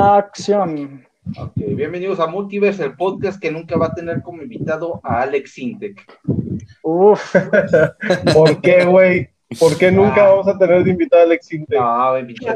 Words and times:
Acción. 0.00 1.06
Ok, 1.38 1.52
bienvenidos 1.56 2.18
a 2.20 2.26
Multiverse, 2.26 2.82
el 2.84 2.96
podcast 2.96 3.38
que 3.40 3.50
nunca 3.52 3.76
va 3.76 3.86
a 3.86 3.94
tener 3.94 4.22
como 4.22 4.42
invitado 4.42 5.00
a 5.04 5.20
Alex 5.22 5.52
Sintek. 5.52 6.00
Uf, 6.82 7.34
¿Por 8.34 8.60
qué, 8.62 8.84
güey? 8.86 9.28
¿Por 9.58 9.76
qué 9.76 9.90
nunca 9.92 10.24
Ah. 10.24 10.28
vamos 10.30 10.48
a 10.48 10.56
tener 10.56 10.84
de 10.84 10.90
invitado 10.92 11.22
a 11.22 11.26
Alex 11.26 11.52
Inte? 11.52 11.76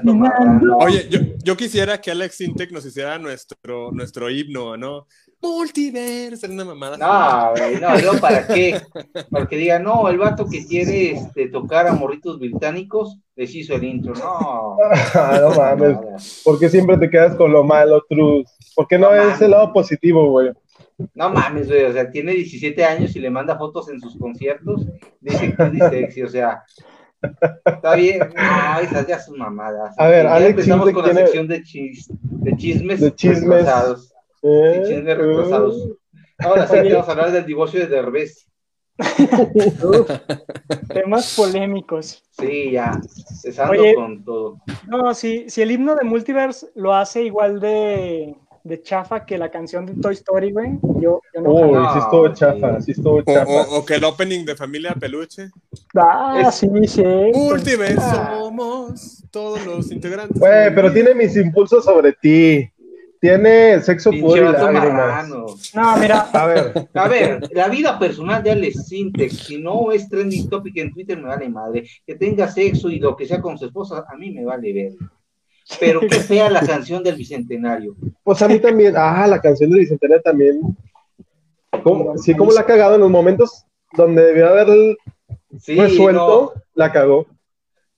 No, 0.02 0.14
marrano. 0.14 0.78
Oye, 0.78 1.06
yo, 1.10 1.18
yo 1.42 1.56
quisiera 1.56 2.00
que 2.00 2.10
Alex 2.10 2.40
Intec 2.40 2.70
nos 2.70 2.86
hiciera 2.86 3.18
nuestro, 3.18 3.90
nuestro 3.92 4.30
himno, 4.30 4.76
¿no? 4.76 5.06
Multiverse, 5.44 6.46
una 6.48 6.64
mamada. 6.64 6.96
No, 6.96 7.50
güey, 7.52 7.78
no, 7.80 8.12
no, 8.12 8.18
¿para 8.20 8.46
qué? 8.46 8.80
Para 9.30 9.46
que 9.46 9.56
diga, 9.58 9.78
no, 9.78 10.08
el 10.08 10.16
vato 10.18 10.46
que 10.48 10.66
quiere 10.66 11.10
este, 11.12 11.48
tocar 11.48 11.86
a 11.86 11.92
morritos 11.92 12.38
británicos 12.38 13.18
les 13.36 13.54
hizo 13.54 13.74
el 13.74 13.84
intro. 13.84 14.14
No, 14.14 14.76
no 15.40 15.50
mames. 15.54 15.94
nada. 15.96 16.16
¿Por 16.44 16.58
qué 16.58 16.68
siempre 16.68 16.96
te 16.96 17.10
quedas 17.10 17.36
con 17.36 17.52
lo 17.52 17.62
malo, 17.62 18.02
Truz? 18.08 18.46
¿Por 18.74 18.88
qué 18.88 18.98
no 18.98 19.10
No 19.14 19.16
mames. 19.22 19.40
el 19.42 19.50
lado 19.50 19.72
positivo, 19.72 20.30
güey? 20.30 20.50
No 21.14 21.28
mames, 21.28 21.68
güey, 21.68 21.84
o 21.84 21.92
sea, 21.92 22.10
tiene 22.10 22.32
17 22.32 22.84
años 22.84 23.14
y 23.16 23.20
le 23.20 23.28
manda 23.30 23.58
fotos 23.58 23.88
en 23.88 24.00
sus 24.00 24.16
conciertos, 24.16 24.86
dice 25.20 25.54
que 25.54 25.62
es 25.64 25.78
sexy, 25.90 26.22
o 26.22 26.28
sea, 26.28 26.62
está 27.66 27.94
bien, 27.96 28.20
no, 28.20 28.80
esas 28.80 29.06
ya 29.06 29.18
son 29.18 29.38
mamadas. 29.38 29.94
A 29.98 30.06
ver, 30.06 30.24
Ya 30.24 30.34
Alex 30.36 30.50
empezamos 30.50 30.90
con 30.92 31.02
la 31.02 31.10
tiene- 31.10 31.20
sección 31.26 31.48
de, 31.48 31.62
chis- 31.62 32.06
de 32.22 32.56
chismes, 32.56 33.00
De 33.00 33.14
chismes. 33.14 33.48
retrasados. 33.48 34.13
¿Eh? 34.44 34.82
Chismes 34.86 35.16
retrasados. 35.18 35.88
Ahora 36.38 36.66
sí 36.66 36.76
vamos 36.92 37.08
a 37.08 37.12
hablar 37.12 37.32
del 37.32 37.46
divorcio 37.46 37.80
de 37.80 37.86
Derbez. 37.86 38.46
temas 40.92 41.34
polémicos. 41.36 42.22
Sí, 42.38 42.72
ya, 42.72 43.00
empezando 43.44 43.72
Oye. 43.72 43.94
con 43.94 44.24
todo. 44.24 44.58
No, 44.88 45.14
si, 45.14 45.48
si 45.50 45.62
el 45.62 45.70
himno 45.70 45.94
de 45.96 46.04
Multiverse 46.04 46.68
lo 46.74 46.94
hace 46.94 47.22
igual 47.22 47.58
de, 47.60 48.34
de 48.62 48.82
chafa 48.82 49.24
que 49.24 49.38
la 49.38 49.50
canción 49.50 49.86
de 49.86 49.94
Toy 49.94 50.14
Story, 50.14 50.52
güey, 50.52 50.78
yo, 51.00 51.20
yo 51.34 51.40
no. 51.40 51.50
Uy, 51.50 51.86
sí 51.92 51.98
estuvo 51.98 52.28
sí. 52.28 52.34
chafa, 52.34 52.80
sí 52.80 52.90
estuvo 52.92 53.16
O, 53.16 53.22
chafa. 53.22 53.50
o- 53.50 53.78
o 53.78 53.84
que 53.84 53.94
el 53.94 54.04
opening 54.04 54.44
de 54.44 54.56
Familia 54.56 54.94
Peluche. 54.94 55.50
Ah, 55.96 56.42
Es- 56.48 56.54
sí, 56.56 56.68
sí. 56.86 57.02
Multiverse 57.34 57.96
Ah. 58.00 58.36
somos 58.38 59.24
todos 59.30 59.64
los 59.66 59.90
integrantes. 59.90 60.38
Güey, 60.38 60.74
pero 60.74 60.92
tiene 60.92 61.14
mis 61.14 61.36
impulsos 61.36 61.84
sobre 61.84 62.12
ti. 62.12 62.70
Tiene 63.24 63.80
sexo 63.80 64.10
puro. 64.10 64.52
No, 64.52 65.96
mira, 65.96 66.20
A 66.30 66.46
ver, 66.46 66.88
A 66.92 67.08
ver, 67.08 67.40
la 67.52 67.68
vida 67.68 67.98
personal 67.98 68.42
de 68.42 68.50
Alex 68.50 68.86
Sintek, 68.86 69.30
si 69.30 69.56
no 69.56 69.92
es 69.92 70.10
trending 70.10 70.50
topic 70.50 70.76
en 70.76 70.92
Twitter, 70.92 71.16
me 71.16 71.28
vale 71.28 71.48
madre. 71.48 71.84
Que 72.06 72.16
tenga 72.16 72.48
sexo 72.48 72.90
y 72.90 72.98
lo 72.98 73.16
que 73.16 73.24
sea 73.24 73.40
con 73.40 73.56
su 73.56 73.64
esposa, 73.64 74.04
a 74.06 74.14
mí 74.18 74.30
me 74.30 74.44
vale 74.44 74.74
ver. 74.74 74.92
Pero 75.80 76.00
qué 76.00 76.16
fea 76.16 76.50
la 76.50 76.60
canción 76.60 77.02
del 77.02 77.14
bicentenario. 77.16 77.96
pues 78.22 78.42
a 78.42 78.46
mí 78.48 78.58
también. 78.58 78.92
Ah, 78.94 79.26
la 79.26 79.40
canción 79.40 79.70
de 79.70 79.78
Bicentenario 79.78 80.20
también. 80.22 80.60
¿Cómo- 81.82 82.18
sí, 82.18 82.34
como 82.34 82.52
la 82.52 82.60
ha 82.60 82.66
cagado 82.66 82.96
en 82.96 83.00
los 83.00 83.10
momentos 83.10 83.64
donde 83.96 84.22
debió 84.22 84.48
haber 84.50 84.98
Sí, 85.60 85.76
resuelto, 85.76 86.52
no, 86.54 86.62
la 86.74 86.92
cagó. 86.92 87.26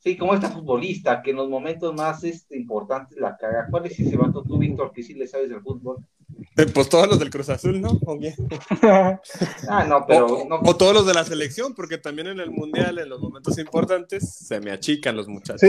Sí, 0.07 0.17
como 0.17 0.35
esta 0.35 0.51
futbolista 0.51 1.21
que 1.21 1.31
en 1.33 1.37
los 1.37 1.49
momentos 1.49 1.93
más 1.93 2.23
este, 2.23 2.57
importantes 2.57 3.19
la 3.19 3.37
caga. 3.37 3.67
¿Cuál 3.69 3.87
es 3.87 3.99
ese 3.99 4.17
vato 4.17 4.45
tú, 4.45 4.57
Víctor, 4.57 4.93
que 4.93 5.03
sí 5.03 5.15
le 5.15 5.27
sabes 5.27 5.51
del 5.51 5.61
fútbol? 5.61 5.97
Eh, 6.57 6.67
Pues 6.73 6.89
todos 6.89 7.09
los 7.09 7.19
del 7.19 7.29
Cruz 7.31 7.49
Azul, 7.49 7.81
¿no? 7.81 7.99
¿O, 8.07 8.17
qué? 8.21 8.33
Ah, 9.69 9.85
no, 9.89 10.05
pero 10.07 10.27
O- 10.27 10.49
no. 10.49 10.61
o 10.65 10.77
todos 10.77 10.95
los 10.95 11.07
de 11.07 11.15
la 11.15 11.25
selección, 11.25 11.75
porque 11.75 11.99
también 11.99 12.29
en 12.29 12.39
el 12.39 12.53
Mundial, 12.53 12.99
en 13.01 13.09
los 13.09 13.21
momentos 13.21 13.59
importantes, 13.59 14.33
se 14.33 14.61
me 14.61 14.71
achican 14.71 15.17
los 15.17 15.27
muchachos. 15.27 15.61
Sí, 15.63 15.69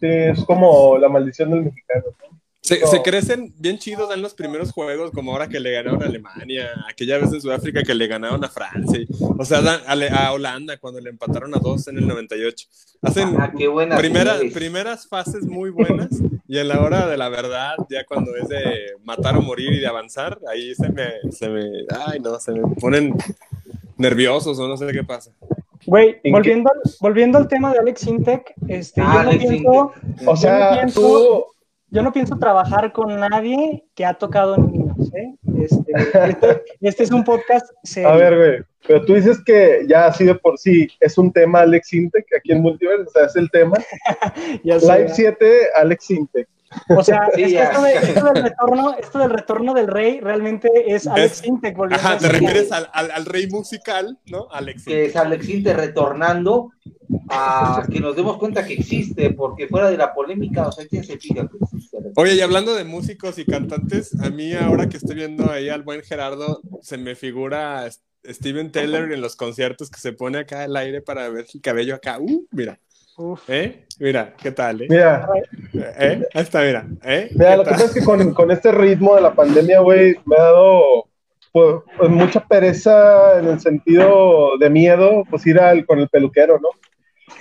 sí, 0.00 0.06
es 0.06 0.42
como 0.44 0.96
la 0.96 1.10
maldición 1.10 1.50
del 1.50 1.64
mexicano. 1.64 2.04
No. 2.30 2.40
Se 2.66 3.02
crecen 3.02 3.54
bien 3.58 3.78
chidos 3.78 4.12
en 4.14 4.22
los 4.22 4.34
primeros 4.34 4.72
juegos, 4.72 5.10
como 5.12 5.32
ahora 5.32 5.48
que 5.48 5.60
le 5.60 5.72
ganaron 5.72 6.02
a 6.02 6.06
Alemania, 6.06 6.70
aquella 6.88 7.18
vez 7.18 7.32
en 7.32 7.40
Sudáfrica 7.40 7.82
que 7.82 7.94
le 7.94 8.06
ganaron 8.06 8.42
a 8.44 8.48
Francia, 8.48 9.00
o 9.38 9.44
sea, 9.44 9.60
dan- 9.60 9.80
a, 9.86 10.26
a 10.26 10.32
Holanda 10.32 10.76
cuando 10.78 11.00
le 11.00 11.10
empataron 11.10 11.54
a 11.54 11.58
dos 11.58 11.86
en 11.88 11.98
el 11.98 12.06
98. 12.06 12.66
Hacen 13.02 13.36
Ah, 13.38 13.52
qué 13.56 13.68
buena. 13.68 13.96
primera- 13.98 14.32
señores. 14.34 14.52
primeras 14.54 15.06
fases 15.08 15.44
muy 15.44 15.70
buenas 15.70 16.08
y 16.48 16.58
en 16.58 16.68
la 16.68 16.80
hora 16.80 17.06
de 17.06 17.16
la 17.16 17.28
verdad, 17.28 17.74
ya 17.90 18.04
cuando 18.04 18.34
es 18.36 18.48
de 18.48 18.92
matar 19.04 19.36
o 19.36 19.42
morir 19.42 19.72
y 19.72 19.78
de 19.80 19.86
avanzar, 19.86 20.38
ahí 20.50 20.74
se 20.74 20.88
me, 20.88 21.04
se 21.30 21.48
me, 21.48 21.62
ay 22.06 22.20
no, 22.20 22.38
se 22.40 22.52
me 22.52 22.62
ponen 22.80 23.14
nerviosos 23.96 24.58
o 24.58 24.68
no 24.68 24.76
sé 24.76 24.86
qué 24.92 25.04
pasa. 25.04 25.30
Güey, 25.86 26.16
¿En 26.24 26.32
volviendo, 26.32 26.68
al- 26.72 26.90
volviendo 27.00 27.38
al 27.38 27.46
tema 27.48 27.72
de 27.72 27.78
Alex 27.78 28.06
Intec, 28.06 28.54
este, 28.66 29.00
Ah, 29.00 29.04
yo, 29.04 29.12
no 29.22 29.28
Alex 29.30 29.44
pienso. 29.46 29.92
O 30.26 30.36
sea, 30.36 30.70
pienso- 30.74 31.00
tú, 31.00 31.44
yo 31.90 32.02
no 32.02 32.12
pienso 32.12 32.38
trabajar 32.38 32.92
con 32.92 33.18
nadie 33.18 33.84
que 33.94 34.04
ha 34.04 34.14
tocado 34.14 34.56
niños, 34.56 35.12
¿eh? 35.14 35.34
Este, 35.58 35.92
este, 36.28 36.62
este 36.80 37.02
es 37.04 37.10
un 37.10 37.24
podcast 37.24 37.66
serio. 37.82 38.10
a 38.10 38.16
ver, 38.16 38.36
güey, 38.36 38.58
pero 38.86 39.04
tú 39.04 39.14
dices 39.14 39.38
que 39.44 39.84
ya 39.88 40.06
así 40.06 40.24
de 40.24 40.34
por 40.34 40.58
sí 40.58 40.88
es 41.00 41.16
un 41.18 41.32
tema 41.32 41.60
Alex 41.60 41.92
Intec 41.94 42.26
aquí 42.38 42.52
en 42.52 42.62
Multiverse, 42.62 43.04
o 43.08 43.10
sea, 43.10 43.26
es 43.26 43.36
el 43.36 43.50
tema. 43.50 43.76
ya 44.64 44.78
sé. 44.80 44.86
Live 44.86 45.10
7, 45.14 45.58
Alex 45.76 46.10
Intec. 46.10 46.48
O 46.90 47.02
sea, 47.02 47.28
Sí, 47.34 47.42
es 47.42 47.48
que 47.48 47.52
ya. 47.54 47.64
esto, 47.64 47.82
de- 47.82 47.94
esto 47.94 48.24
del 48.32 48.42
retorno, 48.42 48.96
esto 48.98 49.18
del 49.20 49.30
retorno 49.30 49.72
del 49.72 49.86
rey 49.86 50.20
realmente 50.20 50.68
es 50.86 51.06
Alex 51.06 51.40
Es- 51.40 51.46
Intec 51.46 51.76
volviendo 51.76 52.06
Ajá, 52.06 52.18
te 52.18 52.28
refieres 52.28 52.72
al, 52.72 52.88
al, 52.92 53.10
al 53.12 53.24
rey 53.24 53.46
musical, 53.48 54.18
¿no? 54.26 54.48
Alex. 54.50 54.84
que 54.84 55.06
es 55.06 55.16
Alex 55.16 55.46
Sintek 55.46 55.76
retornando 55.76 56.72
a 57.28 57.84
que 57.90 58.00
nos 58.00 58.16
demos 58.16 58.36
cuenta 58.38 58.66
que 58.66 58.74
existe, 58.74 59.30
porque 59.30 59.68
fuera 59.68 59.90
de 59.90 59.96
la 59.96 60.12
polémica, 60.12 60.66
o 60.68 60.72
sea, 60.72 60.86
¿quién 60.86 61.04
se 61.04 61.16
fija 61.18 61.46
que 61.48 61.56
existe? 61.62 61.98
Oye, 62.16 62.34
y 62.34 62.40
hablando 62.40 62.74
de 62.74 62.84
músicos 62.84 63.38
y 63.38 63.44
cantantes, 63.44 64.18
a 64.20 64.30
mí 64.30 64.52
ahora 64.52 64.88
que 64.88 64.96
estoy 64.96 65.14
viendo 65.16 65.50
ahí 65.50 65.68
al 65.68 65.82
buen 65.82 66.02
Gerardo, 66.02 66.60
se 66.82 66.98
me 66.98 67.14
figura 67.14 67.86
Steven 68.28 68.70
Taylor 68.72 69.12
en 69.12 69.20
los 69.20 69.36
conciertos 69.36 69.90
que 69.90 70.00
se 70.00 70.12
pone 70.12 70.38
acá 70.38 70.64
al 70.64 70.76
aire 70.76 71.00
para 71.02 71.28
ver 71.28 71.46
el 71.52 71.60
cabello 71.60 71.94
acá. 71.94 72.18
Uh, 72.20 72.46
mira, 72.50 72.78
Uf. 73.16 73.42
¿eh? 73.48 73.84
Mira, 73.98 74.34
¿qué 74.40 74.52
tal, 74.52 74.82
eh? 74.82 74.86
Mira, 74.90 75.28
¿Eh? 75.74 76.22
Ahí 76.34 76.42
está, 76.42 76.60
mira, 76.62 76.86
¿eh? 77.04 77.28
mira, 77.32 77.50
¿Qué 77.52 77.56
lo 77.56 77.64
que 77.64 77.70
pasa 77.70 77.84
es 77.86 77.94
que 77.94 78.04
con, 78.04 78.34
con 78.34 78.50
este 78.50 78.72
ritmo 78.72 79.14
de 79.16 79.22
la 79.22 79.34
pandemia, 79.34 79.80
güey, 79.80 80.16
me 80.26 80.36
ha 80.36 80.42
dado 80.42 81.06
pues, 81.52 81.76
pues, 81.96 82.10
mucha 82.10 82.46
pereza 82.46 83.38
en 83.38 83.48
el 83.48 83.60
sentido 83.60 84.58
de 84.58 84.68
miedo, 84.68 85.24
pues 85.30 85.46
ir 85.46 85.58
al, 85.58 85.86
con 85.86 85.98
el 86.00 86.08
peluquero, 86.08 86.60
¿no? 86.60 86.68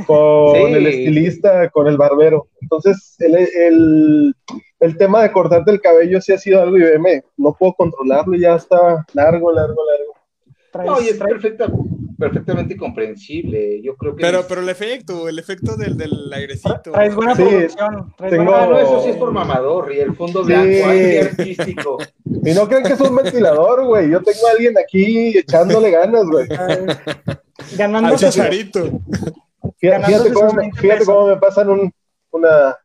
Con 0.06 0.56
Sí. 0.56 0.62
el 0.74 0.88
estilista, 0.88 1.70
con 1.70 1.88
el 1.88 1.98
barbero. 1.98 2.48
Entonces, 2.62 3.16
el, 3.20 3.36
el, 3.36 4.36
el 4.80 4.98
tema 4.98 5.22
de 5.24 5.32
cortarte 5.32 5.72
el 5.72 5.82
cabello 5.82 6.20
sí 6.22 6.32
ha 6.34 6.38
sido 6.38 6.62
algo 6.62 6.78
y 6.78 6.82
veme, 6.82 7.24
no 7.38 7.54
puedo 7.54 7.74
controlarlo, 7.74 8.36
ya 8.38 8.56
está 8.56 9.06
largo, 9.14 9.52
largo, 9.52 9.76
largo. 9.86 10.15
Traes- 10.76 10.86
No, 10.86 11.02
y 11.02 11.08
es 11.10 11.18
perfecta, 11.18 11.68
perfectamente 12.20 12.76
comprensible. 12.76 13.82
Yo 13.82 13.96
creo 13.96 14.16
que. 14.16 14.22
Pero, 14.22 14.46
pero 14.48 14.62
el 14.62 14.70
efecto, 14.70 15.30
el 15.30 15.40
efecto 15.40 15.76
del, 15.78 15.96
del 15.98 16.32
airecito. 16.34 16.82
traes 16.92 17.16
buena 17.16 17.36
Sí, 17.36 17.44
producción. 17.44 18.14
traes 18.18 18.32
tengo- 18.32 18.44
buena- 18.46 18.64
Ah, 18.64 18.68
no, 18.68 18.80
eso 18.80 19.04
sí 19.04 19.10
es 19.12 19.16
por 19.18 19.32
mamador, 19.32 19.94
y 19.94 20.00
el 20.00 20.16
fondo 20.16 20.42
Sí. 20.44 20.48
blanco, 20.48 20.68
qué 20.92 21.22
artístico. 21.22 21.98
Y 22.44 22.54
no 22.54 22.68
creen 22.68 22.84
que 22.84 22.94
es 22.94 23.02
un 23.02 23.16
ventilador, 23.16 23.86
güey. 23.86 24.10
Yo 24.10 24.22
tengo 24.22 24.48
a 24.48 24.52
alguien 24.52 24.76
aquí 24.78 25.38
echándole 25.38 25.92
ganas, 25.92 26.26
güey. 26.26 26.48
Al 27.80 28.16
chicharito. 28.18 29.00
Fíjate, 29.78 30.34
cómo, 30.34 30.54
me, 30.54 30.62
20 30.64 30.80
fíjate 30.80 31.06
cómo 31.06 31.28
me 31.28 31.38
pasan 31.38 31.70
un, 31.70 31.92
una. 32.32 32.76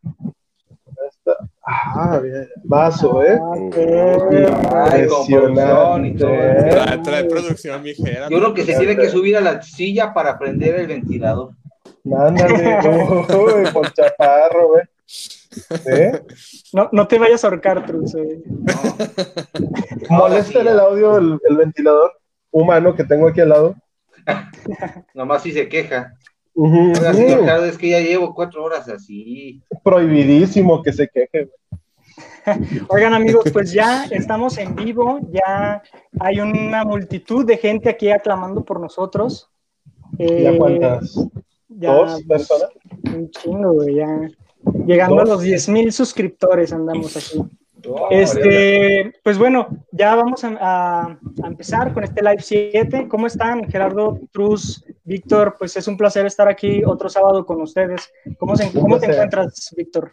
Ah, 1.72 2.20
bien, 2.22 2.48
vaso, 2.64 3.22
¿eh? 3.22 3.38
Ah, 3.40 3.54
qué- 3.72 4.46
Ay, 4.92 5.06
con 5.06 5.26
producción 5.26 6.06
y 6.06 6.16
todo. 6.16 6.30
Impresionante. 6.30 6.70
Trae, 6.70 6.98
trae 6.98 7.24
producción, 7.24 7.82
mi. 7.82 7.94
Yo 7.94 8.38
creo 8.38 8.54
que 8.54 8.64
se 8.64 8.76
tiene 8.76 8.96
que 8.96 9.08
subir 9.08 9.36
a 9.36 9.40
la 9.40 9.62
silla 9.62 10.12
para 10.12 10.38
prender 10.38 10.74
el 10.76 10.86
ventilador. 10.86 11.50
Ándale, 12.04 12.78
uy, 13.36 13.70
por 13.72 13.92
chaparro, 13.92 14.68
güey. 14.68 14.82
¿Eh? 15.86 16.20
No, 16.72 16.88
no 16.92 17.06
te 17.08 17.18
vayas 17.18 17.44
a 17.44 17.48
ahorcar, 17.48 17.84
Truz. 17.84 18.14
eh. 18.14 18.40
No, 20.08 20.16
Molesta 20.18 20.60
en 20.60 20.68
el 20.68 20.78
audio 20.80 21.18
el, 21.18 21.38
el 21.48 21.56
ventilador 21.56 22.12
humano 22.52 22.94
que 22.94 23.04
tengo 23.04 23.28
aquí 23.28 23.40
al 23.40 23.48
lado. 23.50 23.74
nomás 25.14 25.42
si 25.42 25.52
se 25.52 25.68
queja. 25.68 26.14
Ujú. 26.60 26.92
Ricardo, 26.92 27.64
es 27.64 27.78
que 27.78 27.88
ya 27.88 28.00
llevo 28.00 28.34
cuatro 28.34 28.62
horas 28.62 28.86
así. 28.86 29.62
Prohibidísimo 29.82 30.82
que 30.82 30.92
se 30.92 31.08
queje. 31.08 31.48
Oigan, 32.88 33.14
amigos, 33.14 33.44
pues 33.50 33.72
ya 33.72 34.04
estamos 34.10 34.58
en 34.58 34.76
vivo. 34.76 35.20
Ya 35.30 35.82
hay 36.18 36.38
una 36.40 36.84
multitud 36.84 37.46
de 37.46 37.56
gente 37.56 37.88
aquí 37.88 38.10
aclamando 38.10 38.62
por 38.62 38.78
nosotros. 38.78 39.48
Eh, 40.18 40.42
¿Ya 40.42 40.58
cuántas? 40.58 41.14
ya, 41.68 41.94
¿Dos 41.94 42.22
pues, 42.26 42.46
personas? 42.46 42.70
Un 43.04 43.30
chingo, 43.30 43.72
güey, 43.72 43.94
ya. 43.94 44.30
Llegando 44.84 45.16
¿Dos? 45.16 45.30
a 45.30 45.32
los 45.32 45.42
10 45.42 45.68
mil 45.70 45.90
suscriptores 45.90 46.74
andamos 46.74 47.16
aquí. 47.16 47.42
Este, 48.10 49.12
pues 49.22 49.38
bueno, 49.38 49.68
ya 49.92 50.14
vamos 50.14 50.44
a, 50.44 50.48
a- 50.60 51.18
a 51.42 51.46
empezar 51.46 51.92
con 51.92 52.04
este 52.04 52.22
live 52.22 52.40
7. 52.42 53.06
¿Cómo 53.08 53.26
están, 53.26 53.68
Gerardo, 53.70 54.18
Truz, 54.32 54.84
Víctor? 55.04 55.56
Pues 55.58 55.76
es 55.76 55.86
un 55.88 55.96
placer 55.96 56.26
estar 56.26 56.48
aquí 56.48 56.82
otro 56.84 57.08
sábado 57.08 57.44
con 57.46 57.60
ustedes. 57.60 58.10
¿Cómo, 58.38 58.56
se, 58.56 58.70
cómo 58.72 58.98
te 58.98 59.06
encuentras, 59.06 59.72
Víctor? 59.76 60.12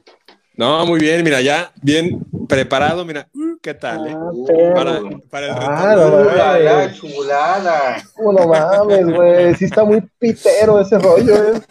No, 0.56 0.86
muy 0.86 1.00
bien, 1.00 1.24
mira, 1.24 1.40
ya 1.42 1.72
bien 1.84 2.20
preparado, 2.50 3.06
mira, 3.06 3.28
uh, 3.36 3.47
¿qué 3.62 3.74
tal? 3.74 4.08
eh? 4.08 4.16
Ah. 4.16 4.32
Para, 4.76 5.00
para 5.30 5.46
el 5.48 5.52
Ah, 5.58 5.96
retorno. 5.96 6.88
no, 6.88 6.94
chulada. 6.94 7.98
Oh, 8.18 8.32
no 8.32 8.48
mames, 8.48 9.06
güey. 9.14 9.56
Sí 9.56 9.66
está 9.66 9.84
muy 9.84 10.02
pitero 10.20 10.80
ese 10.82 10.98
rollo, 11.00 11.34
eh. 11.36 11.62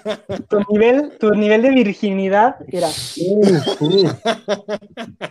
Tu 0.48 0.58
nivel, 0.70 1.12
tu 1.18 1.30
nivel 1.30 1.62
de 1.62 1.70
virginidad 1.70 2.56
era. 2.68 2.88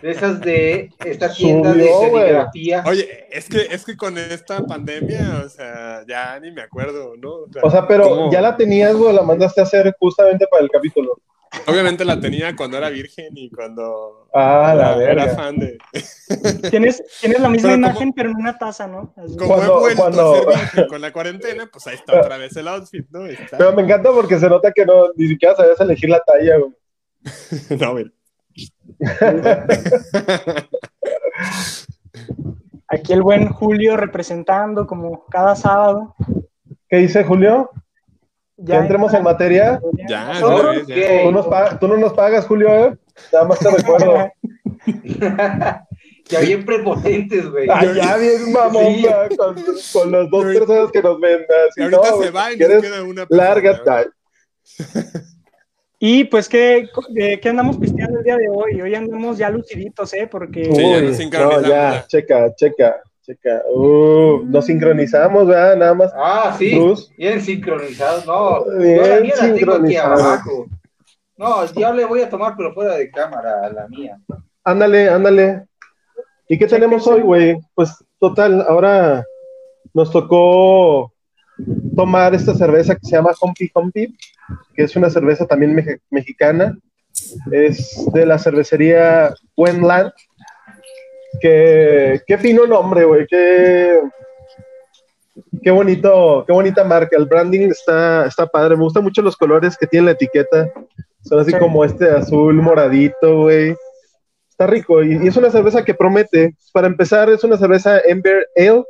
De 0.00 0.10
esas 0.10 0.40
de 0.40 0.90
esta 1.04 1.32
tienda 1.32 1.72
de 1.72 1.84
Subió, 1.88 2.00
serigrafía. 2.00 2.84
Oye, 2.86 3.26
es 3.30 3.48
que, 3.48 3.62
es 3.70 3.84
que 3.84 3.96
con 3.96 4.18
esta 4.18 4.60
pandemia, 4.64 5.42
o 5.44 5.48
sea, 5.48 6.04
ya 6.08 6.38
ni 6.40 6.50
me 6.52 6.62
acuerdo, 6.62 7.14
¿no? 7.16 7.30
O 7.32 7.48
sea, 7.52 7.62
O 7.64 7.70
sea, 7.70 7.86
pero 7.86 8.08
¿cómo? 8.08 8.32
ya 8.32 8.40
la 8.40 8.56
tenías, 8.56 8.94
güey, 8.94 9.14
la 9.14 9.22
mandaste 9.22 9.60
a 9.60 9.64
hacer 9.64 9.94
justamente 9.98 10.46
para 10.50 10.62
el 10.62 10.70
capítulo. 10.70 11.18
Obviamente 11.66 12.04
la 12.04 12.20
tenía 12.20 12.54
cuando 12.54 12.76
era 12.76 12.88
virgen 12.90 13.28
y 13.36 13.50
cuando 13.50 14.28
Ah, 14.34 14.74
la 14.76 14.96
era, 14.96 15.12
era 15.12 15.24
verga. 15.24 15.34
fan 15.36 15.58
de... 15.58 15.78
Tienes, 16.70 17.02
tienes 17.20 17.40
la 17.40 17.48
misma 17.48 17.70
Pero 17.70 17.74
como- 17.82 17.86
imagen, 17.90 18.12
pero 18.12 18.30
en 18.30 18.36
una 18.36 18.58
taza, 18.58 18.86
¿no? 18.86 19.14
Así. 19.16 19.36
Como 19.36 19.54
Cuando- 19.54 19.76
he 19.76 19.80
vuelto 19.80 20.02
cuando- 20.02 20.32
a 20.32 20.36
ser 20.38 20.46
virgen 20.48 20.86
con 20.88 21.00
la 21.00 21.12
cuarentena, 21.12 21.68
pues 21.72 21.86
ahí 21.86 21.94
está 21.94 22.20
otra 22.20 22.36
vez 22.36 22.54
el 22.56 22.68
outfit, 22.68 23.06
¿no? 23.10 23.26
Está. 23.26 23.58
Pero 23.58 23.72
me 23.72 23.82
encanta 23.82 24.10
porque 24.12 24.38
se 24.38 24.48
nota 24.48 24.72
que 24.72 24.84
no, 24.84 25.08
ni 25.16 25.28
siquiera 25.28 25.54
sabías 25.56 25.80
elegir 25.80 26.10
la 26.10 26.20
talla, 26.20 26.56
güey. 26.58 26.72
No, 27.80 27.92
güey. 27.92 28.12
Aquí 32.88 33.12
el 33.12 33.22
buen 33.22 33.48
Julio 33.48 33.96
representando 33.96 34.86
como 34.86 35.26
cada 35.26 35.56
sábado. 35.56 36.14
¿Qué 36.88 36.98
dice 36.98 37.24
Julio? 37.24 37.70
Ya 38.58 38.78
entremos 38.78 39.12
en 39.14 39.22
materia. 39.22 39.80
Ya, 40.08 40.40
Nosotros, 40.40 40.86
ya. 40.86 41.22
Tú, 41.24 41.30
nos 41.32 41.78
tú 41.80 41.88
no 41.88 41.96
nos 41.98 42.12
pagas, 42.14 42.46
Julio, 42.46 42.68
¿eh? 42.86 42.96
Nada 43.32 43.44
más 43.46 43.58
te 43.58 43.70
recuerdo. 43.70 44.30
Ya 46.28 46.40
bien 46.40 46.64
prepotentes, 46.64 47.48
güey. 47.48 47.68
Ay, 47.70 47.88
ya 47.94 48.16
bien 48.16 48.50
mamón, 48.52 48.94
Sí. 48.96 49.06
con, 49.36 49.54
con 49.92 50.10
las 50.10 50.28
dos 50.28 50.44
personas 50.44 50.90
que 50.90 51.00
nos 51.00 51.20
vendas. 51.20 51.68
Y 51.76 51.82
ahorita 51.82 52.10
No, 52.10 52.20
se 52.20 52.30
va 52.32 52.52
y 52.52 52.56
nos 52.56 52.66
¿quieres? 52.66 52.82
queda 52.82 53.02
una. 53.04 53.26
Lárgate. 53.28 54.10
Y 55.98 56.24
pues, 56.24 56.46
¿qué, 56.46 56.90
eh, 57.16 57.40
¿qué 57.40 57.48
andamos 57.48 57.78
pisteando 57.78 58.18
el 58.18 58.24
día 58.24 58.36
de 58.36 58.50
hoy? 58.50 58.82
Hoy 58.82 58.94
andamos 58.94 59.38
ya 59.38 59.48
luciditos, 59.48 60.12
¿eh? 60.12 60.28
Porque 60.30 60.66
Sí, 60.66 60.72
ya 60.82 60.98
Uy, 60.98 61.30
no, 61.30 61.62
ya. 61.62 62.04
checa, 62.06 62.54
checa, 62.54 63.00
checa. 63.26 63.62
Uh, 63.74 64.44
nos 64.46 64.66
sincronizamos, 64.66 65.46
¿verdad? 65.46 65.76
Nada 65.76 65.94
más. 65.94 66.12
Ah, 66.14 66.54
sí. 66.56 66.78
Bien 67.18 67.40
sincronizados. 67.40 68.24
No, 68.26 68.64
Bien 68.78 68.96
yo 68.96 69.06
la 69.06 69.20
mía 69.20 69.34
la 69.36 69.54
tengo 69.54 69.72
aquí 69.74 69.96
abajo. 69.96 70.66
No, 71.36 71.66
yo 71.72 71.92
le 71.92 72.04
voy 72.04 72.22
a 72.22 72.30
tomar, 72.30 72.54
pero 72.56 72.72
fuera 72.72 72.94
de 72.94 73.10
cámara, 73.10 73.66
a 73.66 73.70
la 73.70 73.88
mía. 73.88 74.18
Ándale, 74.64 75.08
ándale. 75.08 75.66
¿Y 76.48 76.58
qué 76.58 76.66
tenemos 76.66 77.06
hoy, 77.06 77.20
güey? 77.20 77.58
Pues 77.74 77.92
total, 78.18 78.64
ahora 78.68 79.24
nos 79.92 80.10
tocó 80.10 81.12
tomar 81.94 82.34
esta 82.34 82.54
cerveza 82.54 82.94
que 82.94 83.04
se 83.04 83.16
llama 83.16 83.32
Humpy 83.40 83.70
Humpy, 83.74 84.16
que 84.74 84.82
es 84.84 84.94
una 84.96 85.10
cerveza 85.10 85.46
también 85.46 86.00
mexicana. 86.10 86.78
Es 87.50 88.06
de 88.12 88.26
la 88.26 88.38
cervecería 88.38 89.34
Buenland. 89.56 90.12
Que, 91.40 92.20
qué 92.26 92.38
fino 92.38 92.66
nombre, 92.66 93.04
güey. 93.04 93.26
Qué, 93.26 94.00
qué 95.62 95.70
bonito, 95.70 96.44
qué 96.46 96.52
bonita 96.52 96.84
marca. 96.84 97.16
El 97.16 97.26
branding 97.26 97.68
está, 97.68 98.26
está 98.26 98.46
padre. 98.46 98.76
Me 98.76 98.82
gustan 98.82 99.02
mucho 99.04 99.22
los 99.22 99.36
colores 99.36 99.76
que 99.76 99.86
tiene 99.86 100.06
la 100.06 100.12
etiqueta. 100.12 100.70
Son 101.22 101.38
así 101.40 101.50
Sí. 101.52 101.58
como 101.58 101.84
este 101.84 102.08
azul 102.10 102.54
moradito, 102.54 103.42
güey. 103.42 103.74
Está 104.50 104.66
rico 104.66 105.02
y, 105.02 105.22
y 105.22 105.28
es 105.28 105.36
una 105.36 105.50
cerveza 105.50 105.84
que 105.84 105.92
promete. 105.94 106.54
Para 106.72 106.86
empezar, 106.86 107.28
es 107.28 107.44
una 107.44 107.58
cerveza 107.58 107.98
Ember 108.00 108.46
Ale, 108.56 108.84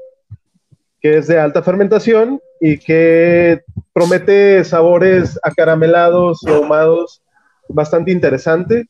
que 1.00 1.18
es 1.18 1.26
de 1.26 1.38
alta 1.40 1.62
fermentación 1.62 2.40
y 2.60 2.78
que 2.78 3.62
promete 3.92 4.62
sabores 4.64 5.38
acaramelados 5.42 6.42
y 6.46 6.50
ahumados 6.50 7.22
bastante 7.68 8.12
interesante. 8.12 8.86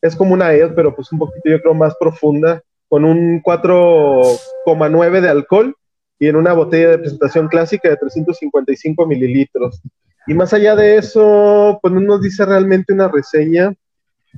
Es 0.00 0.14
como 0.14 0.34
una 0.34 0.46
ale, 0.48 0.68
pero 0.68 0.94
pues 0.94 1.10
un 1.12 1.18
poquito 1.18 1.48
yo 1.48 1.60
creo 1.60 1.74
más 1.74 1.94
profunda, 1.98 2.62
con 2.92 3.06
un 3.06 3.42
4,9 3.42 5.20
de 5.22 5.28
alcohol 5.30 5.74
y 6.18 6.26
en 6.28 6.36
una 6.36 6.52
botella 6.52 6.90
de 6.90 6.98
presentación 6.98 7.48
clásica 7.48 7.88
de 7.88 7.96
355 7.96 9.06
mililitros. 9.06 9.80
Y 10.26 10.34
más 10.34 10.52
allá 10.52 10.76
de 10.76 10.98
eso, 10.98 11.78
pues 11.80 11.94
no 11.94 12.00
nos 12.00 12.20
dice 12.20 12.44
realmente 12.44 12.92
una 12.92 13.08
reseña. 13.08 13.72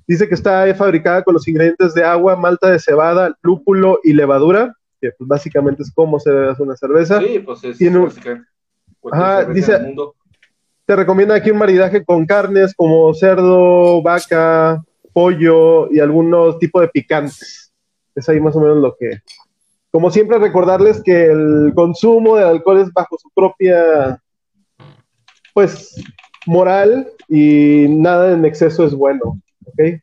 Dice 0.06 0.28
que 0.28 0.36
está 0.36 0.72
fabricada 0.76 1.24
con 1.24 1.34
los 1.34 1.48
ingredientes 1.48 1.94
de 1.94 2.04
agua, 2.04 2.36
malta 2.36 2.70
de 2.70 2.78
cebada, 2.78 3.36
lúpulo 3.42 3.98
y 4.04 4.12
levadura, 4.12 4.72
que 5.00 5.10
pues 5.18 5.26
básicamente 5.26 5.82
es 5.82 5.92
como 5.92 6.20
se 6.20 6.30
hace 6.30 6.62
una 6.62 6.76
cerveza. 6.76 7.18
Sí, 7.18 7.40
pues 7.40 7.64
es 7.64 7.76
Tiene 7.76 7.98
un- 7.98 8.12
Ajá, 9.10 9.46
dice- 9.46 9.80
mundo. 9.80 10.14
Te 10.86 10.94
recomienda 10.94 11.34
aquí 11.34 11.50
un 11.50 11.58
maridaje 11.58 12.04
con 12.04 12.24
carnes 12.24 12.72
como 12.76 13.12
cerdo, 13.14 14.00
vaca, 14.00 14.80
pollo 15.12 15.92
y 15.92 15.98
algunos 15.98 16.60
tipos 16.60 16.82
de 16.82 16.88
picantes. 16.88 17.73
Es 18.14 18.28
ahí 18.28 18.40
más 18.40 18.56
o 18.56 18.60
menos 18.60 18.78
lo 18.78 18.96
que... 18.96 19.18
Como 19.90 20.10
siempre, 20.10 20.38
recordarles 20.38 21.02
que 21.02 21.26
el 21.26 21.72
consumo 21.74 22.36
de 22.36 22.44
alcohol 22.44 22.80
es 22.80 22.92
bajo 22.92 23.16
su 23.16 23.30
propia, 23.30 24.20
pues, 25.52 25.94
moral 26.46 27.08
y 27.28 27.86
nada 27.88 28.32
en 28.32 28.44
exceso 28.44 28.84
es 28.84 28.94
bueno, 28.94 29.40
¿ok? 29.66 30.00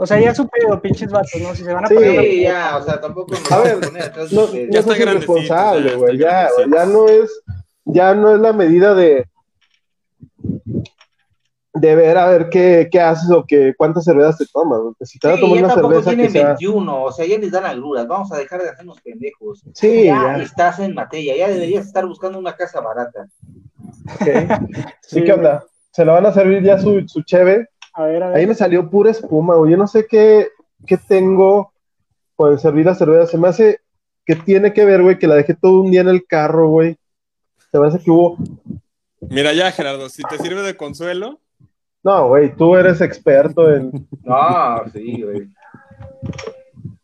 O 0.00 0.06
sea, 0.06 0.20
ya 0.20 0.34
su 0.34 0.48
pedo, 0.48 0.80
pinches 0.80 1.10
vatos, 1.10 1.40
¿no? 1.42 1.54
Si 1.54 1.64
se 1.64 1.72
van 1.72 1.84
a 1.84 1.88
Sí, 1.88 1.94
poner 1.94 2.20
Sí, 2.22 2.42
ya, 2.42 2.76
o 2.76 2.82
sea, 2.82 3.00
tampoco 3.00 3.34
A 3.50 3.58
ver, 3.58 3.78
no, 4.30 4.46
no 4.46 4.54
Ya 4.70 4.80
está 4.80 4.96
ya 4.96 5.94
güey. 5.96 6.18
Ya, 6.18 6.48
ya 6.72 6.86
no 6.86 7.08
es, 7.08 7.42
ya 7.84 8.14
no 8.14 8.34
es 8.34 8.40
la 8.40 8.52
medida 8.52 8.94
de, 8.94 9.26
de 11.80 11.94
ver 11.96 12.16
a 12.18 12.26
ver 12.28 12.48
qué, 12.50 12.88
qué 12.90 13.00
haces 13.00 13.30
o 13.30 13.44
que 13.46 13.74
cuántas 13.76 14.04
cervezas 14.04 14.38
te 14.38 14.46
tomas. 14.52 14.80
güey. 14.80 14.94
Si 15.02 15.18
te 15.18 15.28
vas 15.28 15.34
a 15.34 15.36
Sí, 15.38 15.42
tomar 15.42 15.58
ya 15.58 15.64
una 15.64 15.74
tampoco 15.74 15.94
cerveza 16.02 16.10
que 16.10 16.16
tienen 16.16 16.32
sea. 16.32 16.46
21, 16.48 17.02
o 17.04 17.12
sea, 17.12 17.26
ya 17.26 17.38
les 17.38 17.50
dan 17.50 17.66
agruras. 17.66 18.06
Vamos 18.08 18.32
a 18.32 18.36
dejar 18.38 18.62
de 18.62 18.70
hacernos 18.70 19.00
pendejos. 19.00 19.62
Sí, 19.74 20.04
ya, 20.04 20.36
ya. 20.36 20.42
estás 20.42 20.78
en 20.80 20.94
materia, 20.94 21.36
ya 21.36 21.48
deberías 21.48 21.86
estar 21.86 22.06
buscando 22.06 22.38
una 22.38 22.54
casa 22.56 22.80
barata. 22.80 23.26
Sí. 25.02 25.20
¿Y 25.20 25.24
qué 25.24 25.32
onda? 25.32 25.64
¿Se 25.92 26.04
la 26.04 26.12
van 26.12 26.26
a 26.26 26.32
servir 26.32 26.62
ya 26.62 26.78
su, 26.78 27.02
su 27.08 27.22
cheve? 27.22 27.68
A 27.94 28.04
ver, 28.04 28.22
a 28.22 28.28
Ahí 28.28 28.40
ver. 28.40 28.48
me 28.48 28.54
salió 28.54 28.88
pura 28.90 29.10
espuma, 29.10 29.54
güey. 29.56 29.72
Yo 29.72 29.76
no 29.76 29.86
sé 29.88 30.06
qué, 30.06 30.48
qué 30.86 30.96
tengo 30.96 31.72
por 32.36 32.58
servir 32.60 32.86
la 32.86 32.94
cerveza. 32.94 33.26
Se 33.26 33.38
me 33.38 33.48
hace 33.48 33.80
que 34.26 34.36
tiene 34.36 34.72
que 34.72 34.84
ver, 34.84 35.02
güey, 35.02 35.18
que 35.18 35.26
la 35.26 35.34
dejé 35.36 35.54
todo 35.54 35.80
un 35.82 35.90
día 35.90 36.02
en 36.02 36.08
el 36.08 36.26
carro, 36.26 36.68
güey. 36.68 36.96
Se 37.72 37.78
me 37.78 37.88
hace 37.88 37.98
que 38.00 38.10
hubo 38.10 38.36
Mira 39.20 39.52
ya, 39.52 39.72
Gerardo, 39.72 40.08
si 40.08 40.22
te 40.22 40.38
sirve 40.38 40.62
de 40.62 40.76
consuelo, 40.76 41.40
No, 42.08 42.28
güey, 42.28 42.56
tú 42.56 42.74
eres 42.74 43.02
experto 43.02 43.70
en. 43.70 43.90
No, 44.24 44.82
sí, 44.94 45.22
güey. 45.22 45.48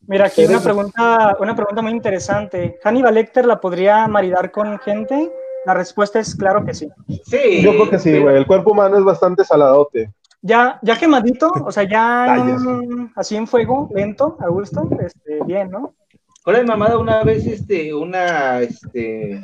Mira, 0.06 0.26
aquí 0.26 0.46
una 0.46 0.60
pregunta, 0.60 1.36
una 1.40 1.54
pregunta 1.54 1.82
muy 1.82 1.92
interesante. 1.92 2.78
¿Hannibal 2.82 3.14
Lecter 3.14 3.44
la 3.44 3.60
podría 3.60 4.08
maridar 4.08 4.50
con 4.50 4.78
gente? 4.78 5.30
La 5.66 5.74
respuesta 5.74 6.20
es 6.20 6.34
claro 6.34 6.64
que 6.64 6.72
sí. 6.72 6.88
Sí. 7.24 7.60
Yo 7.62 7.72
creo 7.72 7.90
que 7.90 7.98
sí, 7.98 8.18
güey. 8.18 8.36
El 8.36 8.46
cuerpo 8.46 8.72
humano 8.72 8.96
es 8.96 9.04
bastante 9.04 9.44
saladote. 9.44 10.10
Ya, 10.40 10.78
ya 10.80 10.98
quemadito, 10.98 11.50
o 11.50 11.70
sea, 11.70 11.84
ya 11.84 12.36
en 12.36 13.12
así 13.14 13.36
en 13.36 13.46
fuego, 13.46 13.90
lento, 13.94 14.38
a 14.40 14.48
gusto, 14.48 14.88
este, 15.00 15.40
bien, 15.44 15.70
¿no? 15.70 15.94
Con 16.42 16.54
la 16.54 16.62
mamada 16.62 16.98
una 16.98 17.22
vez, 17.22 17.46
este, 17.46 17.94
una, 17.94 18.60
este, 18.60 19.40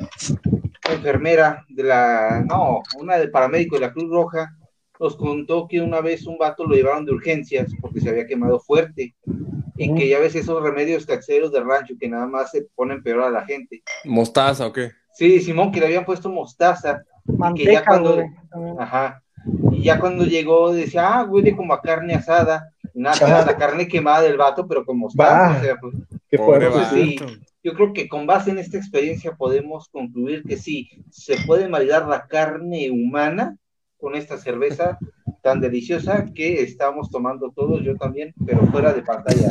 enfermera 0.91 1.65
de 1.69 1.83
la, 1.83 2.43
no, 2.47 2.81
una 2.99 3.17
del 3.17 3.31
paramédico 3.31 3.75
de 3.75 3.81
la 3.81 3.91
Cruz 3.91 4.11
Roja, 4.11 4.55
nos 5.01 5.15
contó 5.17 5.67
que 5.67 5.81
una 5.81 5.99
vez 5.99 6.27
un 6.27 6.37
vato 6.37 6.63
lo 6.63 6.75
llevaron 6.75 7.05
de 7.05 7.11
urgencias 7.11 7.71
porque 7.81 7.99
se 7.99 8.09
había 8.09 8.27
quemado 8.27 8.59
fuerte 8.59 9.15
y 9.75 9.95
que 9.95 10.07
ya 10.07 10.19
ves 10.19 10.35
esos 10.35 10.61
remedios 10.61 11.07
caseros 11.07 11.51
de 11.51 11.59
rancho 11.59 11.95
que 11.99 12.07
nada 12.07 12.27
más 12.27 12.51
se 12.51 12.67
ponen 12.75 13.01
peor 13.01 13.21
a 13.23 13.31
la 13.31 13.43
gente. 13.43 13.81
mostaza 14.05 14.67
o 14.67 14.71
qué. 14.71 14.91
Sí, 15.13 15.41
Simón, 15.41 15.71
que 15.71 15.79
le 15.79 15.87
habían 15.87 16.05
puesto 16.05 16.29
mostaza, 16.29 17.01
Manteca, 17.25 17.83
cuando- 17.85 18.13
güey, 18.15 18.27
también. 18.51 18.75
ajá, 18.79 19.23
y 19.71 19.83
ya 19.83 19.99
cuando 19.99 20.23
llegó 20.23 20.71
decía, 20.71 21.15
ah, 21.15 21.23
huele 21.23 21.55
como 21.55 21.73
a 21.73 21.81
carne 21.81 22.13
asada, 22.13 22.69
nada, 22.93 23.17
que 23.17 23.51
la 23.51 23.57
carne 23.57 23.87
quemada 23.87 24.21
del 24.21 24.37
vato, 24.37 24.67
pero 24.67 24.85
con 24.85 24.99
mostaza, 24.99 25.57
o 25.59 25.63
sea, 25.63 25.75
pues, 25.81 25.95
Qué 26.29 26.37
Pobre 26.37 26.69
sí. 26.93 27.17
vato. 27.19 27.33
Yo 27.63 27.73
creo 27.73 27.91
que 27.93 28.07
con 28.07 28.25
base 28.27 28.51
en 28.51 28.57
esta 28.59 28.77
experiencia 28.77 29.35
podemos 29.35 29.89
concluir 29.89 30.43
que 30.43 30.57
sí, 30.57 30.89
se 31.09 31.37
puede 31.45 31.67
maridar 31.67 32.07
la 32.07 32.25
carne 32.27 32.89
humana 32.89 33.57
con 34.01 34.15
esta 34.15 34.37
cerveza 34.37 34.97
tan 35.41 35.61
deliciosa 35.61 36.25
que 36.35 36.61
estamos 36.61 37.09
tomando 37.09 37.51
todos, 37.55 37.81
yo 37.83 37.95
también, 37.95 38.33
pero 38.45 38.59
fuera 38.67 38.91
de 38.93 39.01
pantalla. 39.03 39.49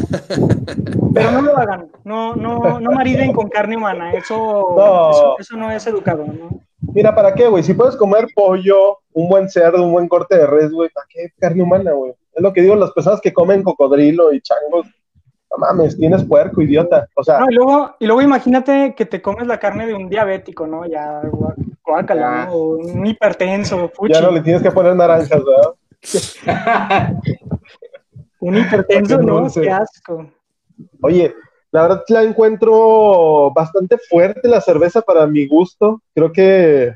Pero 1.14 1.30
no 1.32 1.42
lo 1.42 1.56
hagan, 1.58 1.88
no, 2.04 2.34
no, 2.36 2.78
no 2.80 2.92
mariden 2.92 3.32
con 3.32 3.48
carne 3.48 3.76
humana, 3.76 4.12
eso 4.12 4.34
No. 4.76 5.10
eso, 5.10 5.36
eso 5.38 5.56
no 5.56 5.70
es 5.70 5.86
educado, 5.86 6.24
¿no? 6.26 6.60
Mira, 6.94 7.14
¿para 7.14 7.34
qué, 7.34 7.46
güey? 7.48 7.62
Si 7.62 7.74
puedes 7.74 7.96
comer 7.96 8.26
pollo, 8.34 8.98
un 9.12 9.28
buen 9.28 9.48
cerdo, 9.48 9.84
un 9.84 9.92
buen 9.92 10.08
corte 10.08 10.36
de 10.36 10.46
res, 10.46 10.70
güey, 10.72 10.88
¿para 10.90 11.06
qué 11.08 11.28
carne 11.38 11.62
humana, 11.62 11.92
güey? 11.92 12.12
Es 12.34 12.42
lo 12.42 12.52
que 12.52 12.62
digo, 12.62 12.74
las 12.76 12.92
personas 12.92 13.20
que 13.20 13.32
comen 13.32 13.62
cocodrilo 13.62 14.32
y 14.32 14.40
changos, 14.40 14.86
no 15.50 15.56
mames, 15.58 15.96
tienes 15.98 16.24
puerco, 16.24 16.62
idiota. 16.62 17.08
O 17.16 17.22
sea, 17.24 17.40
No, 17.40 17.46
y 17.50 17.54
luego, 17.54 17.96
y 17.98 18.06
luego 18.06 18.22
imagínate 18.22 18.94
que 18.94 19.04
te 19.06 19.20
comes 19.20 19.46
la 19.46 19.58
carne 19.58 19.86
de 19.86 19.94
un 19.94 20.08
diabético, 20.08 20.66
¿no? 20.66 20.86
Ya, 20.86 21.20
gua- 21.22 21.54
guácala, 21.90 22.42
Ah. 22.42 22.46
¿no? 22.46 22.56
Un 22.56 23.06
hipertenso, 23.06 23.88
fuchi. 23.94 24.12
ya 24.14 24.20
no 24.20 24.30
le 24.30 24.40
tienes 24.40 24.62
que 24.62 24.70
poner 24.70 24.96
naranjas, 24.96 25.40
¿verdad? 25.44 25.74
Un 28.40 28.56
hipertenso, 28.56 29.18
¿no? 29.20 29.40
dulce. 29.40 29.60
Qué 29.60 29.70
asco. 29.70 30.30
Oye, 31.02 31.34
la 31.72 31.82
verdad 31.82 32.02
la 32.08 32.22
encuentro 32.22 33.50
bastante 33.54 33.98
fuerte 34.08 34.48
la 34.48 34.60
cerveza 34.62 35.02
para 35.02 35.26
mi 35.26 35.46
gusto. 35.46 36.00
Creo 36.14 36.32
que 36.32 36.94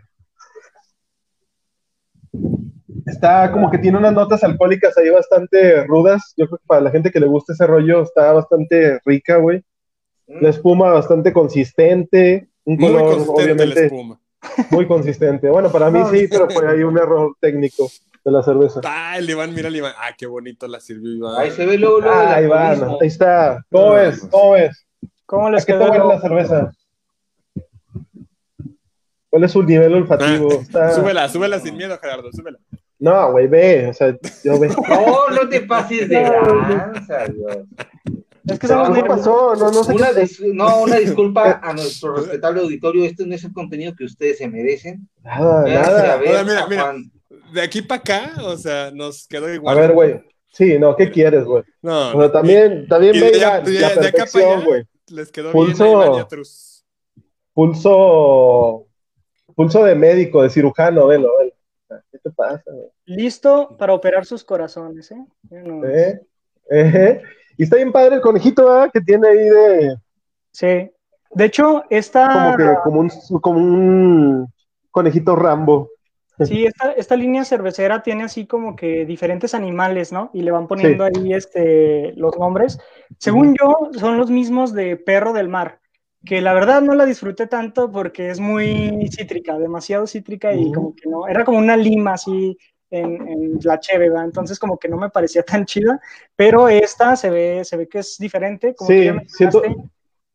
está 3.06 3.52
como 3.52 3.70
que 3.70 3.78
tiene 3.78 3.98
unas 3.98 4.12
notas 4.12 4.42
alcohólicas 4.42 4.96
ahí 4.96 5.10
bastante 5.10 5.84
rudas. 5.84 6.32
Yo 6.36 6.46
creo 6.46 6.58
que 6.58 6.66
para 6.66 6.80
la 6.80 6.90
gente 6.90 7.10
que 7.10 7.20
le 7.20 7.26
gusta 7.26 7.52
ese 7.52 7.66
rollo 7.66 8.02
está 8.02 8.32
bastante 8.32 8.98
rica, 9.04 9.36
güey. 9.36 9.62
La 10.26 10.48
espuma 10.48 10.90
bastante 10.90 11.32
consistente, 11.32 12.48
un 12.64 12.76
Muy 12.76 12.92
color 12.92 13.18
la 13.18 13.22
obviamente 13.32 13.84
espuma. 13.86 14.18
Muy 14.70 14.86
consistente. 14.86 15.48
Bueno, 15.50 15.70
para 15.70 15.90
mí 15.90 16.00
No, 16.00 16.10
sí, 16.10 16.26
pero 16.28 16.48
fue 16.50 16.68
ahí 16.70 16.82
un 16.82 16.96
error 16.98 17.34
técnico 17.40 17.88
de 18.24 18.30
la 18.32 18.42
cerveza. 18.42 18.80
Ah, 18.84 19.18
el 19.18 19.28
Iván, 19.28 19.54
mira 19.54 19.68
el 19.68 19.76
Iván. 19.76 19.92
Ah, 19.98 20.10
qué 20.16 20.26
bonito 20.26 20.66
la 20.68 20.80
sirvió 20.80 21.12
Iván. 21.12 21.34
Ahí 21.40 21.50
se 21.50 21.66
ve 21.66 21.76
luego, 21.78 22.00
luego 22.00 22.16
Ah, 22.18 22.40
Iván, 22.40 22.82
ahí 23.00 23.06
está. 23.08 23.64
¿Cómo 23.70 23.92
ves? 23.92 24.18
pues. 24.20 24.30
¿Cómo 24.30 24.52
ves? 24.52 24.86
¿Cómo 25.26 25.46
¿A 25.46 25.50
les 25.50 25.64
qué 25.66 25.72
quedó? 25.72 25.90
huele 25.90 26.04
la 26.06 26.20
cerveza? 26.20 26.72
¿Cuál 29.30 29.44
es 29.44 29.52
su 29.52 29.62
nivel 29.62 29.94
olfativo? 29.94 30.48
Ah, 30.52 30.62
Está- 30.62 30.90
Súbela, 30.94 31.28
súbela 31.28 31.58
sin 31.58 31.76
miedo, 31.76 31.98
Gerardo, 31.98 32.30
súbela. 32.32 32.58
No, 33.00 33.32
güey, 33.32 33.48
ve. 33.48 33.88
O 33.88 33.92
sea, 33.92 34.16
yo 34.44 34.58
ve. 34.60 34.68
No, 34.88 35.28
no 35.30 35.48
te 35.48 35.60
pases 35.62 36.08
de 36.08 36.22
lanza, 36.22 37.24
Dios. 37.26 37.58
Es 38.46 38.58
que 38.58 38.66
No, 38.66 38.74
somos 38.74 38.88
¿Qué 38.88 39.00
muy- 39.00 39.08
pasó? 39.08 39.54
No, 39.56 39.70
no 39.70 39.84
sé 39.84 39.92
Una 39.94 40.10
dis- 40.12 40.52
no, 40.52 40.82
una 40.82 40.96
disculpa 40.96 41.60
a 41.62 41.72
nuestro 41.72 42.14
respetable 42.16 42.60
auditorio. 42.60 43.04
Este 43.04 43.24
no 43.26 43.34
es 43.34 43.44
el 43.44 43.52
contenido 43.52 43.94
que 43.96 44.04
ustedes 44.04 44.38
se 44.38 44.48
merecen. 44.48 45.08
Nada, 45.22 45.62
a 45.62 45.64
nada. 45.68 46.16
ver 46.18 46.28
Ahora, 46.28 46.44
mira, 46.44 46.62
a 46.64 46.66
mira. 46.68 46.82
Juan. 46.82 47.10
De 47.52 47.62
aquí 47.62 47.82
para 47.82 48.00
acá, 48.00 48.32
o 48.44 48.56
sea, 48.56 48.90
nos 48.92 49.26
quedó 49.26 49.46
A 49.46 49.54
igual. 49.54 49.76
ver, 49.78 49.92
güey. 49.92 50.20
Sí, 50.48 50.78
no, 50.78 50.94
¿qué 50.94 51.10
quieres, 51.10 51.44
güey? 51.44 51.64
No, 51.82 52.16
O 52.16 52.20
sea, 52.20 52.32
también, 52.32 52.86
también 52.86 53.14
y 53.16 53.20
ve 53.20 53.30
de 53.30 53.36
allá- 53.36 53.48
Iván, 53.60 53.64
de- 53.64 53.80
la 53.80 53.88
de 53.88 53.94
para 53.96 54.10
perfección, 54.12 54.64
güey. 54.64 54.84
les 55.08 55.32
quedó 55.32 55.50
Pulso. 55.52 55.84
bien 55.84 55.96
a 55.98 56.06
Iván 56.06 56.20
a. 56.20 56.28
Pulso, 57.54 58.86
pulso 59.54 59.84
de 59.84 59.94
médico, 59.94 60.42
de 60.42 60.50
cirujano, 60.50 61.06
velo, 61.06 61.30
velo. 61.38 61.52
¿Qué 62.10 62.18
te 62.18 62.30
pasa, 62.30 62.62
güey? 62.70 62.88
listo 63.06 63.76
para 63.78 63.92
operar 63.94 64.24
sus 64.26 64.44
corazones, 64.44 65.10
¿eh? 65.10 65.24
No- 65.50 65.84
¿Eh? 65.86 66.20
¿Eh? 66.70 67.22
Y 67.56 67.64
está 67.64 67.76
bien 67.76 67.92
padre 67.92 68.16
el 68.16 68.20
conejito, 68.20 68.64
¿verdad? 68.66 68.90
Que 68.92 69.00
tiene 69.00 69.28
ahí 69.28 69.48
de, 69.48 69.96
Sí. 70.54 70.90
De 71.30 71.44
hecho, 71.44 71.82
esta, 71.90 72.54
como 72.54 72.56
que, 72.56 72.74
como 72.84 73.00
un, 73.00 73.10
como 73.40 73.58
un 73.58 74.52
conejito 74.92 75.34
Rambo. 75.34 75.90
sí, 76.38 76.64
esta, 76.64 76.92
esta 76.92 77.16
línea 77.16 77.44
cervecera 77.44 78.04
tiene 78.04 78.22
así 78.22 78.46
como 78.46 78.76
que 78.76 79.04
diferentes 79.04 79.52
animales, 79.52 80.12
¿no? 80.12 80.30
Y 80.32 80.42
le 80.42 80.52
van 80.52 80.68
poniendo 80.68 81.02
ahí 81.02 81.34
este, 81.34 82.12
los 82.14 82.38
nombres. 82.38 82.78
Según 83.18 83.56
yo, 83.60 83.90
son 83.98 84.16
los 84.16 84.30
mismos 84.30 84.72
de 84.72 84.96
Perro 84.96 85.32
del 85.32 85.48
Mar, 85.48 85.80
que 86.24 86.40
la 86.40 86.54
verdad 86.54 86.82
no 86.82 86.94
la 86.94 87.04
disfruté 87.04 87.48
tanto 87.48 87.90
porque 87.90 88.30
es 88.30 88.38
muy 88.38 89.08
cítrica, 89.10 89.58
demasiado 89.58 90.06
cítrica 90.06 90.54
y 90.54 90.70
como 90.70 90.94
que 90.94 91.08
no, 91.08 91.26
era 91.26 91.44
como 91.44 91.58
una 91.58 91.76
lima 91.76 92.12
así 92.12 92.56
en, 92.94 93.28
en 93.28 93.58
la 93.62 93.78
cheve, 93.80 94.08
¿verdad? 94.08 94.24
Entonces 94.24 94.58
como 94.58 94.78
que 94.78 94.88
no 94.88 94.96
me 94.96 95.10
parecía 95.10 95.42
tan 95.42 95.64
chida, 95.64 96.00
pero 96.36 96.68
esta 96.68 97.16
se 97.16 97.30
ve, 97.30 97.64
se 97.64 97.76
ve 97.76 97.88
que 97.88 97.98
es 98.00 98.16
diferente, 98.18 98.74
como 98.74 98.88
Sí, 98.90 98.98
tú 98.98 99.04
ya 99.04 99.22
siento- 99.26 99.62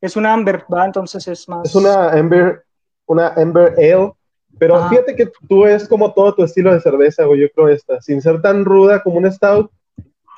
es 0.01 0.15
una 0.15 0.33
amber, 0.33 0.63
¿verdad? 0.69 0.87
Entonces 0.87 1.27
es 1.27 1.47
más... 1.49 1.67
Es 1.67 1.75
una 1.75 2.17
Ember, 2.17 2.63
una 3.05 3.33
Ember 3.35 3.73
Ale. 3.77 4.13
Pero 4.57 4.75
Ajá. 4.75 4.89
fíjate 4.89 5.15
que 5.15 5.29
tú 5.47 5.65
es 5.65 5.87
como 5.87 6.13
todo 6.13 6.33
tu 6.35 6.43
estilo 6.43 6.73
de 6.73 6.79
cerveza, 6.81 7.23
güey. 7.25 7.41
Yo 7.41 7.47
creo 7.53 7.69
esta. 7.69 8.01
Sin 8.01 8.21
ser 8.21 8.41
tan 8.41 8.65
ruda 8.65 9.01
como 9.03 9.17
una 9.17 9.31
Stout, 9.31 9.71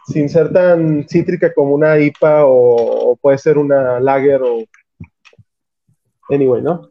sin 0.07 0.29
ser 0.29 0.51
tan 0.51 1.07
cítrica 1.07 1.53
como 1.53 1.73
una 1.73 1.97
IPA 1.99 2.45
o, 2.45 3.11
o 3.11 3.15
puede 3.15 3.37
ser 3.37 3.57
una 3.57 3.99
Lager 3.99 4.41
o. 4.43 4.63
Anyway, 6.29 6.61
¿no? 6.61 6.89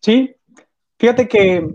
Sí, 0.00 0.34
fíjate 0.98 1.28
que, 1.28 1.68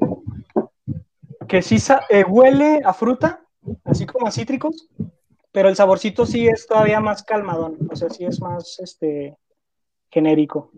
que 1.47 1.61
sí 1.61 1.77
eh, 2.09 2.23
huele 2.27 2.81
a 2.83 2.93
fruta, 2.93 3.41
así 3.83 4.05
como 4.05 4.27
a 4.27 4.31
cítricos, 4.31 4.89
pero 5.51 5.69
el 5.69 5.75
saborcito 5.75 6.25
sí 6.25 6.47
es 6.47 6.67
todavía 6.67 6.99
más 6.99 7.23
calmadón, 7.23 7.77
o 7.89 7.95
sea, 7.95 8.09
sí 8.09 8.25
es 8.25 8.41
más 8.41 8.79
este 8.79 9.37
genérico. 10.09 10.71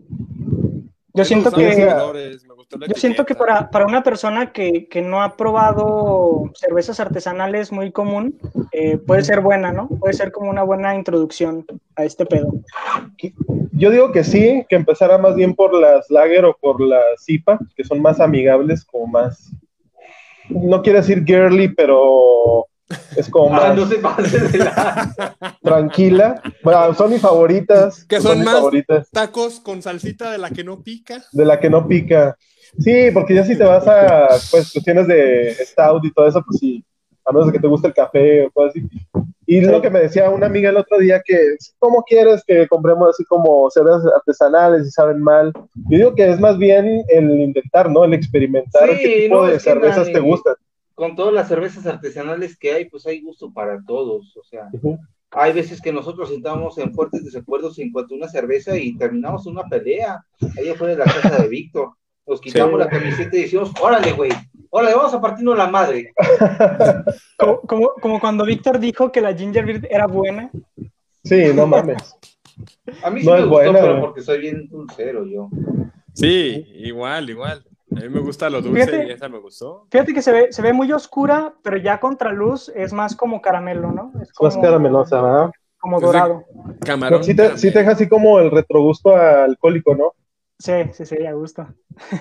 Yo 1.12 1.24
siento 1.24 1.50
que 1.50 1.86
colores, 1.86 2.46
yo 2.70 2.94
siento 2.94 3.26
que 3.26 3.34
para, 3.34 3.68
para 3.70 3.84
una 3.84 4.02
persona 4.02 4.52
que, 4.52 4.86
que 4.88 5.02
no 5.02 5.22
ha 5.22 5.36
probado 5.36 6.50
cervezas 6.54 7.00
artesanales 7.00 7.72
muy 7.72 7.90
común, 7.90 8.38
eh, 8.70 8.96
puede 8.96 9.24
ser 9.24 9.40
buena, 9.40 9.72
¿no? 9.72 9.88
Puede 9.88 10.14
ser 10.14 10.30
como 10.30 10.50
una 10.50 10.62
buena 10.62 10.94
introducción 10.94 11.66
a 11.96 12.04
este 12.04 12.26
pedo. 12.26 12.52
Yo 13.72 13.90
digo 13.90 14.12
que 14.12 14.22
sí, 14.22 14.64
que 14.68 14.76
empezara 14.76 15.18
más 15.18 15.34
bien 15.34 15.54
por 15.54 15.74
las 15.74 16.08
Lager 16.10 16.44
o 16.44 16.56
por 16.56 16.80
las 16.80 17.28
IPA, 17.28 17.58
que 17.74 17.82
son 17.84 18.00
más 18.00 18.20
amigables, 18.20 18.84
como 18.84 19.08
más. 19.08 19.52
No 20.50 20.82
quiero 20.82 20.98
decir 21.00 21.24
girly, 21.24 21.68
pero 21.68 22.66
es 23.16 23.28
como 23.28 23.54
Ah, 23.56 23.68
más 23.68 23.76
no 23.76 23.86
se 23.86 23.96
pases 23.98 24.52
de 24.52 24.58
lanza. 24.58 25.14
tranquila. 25.62 26.42
Bueno, 26.62 26.94
son 26.94 27.10
mis 27.12 27.20
favoritas. 27.20 28.04
Que 28.04 28.20
son 28.20 28.42
más- 28.44 28.54
favoritas. 28.54 29.08
Tacos 29.10 29.60
con 29.60 29.80
salsita 29.82 30.30
de 30.30 30.38
la 30.38 30.50
que 30.50 30.64
no 30.64 30.82
pica. 30.82 31.22
De 31.32 31.44
la 31.44 31.60
que 31.60 31.70
no 31.70 31.86
pica. 31.86 32.36
Sí, 32.78 33.10
porque 33.12 33.34
ya 33.34 33.44
si 33.44 33.56
te 33.58 33.64
vas 33.64 33.86
a 33.88 34.28
pues, 34.50 34.70
cuestiones 34.72 35.06
de 35.08 35.54
stout 35.64 36.04
y 36.04 36.12
todo 36.12 36.28
eso, 36.28 36.42
pues 36.46 36.58
sí, 36.60 36.84
a 37.24 37.32
menos 37.32 37.52
que 37.52 37.58
te 37.58 37.66
guste 37.66 37.88
el 37.88 37.94
café 37.94 38.46
o 38.46 38.50
cosas 38.50 38.74
así. 38.76 38.88
Y 39.46 39.60
lo 39.62 39.82
que 39.82 39.90
me 39.90 40.00
decía 40.00 40.30
una 40.30 40.46
amiga 40.46 40.70
el 40.70 40.76
otro 40.76 40.98
día, 40.98 41.20
que 41.24 41.56
¿cómo 41.78 42.02
quieres 42.04 42.44
que 42.46 42.68
compremos 42.68 43.08
así 43.10 43.24
como 43.24 43.68
cervezas 43.70 44.06
artesanales 44.14 44.86
y 44.86 44.90
saben 44.90 45.20
mal? 45.20 45.52
Yo 45.88 45.98
digo 45.98 46.14
que 46.14 46.30
es 46.30 46.38
más 46.38 46.56
bien 46.56 47.02
el 47.08 47.30
intentar, 47.40 47.90
¿no? 47.90 48.04
El 48.04 48.14
experimentar 48.14 48.88
Sí, 48.90 48.98
qué 49.02 49.22
tipo 49.24 49.36
no, 49.36 49.44
de 49.44 49.58
cervezas 49.58 50.06
nadie- 50.06 50.12
te 50.14 50.20
gustan. 50.20 50.54
Con 50.94 51.16
todas 51.16 51.32
las 51.34 51.48
cervezas 51.48 51.86
artesanales 51.86 52.56
que 52.58 52.72
hay, 52.72 52.84
pues 52.84 53.06
hay 53.06 53.22
gusto 53.22 53.52
para 53.52 53.82
todos. 53.84 54.36
O 54.36 54.44
sea, 54.44 54.68
Ujú. 54.72 54.98
hay 55.32 55.52
veces 55.52 55.80
que 55.80 55.92
nosotros 55.92 56.30
entramos 56.30 56.76
en 56.78 56.92
fuertes 56.94 57.24
desacuerdos 57.24 57.78
en 57.80 57.90
cuanto 57.90 58.14
a 58.14 58.18
una 58.18 58.28
cerveza 58.28 58.76
y 58.76 58.96
terminamos 58.98 59.46
una 59.46 59.64
pelea. 59.64 60.24
Ahí 60.58 60.68
afuera 60.68 60.92
de 60.92 60.98
la 60.98 61.04
casa 61.06 61.42
de 61.42 61.48
Víctor. 61.48 61.90
Nos 62.26 62.40
quitamos 62.40 62.74
Sí. 62.74 62.78
la 62.78 62.88
camiseta 62.88 63.36
y 63.36 63.42
decimos, 63.42 63.72
órale, 63.82 64.12
güey, 64.12 64.30
órale, 64.70 64.94
vamos 64.94 65.14
a 65.14 65.20
partirnos 65.20 65.56
la 65.58 65.66
madre. 65.68 66.12
Como, 67.38 67.60
como, 67.62 67.88
como 68.00 68.20
cuando 68.20 68.44
Víctor 68.44 68.78
dijo 68.78 69.10
que 69.10 69.20
la 69.20 69.34
ginger 69.34 69.64
beer 69.64 69.88
era 69.90 70.06
buena. 70.06 70.50
Sí, 71.24 71.52
no 71.54 71.66
mames. 71.66 72.16
A 73.02 73.10
mí 73.10 73.20
sí 73.20 73.26
No 73.26 73.32
me 73.32 73.38
es 73.38 73.44
gustó, 73.46 73.48
buena, 73.48 73.80
pero 73.80 74.00
porque 74.00 74.20
soy 74.20 74.38
bien 74.40 74.68
dulcero 74.68 75.24
yo. 75.24 75.48
Sí, 76.12 76.66
igual, 76.74 77.30
igual. 77.30 77.64
A 77.96 78.00
mí 78.00 78.08
me 78.10 78.20
gusta 78.20 78.48
lo 78.50 78.60
dulce 78.60 78.84
Fíjate. 78.86 79.06
y 79.08 79.10
esa 79.12 79.28
me 79.28 79.38
gustó. 79.38 79.86
Fíjate 79.90 80.12
que 80.14 80.22
se 80.22 80.32
ve, 80.32 80.52
se 80.52 80.60
ve 80.62 80.72
muy 80.72 80.92
oscura, 80.92 81.54
pero 81.62 81.76
ya 81.78 81.98
contra 81.98 82.30
luz 82.32 82.70
es 82.74 82.92
más 82.92 83.16
como 83.16 83.40
caramelo, 83.40 83.90
¿no? 83.90 84.12
Es 84.22 84.28
Más 84.40 84.52
como, 84.54 84.62
caramelosa, 84.62 85.20
¿verdad? 85.22 85.50
Como 85.78 85.96
Es 85.96 86.00
de- 86.02 86.06
dorado. 86.06 86.44
Camarón. 86.84 87.24
Sí 87.24 87.34
te, 87.34 87.56
sí 87.56 87.72
te 87.72 87.78
deja 87.80 87.92
así 87.92 88.06
como 88.08 88.38
el 88.38 88.50
retrogusto 88.50 89.16
alcohólico, 89.16 89.94
¿no? 89.96 90.12
Sí, 90.60 90.72
sí, 90.92 91.06
sí, 91.06 91.24
a 91.24 91.32
gusto. 91.32 91.66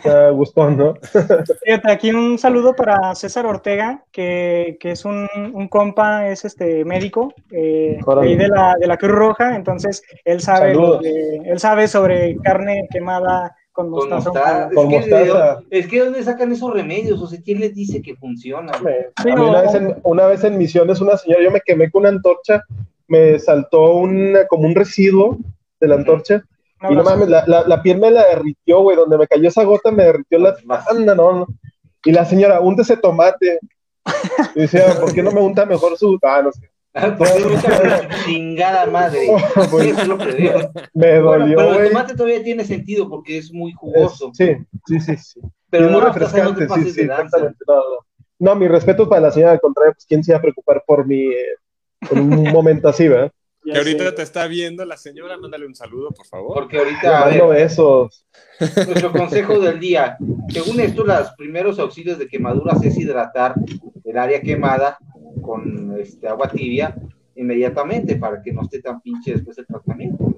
Te 0.01 0.29
gustó, 0.31 0.69
¿no? 0.71 0.93
Fíjate, 1.65 1.91
aquí 1.91 2.11
un 2.11 2.37
saludo 2.37 2.73
para 2.73 3.13
César 3.13 3.45
Ortega, 3.45 4.05
que, 4.13 4.77
que 4.79 4.91
es 4.91 5.03
un, 5.03 5.27
un 5.53 5.67
compa, 5.67 6.29
es 6.29 6.45
este 6.45 6.85
médico, 6.85 7.33
eh, 7.51 7.99
ahí 8.21 8.37
de 8.37 8.47
la, 8.47 8.75
de 8.79 8.87
la 8.87 8.95
Cruz 8.95 9.11
Roja, 9.11 9.57
entonces 9.57 10.01
él 10.23 10.39
sabe, 10.39 10.69
de- 10.73 11.41
él 11.45 11.59
sabe 11.59 11.89
sobre 11.89 12.37
carne 12.37 12.87
quemada 12.89 13.53
con 13.73 13.91
Con 13.91 14.09
mostaza. 14.09 14.29
mostaza. 14.31 14.69
Con 14.73 14.93
es, 14.93 15.05
que 15.05 15.11
mostaza. 15.11 15.59
es 15.69 15.87
que 15.87 15.99
¿de 15.99 16.05
dónde 16.05 16.23
sacan 16.23 16.51
esos 16.53 16.73
remedios? 16.73 17.21
O 17.21 17.27
sea, 17.27 17.39
¿quién 17.43 17.59
les 17.59 17.75
dice 17.75 18.01
que 18.01 18.15
funciona? 18.15 18.71
Sí, 18.73 18.85
A 19.17 19.23
mí 19.25 19.31
o- 19.33 19.49
una, 19.49 19.61
vez 19.63 19.73
en, 19.75 19.95
una 20.03 20.25
vez 20.27 20.43
en 20.45 20.57
Misiones, 20.57 21.01
una 21.01 21.17
señora, 21.17 21.43
yo 21.43 21.51
me 21.51 21.59
quemé 21.59 21.91
con 21.91 22.01
una 22.03 22.09
antorcha, 22.09 22.63
me 23.07 23.37
saltó 23.37 23.95
una, 23.95 24.47
como 24.47 24.63
un 24.65 24.75
residuo 24.75 25.37
de 25.81 25.87
la 25.89 25.95
antorcha, 25.95 26.43
y 26.89 26.95
no 26.95 27.03
mames, 27.03 27.27
la, 27.29 27.43
la, 27.47 27.67
la 27.67 27.81
piel 27.81 27.99
me 27.99 28.11
la 28.11 28.25
derritió, 28.27 28.81
güey, 28.81 28.95
donde 28.95 29.17
me 29.17 29.27
cayó 29.27 29.47
esa 29.49 29.63
gota 29.63 29.91
me 29.91 30.03
derritió 30.05 30.39
la 30.39 30.55
anda, 30.89 31.15
no, 31.15 31.33
no. 31.33 31.47
Y 32.05 32.11
la 32.11 32.23
señora, 32.25 32.61
úntese 32.61 32.95
tomate. 32.97 33.59
Y 34.55 34.61
decía, 34.61 34.97
¿por 34.99 35.13
qué 35.13 35.21
no 35.21 35.31
me 35.31 35.41
unta 35.41 35.65
mejor 35.65 35.97
su...? 35.97 36.17
Ah, 36.23 36.41
no 36.43 36.51
sé. 36.51 36.69
Porque 37.17 37.45
mucha 37.45 38.07
chingada 38.25 38.85
madre. 38.87 39.27
Güey, 39.71 39.89
Eso 39.89 40.01
es 40.01 40.07
lo 40.07 40.17
que 40.17 40.31
digo. 40.33 40.59
me 40.93 41.19
Bueno, 41.21 41.23
dolió, 41.23 41.57
pero 41.57 41.79
el 41.83 41.87
tomate 41.89 42.15
todavía 42.15 42.43
tiene 42.43 42.63
sentido 42.63 43.09
porque 43.09 43.37
es 43.37 43.51
muy 43.53 43.71
Es- 43.71 43.77
jugoso. 43.77 44.31
Sí, 44.33 44.55
sí, 44.87 44.99
sí, 44.99 45.17
sí. 45.17 45.39
pero 45.69 45.85
es 45.85 45.91
muy 45.91 45.99
no, 46.01 46.07
refrescante, 46.07 46.67
sí, 46.67 46.91
sí, 46.91 47.01
exactamente. 47.01 47.57
No, 47.67 47.75
no. 47.75 47.83
No, 48.39 48.55
mi 48.55 48.67
respeto 48.69 49.07
para 49.09 49.21
la 49.23 49.31
señora, 49.31 49.51
al 49.51 49.59
contrario, 49.59 49.93
pues 49.93 50.05
quién 50.05 50.23
se 50.23 50.31
iba 50.31 50.39
a 50.39 50.41
preocupar 50.41 50.81
por 50.87 51.05
mi, 51.05 51.27
eh, 51.27 51.55
en 52.09 52.19
un 52.21 52.43
momento 52.53 52.87
así, 52.87 53.07
¿verdad? 53.09 53.31
Que 53.73 53.77
ahorita 53.77 54.15
te 54.15 54.21
está 54.21 54.47
viendo 54.47 54.85
la 54.85 54.97
señora, 54.97 55.37
mándale 55.37 55.65
un 55.65 55.75
saludo, 55.75 56.11
por 56.11 56.25
favor. 56.25 56.53
Porque 56.53 56.77
ahorita, 56.77 57.23
a 57.23 57.29
ver, 57.29 57.61
esos. 57.61 58.25
nuestro 58.59 59.11
consejo 59.11 59.59
del 59.59 59.79
día, 59.79 60.17
según 60.49 60.79
esto, 60.79 61.03
los 61.03 61.31
primeros 61.37 61.79
auxilios 61.79 62.17
de 62.17 62.27
quemaduras 62.27 62.83
es 62.83 62.97
hidratar 62.97 63.55
el 64.03 64.17
área 64.17 64.41
quemada 64.41 64.97
con 65.41 65.97
este, 65.99 66.27
agua 66.27 66.49
tibia 66.49 66.95
inmediatamente 67.35 68.17
para 68.17 68.41
que 68.41 68.51
no 68.51 68.63
esté 68.63 68.81
tan 68.81 69.01
pinche 69.01 69.33
después 69.33 69.55
del 69.55 69.67
tratamiento. 69.67 70.33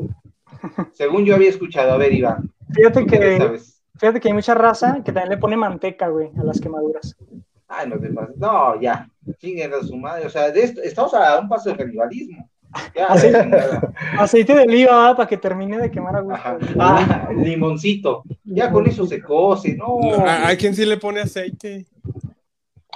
Según 0.94 1.26
yo 1.26 1.36
había 1.36 1.50
escuchado, 1.50 1.92
a 1.92 1.98
ver, 1.98 2.14
Iván. 2.14 2.52
Fíjate 2.74 3.06
que, 3.06 3.60
fíjate 3.96 4.20
que 4.20 4.28
hay 4.28 4.34
mucha 4.34 4.54
raza 4.54 5.02
que 5.04 5.12
también 5.12 5.30
le 5.30 5.38
pone 5.38 5.58
manteca, 5.58 6.10
güey, 6.10 6.30
a 6.38 6.44
las 6.44 6.60
quemaduras. 6.62 7.16
Ay, 7.68 7.90
no 7.90 8.00
te 8.00 8.10
pases. 8.10 8.38
No, 8.38 8.80
ya, 8.80 9.10
chinguen 9.38 9.74
a 9.74 9.82
su 9.82 9.96
madre. 9.98 10.28
O 10.28 10.30
sea, 10.30 10.52
de 10.52 10.62
esto, 10.62 10.82
estamos 10.82 11.14
a 11.14 11.40
un 11.40 11.50
paso 11.50 11.70
de 11.70 11.78
canibalismo. 11.78 12.50
aceite, 14.18 14.54
de 14.54 14.62
oliva 14.62 15.16
para 15.16 15.28
que 15.28 15.38
termine 15.38 15.78
de 15.78 15.92
quemar 15.92 16.16
a 16.16 16.22
gusto. 16.22 16.50
Ah, 16.80 17.30
limoncito. 17.36 18.24
Ya 18.44 18.72
con 18.72 18.88
eso 18.88 19.06
se 19.06 19.22
cose, 19.22 19.75
¿no? 19.75 20.00
¿A, 20.25 20.56
quién 20.56 20.75
sí 20.75 20.86
le 20.86 20.98
pone 20.98 21.22
aceite? 21.22 21.86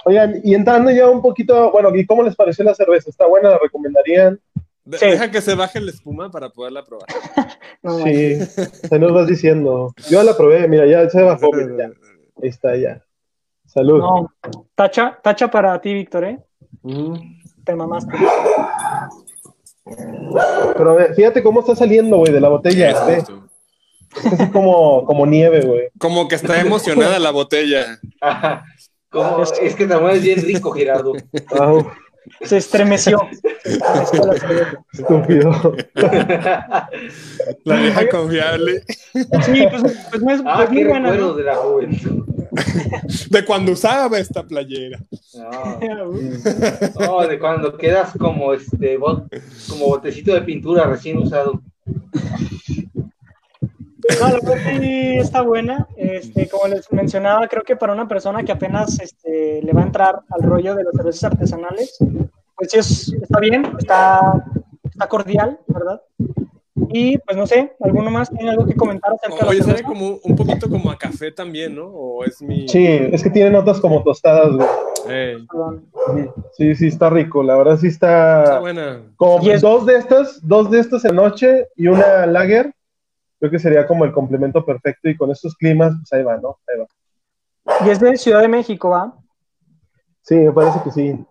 Oigan, 0.04 0.40
y 0.44 0.54
entrando 0.54 0.90
ya 0.90 1.08
un 1.08 1.20
poquito, 1.20 1.70
bueno, 1.72 1.94
¿y 1.94 2.06
cómo 2.06 2.22
les 2.22 2.36
pareció 2.36 2.64
la 2.64 2.74
cerveza? 2.74 3.10
¿Está 3.10 3.26
buena? 3.26 3.50
¿La 3.50 3.58
recomendarían? 3.58 4.40
Deja 4.84 5.30
que 5.32 5.40
se 5.40 5.56
baje 5.56 5.80
la 5.80 5.90
espuma 5.90 6.30
para 6.30 6.50
poderla 6.50 6.84
probar. 6.84 7.08
sí, 8.04 8.36
se 8.36 8.98
nos 9.00 9.12
vas 9.12 9.26
diciendo. 9.26 9.92
Yo 10.08 10.22
la 10.22 10.36
probé, 10.36 10.68
mira, 10.68 10.86
ya 10.86 11.10
se 11.10 11.22
bajó. 11.22 11.50
Ahí 11.54 12.48
está, 12.48 12.76
ya. 12.76 13.02
Salud. 13.66 13.98
No, 13.98 14.32
tacha, 14.76 15.18
tacha 15.20 15.50
para 15.50 15.80
ti, 15.80 15.92
Víctor, 15.92 16.24
¿eh? 16.24 16.38
Te 17.64 17.74
mamaste. 17.74 18.12
Pero 20.76 20.98
fíjate 21.14 21.42
cómo 21.42 21.60
está 21.60 21.76
saliendo, 21.76 22.18
güey, 22.18 22.32
de 22.32 22.40
la 22.40 22.48
botella. 22.48 22.90
Es 22.90 22.96
así 24.32 24.50
como, 24.50 25.04
como 25.04 25.26
nieve, 25.26 25.60
güey. 25.60 25.88
Como 25.98 26.26
que 26.28 26.34
está 26.36 26.60
emocionada 26.60 27.18
la 27.18 27.30
botella. 27.30 28.00
Es 29.62 29.76
que 29.76 29.86
también 29.86 30.16
es 30.16 30.22
bien 30.22 30.42
rico, 30.42 30.72
Gerardo. 30.72 31.12
Se 32.42 32.56
estremeció. 32.56 33.20
Estúpido. 34.92 35.76
La 37.64 37.76
vieja 37.76 38.08
confiable. 38.08 38.82
Sí, 39.44 39.66
pues, 39.70 39.82
pues 40.10 40.22
no 40.22 40.32
es, 40.32 40.42
ah, 40.44 40.54
pues 40.56 40.70
qué 40.70 40.84
recuerdo 40.84 41.34
de 41.34 41.44
la 41.44 41.54
juventud. 41.54 42.24
De 43.30 43.44
cuando 43.44 43.72
usaba 43.72 44.18
esta 44.18 44.42
playera. 44.42 44.98
No, 46.98 47.26
de 47.26 47.38
cuando 47.38 47.76
quedas 47.76 48.12
como 48.18 48.52
este 48.52 48.98
como 48.98 49.86
botecito 49.86 50.32
de 50.34 50.42
pintura 50.42 50.86
recién 50.86 51.18
usado. 51.18 51.62
No, 54.20 54.28
la 54.28 54.32
verdad 54.32 54.54
sí 54.78 55.16
está 55.18 55.42
buena. 55.42 55.86
Este, 55.96 56.48
como 56.48 56.68
les 56.68 56.90
mencionaba, 56.92 57.48
creo 57.48 57.62
que 57.62 57.76
para 57.76 57.92
una 57.92 58.06
persona 58.08 58.42
que 58.44 58.52
apenas 58.52 59.00
este, 59.00 59.60
le 59.62 59.72
va 59.72 59.82
a 59.82 59.86
entrar 59.86 60.20
al 60.30 60.42
rollo 60.42 60.74
de 60.74 60.84
los 60.84 60.92
cervezas 60.94 61.24
artesanales, 61.24 61.96
pues 62.56 62.70
sí 62.70 62.78
es, 62.78 63.12
está 63.20 63.40
bien, 63.40 63.66
está, 63.78 64.44
está 64.84 65.08
cordial, 65.08 65.58
¿verdad? 65.66 66.00
Y 66.90 67.18
pues 67.18 67.36
no 67.36 67.46
sé, 67.46 67.74
¿alguno 67.80 68.10
más 68.10 68.30
tiene 68.30 68.50
algo 68.50 68.66
que 68.66 68.74
comentar 68.74 69.12
acerca 69.12 69.46
Oye, 69.46 69.62
sabe 69.62 69.82
como 69.82 70.18
un 70.22 70.36
poquito 70.36 70.68
como 70.68 70.90
a 70.90 70.98
café 70.98 71.32
también, 71.32 71.74
¿no? 71.74 71.86
¿O 71.86 72.24
es 72.24 72.40
mi... 72.42 72.68
Sí, 72.68 72.86
es 72.86 73.22
que 73.22 73.30
tiene 73.30 73.50
notas 73.50 73.80
como 73.80 74.02
tostadas, 74.02 74.52
güey. 74.54 75.46
Sí, 76.52 76.74
sí, 76.74 76.86
está 76.88 77.10
rico, 77.10 77.42
la 77.42 77.56
verdad 77.56 77.76
sí 77.76 77.88
está... 77.88 78.42
Está 78.42 78.60
buena. 78.60 79.02
Como 79.16 79.38
dos 79.60 79.86
de 79.86 79.96
estas, 79.96 80.46
dos 80.46 80.70
de 80.70 80.80
estas 80.80 81.04
en 81.04 81.16
noche 81.16 81.68
y 81.76 81.88
una 81.88 82.26
lager, 82.26 82.72
creo 83.38 83.50
que 83.50 83.58
sería 83.58 83.86
como 83.86 84.04
el 84.04 84.12
complemento 84.12 84.64
perfecto 84.64 85.08
y 85.08 85.16
con 85.16 85.30
estos 85.30 85.54
climas, 85.56 85.92
pues 86.00 86.12
ahí 86.12 86.22
va, 86.22 86.36
¿no? 86.38 86.58
Ahí 86.68 86.80
va. 86.80 87.86
Y 87.86 87.90
es 87.90 88.00
de 88.00 88.16
Ciudad 88.16 88.40
de 88.40 88.48
México, 88.48 88.90
¿va? 88.90 89.14
Sí, 90.22 90.34
me 90.34 90.52
parece 90.52 90.80
que 90.82 90.90
sí. 90.90 91.24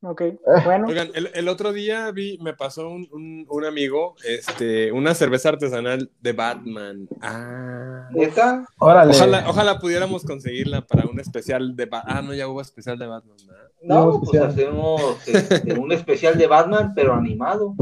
Ok, 0.00 0.22
bueno. 0.64 0.86
Oigan, 0.86 1.08
el, 1.14 1.48
otro 1.48 1.72
día 1.72 2.10
vi, 2.12 2.38
me 2.40 2.54
pasó 2.54 2.88
un, 2.88 3.46
un, 3.48 3.64
amigo, 3.64 4.14
este, 4.24 4.92
una 4.92 5.14
cerveza 5.14 5.48
artesanal 5.50 6.10
de 6.20 6.32
Batman. 6.32 7.08
Ah. 7.20 8.08
¿Neta? 8.12 8.64
Ojalá, 8.78 9.44
ojalá 9.48 9.78
pudiéramos 9.78 10.24
conseguirla 10.24 10.82
para 10.82 11.06
un 11.06 11.18
especial 11.18 11.74
de 11.74 11.86
Batman. 11.86 12.16
Ah, 12.16 12.22
no, 12.22 12.34
ya 12.34 12.46
hubo 12.46 12.60
especial 12.60 12.98
de 12.98 13.06
Batman. 13.06 13.36
No, 13.82 14.20
pues 14.20 14.40
hacemos 14.42 15.00
este, 15.26 15.72
un 15.74 15.92
especial 15.92 16.38
de 16.38 16.46
Batman, 16.46 16.92
pero 16.94 17.14
animado. 17.14 17.74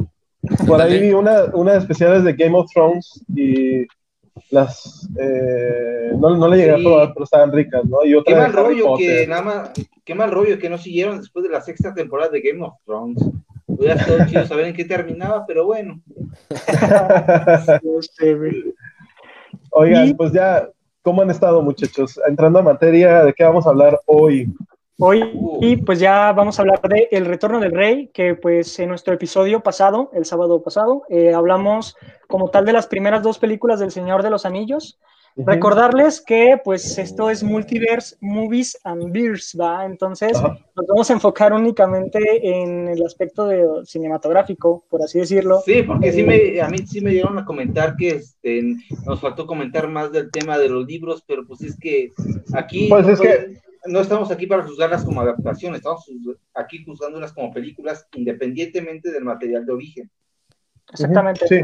Por 0.66 0.81
ahí 0.81 1.00
vi 1.00 1.12
una, 1.12 1.44
una 1.55 1.72
de 1.72 1.79
especiales 1.79 2.24
de 2.24 2.35
Game 2.35 2.57
of 2.57 2.70
Thrones 2.72 3.24
y 3.35 3.87
las 4.51 5.09
eh, 5.18 6.12
no, 6.18 6.37
no, 6.37 6.49
le 6.49 6.57
llegué 6.59 6.72
a 6.72 6.77
probar, 6.77 7.12
pero 7.12 7.25
estaban 7.25 7.53
ricas, 7.53 7.85
¿no? 7.85 8.05
Y 8.05 8.14
otra 8.14 8.35
qué 8.35 8.40
mal 8.40 8.53
rollo 8.53 8.96
que 8.96 9.27
nada 9.27 9.42
más, 9.42 9.70
qué 10.05 10.14
mal 10.14 10.31
rollo 10.31 10.59
que 10.59 10.70
no 10.70 10.79
siguieron 10.79 11.18
después 11.18 11.44
de 11.44 11.51
la 11.51 11.61
sexta 11.61 11.94
temporada 11.94 12.31
de 12.31 12.40
Game 12.40 12.64
of 12.64 12.75
Thrones. 12.85 13.22
Hubiera 13.66 13.94
estado 13.94 14.27
chido 14.27 14.46
saber 14.46 14.66
en 14.66 14.75
qué 14.75 14.85
terminaba, 14.85 15.44
pero 15.46 15.66
bueno. 15.66 16.01
Oigan, 19.70 20.16
pues 20.16 20.33
ya, 20.33 20.68
¿cómo 21.03 21.22
han 21.22 21.31
estado, 21.31 21.61
muchachos? 21.62 22.20
Entrando 22.27 22.59
a 22.59 22.62
materia, 22.62 23.25
¿de 23.25 23.33
qué 23.33 23.44
vamos 23.44 23.66
a 23.66 23.70
hablar 23.70 24.01
hoy? 24.07 24.49
Hoy 24.98 25.22
y 25.61 25.76
pues 25.76 25.98
ya 25.98 26.32
vamos 26.32 26.59
a 26.59 26.62
hablar 26.62 26.80
de 26.88 27.09
El 27.11 27.26
Retorno 27.26 27.61
del 27.61 27.72
Rey, 27.72 28.09
que 28.14 28.35
pues 28.35 28.78
en 28.78 28.88
nuestro 28.88 29.12
episodio 29.12 29.61
pasado, 29.61 30.11
el 30.14 30.24
sábado 30.24 30.62
pasado, 30.62 31.02
eh, 31.11 31.35
hablamos 31.35 31.96
como 32.28 32.48
tal 32.48 32.64
de 32.64 32.72
las 32.72 32.87
primeras 32.87 33.22
dos 33.22 33.38
películas 33.38 33.78
del 33.78 33.90
Señor 33.90 34.22
de 34.22 34.30
los 34.30 34.46
Anillos. 34.46 34.98
Recordarles 35.38 36.22
que 36.22 36.59
pues 36.64 36.96
esto 36.96 37.28
es 37.28 37.42
Multiverse 37.42 38.16
Movies 38.22 38.78
and 38.85 39.12
Beers, 39.12 39.54
¿va? 39.61 39.85
Entonces 39.85 40.32
nos 40.32 40.87
vamos 40.87 41.11
a 41.11 41.12
enfocar 41.12 41.52
únicamente 41.52 42.18
en 42.42 42.88
el 42.88 43.04
aspecto 43.04 43.46
de 43.46 43.66
cinematográfico, 43.85 44.87
por 44.88 45.02
así 45.02 45.18
decirlo. 45.18 45.61
Sí, 45.62 45.82
porque 45.82 46.11
sí 46.11 46.22
me, 46.22 46.59
a 46.59 46.68
mí 46.68 46.78
sí 46.87 47.02
me 47.02 47.11
dieron 47.11 47.38
a 47.38 47.44
comentar 47.44 47.96
que 47.96 48.09
este, 48.09 48.62
nos 49.04 49.20
faltó 49.20 49.46
comentar 49.46 49.88
más 49.88 50.11
del 50.11 50.30
tema 50.30 50.56
de 50.56 50.70
los 50.70 50.87
libros, 50.87 51.22
pero 51.26 51.46
pues 51.46 51.61
es 51.61 51.78
que 51.78 52.12
aquí... 52.54 52.88
Pues 52.88 53.06
es 53.06 53.20
que 53.20 53.65
no 53.88 54.01
estamos 54.01 54.31
aquí 54.31 54.46
para 54.46 54.62
juzgarlas 54.62 55.05
como 55.05 55.20
adaptaciones, 55.20 55.79
estamos 55.79 56.11
aquí 56.55 56.85
juzgándolas 56.85 57.33
como 57.33 57.53
películas 57.53 58.07
independientemente 58.14 59.11
del 59.11 59.25
material 59.25 59.64
de 59.66 59.72
origen. 59.72 60.11
Exactamente. 60.92 61.46
Sí. 61.49 61.61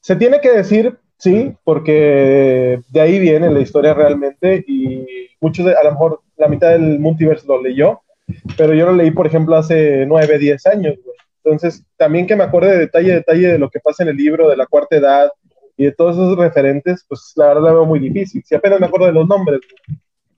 Se 0.00 0.16
tiene 0.16 0.40
que 0.40 0.50
decir, 0.50 0.98
sí, 1.18 1.54
porque 1.64 2.80
de 2.88 3.00
ahí 3.00 3.18
viene 3.18 3.50
la 3.50 3.60
historia 3.60 3.94
realmente 3.94 4.64
y 4.66 5.06
muchos, 5.40 5.66
de, 5.66 5.74
a 5.74 5.84
lo 5.84 5.92
mejor 5.92 6.20
la 6.36 6.48
mitad 6.48 6.70
del 6.70 6.98
multiverso 6.98 7.46
lo 7.46 7.62
leyó, 7.62 8.00
pero 8.56 8.74
yo 8.74 8.86
lo 8.86 8.92
leí, 8.92 9.10
por 9.10 9.26
ejemplo, 9.26 9.56
hace 9.56 10.06
nueve, 10.06 10.38
diez 10.38 10.66
años. 10.66 10.94
Entonces, 11.42 11.84
también 11.96 12.26
que 12.26 12.36
me 12.36 12.44
acuerde 12.44 12.72
de 12.72 12.78
detalle, 12.78 13.14
detalle 13.14 13.48
de 13.48 13.58
lo 13.58 13.70
que 13.70 13.80
pasa 13.80 14.02
en 14.02 14.10
el 14.10 14.16
libro, 14.16 14.48
de 14.48 14.56
la 14.56 14.66
cuarta 14.66 14.96
edad 14.96 15.30
y 15.76 15.84
de 15.84 15.92
todos 15.92 16.16
esos 16.16 16.36
referentes, 16.36 17.04
pues 17.08 17.32
la 17.36 17.48
verdad 17.48 17.62
la 17.62 17.72
veo 17.72 17.86
muy 17.86 17.98
difícil. 17.98 18.42
Si 18.44 18.54
apenas 18.54 18.80
me 18.80 18.86
acuerdo 18.86 19.06
de 19.06 19.12
los 19.12 19.26
nombres. 19.26 19.60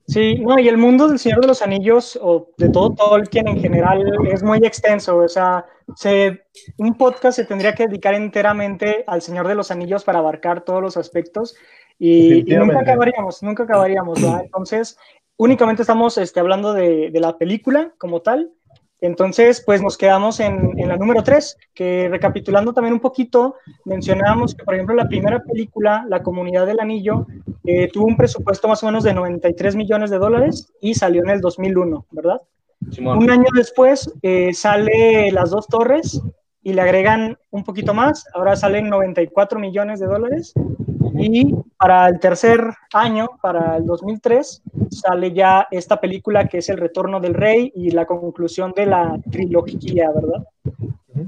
Sí, 0.07 0.35
no, 0.39 0.59
y 0.59 0.67
el 0.67 0.77
mundo 0.77 1.07
del 1.07 1.17
Señor 1.17 1.41
de 1.41 1.47
los 1.47 1.61
Anillos, 1.61 2.19
o 2.21 2.49
de 2.57 2.69
todo 2.69 2.93
Tolkien 2.93 3.47
en 3.47 3.61
general, 3.61 4.03
es 4.31 4.43
muy 4.43 4.57
extenso. 4.59 5.17
O 5.17 5.27
sea, 5.29 5.65
se, 5.95 6.41
un 6.77 6.95
podcast 6.95 7.37
se 7.37 7.45
tendría 7.45 7.73
que 7.73 7.87
dedicar 7.87 8.13
enteramente 8.13 9.05
al 9.07 9.21
Señor 9.21 9.47
de 9.47 9.55
los 9.55 9.71
Anillos 9.71 10.03
para 10.03 10.19
abarcar 10.19 10.61
todos 10.61 10.81
los 10.81 10.97
aspectos 10.97 11.55
y, 11.97 12.43
nunca 12.43 12.81
acabaríamos, 12.81 13.41
nunca 13.43 13.63
acabaríamos. 13.63 14.21
Entonces, 14.21 14.97
únicamente 15.37 15.83
estamos 15.83 16.17
este, 16.17 16.41
hablando 16.41 16.73
de, 16.73 17.09
de 17.09 17.19
la 17.21 17.37
película 17.37 17.93
como 17.97 18.21
tal 18.21 18.51
entonces, 19.03 19.61
pues 19.65 19.81
nos 19.81 19.97
quedamos 19.97 20.39
en, 20.39 20.71
la 20.77 20.95
número 20.95 21.23
3, 21.23 21.57
que 21.73 22.07
recapitulando 22.07 22.71
también 22.71 22.93
un 22.93 23.01
poquito, 23.01 23.57
mencionábamos 23.83 24.55
que, 24.55 24.63
por 24.63 24.75
ejemplo, 24.75 24.95
la 24.95 25.09
primera 25.09 25.43
película, 25.43 26.05
La 26.07 26.23
Comunidad 26.23 26.65
del 26.65 26.79
Anillo, 26.79 27.27
eh, 27.65 27.89
tuvo 27.91 28.05
un 28.05 28.15
presupuesto 28.15 28.69
más 28.69 28.81
o 28.81 28.85
menos 28.85 29.03
de 29.03 29.13
93 29.13 29.75
millones 29.75 30.09
de 30.09 30.19
dólares 30.19 30.71
y 30.79 30.93
salió 30.93 31.21
en 31.21 31.31
el 31.31 31.41
2001, 31.41 32.05
¿verdad? 32.11 32.41
Un 32.97 33.29
año 33.29 33.47
después 33.53 34.09
eh, 34.21 34.53
sale 34.53 35.33
Las 35.33 35.49
Dos 35.49 35.67
Torres 35.67 36.21
y 36.61 36.71
le 36.71 36.81
agregan 36.81 37.37
un 37.51 37.65
poquito 37.65 37.93
más, 37.93 38.25
ahora 38.33 38.55
salen 38.55 38.87
94 38.87 39.59
millones 39.59 39.99
de 39.99 40.05
dólares 40.05 40.53
y 41.23 41.55
para 41.77 42.07
el 42.09 42.19
tercer 42.19 42.61
año, 42.93 43.29
para 43.41 43.77
el 43.77 43.85
2003, 43.85 44.61
sale 44.89 45.31
ya 45.31 45.67
esta 45.71 45.99
película 45.99 46.47
que 46.47 46.57
es 46.57 46.69
El 46.69 46.77
Retorno 46.77 47.19
del 47.19 47.33
Rey 47.33 47.71
y 47.75 47.91
la 47.91 48.05
conclusión 48.05 48.73
de 48.75 48.85
la 48.85 49.17
trilogía, 49.31 50.11
¿verdad? 50.13 50.45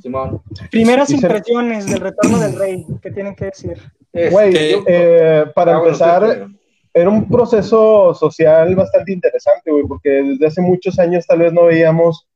Simón. 0.01 0.41
Primeras 0.71 1.09
impresiones 1.11 1.85
del 1.85 2.01
Retorno 2.01 2.39
del 2.39 2.57
Rey, 2.57 2.85
¿qué 3.01 3.11
tienen 3.11 3.35
que 3.35 3.45
decir? 3.45 3.77
Güey, 4.11 4.53
eh, 4.87 5.45
para 5.53 5.75
ah, 5.75 5.79
empezar, 5.79 6.47
era 6.93 7.09
un 7.09 7.27
proceso 7.29 8.13
social 8.13 8.75
bastante 8.75 9.13
interesante, 9.13 9.71
güey, 9.71 9.83
porque 9.85 10.09
desde 10.09 10.47
hace 10.47 10.61
muchos 10.61 10.99
años 10.99 11.25
tal 11.25 11.39
vez 11.39 11.53
no 11.53 11.65
veíamos 11.65 12.27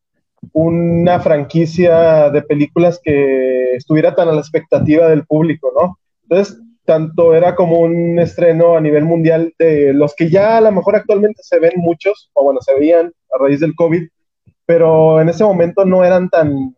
una 0.53 1.19
franquicia 1.19 2.29
de 2.29 2.41
películas 2.41 2.99
que 3.03 3.73
estuviera 3.75 4.15
tan 4.15 4.29
a 4.29 4.33
la 4.33 4.39
expectativa 4.39 5.07
del 5.07 5.25
público, 5.25 5.71
¿no? 5.79 5.97
Entonces, 6.23 6.57
tanto 6.89 7.35
era 7.35 7.53
como 7.53 7.81
un 7.81 8.17
estreno 8.17 8.75
a 8.75 8.81
nivel 8.81 9.05
mundial 9.05 9.53
de 9.59 9.93
los 9.93 10.15
que 10.15 10.27
ya 10.27 10.57
a 10.57 10.61
lo 10.61 10.71
mejor 10.71 10.95
actualmente 10.95 11.43
se 11.43 11.59
ven 11.59 11.73
muchos, 11.75 12.31
o 12.33 12.43
bueno, 12.43 12.61
se 12.61 12.73
veían 12.73 13.13
a 13.31 13.43
raíz 13.43 13.59
del 13.59 13.75
COVID, 13.75 14.07
pero 14.65 15.21
en 15.21 15.29
ese 15.29 15.43
momento 15.43 15.85
no 15.85 16.03
eran 16.03 16.31
tan, 16.31 16.75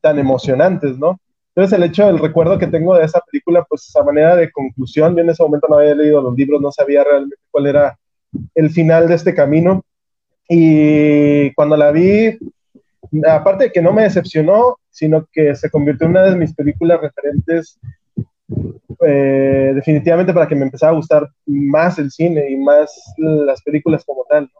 tan 0.00 0.20
emocionantes, 0.20 0.96
¿no? 0.96 1.18
Entonces 1.56 1.76
el 1.76 1.82
hecho, 1.82 2.08
el 2.08 2.20
recuerdo 2.20 2.56
que 2.56 2.68
tengo 2.68 2.94
de 2.94 3.04
esa 3.04 3.20
película, 3.20 3.66
pues 3.68 3.92
a 3.96 4.04
manera 4.04 4.36
de 4.36 4.52
conclusión, 4.52 5.16
yo 5.16 5.22
en 5.22 5.30
ese 5.30 5.42
momento 5.42 5.66
no 5.68 5.78
había 5.78 5.96
leído 5.96 6.22
los 6.22 6.36
libros, 6.36 6.62
no 6.62 6.70
sabía 6.70 7.02
realmente 7.02 7.42
cuál 7.50 7.66
era 7.66 7.98
el 8.54 8.70
final 8.70 9.08
de 9.08 9.16
este 9.16 9.34
camino. 9.34 9.84
Y 10.48 11.52
cuando 11.54 11.76
la 11.76 11.90
vi, 11.90 12.38
aparte 13.28 13.64
de 13.64 13.72
que 13.72 13.82
no 13.82 13.92
me 13.92 14.04
decepcionó, 14.04 14.78
sino 14.88 15.26
que 15.32 15.56
se 15.56 15.68
convirtió 15.68 16.06
en 16.06 16.12
una 16.12 16.22
de 16.22 16.36
mis 16.36 16.54
películas 16.54 17.00
referentes 17.00 17.80
eh, 19.04 19.72
definitivamente 19.74 20.32
para 20.32 20.46
que 20.46 20.54
me 20.54 20.64
empezara 20.64 20.92
a 20.92 20.96
gustar 20.96 21.28
más 21.46 21.98
el 21.98 22.10
cine 22.10 22.50
y 22.50 22.56
más 22.56 22.92
las 23.16 23.62
películas 23.62 24.04
como 24.04 24.24
tal. 24.28 24.50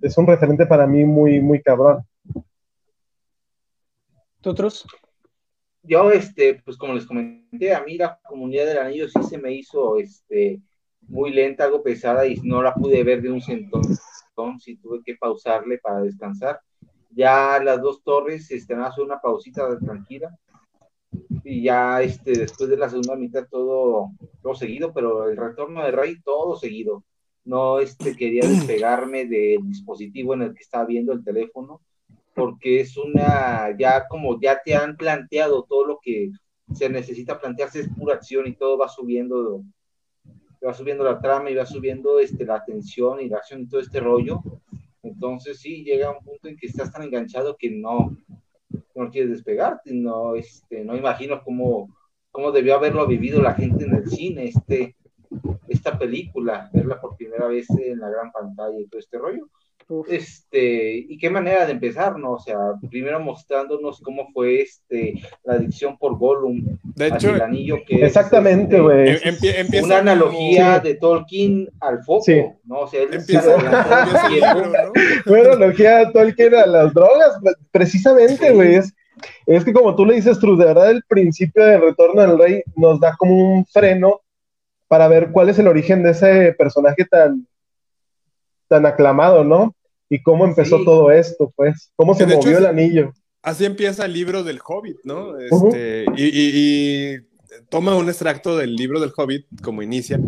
Es 0.00 0.16
un 0.18 0.26
referente 0.26 0.66
para 0.66 0.86
mí 0.86 1.04
muy, 1.04 1.40
muy 1.40 1.62
cabrón. 1.62 2.04
¿Otros? 4.44 4.86
Yo, 5.82 6.10
este, 6.10 6.60
pues 6.64 6.76
como 6.76 6.94
les 6.94 7.06
comenté, 7.06 7.74
a 7.74 7.82
mí 7.82 7.96
la 7.96 8.18
comunidad 8.24 8.66
del 8.66 8.78
anillo 8.78 9.08
sí 9.08 9.22
se 9.28 9.38
me 9.38 9.52
hizo, 9.52 9.96
este, 9.96 10.60
muy 11.08 11.32
lenta, 11.32 11.64
algo 11.64 11.82
pesada 11.82 12.26
y 12.26 12.36
no 12.42 12.62
la 12.62 12.74
pude 12.74 13.02
ver 13.02 13.22
de 13.22 13.30
un 13.30 13.40
centón, 13.40 13.82
sí 14.60 14.76
tuve 14.76 15.00
que 15.04 15.16
pausarle 15.16 15.78
para 15.78 16.02
descansar. 16.02 16.60
Ya 17.10 17.60
las 17.62 17.80
dos 17.80 18.02
torres, 18.02 18.50
este, 18.50 18.74
hace 18.74 19.02
una 19.02 19.20
pausita 19.20 19.78
tranquila 19.78 20.36
y 21.44 21.62
ya 21.62 22.02
este, 22.02 22.32
después 22.32 22.70
de 22.70 22.76
la 22.76 22.88
segunda 22.88 23.16
mitad 23.16 23.46
todo, 23.50 24.10
todo 24.42 24.54
seguido, 24.54 24.92
pero 24.92 25.28
el 25.28 25.36
retorno 25.36 25.84
de 25.84 25.90
Rey 25.90 26.20
todo 26.22 26.56
seguido. 26.56 27.04
No 27.44 27.80
este, 27.80 28.16
quería 28.16 28.42
despegarme 28.48 29.26
del 29.26 29.66
dispositivo 29.66 30.34
en 30.34 30.42
el 30.42 30.54
que 30.54 30.62
estaba 30.62 30.86
viendo 30.86 31.12
el 31.12 31.24
teléfono, 31.24 31.80
porque 32.34 32.80
es 32.80 32.96
una, 32.96 33.76
ya 33.78 34.06
como 34.08 34.40
ya 34.40 34.60
te 34.64 34.74
han 34.74 34.96
planteado 34.96 35.64
todo 35.64 35.86
lo 35.86 35.98
que 36.02 36.30
se 36.72 36.88
necesita 36.88 37.38
plantearse, 37.38 37.80
es 37.80 37.88
pura 37.88 38.14
acción 38.14 38.46
y 38.46 38.54
todo 38.54 38.78
va 38.78 38.88
subiendo, 38.88 39.62
va 40.64 40.72
subiendo 40.72 41.04
la 41.04 41.20
trama 41.20 41.50
y 41.50 41.54
va 41.54 41.66
subiendo 41.66 42.18
este, 42.20 42.46
la 42.46 42.56
atención 42.56 43.20
y 43.20 43.28
la 43.28 43.38
acción 43.38 43.62
y 43.62 43.68
todo 43.68 43.80
este 43.80 44.00
rollo. 44.00 44.40
Entonces 45.02 45.58
sí, 45.58 45.82
llega 45.82 46.16
un 46.16 46.24
punto 46.24 46.48
en 46.48 46.56
que 46.56 46.68
estás 46.68 46.92
tan 46.92 47.02
enganchado 47.02 47.56
que 47.58 47.70
no, 47.70 48.16
no 48.94 49.10
quieres 49.10 49.30
despegarte, 49.30 49.92
no, 49.92 50.34
este, 50.34 50.84
no 50.84 50.96
imagino 50.96 51.42
cómo, 51.42 51.94
cómo 52.30 52.52
debió 52.52 52.74
haberlo 52.74 53.06
vivido 53.06 53.40
la 53.40 53.54
gente 53.54 53.84
en 53.84 53.94
el 53.94 54.08
cine, 54.08 54.44
este, 54.46 54.96
esta 55.68 55.98
película, 55.98 56.70
verla 56.72 57.00
por 57.00 57.16
primera 57.16 57.46
vez 57.46 57.68
en 57.70 57.98
la 57.98 58.10
gran 58.10 58.30
pantalla 58.32 58.78
y 58.78 58.86
todo 58.86 58.98
este 58.98 59.18
rollo. 59.18 59.48
Este, 60.08 60.96
y 61.08 61.18
qué 61.18 61.28
manera 61.30 61.66
de 61.66 61.72
empezar, 61.72 62.18
¿no? 62.18 62.32
O 62.32 62.38
sea, 62.38 62.56
primero 62.90 63.20
mostrándonos 63.20 64.00
cómo 64.00 64.28
fue 64.32 64.62
este 64.62 65.20
la 65.44 65.54
adicción 65.54 65.98
por 65.98 66.18
Gollum. 66.18 66.78
De 66.82 67.08
hecho, 67.08 67.34
el 67.34 67.42
anillo 67.42 67.78
que 67.86 68.04
exactamente, 68.04 68.76
este, 68.76 68.80
güey. 68.80 69.18
Em, 69.22 69.84
una 69.84 69.98
analogía 69.98 70.78
de 70.78 70.94
Tolkien 70.94 71.68
al 71.80 72.02
foco, 72.04 72.24
sí. 72.24 72.42
¿no? 72.64 72.80
O 72.80 72.86
sea, 72.86 73.02
él 73.02 73.14
empieza, 73.14 73.54
empieza 73.54 74.26
el 74.26 74.32
libro, 74.34 74.72
¿no? 74.72 75.32
Una 75.32 75.52
analogía 75.52 75.98
de 75.98 76.12
Tolkien 76.12 76.54
a 76.54 76.66
las 76.66 76.94
drogas, 76.94 77.38
precisamente, 77.70 78.50
güey. 78.52 78.76
Es, 78.76 78.94
es 79.46 79.64
que 79.64 79.72
como 79.72 79.94
tú 79.94 80.06
le 80.06 80.14
dices, 80.14 80.38
True, 80.38 80.56
de 80.56 80.66
verdad 80.66 80.90
el 80.90 81.02
principio 81.04 81.64
del 81.64 81.80
Retorno 81.80 82.22
del 82.22 82.38
Rey 82.38 82.62
nos 82.76 83.00
da 83.00 83.14
como 83.16 83.54
un 83.54 83.66
freno 83.66 84.20
para 84.88 85.08
ver 85.08 85.30
cuál 85.32 85.48
es 85.48 85.58
el 85.58 85.68
origen 85.68 86.02
de 86.02 86.10
ese 86.10 86.52
personaje 86.52 87.04
tan, 87.04 87.46
tan 88.68 88.86
aclamado, 88.86 89.44
¿no? 89.44 89.74
Y 90.14 90.22
cómo 90.22 90.44
empezó 90.44 90.78
Sí. 90.78 90.84
todo 90.84 91.10
esto, 91.10 91.52
pues, 91.56 91.90
cómo 91.96 92.14
se 92.14 92.24
hecho 92.24 92.36
movió 92.36 92.58
el 92.58 92.66
anillo. 92.66 93.12
Así 93.42 93.64
empieza 93.64 94.04
el 94.04 94.12
libro 94.12 94.44
del 94.44 94.60
Hobbit, 94.62 94.98
¿no? 95.04 95.38
Este, 95.38 96.04
y, 96.16 96.24
y- 96.24 97.14
y 97.14 97.18
toma 97.70 97.96
un 97.96 98.08
extracto 98.08 98.56
del 98.58 98.76
libro 98.76 99.00
del 99.00 99.10
Hobbit 99.16 99.46
como 99.62 99.82
inicia 99.82 100.20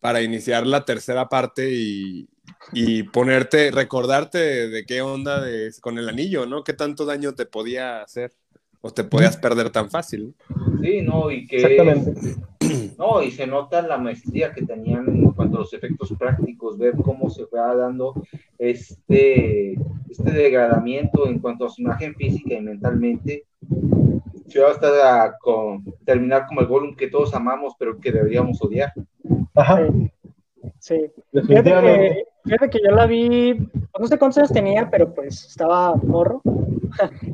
para 0.00 0.22
iniciar 0.22 0.64
la 0.64 0.84
tercera 0.84 1.28
parte 1.28 1.68
y, 1.72 2.28
y 2.72 3.02
ponerte, 3.02 3.72
recordarte 3.72 4.38
de, 4.38 4.68
de 4.68 4.86
qué 4.86 5.02
onda 5.02 5.40
de, 5.40 5.72
con 5.80 5.98
el 5.98 6.08
anillo, 6.08 6.46
¿no? 6.46 6.62
¿Qué 6.62 6.72
tanto 6.72 7.04
daño 7.04 7.34
te 7.34 7.46
podía 7.46 8.02
hacer 8.02 8.32
o 8.80 8.90
te 8.90 9.04
podías 9.04 9.36
perder 9.36 9.70
tan 9.70 9.90
fácil? 9.90 10.34
Sí, 10.82 11.02
no, 11.02 11.30
y 11.30 11.46
que 11.46 11.56
Exactamente. 11.56 12.36
No, 12.98 13.22
y 13.22 13.30
se 13.30 13.46
nota 13.46 13.82
la 13.82 13.98
maestría 13.98 14.52
que 14.52 14.62
tenían 14.64 15.06
en 15.08 15.30
cuanto 15.32 15.56
a 15.56 15.60
los 15.60 15.72
efectos 15.72 16.12
prácticos, 16.18 16.78
ver 16.78 16.94
cómo 16.96 17.30
se 17.30 17.46
fue 17.46 17.60
dando 17.60 18.14
este, 18.58 19.74
este 20.10 20.30
degradamiento 20.32 21.28
en 21.28 21.38
cuanto 21.38 21.66
a 21.66 21.70
su 21.70 21.82
imagen 21.82 22.14
física 22.14 22.54
y 22.54 22.60
mentalmente. 22.60 23.44
Yo 24.46 24.66
hasta 24.68 25.26
a 25.26 25.38
con, 25.38 25.84
terminar 26.04 26.46
como 26.46 26.60
el 26.60 26.66
Gollum 26.66 26.96
que 26.96 27.08
todos 27.08 27.34
amamos, 27.34 27.74
pero 27.78 28.00
que 28.00 28.10
deberíamos 28.10 28.60
odiar. 28.62 28.92
Ajá, 29.54 29.86
Sí. 30.78 31.10
Fíjate 31.32 31.70
que, 31.70 32.24
fíjate 32.44 32.70
que 32.70 32.78
yo 32.84 32.90
la 32.94 33.06
vi, 33.06 33.54
pues, 33.54 34.00
no 34.00 34.06
sé 34.06 34.18
cuántos 34.18 34.38
años 34.38 34.52
tenía, 34.52 34.88
pero 34.90 35.12
pues 35.14 35.46
estaba 35.46 35.94
morro. 35.96 36.42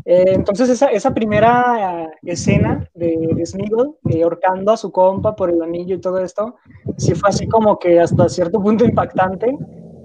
Eh, 0.06 0.32
entonces 0.34 0.68
esa, 0.68 0.86
esa 0.86 1.14
primera 1.14 2.04
eh, 2.04 2.08
escena 2.24 2.88
de, 2.94 3.28
de 3.32 3.46
Smeagol 3.46 3.96
eh, 4.08 4.24
a 4.24 4.76
su 4.76 4.90
compa 4.90 5.36
por 5.36 5.50
el 5.50 5.62
anillo 5.62 5.94
y 5.94 6.00
todo 6.00 6.18
esto, 6.18 6.56
sí 6.96 7.14
fue 7.14 7.28
así 7.28 7.46
como 7.46 7.78
que 7.78 8.00
hasta 8.00 8.28
cierto 8.28 8.60
punto 8.60 8.84
impactante. 8.84 9.56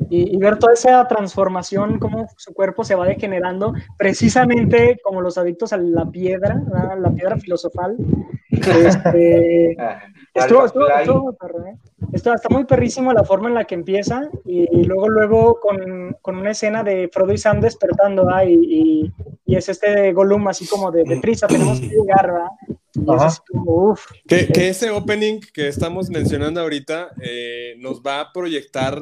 Y, 0.09 0.35
y 0.35 0.37
ver 0.37 0.59
toda 0.59 0.73
esa 0.73 1.05
transformación, 1.07 1.97
cómo 1.97 2.27
su 2.37 2.53
cuerpo 2.53 2.83
se 2.83 2.95
va 2.95 3.07
degenerando, 3.07 3.73
precisamente 3.97 4.99
como 5.03 5.21
los 5.21 5.37
adictos 5.37 5.73
a 5.73 5.77
la 5.77 6.05
piedra, 6.05 6.61
¿verdad? 6.65 6.99
la 6.99 7.09
piedra 7.09 7.37
filosofal. 7.37 7.97
Este, 8.61 9.75
Ah, 10.39 10.43
Estuvo, 10.43 10.65
estuvo, 10.67 10.87
estuvo 10.87 11.23
muy 11.23 11.33
perro, 11.35 11.65
¿eh? 11.65 11.75
Está, 12.13 12.35
está 12.35 12.47
muy 12.53 12.63
perrísimo 12.65 13.11
la 13.11 13.23
forma 13.23 13.47
en 13.49 13.55
la 13.55 13.63
que 13.65 13.73
empieza 13.73 14.29
y 14.45 14.83
luego 14.83 15.09
luego 15.09 15.59
con, 15.59 16.15
con 16.21 16.37
una 16.37 16.51
escena 16.51 16.83
de 16.83 17.09
Frodo 17.11 17.33
y 17.33 17.39
Sam 17.39 17.59
despertando 17.59 18.29
¿ah? 18.29 18.45
y, 18.45 18.53
y, 18.53 19.11
y 19.47 19.55
es 19.55 19.67
este 19.67 20.13
Gollum 20.13 20.47
así 20.47 20.67
como 20.67 20.91
de, 20.91 21.03
de 21.05 21.19
prisa, 21.19 21.47
tenemos 21.47 21.79
que 21.79 21.87
llegar, 21.87 22.31
es 22.93 23.39
como, 23.51 23.95
Que, 24.27 24.47
que 24.47 24.69
ese 24.69 24.91
opening 24.91 25.39
que 25.53 25.67
estamos 25.69 26.11
mencionando 26.11 26.61
ahorita 26.61 27.09
eh, 27.19 27.73
nos 27.79 28.01
va 28.03 28.19
a 28.21 28.31
proyectar 28.31 29.01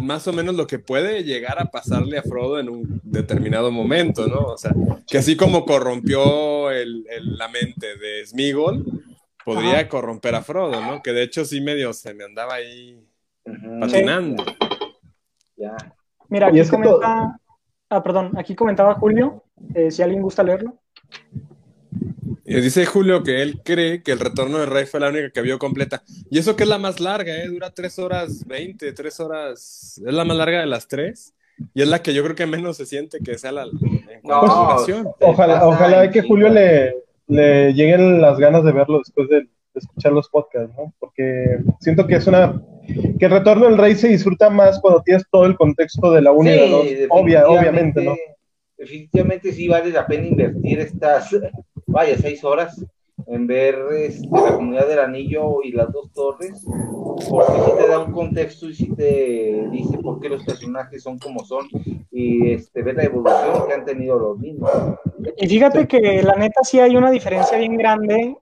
más 0.00 0.26
o 0.28 0.32
menos 0.32 0.54
lo 0.54 0.66
que 0.66 0.78
puede 0.78 1.24
llegar 1.24 1.58
a 1.58 1.66
pasarle 1.66 2.16
a 2.18 2.22
Frodo 2.22 2.58
en 2.58 2.68
un 2.70 3.00
determinado 3.02 3.70
momento, 3.70 4.26
¿no? 4.28 4.40
O 4.40 4.56
sea, 4.58 4.72
que 5.06 5.18
así 5.18 5.36
como 5.36 5.64
corrompió 5.66 6.70
el- 6.70 7.06
el- 7.10 7.36
la 7.38 7.48
mente 7.48 7.96
de 7.98 8.26
Smigol, 8.26 8.73
podría 9.44 9.80
Ajá. 9.80 9.88
corromper 9.88 10.34
a 10.34 10.42
Frodo, 10.42 10.80
¿no? 10.80 11.02
Que 11.02 11.12
de 11.12 11.22
hecho 11.22 11.44
sí 11.44 11.60
medio 11.60 11.92
se 11.92 12.14
me 12.14 12.24
andaba 12.24 12.54
ahí 12.54 13.06
patinando. 13.80 14.44
ya. 15.56 15.76
Mira, 16.28 16.48
aquí 16.48 16.66
comenta, 16.68 17.38
ah, 17.90 18.02
perdón, 18.02 18.32
aquí 18.36 18.54
comentaba 18.54 18.94
Julio, 18.94 19.44
eh, 19.74 19.90
si 19.90 20.02
alguien 20.02 20.22
gusta 20.22 20.42
leerlo. 20.42 20.78
Y 22.46 22.60
dice 22.60 22.84
Julio 22.84 23.22
que 23.22 23.40
él 23.42 23.62
cree 23.64 24.02
que 24.02 24.12
el 24.12 24.20
retorno 24.20 24.58
del 24.58 24.70
rey 24.70 24.84
fue 24.84 25.00
la 25.00 25.08
única 25.08 25.30
que 25.30 25.40
vio 25.42 25.58
completa. 25.58 26.02
Y 26.30 26.38
eso 26.38 26.56
que 26.56 26.64
es 26.64 26.68
la 26.68 26.78
más 26.78 27.00
larga, 27.00 27.36
¿eh? 27.36 27.48
Dura 27.48 27.70
3 27.70 27.98
horas 28.00 28.46
20, 28.46 28.92
3 28.92 29.20
horas. 29.20 30.00
Es 30.04 30.14
la 30.14 30.24
más 30.24 30.36
larga 30.36 30.60
de 30.60 30.66
las 30.66 30.86
tres. 30.86 31.34
Y 31.72 31.82
es 31.82 31.88
la 31.88 32.02
que 32.02 32.12
yo 32.12 32.22
creo 32.22 32.34
que 32.34 32.46
menos 32.46 32.76
se 32.76 32.84
siente 32.84 33.18
que 33.20 33.38
sea 33.38 33.52
la 33.52 33.62
en 33.62 34.20
No, 34.24 34.42
Ojalá, 35.20 35.66
ojalá 35.66 36.10
que. 36.10 36.22
Julio 36.22 36.48
le, 36.48 37.03
le 37.26 37.72
lleguen 37.72 38.20
las 38.20 38.38
ganas 38.38 38.64
de 38.64 38.72
verlo 38.72 38.98
después 38.98 39.28
de, 39.28 39.40
de 39.40 39.48
escuchar 39.74 40.12
los 40.12 40.28
podcasts, 40.28 40.74
¿no? 40.76 40.94
Porque 40.98 41.58
siento 41.80 42.06
que 42.06 42.16
es 42.16 42.26
una 42.26 42.60
que 43.18 43.24
el 43.26 43.30
retorno 43.30 43.66
del 43.66 43.78
rey 43.78 43.94
se 43.94 44.08
disfruta 44.08 44.50
más 44.50 44.78
cuando 44.80 45.02
tienes 45.02 45.24
todo 45.30 45.46
el 45.46 45.56
contexto 45.56 46.12
de 46.12 46.22
la 46.22 46.32
1 46.32 46.50
y 46.50 46.56
la 46.56 46.66
2. 46.66 46.86
Sí, 46.86 46.96
Obvia, 47.08 47.48
obviamente, 47.48 48.02
¿no? 48.02 48.14
Definitivamente 48.76 49.52
sí 49.52 49.68
vale 49.68 49.90
la 49.90 50.06
pena 50.06 50.26
invertir 50.26 50.80
estas, 50.80 51.34
vaya, 51.86 52.16
seis 52.18 52.44
horas 52.44 52.84
en 53.26 53.46
ver 53.46 53.76
este, 53.96 54.28
la 54.30 54.54
comunidad 54.54 54.88
del 54.88 54.98
anillo 54.98 55.62
y 55.62 55.72
las 55.72 55.90
dos 55.92 56.12
torres, 56.12 56.64
porque 57.28 57.52
sí 57.52 57.70
te 57.78 57.88
da 57.88 58.00
un 58.00 58.12
contexto 58.12 58.68
y 58.68 58.74
sí 58.74 58.94
te 58.94 59.68
dice 59.70 59.98
por 59.98 60.20
qué 60.20 60.28
los 60.28 60.44
personajes 60.44 61.02
son 61.02 61.18
como 61.18 61.44
son 61.44 61.66
y 62.10 62.52
este, 62.52 62.82
ver 62.82 62.96
la 62.96 63.04
evolución 63.04 63.66
que 63.66 63.74
han 63.74 63.84
tenido 63.84 64.18
los 64.18 64.38
mismos. 64.38 64.70
Y 65.36 65.48
fíjate 65.48 65.88
que 65.88 66.22
la 66.22 66.34
neta 66.34 66.62
sí 66.62 66.80
hay 66.80 66.96
una 66.96 67.10
diferencia 67.10 67.56
bien 67.58 67.76
grande, 67.76 68.36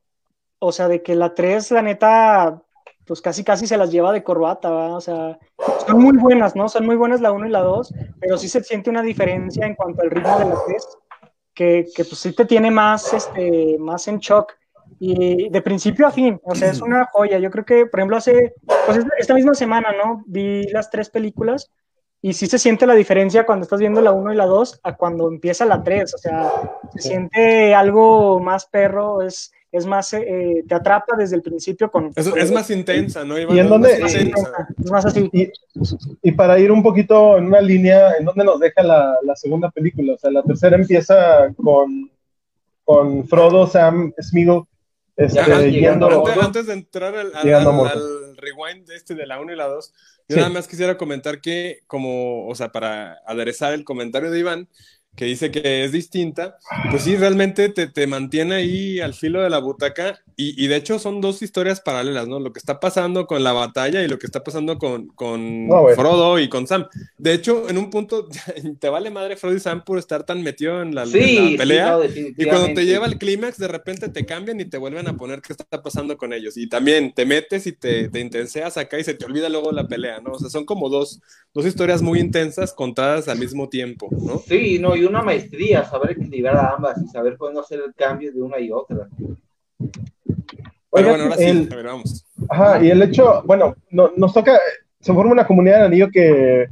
o 0.58 0.72
sea, 0.72 0.88
de 0.88 1.02
que 1.02 1.14
la 1.14 1.34
3, 1.34 1.70
la 1.72 1.82
neta, 1.82 2.62
pues 3.06 3.20
casi 3.20 3.44
casi 3.44 3.66
se 3.66 3.76
las 3.76 3.90
lleva 3.90 4.12
de 4.12 4.24
corbata, 4.24 4.70
¿verdad? 4.70 4.96
O 4.96 5.00
sea, 5.00 5.38
son 5.86 6.00
muy 6.00 6.16
buenas, 6.18 6.56
¿no? 6.56 6.68
Son 6.68 6.86
muy 6.86 6.96
buenas 6.96 7.20
la 7.20 7.32
1 7.32 7.46
y 7.46 7.50
la 7.50 7.60
2, 7.60 7.94
pero 8.20 8.36
sí 8.36 8.48
se 8.48 8.62
siente 8.62 8.90
una 8.90 9.02
diferencia 9.02 9.66
en 9.66 9.74
cuanto 9.74 10.02
al 10.02 10.10
ritmo 10.10 10.38
de 10.38 10.46
la 10.46 10.56
3. 10.66 10.98
que, 11.54 11.86
que 11.94 12.04
pues 12.04 12.18
sí 12.18 12.34
te 12.34 12.46
tiene 12.46 12.70
más, 12.70 13.12
este, 13.12 13.76
más 13.78 14.08
en 14.08 14.18
shock 14.18 14.54
y 14.98 15.48
de 15.48 15.62
principio 15.62 16.06
a 16.06 16.10
fin, 16.10 16.40
o 16.44 16.54
sea, 16.54 16.70
es 16.70 16.80
una 16.80 17.06
joya. 17.12 17.38
Yo 17.38 17.50
creo 17.50 17.64
que, 17.64 17.86
por 17.86 18.00
ejemplo, 18.00 18.16
hace, 18.16 18.54
pues 18.86 18.98
esta 19.18 19.34
misma 19.34 19.54
semana, 19.54 19.88
¿no? 19.92 20.24
Vi 20.26 20.68
las 20.68 20.90
tres 20.90 21.10
películas 21.10 21.70
y 22.24 22.34
sí 22.34 22.46
se 22.46 22.58
siente 22.58 22.86
la 22.86 22.94
diferencia 22.94 23.44
cuando 23.44 23.64
estás 23.64 23.80
viendo 23.80 24.00
la 24.00 24.12
1 24.12 24.32
y 24.32 24.36
la 24.36 24.46
2 24.46 24.80
a 24.84 24.96
cuando 24.96 25.28
empieza 25.28 25.66
la 25.66 25.82
3, 25.82 26.14
o 26.14 26.18
sea, 26.18 26.52
se 26.94 27.08
siente 27.08 27.74
algo 27.74 28.38
más 28.38 28.66
perro, 28.66 29.22
es, 29.22 29.50
es 29.72 29.86
más, 29.86 30.14
eh, 30.14 30.62
te 30.68 30.74
atrapa 30.76 31.16
desde 31.16 31.34
el 31.34 31.42
principio 31.42 31.90
con... 31.90 32.12
Es, 32.14 32.28
es 32.28 32.52
más 32.52 32.70
intensa, 32.70 33.24
¿no? 33.24 33.36
¿Y 33.36 33.58
en 33.58 33.68
dónde? 33.68 33.94
Es 33.94 34.90
más 34.90 35.04
así. 35.04 35.28
Y, 35.32 35.50
y, 36.22 36.30
para 36.30 36.60
ir 36.60 36.70
un 36.70 36.82
poquito 36.82 37.36
en 37.38 37.46
una 37.46 37.60
línea, 37.60 38.12
¿en 38.16 38.24
dónde 38.24 38.44
nos 38.44 38.60
deja 38.60 38.84
la, 38.84 39.16
la 39.24 39.34
segunda 39.34 39.68
película? 39.72 40.14
O 40.14 40.18
sea, 40.18 40.30
la 40.30 40.44
tercera 40.44 40.76
empieza 40.76 41.52
con, 41.56 42.08
con 42.84 43.26
Frodo, 43.26 43.66
Sam, 43.66 44.12
Smeagol, 44.20 44.64
este, 45.16 45.70
yendo, 45.70 46.26
antes, 46.40 46.66
de 46.66 46.72
entrar 46.72 47.14
al, 47.16 47.34
al, 47.34 47.54
al, 47.54 48.36
rewind 48.36 48.90
este 48.90 49.14
de 49.14 49.26
la 49.26 49.40
1 49.40 49.52
y 49.52 49.56
la 49.56 49.66
2, 49.66 49.92
yo 50.28 50.36
nada 50.36 50.48
más 50.48 50.68
quisiera 50.68 50.96
comentar 50.96 51.40
que, 51.40 51.80
como, 51.86 52.46
o 52.46 52.54
sea, 52.54 52.72
para 52.72 53.18
aderezar 53.26 53.72
el 53.74 53.84
comentario 53.84 54.30
de 54.30 54.38
Iván, 54.38 54.68
que 55.14 55.26
dice 55.26 55.50
que 55.50 55.84
es 55.84 55.92
distinta, 55.92 56.56
pues 56.90 57.02
sí, 57.02 57.16
realmente 57.16 57.68
te, 57.68 57.86
te 57.86 58.06
mantiene 58.06 58.54
ahí 58.54 59.00
al 59.00 59.12
filo 59.12 59.42
de 59.42 59.50
la 59.50 59.58
butaca 59.58 60.18
y, 60.36 60.64
y, 60.64 60.68
de 60.68 60.76
hecho 60.76 60.98
son 60.98 61.20
dos 61.20 61.42
historias 61.42 61.82
paralelas, 61.82 62.26
¿no? 62.26 62.40
Lo 62.40 62.52
que 62.52 62.58
está 62.58 62.80
pasando 62.80 63.26
con 63.26 63.44
la 63.44 63.52
batalla 63.52 64.02
y 64.02 64.08
lo 64.08 64.18
que 64.18 64.24
está 64.24 64.42
pasando 64.42 64.78
con, 64.78 65.08
con 65.08 65.68
no, 65.68 65.88
Frodo 65.88 66.38
y 66.38 66.48
con 66.48 66.66
Sam. 66.66 66.86
De 67.18 67.34
hecho, 67.34 67.68
en 67.68 67.76
un 67.76 67.90
punto 67.90 68.26
te 68.80 68.88
vale 68.88 69.10
madre 69.10 69.36
Frodo 69.36 69.54
y 69.54 69.60
Sam 69.60 69.84
por 69.84 69.98
estar 69.98 70.24
tan 70.24 70.42
metido 70.42 70.80
en 70.80 70.94
la, 70.94 71.04
sí, 71.04 71.36
en 71.36 71.52
la 71.52 71.58
pelea 71.58 71.98
sí, 72.12 72.34
y 72.36 72.46
cuando 72.46 72.72
te 72.72 72.86
lleva 72.86 73.06
el 73.06 73.18
clímax 73.18 73.58
de 73.58 73.68
repente 73.68 74.08
te 74.08 74.24
cambian 74.24 74.60
y 74.60 74.64
te 74.64 74.78
vuelven 74.78 75.08
a 75.08 75.16
poner 75.16 75.42
qué 75.42 75.52
está 75.52 75.82
pasando 75.82 76.16
con 76.16 76.32
ellos 76.32 76.56
y 76.56 76.68
también 76.68 77.12
te 77.12 77.26
metes 77.26 77.66
y 77.66 77.72
te, 77.72 78.08
te 78.08 78.20
intenseas 78.20 78.78
acá 78.78 78.98
y 78.98 79.04
se 79.04 79.12
te 79.12 79.26
olvida 79.26 79.50
luego 79.50 79.72
la 79.72 79.86
pelea, 79.86 80.20
¿no? 80.20 80.32
O 80.32 80.38
sea, 80.38 80.48
son 80.48 80.64
como 80.64 80.88
dos, 80.88 81.20
dos 81.52 81.66
historias 81.66 82.00
muy 82.00 82.18
intensas 82.18 82.72
contadas 82.72 83.28
al 83.28 83.38
mismo 83.38 83.68
tiempo, 83.68 84.08
¿no? 84.10 84.42
Sí, 84.48 84.78
no, 84.78 84.96
y 85.02 85.06
una 85.06 85.22
maestría, 85.22 85.84
saber 85.84 86.12
equilibrar 86.12 86.56
a 86.56 86.74
ambas 86.76 87.02
y 87.02 87.08
saber 87.08 87.36
cuándo 87.36 87.60
hacer 87.60 87.80
el 87.84 87.94
cambio 87.94 88.32
de 88.32 88.40
una 88.40 88.58
y 88.58 88.70
otra. 88.70 89.08
Pero 90.90 91.08
bueno, 91.08 91.24
ahora 91.24 91.36
sí, 91.36 91.44
el, 91.44 91.68
a 91.72 91.76
ver, 91.76 91.86
vamos. 91.86 92.26
Ajá, 92.48 92.84
y 92.84 92.90
el 92.90 93.02
hecho, 93.02 93.42
bueno, 93.44 93.74
no, 93.90 94.12
nos 94.16 94.32
toca, 94.32 94.58
se 95.00 95.12
forma 95.12 95.32
una 95.32 95.46
comunidad 95.46 95.80
de 95.80 95.86
anillo 95.86 96.08
que 96.10 96.68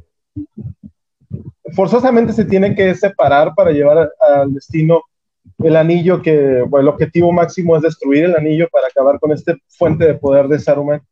forzosamente 1.75 2.33
se 2.33 2.45
tiene 2.45 2.75
que 2.75 2.95
separar 2.95 3.55
para 3.55 3.71
llevar 3.71 4.11
al 4.21 4.53
destino 4.53 5.03
el 5.59 5.77
anillo 5.77 6.23
que, 6.23 6.63
bueno, 6.63 6.89
el 6.89 6.95
objetivo 6.95 7.33
máximo 7.33 7.77
es 7.77 7.83
destruir 7.83 8.25
el 8.25 8.37
anillo 8.37 8.69
para 8.71 8.87
acabar 8.87 9.19
con 9.21 9.33
este 9.33 9.57
fuente 9.69 10.07
de 10.07 10.15
poder 10.15 10.49
de 10.49 10.59
Saruman, 10.59 11.03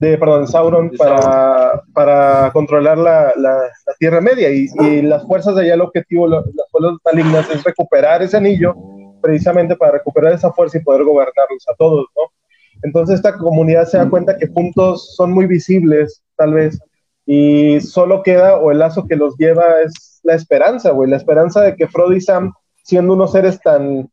de, 0.00 0.18
perdón, 0.18 0.48
Sauron, 0.48 0.88
de 0.88 0.96
para, 0.96 1.22
Sauron. 1.22 1.80
para 1.92 2.50
controlar 2.52 2.98
la, 2.98 3.32
la, 3.36 3.52
la 3.58 3.94
Tierra 3.98 4.20
Media 4.20 4.50
y, 4.50 4.66
y, 4.80 5.02
las 5.02 5.26
fuerzas 5.26 5.54
de 5.54 5.62
allá, 5.62 5.74
el 5.74 5.82
objetivo, 5.82 6.26
las 6.26 6.44
fuerzas 6.70 6.98
malignas 7.04 7.50
es 7.50 7.62
recuperar 7.62 8.22
ese 8.22 8.38
anillo 8.38 8.74
precisamente 9.20 9.76
para 9.76 9.92
recuperar 9.92 10.32
esa 10.32 10.50
fuerza 10.52 10.78
y 10.78 10.82
poder 10.82 11.04
gobernarlos 11.04 11.68
a 11.68 11.74
todos, 11.74 12.06
¿no? 12.16 12.22
Entonces 12.82 13.16
esta 13.16 13.36
comunidad 13.36 13.86
se 13.86 13.98
da 13.98 14.08
cuenta 14.08 14.38
que 14.38 14.48
juntos 14.48 15.14
son 15.14 15.32
muy 15.32 15.46
visibles, 15.46 16.22
tal 16.36 16.54
vez, 16.54 16.78
y 17.26 17.78
solo 17.80 18.22
queda, 18.22 18.56
o 18.56 18.70
el 18.70 18.78
lazo 18.78 19.06
que 19.06 19.16
los 19.16 19.36
lleva 19.36 19.82
es 19.84 20.20
la 20.22 20.34
esperanza, 20.34 20.90
güey, 20.90 21.10
la 21.10 21.16
esperanza 21.16 21.60
de 21.60 21.76
que 21.76 21.86
Frodo 21.86 22.14
y 22.14 22.20
Sam, 22.20 22.52
siendo 22.82 23.12
unos 23.12 23.32
seres 23.32 23.60
tan, 23.60 24.08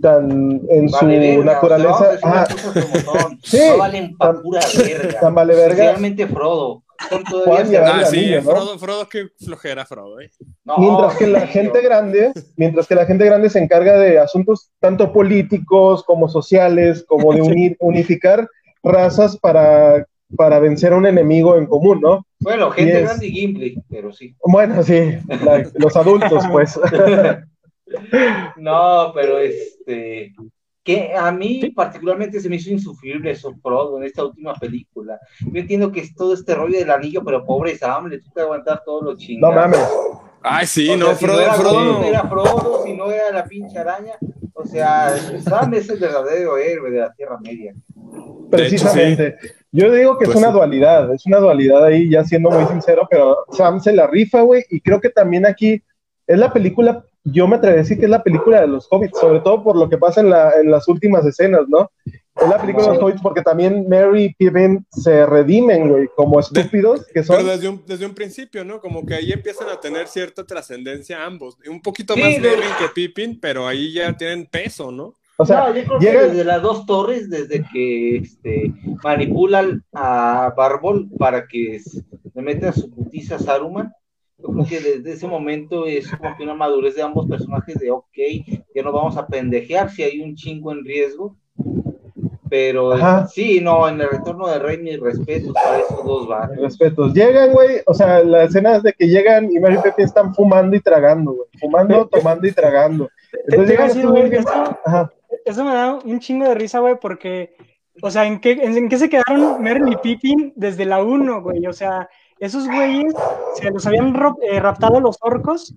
tan 0.00 0.60
en 0.68 0.86
vale, 0.86 0.90
su 0.90 1.06
verga, 1.06 1.44
naturaleza, 1.44 2.18
ah, 2.22 2.46
sí, 3.42 3.58
no 3.70 3.78
valen 3.78 4.16
pa 4.16 4.40
pura 4.42 4.60
verga, 4.76 5.20
tan 5.20 5.34
vale 5.34 5.54
verga, 5.54 5.72
especialmente 5.72 6.26
Frodo. 6.26 6.82
Ah, 6.98 8.04
sí, 8.08 8.16
niño, 8.16 8.36
¿no? 8.36 8.42
Frodo, 8.42 8.78
Frodo, 8.78 9.08
qué 9.08 9.28
flojera, 9.38 9.84
Frodo. 9.84 10.20
¿eh? 10.20 10.30
No, 10.64 10.78
mientras 10.78 11.16
que 11.16 11.26
la 11.26 11.46
gente 11.46 11.80
grande, 11.82 12.32
mientras 12.56 12.86
que 12.86 12.94
la 12.94 13.06
gente 13.06 13.24
grande 13.24 13.50
se 13.50 13.58
encarga 13.58 13.98
de 13.98 14.18
asuntos 14.18 14.70
tanto 14.80 15.12
políticos 15.12 16.02
como 16.04 16.28
sociales, 16.28 17.04
como 17.06 17.34
de 17.34 17.42
unir, 17.42 17.76
unificar 17.80 18.48
razas 18.82 19.36
para, 19.38 20.06
para 20.36 20.60
vencer 20.60 20.92
a 20.92 20.96
un 20.96 21.06
enemigo 21.06 21.56
en 21.56 21.66
común, 21.66 22.00
¿no? 22.00 22.26
Bueno, 22.40 22.70
gente 22.70 22.92
y 22.92 22.96
es... 22.96 23.02
grande 23.02 23.26
y 23.26 23.32
Gimli, 23.32 23.82
pero 23.88 24.12
sí. 24.12 24.34
Bueno, 24.44 24.82
sí, 24.82 25.18
la, 25.44 25.68
los 25.74 25.96
adultos, 25.96 26.44
pues. 26.50 26.78
no, 28.56 29.12
pero 29.14 29.38
este, 29.38 30.34
que 30.82 31.14
a 31.14 31.32
mí 31.32 31.72
particularmente 31.74 32.40
se 32.40 32.48
me 32.48 32.56
hizo 32.56 32.70
insufrible 32.70 33.30
eso 33.30 33.54
Frodo 33.62 33.96
en 33.98 34.04
esta 34.04 34.24
última 34.24 34.54
película. 34.54 35.18
Yo 35.40 35.60
entiendo 35.60 35.90
que 35.90 36.00
es 36.00 36.14
todo 36.14 36.34
este 36.34 36.54
rollo 36.54 36.78
del 36.78 36.90
anillo, 36.90 37.22
pero 37.24 37.44
pobre 37.44 37.76
Sam, 37.76 38.08
le 38.08 38.20
tuvo 38.20 38.34
que 38.34 38.40
aguantar 38.42 38.82
todos 38.84 39.02
los 39.02 39.18
chingados. 39.18 39.54
No 39.54 39.60
mames. 39.60 39.80
Ay, 40.46 40.66
sí, 40.66 40.90
o 40.90 40.96
no, 40.98 41.06
sea, 41.06 41.16
Frodo, 41.16 41.38
si 41.38 41.38
no 41.38 41.40
era, 41.40 41.54
Frodo. 41.54 42.02
Si 42.02 42.08
era 42.08 42.22
Frodo, 42.28 42.84
si 42.84 42.92
no 42.92 43.10
era 43.10 43.32
la 43.32 43.44
pinche 43.44 43.78
araña. 43.78 44.12
O 44.52 44.66
sea, 44.66 45.16
Sam 45.42 45.72
es 45.72 45.88
el 45.88 45.98
verdadero 45.98 46.58
héroe 46.58 46.90
de 46.90 47.00
la 47.00 47.12
Tierra 47.14 47.38
Media. 47.40 47.74
Precisamente. 48.50 49.28
Hecho, 49.28 49.38
sí. 49.40 49.48
Yo 49.72 49.90
digo 49.90 50.18
que 50.18 50.26
pues 50.26 50.36
es 50.36 50.42
una 50.42 50.52
sí. 50.52 50.54
dualidad, 50.54 51.12
es 51.12 51.26
una 51.26 51.38
dualidad 51.38 51.84
ahí, 51.84 52.10
ya 52.10 52.24
siendo 52.24 52.50
muy 52.50 52.64
sincero, 52.66 53.08
pero 53.10 53.44
Sam 53.52 53.80
se 53.80 53.92
la 53.92 54.06
rifa, 54.06 54.42
güey, 54.42 54.64
y 54.70 54.80
creo 54.80 55.00
que 55.00 55.08
también 55.08 55.46
aquí 55.46 55.82
es 56.26 56.38
la 56.38 56.52
película 56.52 57.04
yo 57.24 57.48
me 57.48 57.56
atrevería 57.56 57.80
a 57.80 57.82
decir 57.82 57.98
que 57.98 58.04
es 58.04 58.10
la 58.10 58.22
película 58.22 58.60
de 58.60 58.66
los 58.66 58.86
hobbits, 58.90 59.18
sobre 59.18 59.40
todo 59.40 59.62
por 59.64 59.76
lo 59.76 59.88
que 59.88 59.98
pasa 59.98 60.20
en, 60.20 60.30
la, 60.30 60.52
en 60.60 60.70
las 60.70 60.86
últimas 60.88 61.24
escenas, 61.24 61.62
¿no? 61.68 61.90
Es 62.04 62.48
la 62.48 62.60
película 62.60 62.84
sí. 62.84 62.90
de 62.90 62.96
los 62.96 63.02
hobbits 63.02 63.22
porque 63.22 63.42
también 63.42 63.88
Mary 63.88 64.24
y 64.24 64.34
Pippin 64.34 64.84
se 64.90 65.24
redimen, 65.24 65.88
güey, 65.88 66.08
como 66.14 66.38
estúpidos 66.38 67.06
que 67.14 67.22
son. 67.22 67.36
Pero 67.36 67.48
desde 67.48 67.68
un, 67.68 67.82
desde 67.86 68.06
un 68.06 68.14
principio, 68.14 68.64
¿no? 68.64 68.80
Como 68.80 69.06
que 69.06 69.14
ahí 69.14 69.32
empiezan 69.32 69.68
a 69.70 69.80
tener 69.80 70.06
cierta 70.08 70.44
trascendencia 70.44 71.24
ambos. 71.24 71.56
Un 71.66 71.80
poquito 71.80 72.14
sí, 72.14 72.20
más 72.20 72.38
Merry 72.40 72.68
que 72.78 72.88
Pippin, 72.94 73.40
pero 73.40 73.66
ahí 73.66 73.92
ya 73.94 74.14
tienen 74.16 74.46
peso, 74.46 74.92
¿no? 74.92 75.14
O 75.36 75.46
sea, 75.46 75.68
no, 75.68 75.74
yo 75.74 75.84
creo 75.84 75.98
llega... 75.98 76.20
que 76.20 76.28
desde 76.28 76.44
las 76.44 76.62
dos 76.62 76.86
torres, 76.86 77.28
desde 77.28 77.64
que 77.72 78.16
este, 78.18 78.72
manipulan 79.02 79.82
a 79.92 80.52
Barbol 80.56 81.08
para 81.18 81.46
que 81.46 81.80
le 82.34 82.42
meta 82.42 82.72
su 82.72 82.90
putiza 82.90 83.36
a 83.36 83.38
Saruman, 83.40 83.92
yo 84.38 84.48
creo 84.48 84.66
que 84.66 84.80
desde 84.80 85.12
ese 85.12 85.26
momento 85.26 85.86
es 85.86 86.10
como 86.10 86.36
que 86.36 86.42
una 86.42 86.54
madurez 86.54 86.96
de 86.96 87.02
ambos 87.02 87.26
personajes 87.26 87.78
de, 87.78 87.90
ok, 87.90 88.18
ya 88.74 88.82
no 88.82 88.92
vamos 88.92 89.16
a 89.16 89.26
pendejear 89.26 89.90
si 89.90 90.02
hay 90.02 90.20
un 90.20 90.34
chingo 90.34 90.72
en 90.72 90.84
riesgo, 90.84 91.36
pero 92.50 92.92
Ajá. 92.92 93.26
sí, 93.26 93.60
no, 93.60 93.88
en 93.88 94.00
el 94.00 94.08
retorno 94.10 94.46
de 94.48 94.58
Rey, 94.58 94.78
mis 94.78 95.00
respetos 95.00 95.52
para 95.54 95.78
esos 95.78 96.04
dos 96.04 96.28
barrios. 96.28 96.62
Respetos. 96.62 97.14
Llegan, 97.14 97.52
güey, 97.52 97.80
o 97.86 97.94
sea, 97.94 98.22
la 98.22 98.44
escena 98.44 98.76
es 98.76 98.82
de 98.82 98.92
que 98.92 99.08
llegan 99.08 99.50
y 99.50 99.58
Mary 99.58 99.76
y 99.76 99.82
Pepe 99.82 100.02
están 100.02 100.34
fumando 100.34 100.76
y 100.76 100.80
tragando, 100.80 101.32
güey, 101.32 101.48
fumando, 101.58 102.06
tomando 102.12 102.46
y 102.46 102.52
tragando. 102.52 103.10
Entonces 103.46 103.70
llegan 103.70 103.88
decir, 103.88 104.06
güey, 104.06 104.32
eso, 104.34 104.78
eso 105.44 105.64
me 105.64 105.74
da 105.74 105.94
un 106.04 106.20
chingo 106.20 106.48
de 106.48 106.54
risa, 106.54 106.80
güey, 106.80 106.96
porque, 107.00 107.56
o 108.02 108.10
sea, 108.10 108.26
¿en 108.26 108.40
qué, 108.40 108.52
en, 108.52 108.76
en 108.76 108.88
qué 108.88 108.98
se 108.98 109.08
quedaron 109.08 109.62
Merry 109.62 109.92
y 109.92 109.96
Pippin 109.96 110.52
desde 110.54 110.84
la 110.84 111.02
1, 111.02 111.42
güey? 111.42 111.66
O 111.66 111.72
sea, 111.72 112.08
esos 112.44 112.66
güeyes 112.66 113.14
se 113.54 113.70
los 113.70 113.86
habían 113.86 114.14
eh, 114.42 114.60
raptado 114.60 115.00
los 115.00 115.18
orcos 115.20 115.74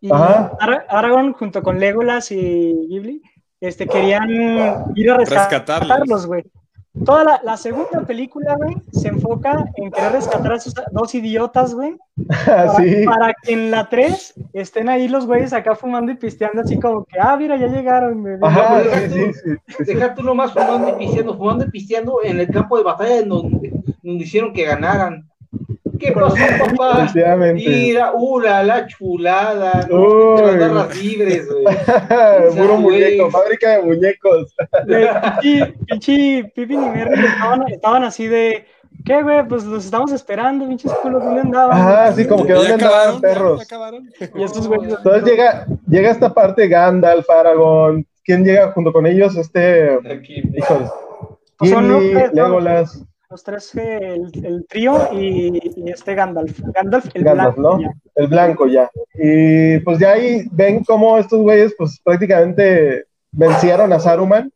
y 0.00 0.10
Ar 0.12 0.86
Aragorn 0.88 1.32
junto 1.32 1.62
con 1.62 1.78
Legolas 1.78 2.30
y 2.30 2.86
Ghibli 2.88 3.22
este, 3.60 3.86
querían 3.86 4.30
ir 4.94 5.10
a 5.10 5.16
rescatarlos, 5.18 6.26
güey. 6.26 6.44
Toda 7.04 7.24
la, 7.24 7.40
la, 7.44 7.56
segunda 7.58 8.06
película, 8.06 8.54
güey, 8.56 8.74
se 8.90 9.08
enfoca 9.08 9.66
en 9.74 9.90
querer 9.90 10.12
rescatar 10.12 10.52
a 10.52 10.56
esos 10.56 10.74
dos 10.92 11.14
idiotas, 11.14 11.74
güey. 11.74 11.94
Para, 12.46 12.74
sí. 12.76 13.04
para, 13.04 13.34
que 13.42 13.52
en 13.52 13.70
la 13.70 13.86
3 13.86 14.34
estén 14.54 14.88
ahí 14.88 15.06
los 15.06 15.26
güeyes 15.26 15.52
acá 15.52 15.74
fumando 15.74 16.10
y 16.10 16.16
pisteando, 16.16 16.62
así 16.62 16.80
como 16.80 17.04
que, 17.04 17.18
ah, 17.20 17.36
mira, 17.36 17.56
ya 17.58 17.66
llegaron, 17.66 18.22
güey. 18.22 18.36
Ajá, 18.40 18.78
deja, 18.78 19.00
sí, 19.00 19.08
tú, 19.10 19.84
sí, 19.84 19.84
deja 19.84 20.14
tú 20.14 20.22
nomás 20.22 20.54
fumando 20.54 20.88
y 20.88 20.92
pisteando, 20.92 21.36
fumando 21.36 21.64
y 21.66 21.70
pisteando 21.70 22.20
en 22.24 22.40
el 22.40 22.48
campo 22.48 22.78
de 22.78 22.84
batalla 22.84 23.22
donde, 23.22 23.72
donde 24.02 24.24
hicieron 24.24 24.54
que 24.54 24.64
ganaran. 24.64 25.28
¿Qué 25.98 26.12
pasó, 26.12 26.36
papá? 26.58 27.08
Mira, 27.54 28.12
uh, 28.14 28.40
la, 28.40 28.62
la 28.62 28.86
chulada, 28.86 29.86
¿no? 29.90 30.36
las 30.36 30.56
garras 30.56 31.02
libres, 31.02 31.48
güey. 31.48 31.64
Puro 32.56 32.76
muñeco, 32.76 33.30
fábrica 33.30 33.76
de 33.76 33.82
muñecos. 33.82 34.54
Pinche 35.86 36.44
Pippin 36.54 36.82
y 36.82 36.90
Merry 36.90 37.26
estaban, 37.26 37.68
estaban 37.68 38.04
así 38.04 38.26
de. 38.26 38.66
¿Qué, 39.04 39.22
güey? 39.22 39.46
Pues 39.46 39.64
los 39.64 39.84
estamos 39.84 40.10
esperando, 40.12 40.66
pinches 40.66 40.92
culos, 40.94 41.22
¿dónde 41.22 41.42
andaban? 41.42 41.78
Ah, 41.78 42.12
sí, 42.14 42.26
como 42.26 42.46
que 42.46 42.54
¿dónde 42.54 42.72
andaban 42.72 43.20
perros? 43.20 43.66
Ya 43.68 44.28
y 44.34 44.42
estos 44.42 44.66
güeyes. 44.66 44.94
Entonces 44.96 45.24
llega, 45.24 45.66
llega 45.88 46.10
esta 46.10 46.32
parte 46.32 46.66
Gandalf, 46.66 47.28
Aragorn. 47.30 48.06
¿Quién 48.24 48.44
llega 48.44 48.72
junto 48.72 48.92
con 48.92 49.06
ellos? 49.06 49.36
Este. 49.36 49.98
Híjole. 50.54 50.86
Pues 51.58 51.70
Gimli, 51.70 52.14
Legolas 52.32 53.05
los 53.30 53.42
tres, 53.42 53.74
el, 53.74 54.30
el 54.44 54.66
trío 54.68 55.08
y, 55.12 55.58
y, 55.76 55.90
este 55.90 56.14
Gandalf. 56.14 56.60
Gandalf, 56.74 57.06
el 57.14 57.24
Gandalf, 57.24 57.56
blanco. 57.56 57.76
¿no? 57.76 57.82
Ya. 57.82 57.92
El 58.14 58.28
blanco 58.28 58.66
ya. 58.66 58.90
Y 59.14 59.78
pues 59.80 59.98
ya 59.98 60.12
ahí 60.12 60.46
ven 60.52 60.84
cómo 60.84 61.18
estos 61.18 61.40
güeyes 61.40 61.74
pues 61.76 62.00
prácticamente 62.02 63.06
vencieron 63.32 63.92
a 63.92 64.00
Saruman, 64.00 64.52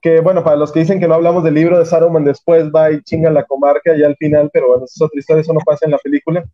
que 0.00 0.20
bueno, 0.20 0.44
para 0.44 0.56
los 0.56 0.72
que 0.72 0.80
dicen 0.80 1.00
que 1.00 1.08
no 1.08 1.14
hablamos 1.14 1.44
del 1.44 1.54
libro 1.54 1.78
de 1.78 1.86
Saruman, 1.86 2.24
después 2.24 2.70
va 2.70 2.92
y 2.92 3.02
chinga 3.02 3.30
la 3.30 3.44
comarca 3.44 3.96
ya 3.96 4.06
al 4.06 4.16
final, 4.16 4.50
pero 4.52 4.68
bueno, 4.68 4.84
eso 4.84 4.94
es 4.94 5.02
otra 5.02 5.18
historia, 5.18 5.40
eso 5.40 5.52
no 5.52 5.60
pasa 5.60 5.86
en 5.86 5.92
la 5.92 5.98
película. 5.98 6.44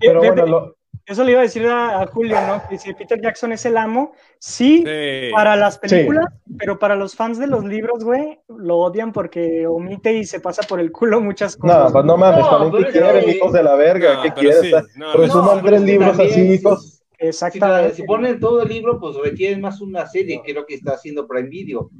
Pero 0.00 0.20
bueno, 0.20 0.46
lo, 0.46 0.76
eso 1.06 1.24
le 1.24 1.32
iba 1.32 1.40
a 1.40 1.44
decir 1.44 1.66
a, 1.66 2.06
Julio, 2.06 2.36
¿no? 2.46 2.62
Que 2.68 2.78
si 2.78 2.94
Peter 2.94 3.20
Jackson 3.20 3.52
es 3.52 3.64
el 3.66 3.76
amo, 3.76 4.12
sí, 4.38 4.84
para 5.32 5.54
las 5.56 5.78
películas, 5.78 6.26
pero 6.58 6.78
para 6.78 6.96
los 6.96 7.14
fans 7.14 7.38
de 7.38 7.46
los 7.46 7.64
libros, 7.64 8.04
güey, 8.04 8.40
lo 8.48 8.78
odian 8.78 9.12
porque 9.12 9.66
omite 9.66 10.14
y 10.14 10.24
se 10.24 10.40
pasa 10.40 10.62
por 10.62 10.80
el 10.80 10.90
culo 10.92 11.20
muchas 11.20 11.56
cosas. 11.56 11.86
No, 11.86 11.92
pues 11.92 12.04
no 12.04 12.16
mames, 12.16 12.48
también 12.48 12.84
que 12.84 12.92
quieren, 12.92 13.28
hijos 13.28 13.52
de 13.52 13.62
la 13.62 13.74
verga, 13.74 14.22
¿qué 14.22 14.32
quieres? 14.32 14.72
resuman 15.14 15.62
tres 15.62 15.82
libros 15.82 16.18
así, 16.18 16.40
hijos. 16.54 17.02
Exactamente. 17.18 17.94
Si, 17.94 18.02
ponen 18.02 18.40
todo 18.40 18.62
el 18.62 18.68
libro, 18.68 18.98
pues 18.98 19.16
requieren 19.16 19.60
más 19.60 19.80
una 19.80 20.06
serie, 20.06 20.40
creo 20.44 20.66
que 20.66 20.74
está 20.74 20.92
haciendo 20.92 21.26
Prime 21.26 21.48
Video. 21.48 21.90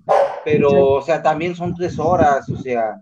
Pero, 0.45 0.71
o 0.71 1.03
sea, 1.03 1.23
también 1.23 1.55
son 1.55 1.75
tres 1.75 1.99
horas, 1.99 2.49
o 2.49 2.57
sea, 2.57 3.01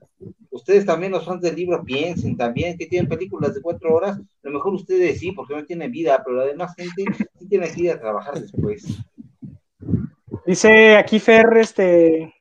ustedes 0.50 0.86
también 0.86 1.12
los 1.12 1.24
fans 1.24 1.40
del 1.40 1.56
libro 1.56 1.82
piensen 1.82 2.36
también 2.36 2.76
que 2.76 2.86
tienen 2.86 3.08
películas 3.08 3.54
de 3.54 3.62
cuatro 3.62 3.94
horas, 3.94 4.18
a 4.18 4.48
lo 4.48 4.52
mejor 4.52 4.74
ustedes 4.74 5.18
sí, 5.18 5.32
porque 5.32 5.54
no 5.54 5.64
tienen 5.64 5.90
vida, 5.90 6.22
pero 6.24 6.38
la 6.38 6.44
demás 6.44 6.74
gente 6.76 7.04
sí 7.38 7.48
tiene 7.48 7.70
que 7.70 7.80
ir 7.82 7.90
a 7.90 8.00
trabajar 8.00 8.34
después. 8.40 8.98
Dice 10.46 10.96
aquí 10.96 11.18
Fer, 11.18 11.46
este, 11.56 12.34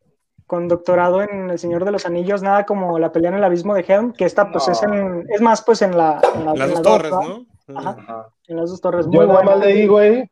con 0.46 0.68
doctorado 0.68 1.22
en 1.22 1.50
El 1.50 1.60
Señor 1.60 1.86
de 1.86 1.92
los 1.92 2.06
Anillos, 2.06 2.44
nada 2.44 2.66
como 2.66 3.00
la 3.00 3.12
pelea 3.12 3.32
en 3.32 3.38
el 3.38 3.44
abismo 3.44 3.74
de 3.74 3.86
Helm, 3.88 4.14
que 4.14 4.26
esta 4.26 4.52
pues 4.52 4.68
es 4.68 4.84
en, 4.84 5.26
es 5.30 5.42
más 5.42 5.64
pues 5.64 5.82
en 5.82 5.98
la... 5.98 6.22
En, 6.36 6.58
las 6.58 6.70
dos 6.70 6.82
torres, 6.82 7.12
¿no? 7.12 7.46
Ajá, 7.76 8.28
en 8.48 8.58
las 8.58 8.70
dos 8.70 8.82
torres. 8.82 9.08
Yo 9.10 9.26
nada 9.26 9.44
más 9.44 9.60
leí, 9.60 9.88
güey, 9.88 10.30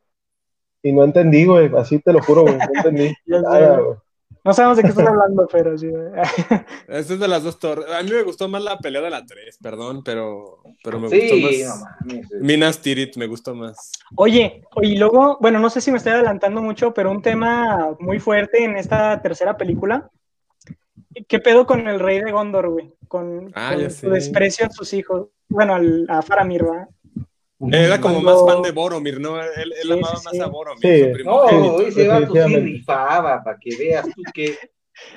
y 0.82 0.92
no 0.92 1.04
entendí, 1.04 1.44
güey, 1.44 1.70
así 1.76 1.98
te 1.98 2.12
lo 2.12 2.22
juro, 2.22 2.42
güey, 2.42 2.56
no 2.56 2.64
entendí. 2.74 3.14
No 4.42 4.54
sabemos 4.54 4.78
de 4.78 4.84
qué 4.84 4.88
estás 4.88 5.06
hablando, 5.06 5.46
pero 5.52 5.76
sí. 5.76 5.88
Esta 6.88 7.14
es 7.14 7.20
de 7.20 7.28
las 7.28 7.42
dos 7.42 7.58
torres. 7.58 7.86
A 7.90 8.02
mí 8.02 8.10
me 8.10 8.22
gustó 8.22 8.48
más 8.48 8.62
la 8.62 8.78
pelea 8.78 9.02
de 9.02 9.10
la 9.10 9.24
3, 9.26 9.58
perdón, 9.62 10.02
pero, 10.02 10.62
pero 10.82 10.98
me 10.98 11.08
gustó 11.08 11.36
más. 11.36 11.84
No, 12.04 12.20
Minas 12.40 12.80
Tirith 12.80 13.16
me 13.16 13.26
gustó 13.26 13.54
más. 13.54 13.92
Oye, 14.16 14.62
y 14.80 14.96
luego, 14.96 15.36
bueno, 15.40 15.58
no 15.58 15.68
sé 15.68 15.82
si 15.82 15.90
me 15.90 15.98
estoy 15.98 16.12
adelantando 16.12 16.62
mucho, 16.62 16.94
pero 16.94 17.10
un 17.10 17.20
tema 17.20 17.94
muy 17.98 18.18
fuerte 18.18 18.64
en 18.64 18.76
esta 18.76 19.20
tercera 19.20 19.56
película. 19.56 20.10
¿Qué 21.28 21.38
pedo 21.38 21.66
con 21.66 21.86
el 21.86 22.00
rey 22.00 22.20
de 22.20 22.32
Gondor, 22.32 22.70
güey? 22.70 22.94
Con, 23.08 23.52
ah, 23.54 23.76
su 23.90 24.08
desprecio 24.08 24.66
a 24.66 24.70
sus 24.70 24.94
hijos. 24.94 25.28
Bueno, 25.48 25.76
a 26.08 26.22
Faramir, 26.22 26.64
¿verdad? 26.64 26.88
Era 27.68 28.00
como 28.00 28.20
más 28.22 28.36
fan 28.46 28.62
de 28.62 28.70
Boromir, 28.70 29.20
¿no? 29.20 29.40
Él, 29.40 29.92
amaba 29.92 30.14
más 30.24 30.40
a 30.40 30.46
Boromir. 30.46 31.16
Sí. 31.16 31.22
No, 31.24 31.80
ese 31.80 32.08
vato 32.08 32.32
sí 32.32 32.56
rifaba, 32.56 33.42
para 33.42 33.58
que 33.58 33.76
veas 33.76 34.06
tú 34.06 34.22
que... 34.32 34.56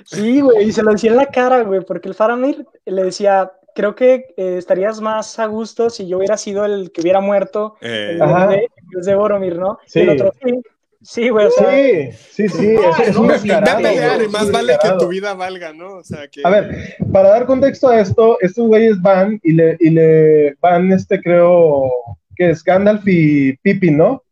Sí, 0.06 0.42
güey, 0.42 0.68
y 0.68 0.72
se 0.72 0.84
lo 0.84 0.92
decía 0.92 1.12
en 1.12 1.18
la 1.18 1.26
cara, 1.28 1.62
güey, 1.64 1.82
porque 1.82 2.08
el 2.08 2.16
Faramir 2.16 2.66
le 2.86 3.04
decía, 3.04 3.52
creo 3.76 3.96
que 3.96 4.34
eh, 4.38 4.56
estarías 4.58 5.02
más 5.02 5.40
a 5.40 5.46
gusto 5.46 5.90
si 5.90 6.08
yo 6.08 6.18
hubiera 6.18 6.38
sido 6.38 6.64
el 6.66 6.92
que 6.92 7.02
hubiera 7.02 7.20
muerto 7.20 7.76
eh. 7.82 8.18
en 8.20 9.02
de, 9.02 9.16
Boromir, 9.16 9.58
¿no? 9.58 9.80
Sí. 9.86 10.02
el 10.02 10.10
otro, 10.10 10.32
sí, 10.42 10.62
sí, 11.02 11.30
güey, 11.30 11.48
o 11.48 11.52
sea... 11.52 11.70
Sí, 11.72 12.12
sí, 12.12 12.50
sí, 12.50 12.76
es, 12.76 13.10
es 13.10 13.16
un 13.18 13.26
y 13.26 14.28
más 14.30 14.52
vale 14.52 14.78
que 14.82 14.90
tu 15.00 15.08
vida 15.10 15.34
valga, 15.34 15.74
¿no? 15.74 15.98
O 15.98 16.04
sea, 16.04 16.28
que... 16.30 16.42
A 16.44 16.50
ver, 16.50 16.96
para 17.12 17.30
dar 17.30 17.46
contexto 17.46 17.90
a 17.90 18.00
esto, 18.00 18.38
estos 18.42 18.68
güeyes 18.68 19.02
van 19.02 19.40
y 19.44 19.52
le, 19.54 19.78
y 19.80 19.90
le 19.90 20.56
van, 20.62 20.92
este, 20.94 21.22
creo 21.22 21.92
que 22.36 22.52
es 22.52 22.64
Gandalf 22.64 23.08
y 23.08 23.54
Pippin, 23.58 23.98
¿no? 23.98 24.24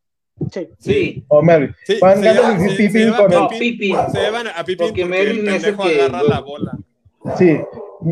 Sí. 0.52 0.68
Sí. 0.80 1.26
O 1.28 1.42
Mary. 1.42 1.70
Sí, 1.86 1.98
Van 2.02 2.22
Gandalf 2.22 2.72
y 2.72 2.76
Pippin 2.76 3.14
con 3.14 3.32
no, 3.32 3.50
Pippin. 3.50 3.96
Se 4.12 4.20
llevan 4.20 4.48
a 4.48 4.64
Pippin 4.64 4.88
porque, 4.88 5.06
porque 5.06 5.22
el 5.32 5.46
pendejo 5.46 5.84
agarra 5.84 6.24
la 6.24 6.40
bola. 6.40 6.78
Sí. 7.38 7.60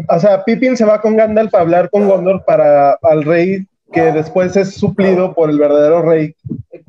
O 0.07 0.19
sea, 0.19 0.43
Pippin 0.43 0.77
se 0.77 0.85
va 0.85 1.01
con 1.01 1.15
Gandalf 1.15 1.53
a 1.55 1.61
hablar 1.61 1.89
con 1.89 2.07
Gondor 2.07 2.43
para 2.45 2.93
al 3.01 3.23
rey 3.23 3.65
que 3.91 4.01
después 4.11 4.55
es 4.55 4.75
suplido 4.75 5.33
por 5.33 5.49
el 5.49 5.57
verdadero 5.57 6.01
rey. 6.03 6.35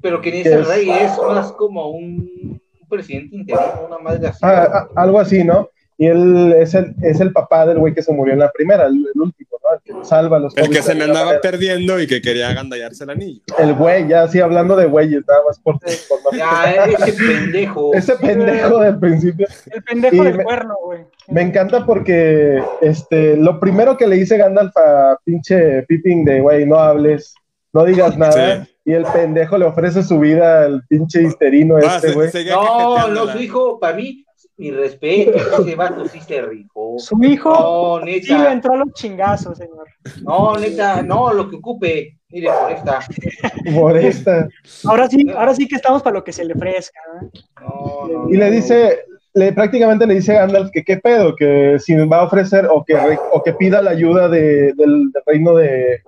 Pero 0.02 0.20
que 0.20 0.30
ni 0.30 0.40
es 0.40 0.46
el 0.46 0.66
rey, 0.66 0.90
es 0.90 1.12
más 1.18 1.52
como 1.52 1.90
un 1.90 2.60
presidente 2.88 3.36
interino, 3.36 3.86
una 3.86 3.98
madre 3.98 4.28
así. 4.28 4.38
Ah, 4.42 4.88
algo 4.96 5.20
así, 5.20 5.44
¿no? 5.44 5.68
Y 6.00 6.06
él 6.06 6.54
es 6.58 6.72
el, 6.72 6.94
es 7.02 7.20
el 7.20 7.30
papá 7.30 7.66
del 7.66 7.78
güey 7.78 7.92
que 7.92 8.00
se 8.00 8.10
murió 8.10 8.32
en 8.32 8.38
la 8.38 8.50
primera, 8.50 8.86
el, 8.86 9.04
último, 9.16 9.50
¿no? 9.62 9.76
El 9.76 9.80
que 9.82 10.02
salva 10.06 10.38
a 10.38 10.40
los 10.40 10.56
El 10.56 10.70
que 10.70 10.80
se 10.80 10.94
me 10.94 11.04
andaba 11.04 11.42
perdiendo 11.42 12.00
y 12.00 12.06
que 12.06 12.22
quería 12.22 12.48
agandallarse 12.48 13.04
el 13.04 13.10
anillo. 13.10 13.42
El 13.58 13.74
güey, 13.74 14.08
ya 14.08 14.26
sí, 14.26 14.40
hablando 14.40 14.76
de 14.76 14.86
güeyes, 14.86 15.22
nada 15.28 15.40
más 15.46 15.58
por. 15.58 15.78
por 15.78 16.34
ya, 16.34 16.86
ese 16.86 17.12
pendejo. 17.12 17.92
Ese 17.94 18.16
pendejo 18.16 18.78
del 18.78 18.98
principio. 18.98 19.46
El 19.70 19.82
pendejo 19.82 20.24
del 20.24 20.42
cuerno, 20.42 20.74
güey. 20.82 21.00
Me 21.28 21.42
encanta 21.42 21.84
porque 21.84 22.62
este, 22.80 23.36
lo 23.36 23.60
primero 23.60 23.98
que 23.98 24.06
le 24.06 24.16
dice 24.16 24.38
Gandalf 24.38 24.74
a 24.78 25.18
pinche 25.22 25.82
Pippin 25.82 26.24
de, 26.24 26.40
güey, 26.40 26.64
no 26.64 26.76
hables, 26.76 27.34
no 27.74 27.84
digas 27.84 28.16
nada. 28.16 28.66
Y 28.86 28.94
el 28.94 29.04
pendejo 29.04 29.58
le 29.58 29.66
ofrece 29.66 30.02
su 30.02 30.18
vida 30.18 30.64
al 30.64 30.82
pinche 30.88 31.22
histerino 31.22 31.76
ah, 31.76 31.96
este, 31.96 32.12
güey. 32.12 32.30
No, 32.48 33.08
no, 33.08 33.30
su 33.32 33.38
hijo, 33.38 33.78
para 33.78 33.94
mí, 33.94 34.24
mi 34.60 34.70
respeto, 34.70 35.32
ese 35.62 35.74
vato 35.74 36.06
sí 36.06 36.20
se 36.20 36.42
rifó. 36.42 36.96
Su 36.98 37.16
hijo 37.24 37.50
no, 37.98 38.04
neta. 38.04 38.26
sí 38.26 38.36
le 38.36 38.52
entró 38.52 38.74
a 38.74 38.76
los 38.76 38.92
chingazos, 38.92 39.56
señor. 39.56 39.88
No, 40.22 40.54
neta, 40.56 41.02
no, 41.02 41.32
lo 41.32 41.48
que 41.48 41.56
ocupe. 41.56 42.18
Mire, 42.28 42.48
por 42.48 42.70
esta. 42.70 43.00
Por 43.74 43.96
esta. 43.96 44.48
Ahora 44.84 45.08
sí, 45.08 45.26
ahora 45.34 45.54
sí 45.54 45.66
que 45.66 45.76
estamos 45.76 46.02
para 46.02 46.14
lo 46.14 46.22
que 46.22 46.32
se 46.32 46.44
le 46.44 46.54
ofrezca. 46.54 47.00
¿eh? 47.22 47.40
No, 47.60 48.28
y 48.30 48.36
le 48.36 48.50
dice, 48.52 49.00
le, 49.34 49.52
prácticamente 49.52 50.06
le 50.06 50.14
dice 50.14 50.36
a 50.36 50.40
Gandalf 50.40 50.70
que 50.70 50.84
qué 50.84 50.98
pedo, 50.98 51.34
que 51.34 51.78
si 51.80 51.96
va 51.96 52.18
a 52.18 52.24
ofrecer 52.24 52.68
o 52.70 52.84
que, 52.84 52.96
o 53.32 53.42
que 53.42 53.54
pida 53.54 53.82
la 53.82 53.90
ayuda 53.90 54.28
de, 54.28 54.74
del, 54.74 55.10
reino 55.26 55.56
de. 55.56 56.02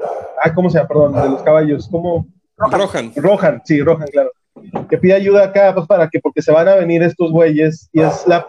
Ah, 0.44 0.54
¿cómo 0.54 0.70
se 0.70 0.76
llama? 0.78 0.88
Perdón, 0.88 1.12
de 1.14 1.28
los 1.30 1.42
caballos. 1.42 1.88
¿Cómo? 1.90 2.26
Rohan. 2.56 3.12
Rohan, 3.16 3.62
sí, 3.64 3.82
Rohan, 3.82 4.06
claro 4.12 4.30
que 4.88 4.98
pide 4.98 5.14
ayuda 5.14 5.44
acá, 5.44 5.74
pues 5.74 5.86
para 5.86 6.08
que, 6.08 6.20
porque 6.20 6.42
se 6.42 6.52
van 6.52 6.68
a 6.68 6.76
venir 6.76 7.02
estos 7.02 7.30
güeyes, 7.30 7.88
y 7.92 8.00
es 8.00 8.26
la, 8.26 8.46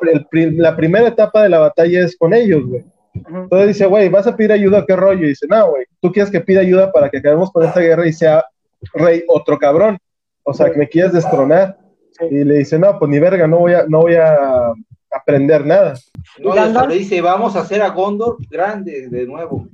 la 0.57 0.75
primera 0.75 1.07
etapa 1.07 1.43
de 1.43 1.49
la 1.49 1.59
batalla 1.59 2.05
es 2.05 2.17
con 2.17 2.33
ellos, 2.33 2.65
güey. 2.65 2.83
Entonces 3.13 3.67
dice, 3.67 3.85
güey, 3.85 4.09
¿vas 4.09 4.27
a 4.27 4.35
pedir 4.35 4.51
ayuda? 4.51 4.85
¿Qué 4.85 4.95
rollo? 4.95 5.25
Y 5.25 5.29
dice, 5.29 5.45
no, 5.47 5.69
güey, 5.69 5.85
tú 6.01 6.11
quieres 6.11 6.31
que 6.31 6.41
pida 6.41 6.61
ayuda 6.61 6.91
para 6.91 7.09
que 7.09 7.17
acabemos 7.17 7.51
con 7.51 7.63
esta 7.63 7.79
guerra 7.79 8.07
y 8.07 8.13
sea 8.13 8.43
rey 8.93 9.23
otro 9.27 9.57
cabrón. 9.57 9.97
O 10.43 10.53
sea, 10.53 10.71
que 10.71 10.79
me 10.79 10.89
quieras 10.89 11.13
destronar. 11.13 11.77
Y 12.29 12.43
le 12.43 12.55
dice, 12.59 12.77
no, 12.77 12.97
pues 12.99 13.09
ni 13.09 13.19
verga, 13.19 13.47
no 13.47 13.59
voy 13.59 13.73
a, 13.73 13.85
no 13.87 14.01
voy 14.01 14.15
a 14.15 14.73
aprender 15.11 15.65
nada. 15.65 15.93
No, 16.39 16.87
le 16.87 16.95
dice, 16.95 17.21
vamos 17.21 17.55
a 17.55 17.61
hacer 17.61 17.81
a 17.81 17.89
Gondor 17.89 18.37
grande 18.49 19.07
de 19.09 19.25
nuevo. 19.25 19.67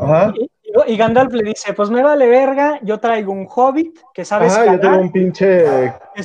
Ajá. 0.00 0.32
Y 0.86 0.96
Gandalf 0.96 1.32
le 1.32 1.42
dice, 1.42 1.72
pues 1.72 1.90
me 1.90 2.02
vale 2.02 2.26
verga, 2.26 2.78
yo 2.82 2.98
traigo 2.98 3.32
un 3.32 3.46
hobbit 3.48 3.98
que 4.14 4.24
sabe 4.24 4.48
ah, 4.50 4.66
yo 4.72 4.80
tengo 4.80 4.98
un 4.98 5.12
pinche... 5.12 5.64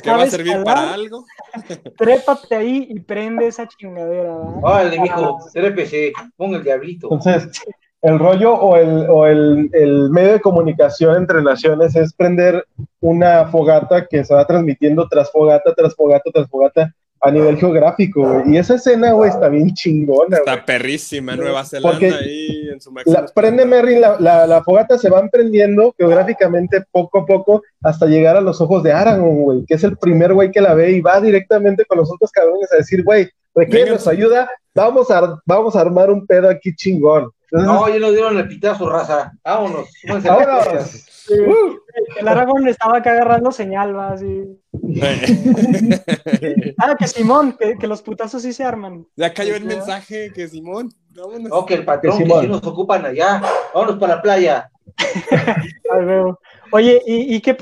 Que 0.02 0.10
va 0.10 0.22
a 0.22 0.26
servir 0.26 0.62
para 0.64 0.94
algo. 0.94 1.24
Trépate 1.96 2.54
ahí 2.54 2.86
y 2.90 3.00
prende 3.00 3.46
esa 3.46 3.66
chingadera. 3.66 4.34
Vale, 4.60 5.00
mijo, 5.00 5.38
trépese, 5.52 6.12
ponga 6.36 6.58
el 6.58 6.64
diablito. 6.64 7.08
Entonces, 7.10 7.62
el 8.02 8.18
rollo 8.18 8.54
o, 8.54 8.76
el, 8.76 9.08
o 9.08 9.26
el, 9.26 9.70
el, 9.72 10.10
medio 10.10 10.34
de 10.34 10.40
comunicación 10.40 11.16
entre 11.16 11.42
naciones 11.42 11.96
es 11.96 12.12
prender 12.12 12.64
una 13.00 13.46
fogata 13.46 14.06
que 14.06 14.24
se 14.24 14.34
va 14.34 14.46
transmitiendo 14.46 15.08
tras 15.08 15.30
fogata, 15.32 15.74
tras 15.74 15.94
fogata, 15.94 16.30
tras 16.32 16.48
fogata, 16.48 16.94
a 17.20 17.30
nivel 17.30 17.56
geográfico, 17.56 18.20
güey. 18.20 18.54
Y 18.54 18.58
esa 18.58 18.74
escena, 18.74 19.12
güey, 19.12 19.30
está 19.30 19.48
bien 19.48 19.72
chingona, 19.74 20.36
Está 20.36 20.64
perrísima, 20.64 21.36
Nueva 21.36 21.64
Zelanda 21.64 22.18
ahí 22.18 22.68
en 22.72 22.80
su 22.80 22.92
máximo. 22.92 23.16
La, 23.16 23.26
prende 23.26 23.64
Merry, 23.64 23.98
la, 23.98 24.46
la, 24.46 24.62
fogata 24.62 24.98
se 24.98 25.08
van 25.08 25.28
prendiendo 25.30 25.94
geográficamente 25.96 26.84
poco 26.90 27.20
a 27.20 27.26
poco 27.26 27.62
hasta 27.82 28.06
llegar 28.06 28.36
a 28.36 28.40
los 28.40 28.60
ojos 28.60 28.82
de 28.82 28.92
Aragorn, 28.92 29.42
güey, 29.42 29.64
que 29.66 29.74
es 29.74 29.84
el 29.84 29.96
primer 29.96 30.34
güey 30.34 30.50
que 30.50 30.60
la 30.60 30.74
ve 30.74 30.92
y 30.92 31.00
va 31.00 31.20
directamente 31.20 31.84
con 31.84 31.98
los 31.98 32.10
otros 32.12 32.30
cabrones 32.30 32.72
a 32.72 32.76
decir, 32.76 33.02
güey, 33.02 33.28
requiere 33.54 33.90
nos 33.90 34.06
ayuda, 34.06 34.50
vamos 34.74 35.10
a, 35.10 35.40
vamos 35.46 35.74
a 35.76 35.80
armar 35.80 36.10
un 36.10 36.26
pedo 36.26 36.48
aquí 36.48 36.74
chingón. 36.74 37.30
no, 37.50 37.88
ya 37.88 37.98
nos 37.98 38.12
dieron 38.12 38.36
el 38.36 38.48
pitazo, 38.48 38.88
raza. 38.88 39.32
Vámonos. 39.42 39.88
Vámonos. 40.22 41.15
El 41.28 42.28
Aragón 42.28 42.68
estaba 42.68 42.98
acá 42.98 43.12
agarrando 43.12 43.52
señal, 43.52 43.96
va 43.96 44.12
así. 44.12 44.60
ah, 46.78 46.96
que 46.98 47.08
Simón, 47.08 47.56
que, 47.78 47.86
los 47.86 48.02
putazos 48.02 48.42
sí 48.42 48.52
se 48.52 48.64
arman. 48.64 49.06
Ya 49.16 49.32
cayó 49.32 49.56
el 49.56 49.64
mensaje 49.64 50.32
que 50.32 50.48
Simón. 50.48 50.90
Vámonos. 51.10 51.50
No, 51.50 51.66
que 51.66 51.74
el 51.74 51.84
patrón, 51.84 52.18
que, 52.18 52.24
sí 52.24 52.46
nos 52.46 52.64
ocupan 52.64 53.06
allá. 53.06 53.42
Vámonos 53.74 53.98
para 53.98 54.16
la 54.16 54.22
playa. 54.22 54.70
Oye, 56.72 57.02
¿y, 57.06 57.40
qué, 57.40 57.56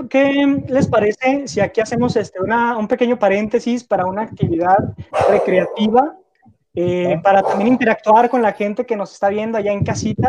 les 0.68 0.88
parece 0.88 1.46
si 1.46 1.60
aquí 1.60 1.80
hacemos 1.80 2.16
este, 2.16 2.40
una, 2.40 2.76
un 2.76 2.88
pequeño 2.88 3.18
paréntesis 3.18 3.84
para 3.84 4.06
una 4.06 4.22
actividad 4.22 4.78
recreativa? 5.30 6.16
Eh, 6.76 7.20
para 7.22 7.42
también 7.42 7.68
interactuar 7.68 8.28
con 8.28 8.42
la 8.42 8.52
gente 8.52 8.84
que 8.84 8.96
nos 8.96 9.12
está 9.12 9.28
viendo 9.28 9.56
allá 9.56 9.72
en 9.72 9.84
casita 9.84 10.28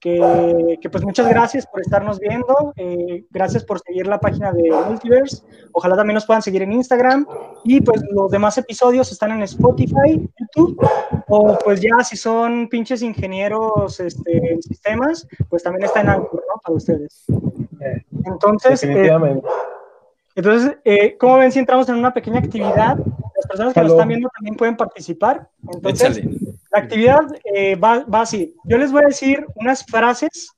que, 0.00 0.78
que, 0.80 0.90
pues 0.90 1.04
muchas 1.04 1.28
gracias 1.28 1.66
por 1.66 1.80
estarnos 1.80 2.18
viendo, 2.18 2.72
eh, 2.76 3.24
gracias 3.30 3.64
por 3.64 3.80
seguir 3.80 4.06
la 4.06 4.20
página 4.20 4.52
de 4.52 4.70
Multiverse, 4.70 5.42
ojalá 5.72 5.96
también 5.96 6.14
nos 6.14 6.26
puedan 6.26 6.42
seguir 6.42 6.62
en 6.62 6.72
Instagram 6.72 7.26
y 7.64 7.80
pues 7.80 8.02
los 8.10 8.30
demás 8.30 8.58
episodios 8.58 9.10
están 9.10 9.32
en 9.32 9.42
Spotify, 9.42 10.28
YouTube 10.38 10.78
o 11.28 11.58
pues 11.64 11.80
ya 11.80 12.04
si 12.04 12.16
son 12.16 12.68
pinches 12.68 13.02
ingenieros 13.02 13.98
este, 14.00 14.52
en 14.52 14.62
sistemas, 14.62 15.26
pues 15.48 15.62
también 15.62 15.84
está 15.84 16.02
en 16.02 16.10
Anchor, 16.10 16.44
¿no? 16.48 16.60
Para 16.62 16.76
ustedes. 16.76 17.24
Entonces, 18.24 18.82
eh, 18.84 19.10
entonces, 20.34 20.76
eh, 20.84 21.16
¿cómo 21.18 21.38
ven 21.38 21.50
si 21.50 21.58
entramos 21.58 21.88
en 21.88 21.96
una 21.96 22.12
pequeña 22.12 22.40
actividad? 22.40 22.98
Las 23.36 23.46
personas 23.46 23.74
que 23.74 23.80
nos 23.82 23.92
están 23.92 24.08
viendo 24.08 24.28
también 24.34 24.56
pueden 24.56 24.76
participar. 24.76 25.48
Entonces, 25.72 26.22
la 26.72 26.78
actividad 26.78 27.22
eh, 27.54 27.76
va, 27.76 28.04
va, 28.04 28.22
así. 28.22 28.54
Yo 28.64 28.78
les 28.78 28.92
voy 28.92 29.02
a 29.02 29.08
decir 29.08 29.46
unas 29.54 29.84
frases 29.84 30.52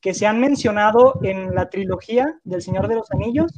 que 0.00 0.14
se 0.14 0.26
han 0.26 0.40
mencionado 0.40 1.18
en 1.22 1.54
la 1.54 1.70
trilogía 1.70 2.38
del 2.44 2.62
Señor 2.62 2.88
de 2.88 2.96
los 2.96 3.10
Anillos 3.10 3.52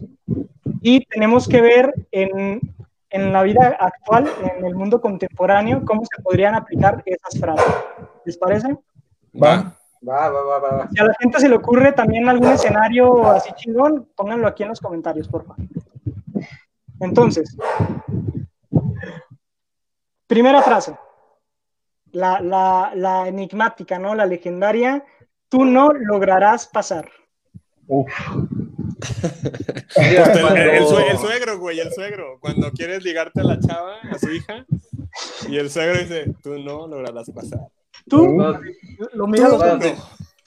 y 0.81 1.05
tenemos 1.07 1.49
que 1.49 1.61
ver 1.61 1.93
en, 2.13 2.61
en 3.11 3.33
la 3.33 3.43
vida 3.43 3.77
actual, 3.81 4.29
en 4.43 4.65
el 4.65 4.75
mundo 4.75 5.01
contemporáneo, 5.01 5.85
cómo 5.85 6.03
se 6.05 6.23
podrían 6.23 6.55
aplicar 6.55 7.03
esas 7.05 7.41
frases. 7.41 7.75
¿Les 8.25 8.37
parece? 8.37 8.77
Va. 9.35 9.77
Va, 10.07 10.29
va, 10.29 10.43
va, 10.43 10.59
va. 10.59 10.89
Si 10.93 11.01
a 11.01 11.05
la 11.05 11.15
gente 11.19 11.41
se 11.41 11.49
le 11.49 11.57
ocurre 11.57 11.93
también 11.93 12.29
algún 12.29 12.53
escenario 12.53 13.29
así 13.29 13.51
chingón, 13.57 14.09
pónganlo 14.15 14.47
aquí 14.47 14.63
en 14.63 14.69
los 14.69 14.81
comentarios, 14.81 15.27
por 15.27 15.45
favor. 15.45 15.67
Entonces, 17.01 17.57
primera 20.27 20.63
frase. 20.63 20.97
La, 22.13 22.41
la, 22.41 22.93
la, 22.95 23.29
enigmática, 23.29 23.99
¿no? 23.99 24.15
La 24.15 24.27
legendaria. 24.27 25.05
Tú 25.49 25.65
no 25.65 25.91
lograrás 25.93 26.67
pasar. 26.67 27.11
Uf. 27.87 28.11
el, 29.97 30.17
el, 30.17 30.59
el, 30.59 31.19
suegro, 31.19 31.59
güey, 31.59 31.81
el 31.81 31.93
suegro. 31.93 32.39
Cuando 32.41 32.71
quieres 32.73 33.05
ligarte 33.05 33.41
a 33.41 33.45
la 33.45 33.61
chava, 33.61 33.97
a 34.11 34.19
su 34.19 34.31
hija, 34.31 34.65
y 35.49 35.59
el 35.59 35.71
suegro 35.71 35.99
dice, 35.99 36.35
tú 36.43 36.59
no 36.59 36.87
lograrás 36.87 37.31
pasar. 37.31 37.61
Tú, 38.09 38.39
lo 39.13 39.27
miras. 39.27 39.51
Tú, 39.51 39.95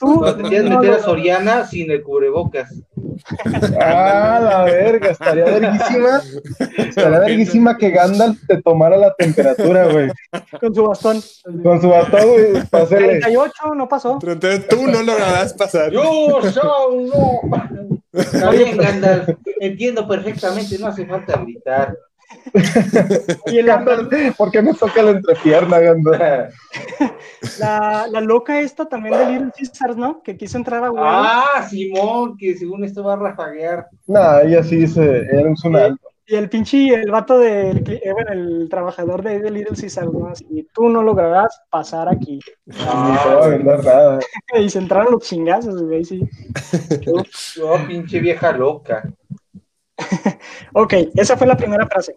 tú 0.00 0.24
te 0.36 0.42
quieres 0.48 0.70
meter 0.70 0.94
a 0.94 0.98
Soriana 1.00 1.66
sin 1.66 1.90
el 1.90 2.02
cubrebocas. 2.02 2.74
Ah, 3.80 4.40
la 4.42 4.64
verga, 4.64 5.10
estaría 5.10 5.44
verguísima. 5.58 6.22
Estaría 6.78 7.18
verguísima 7.20 7.76
que 7.76 7.90
Gandalf 7.90 8.38
te 8.48 8.62
tomara 8.62 8.96
la 8.96 9.14
temperatura, 9.14 9.86
güey. 9.92 10.10
Con 10.58 10.74
su 10.74 10.84
bastón. 10.84 11.22
Con 11.62 11.80
su 11.80 11.88
bastón, 11.88 12.22
güey. 12.22 12.88
38 12.88 13.74
no 13.76 13.88
pasó. 13.88 14.18
Entonces 14.22 14.66
tú 14.68 14.86
no 14.86 15.02
lograrás 15.02 15.52
pasar. 15.52 15.92
Yo 15.92 16.40
soy 16.50 17.10
no. 17.10 17.40
Está 18.12 18.50
bien, 18.50 18.76
Gandalf. 18.76 19.28
Entiendo 19.60 20.08
perfectamente, 20.08 20.78
no 20.78 20.88
hace 20.88 21.06
falta 21.06 21.36
gritar. 21.36 21.96
y 23.46 23.58
el 23.58 24.34
¿Por 24.36 24.50
qué 24.50 24.62
me 24.62 24.74
toca 24.74 25.02
la 25.02 25.10
entrepierna, 25.12 25.78
Gandalf? 25.78 26.54
La, 27.58 28.06
la, 28.10 28.20
loca 28.20 28.60
esta 28.60 28.86
también 28.86 29.16
de 29.16 29.26
Little 29.32 29.52
Caesars, 29.56 29.96
¿no? 29.96 30.22
Que 30.22 30.36
quiso 30.36 30.58
entrar 30.58 30.84
a 30.84 30.90
Ah, 30.98 31.66
Simón, 31.68 32.36
que 32.36 32.54
según 32.54 32.84
esto 32.84 33.02
va 33.02 33.14
a 33.14 33.16
rafaguear. 33.16 33.86
No, 34.06 34.40
ella 34.40 34.62
sí 34.62 34.86
se, 34.86 35.20
era 35.24 35.48
un 35.48 35.56
sonalto. 35.56 36.10
Y 36.26 36.36
el 36.36 36.48
pinche, 36.48 36.94
el 36.94 37.10
vato 37.10 37.38
del, 37.38 37.78
eh, 37.90 38.12
bueno, 38.12 38.32
el 38.32 38.68
trabajador 38.68 39.20
de, 39.22 39.40
de 39.40 39.50
Little 39.50 39.76
Caesars, 39.76 40.12
¿no? 40.12 40.32
Y 40.50 40.62
tú 40.72 40.88
no 40.88 41.02
lograrás 41.02 41.60
pasar 41.70 42.08
aquí. 42.08 42.38
Ah, 42.78 43.48
no, 43.64 43.76
nada. 43.78 44.20
y 44.60 44.70
se 44.70 44.78
entraron 44.78 45.12
los 45.12 45.24
chingazos, 45.24 45.82
güey, 45.82 46.04
sí. 46.04 46.22
oh, 47.62 47.78
pinche 47.88 48.20
vieja 48.20 48.52
loca. 48.52 49.02
ok, 50.72 50.94
esa 51.16 51.36
fue 51.36 51.48
la 51.48 51.56
primera 51.56 51.84
frase. 51.86 52.14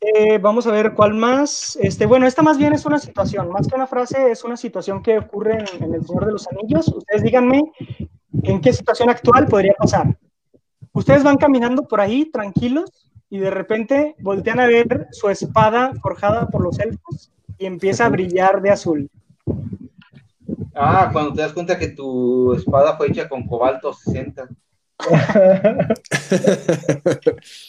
Eh, 0.00 0.38
vamos 0.38 0.66
a 0.66 0.72
ver 0.72 0.94
cuál 0.94 1.14
más. 1.14 1.78
Este, 1.80 2.06
bueno, 2.06 2.26
esta 2.26 2.42
más 2.42 2.56
bien 2.56 2.72
es 2.72 2.86
una 2.86 2.98
situación, 2.98 3.50
más 3.50 3.68
que 3.68 3.74
una 3.74 3.86
frase, 3.86 4.30
es 4.30 4.44
una 4.44 4.56
situación 4.56 5.02
que 5.02 5.18
ocurre 5.18 5.58
en, 5.58 5.84
en, 5.84 5.94
El 5.94 6.06
Señor 6.06 6.26
de 6.26 6.32
los 6.32 6.48
Anillos. 6.48 6.88
Ustedes 6.88 7.22
díganme 7.22 7.62
en 8.42 8.60
qué 8.60 8.72
situación 8.72 9.10
actual 9.10 9.46
podría 9.46 9.74
pasar. 9.74 10.16
Ustedes 10.92 11.22
van 11.22 11.36
caminando 11.36 11.86
por 11.86 12.00
ahí 12.00 12.24
tranquilos 12.26 13.10
y 13.28 13.38
de 13.38 13.50
repente 13.50 14.16
voltean 14.20 14.58
a 14.58 14.66
ver 14.66 15.06
su 15.12 15.28
espada 15.28 15.92
forjada 16.02 16.48
por 16.48 16.62
los 16.62 16.78
elfos 16.80 17.30
y 17.58 17.66
empieza 17.66 18.06
a 18.06 18.08
brillar 18.08 18.60
de 18.60 18.70
azul. 18.70 19.10
Ah, 20.74 21.10
cuando 21.12 21.34
te 21.34 21.42
das 21.42 21.52
cuenta 21.52 21.78
que 21.78 21.88
tu 21.88 22.54
espada 22.54 22.96
fue 22.96 23.08
hecha 23.08 23.28
con 23.28 23.46
cobalto 23.46 23.92
60. 23.92 24.48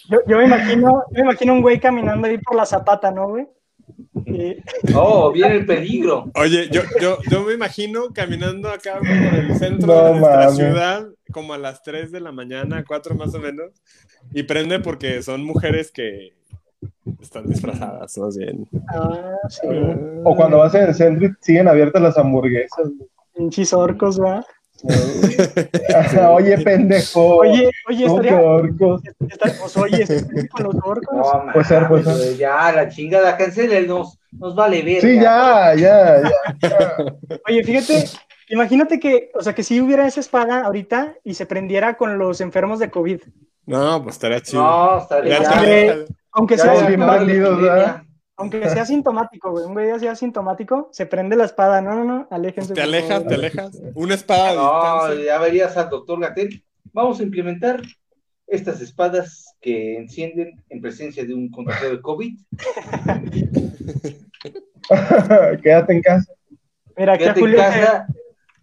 Yo, 0.10 0.20
yo, 0.28 0.38
me 0.38 0.46
imagino, 0.46 1.04
me 1.12 1.22
imagino 1.22 1.54
un 1.54 1.62
güey 1.62 1.80
caminando 1.80 2.28
ahí 2.28 2.38
por 2.38 2.56
la 2.56 2.66
zapata, 2.66 3.12
¿no, 3.12 3.30
güey? 3.30 3.48
Y... 4.26 4.58
Oh, 4.96 5.32
viene 5.32 5.56
el 5.56 5.66
peligro. 5.66 6.32
Oye, 6.36 6.70
yo, 6.70 6.82
yo, 7.00 7.18
yo 7.30 7.44
me 7.44 7.54
imagino 7.54 8.14
caminando 8.14 8.70
acá 8.70 9.00
por 9.00 9.08
el 9.08 9.56
centro 9.56 9.88
no, 9.88 10.04
de 10.04 10.12
nuestra 10.12 10.46
mami. 10.46 10.56
ciudad, 10.58 11.08
como 11.32 11.54
a 11.54 11.58
las 11.58 11.82
3 11.84 12.12
de 12.12 12.20
la 12.20 12.32
mañana, 12.32 12.84
4 12.88 13.16
más 13.16 13.34
o 13.34 13.40
menos, 13.40 13.72
y 14.34 14.44
prende 14.44 14.80
porque 14.80 15.22
son 15.22 15.44
mujeres 15.44 15.92
que 15.92 16.34
están 17.22 17.48
disfrazadas, 17.48 18.18
más 18.18 18.38
bien. 18.38 18.68
Ah, 18.90 19.36
sí. 19.50 19.68
O 20.24 20.36
cuando 20.36 20.58
vas 20.58 20.74
en 20.76 20.84
el 20.84 20.96
centro 20.96 21.28
y 21.28 21.32
siguen 21.42 21.68
abiertas 21.68 22.02
las 22.02 22.18
hamburguesas. 22.18 22.90
Pinches 23.36 23.74
orcos, 23.74 24.20
¿verdad? 24.20 24.46
oye, 26.30 26.58
pendejo. 26.60 27.38
Oye, 27.38 27.72
oye, 27.88 28.06
estaría. 28.06 28.40
orcos. 28.42 29.02
Pues, 29.60 29.78
oye, 29.78 30.06
con 30.52 30.64
los 30.66 30.76
orcos. 30.84 31.18
No, 31.18 31.52
Puede 31.54 31.66
ser, 31.66 31.88
puede 31.88 32.04
ser. 32.04 32.14
Pues, 32.14 32.38
Ya, 32.38 32.72
la 32.72 32.90
chingada, 32.90 33.38
cancelen, 33.38 33.88
nos, 33.88 34.18
nos 34.32 34.56
vale 34.56 34.82
ver. 34.82 35.02
Sí, 35.02 35.16
ya, 35.16 35.74
ya, 35.76 36.22
ya, 36.22 36.70
ya. 36.70 36.96
Oye, 37.48 37.64
fíjate, 37.64 38.06
imagínate 38.50 39.00
que, 39.00 39.32
o 39.34 39.42
sea, 39.42 39.54
que 39.54 39.64
si 39.64 39.80
hubiera 39.82 40.08
esa 40.08 40.20
espada 40.20 40.64
ahorita 40.66 41.16
y 41.24 41.34
se 41.34 41.46
prendiera 41.46 41.96
con 41.96 42.18
los 42.18 42.42
enfermos 42.42 42.80
de 42.80 42.90
COVID. 42.90 43.22
No, 43.66 44.04
pues 44.04 44.16
estaría 44.16 44.42
chido. 44.42 44.64
No, 44.64 44.98
estaría 45.00 45.40
Ya 45.40 46.06
aunque 46.34 46.58
sea, 46.58 46.88
bien 46.88 47.00
bandidos, 47.02 47.62
¿verdad? 47.62 48.04
Aunque 48.42 48.68
sea 48.70 48.86
sintomático, 48.86 49.52
güey, 49.52 49.66
un 49.66 49.74
güey 49.74 49.92
así 49.92 50.08
asintomático, 50.08 50.90
se 50.92 51.06
prende 51.06 51.36
la 51.36 51.46
espada. 51.46 51.80
No, 51.82 51.94
no, 51.94 52.04
no, 52.04 52.28
aléjense. 52.32 52.74
Te 52.74 52.82
alejas, 52.82 53.10
favor. 53.10 53.28
te 53.28 53.36
alejas. 53.36 53.82
Una 53.94 54.16
espada 54.16 54.50
de 54.50 54.56
No, 54.58 55.14
ya 55.24 55.38
verías 55.38 55.78
al 55.78 55.90
doctor 55.90 56.20
Gatel. 56.20 56.64
Vamos 56.92 57.20
a 57.20 57.24
implementar 57.24 57.82
estas 58.48 58.82
espadas 58.82 59.56
que 59.62 59.96
encienden 59.98 60.62
en 60.70 60.82
presencia 60.82 61.24
de 61.24 61.34
un 61.34 61.50
contagiado 61.52 61.96
de 61.96 62.02
COVID. 62.02 62.40
Quédate 65.64 65.94
en 65.94 66.02
casa. 66.02 66.34
Mira, 66.98 67.14
aquí 67.14 67.24
a 67.24 67.34
Quédate 67.34 67.40
Julio, 67.40 67.58
se, 67.58 67.64
casa. 67.64 68.08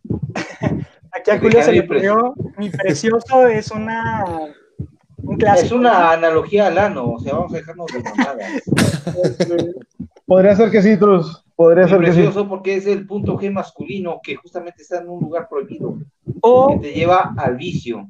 aquí 1.12 1.30
a 1.30 1.38
Julio 1.38 1.62
se 1.62 1.72
le 1.72 1.80
ocurrió, 1.80 2.34
mi 2.58 2.68
precioso 2.68 3.46
es 3.46 3.70
una, 3.70 4.24
un 5.22 5.36
clásico. 5.36 5.66
Es 5.66 5.72
una 5.72 6.12
analogía 6.12 6.66
al 6.68 6.78
ano, 6.78 7.12
o 7.12 7.18
sea, 7.18 7.34
vamos 7.34 7.52
a 7.52 7.56
dejarnos 7.56 7.86
de 7.92 8.02
mamadas. 8.02 8.62
Podría 10.26 10.56
ser 10.56 10.70
que 10.70 10.82
sí, 10.82 10.96
Trus. 10.96 11.44
Podría 11.56 11.88
ser 11.88 11.98
que 12.00 12.06
sí. 12.06 12.12
precioso 12.12 12.48
porque 12.48 12.76
es 12.76 12.86
el 12.86 13.06
punto 13.06 13.36
G 13.38 13.50
masculino 13.50 14.20
que 14.22 14.36
justamente 14.36 14.82
está 14.82 14.98
en 15.00 15.08
un 15.08 15.20
lugar 15.20 15.48
prohibido, 15.48 15.98
que 15.98 16.32
O, 16.40 16.78
te 16.80 16.92
lleva 16.92 17.34
al 17.36 17.56
vicio. 17.56 18.08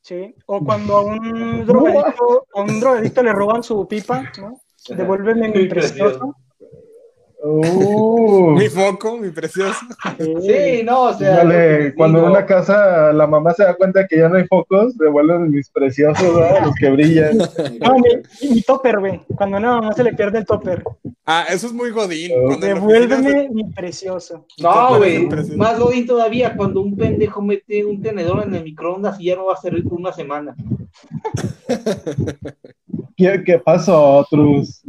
sí, 0.00 0.34
o 0.46 0.64
cuando 0.64 0.96
a 0.96 1.02
un 1.02 1.64
drogadicto, 1.64 2.46
a 2.54 2.60
un 2.60 2.80
drogadicto 2.80 3.22
le 3.22 3.32
roban 3.32 3.62
su 3.62 3.86
pipa, 3.86 4.24
¿no? 4.40 4.60
Devuélveme 4.88 5.48
mi 5.48 5.54
Muy 5.54 5.68
precioso. 5.68 6.34
Uh, 7.44 8.52
Mi 8.52 8.68
foco, 8.68 9.18
mi 9.18 9.30
precioso. 9.30 9.80
Sí, 10.16 10.82
no, 10.84 11.02
o 11.06 11.14
sea. 11.14 11.38
Dale, 11.38 11.92
cuando 11.96 12.20
en 12.20 12.26
una 12.26 12.46
casa 12.46 13.12
la 13.12 13.26
mamá 13.26 13.52
se 13.52 13.64
da 13.64 13.74
cuenta 13.74 14.06
que 14.06 14.18
ya 14.18 14.28
no 14.28 14.36
hay 14.36 14.46
focos, 14.46 14.96
devuelven 14.96 15.50
mis 15.50 15.68
preciosos, 15.68 16.36
¿verdad? 16.36 16.66
los 16.66 16.74
que 16.76 16.90
brillan. 16.90 17.38
No, 17.80 17.96
mi, 17.98 18.48
mi 18.48 18.62
topper, 18.62 19.00
güey. 19.00 19.20
Cuando 19.36 19.56
a 19.56 19.60
una 19.60 19.80
mamá 19.80 19.92
se 19.92 20.04
le 20.04 20.12
pierde 20.12 20.38
el 20.38 20.46
topper. 20.46 20.84
Ah, 21.26 21.46
eso 21.50 21.66
es 21.66 21.72
muy 21.72 21.90
godín. 21.90 22.30
Oficina 22.32 22.66
Devuélveme 22.74 23.48
mi 23.50 23.64
precioso. 23.64 24.46
No, 24.60 24.98
güey, 24.98 25.28
más 25.56 25.78
godín 25.80 26.06
todavía 26.06 26.56
cuando 26.56 26.80
un 26.80 26.96
pendejo 26.96 27.42
mete 27.42 27.84
un 27.84 28.00
tenedor 28.00 28.44
en 28.44 28.54
el 28.54 28.62
microondas 28.62 29.20
y 29.20 29.26
ya 29.26 29.36
no 29.36 29.46
va 29.46 29.54
a 29.54 29.60
servir 29.60 29.82
por 29.88 29.98
una 29.98 30.12
semana. 30.12 30.54
¿Qué, 33.16 33.42
qué 33.44 33.58
pasó, 33.58 34.26
Trus? 34.30 34.81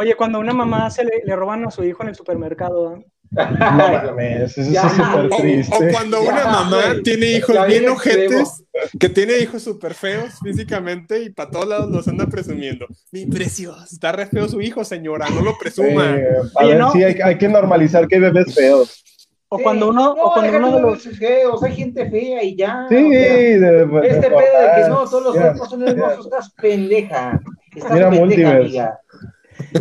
Oye, 0.00 0.14
cuando 0.14 0.38
a 0.38 0.40
una 0.40 0.52
mamá 0.54 0.88
se 0.90 1.04
le, 1.04 1.10
le 1.24 1.34
roban 1.36 1.64
a 1.66 1.70
su 1.70 1.82
hijo 1.84 2.02
en 2.02 2.10
el 2.10 2.14
supermercado, 2.14 2.96
¿eh? 2.96 3.06
No 3.30 3.46
mames, 3.50 4.56
eso 4.56 4.70
Ya. 4.70 4.82
es 4.86 4.92
súper 4.92 5.26
O, 5.26 5.36
triste. 5.36 5.76
o 5.76 5.92
cuando 5.92 6.22
una 6.22 6.44
Ya, 6.44 6.50
mamá 6.50 6.82
güey. 6.86 7.02
tiene 7.02 7.26
hijos 7.32 7.54
Ya 7.54 7.64
bien 7.66 7.88
ojetes, 7.88 8.64
que 8.98 9.08
tiene 9.10 9.38
hijos 9.38 9.62
súper 9.62 9.92
feos 9.94 10.38
físicamente 10.42 11.22
y 11.24 11.30
para 11.30 11.50
todos 11.50 11.68
lados 11.68 11.90
los 11.90 12.08
anda 12.08 12.26
presumiendo. 12.26 12.86
Mi 13.12 13.26
precioso, 13.26 13.84
está 13.84 14.12
re 14.12 14.26
feo 14.26 14.48
su 14.48 14.60
hijo, 14.62 14.82
señora, 14.84 15.28
no 15.30 15.42
lo 15.42 15.58
presuma. 15.58 16.16
Eh, 16.16 16.26
a 16.54 16.60
Oye, 16.64 16.68
ver, 16.70 16.78
no. 16.78 16.92
sí, 16.92 17.02
hay, 17.04 17.16
hay 17.22 17.36
que 17.36 17.48
normalizar 17.48 18.06
que 18.08 18.14
hay 18.14 18.20
bebés 18.22 18.54
feos. 18.54 19.04
O 19.50 19.56
Sí. 19.58 19.62
cuando 19.62 19.88
uno, 19.90 20.14
No, 20.14 20.22
o 20.22 20.32
cuando 20.34 20.56
uno 20.58 20.76
de 20.76 20.80
los. 20.82 21.02
feos, 21.18 21.62
hay 21.64 21.74
gente 21.74 22.08
fea 22.10 22.42
y 22.44 22.56
ya. 22.56 22.86
Sí, 22.88 22.94
o 22.96 22.98
sea, 23.10 23.10
de, 23.10 23.58
de- 23.60 24.08
Este 24.08 24.28
pedo 24.28 24.38
de 24.38 24.82
que 24.82 24.88
no, 24.88 25.04
todos 25.04 25.22
los 25.24 25.34
cuerpos 25.36 25.68
son 25.70 25.88
hermosos, 25.88 26.26
estás 26.26 26.50
pendeja. 26.52 27.40
Estás 27.74 27.92
Mira 27.92 28.10
pendeja, 28.10 28.24
Multiverse. 28.24 28.58
amiga. 28.60 29.00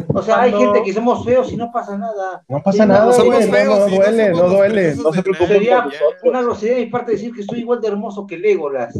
O 0.07 0.21
sea, 0.21 0.41
hay 0.41 0.51
gente 0.51 0.83
que 0.83 0.93
somos 0.93 1.23
feos 1.25 1.51
y 1.51 1.57
no 1.57 1.71
pasa 1.71 1.97
nada. 1.97 2.43
No 2.47 2.61
pasa 2.61 2.83
Sí, 2.83 2.87
no, 2.87 2.93
nada, 2.93 3.13
somos 3.13 3.35
güey. 3.35 3.47
No, 3.47 3.53
feos 3.53 3.79
no 3.79 3.87
y 3.87 3.91
no 3.91 3.97
duele, 3.97 4.35
somos 4.35 4.51
no 4.51 4.57
duele. 4.57 4.95
No 4.95 5.13
se. 5.13 5.23
Sería 5.47 5.89
una 6.23 6.41
grosería 6.41 6.75
de 6.75 6.85
mi 6.85 6.91
parte 6.91 7.11
decir 7.13 7.33
que 7.33 7.41
estoy 7.41 7.59
igual 7.59 7.81
de 7.81 7.87
hermoso 7.87 8.27
que 8.27 8.37
Legolas. 8.37 8.95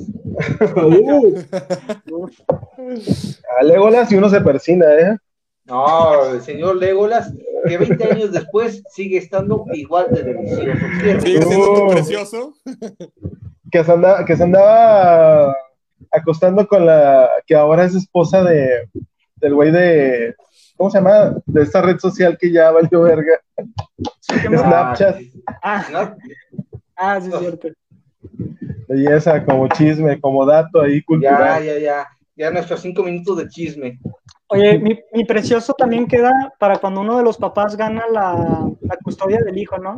Uh, 0.76 1.36
a 3.60 3.64
Legolas 3.64 4.12
y 4.12 4.16
uno 4.16 4.30
se 4.30 4.42
persina, 4.42 4.86
¿eh? 4.94 5.18
No, 5.66 6.32
el 6.32 6.42
señor 6.42 6.78
Legolas, 6.78 7.34
que 7.68 7.78
20 7.78 8.04
años 8.12 8.32
después 8.32 8.84
sigue 8.90 9.18
estando 9.18 9.66
igual 9.74 10.08
de 10.12 10.24
delicioso. 10.24 11.22
Sigue 11.22 11.42
siendo 11.42 11.74
tan 11.74 11.88
precioso. 11.90 12.54
Que 13.70 13.84
se, 13.84 13.92
andaba, 13.92 14.24
que 14.24 14.38
se 14.38 14.44
andaba 14.44 15.54
acostando 16.12 16.66
con 16.68 16.86
la 16.86 17.30
que 17.46 17.56
ahora 17.56 17.84
es 17.84 17.96
esposa 17.96 18.44
de 18.44 18.88
del 19.40 19.54
güey 19.54 19.72
de 19.72 20.36
¿cómo 20.78 20.90
se 20.90 20.98
llama? 21.00 21.36
De 21.46 21.64
esta 21.64 21.82
red 21.82 21.98
social 22.00 22.38
que 22.40 22.52
ya 22.52 22.72
valió 22.72 23.02
verga. 23.02 23.34
Snapchat. 24.22 25.18
Ah, 25.62 25.86
¿no? 25.92 26.16
ah, 26.96 27.20
sí, 27.22 27.30
es 27.34 27.40
cierto. 27.40 27.68
Belleza, 28.88 29.44
como 29.44 29.68
chisme, 29.70 30.20
como 30.20 30.46
dato 30.46 30.82
ahí 30.82 31.00
Ya, 31.00 31.04
cultural. 31.06 31.64
ya, 31.66 31.78
ya. 31.80 32.08
Ya 32.36 32.52
nuestros 32.52 32.82
cinco 32.82 33.04
minutos 33.04 33.38
de 33.38 33.48
chisme. 33.50 34.00
Oye, 34.50 34.80
mi, 34.80 34.98
mi 35.14 35.26
precioso 35.26 35.74
también 35.74 36.08
queda 36.08 36.32
para 36.58 36.78
cuando 36.78 37.02
uno 37.02 37.18
de 37.18 37.24
los 37.24 37.38
papás 37.38 37.76
gana 37.76 38.06
la, 38.12 38.70
la 38.82 38.98
custodia 39.04 39.40
del 39.44 39.58
hijo, 39.58 39.78
¿no? 39.78 39.98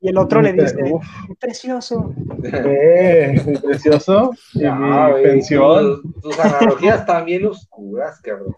Y 0.00 0.08
el 0.08 0.16
otro 0.16 0.40
le 0.40 0.54
dice, 0.54 0.74
Uf, 0.90 1.04
mi 1.28 1.34
precioso. 1.34 2.14
eh, 2.42 3.42
mi 3.46 3.58
precioso 3.58 4.30
y 4.54 4.60
Ya, 4.60 4.74
mi 4.74 5.22
pensión. 5.22 6.00
Tus, 6.02 6.22
tus 6.22 6.38
analogías 6.40 7.04
también 7.04 7.44
oscuras, 7.46 8.18
cabrón. 8.22 8.54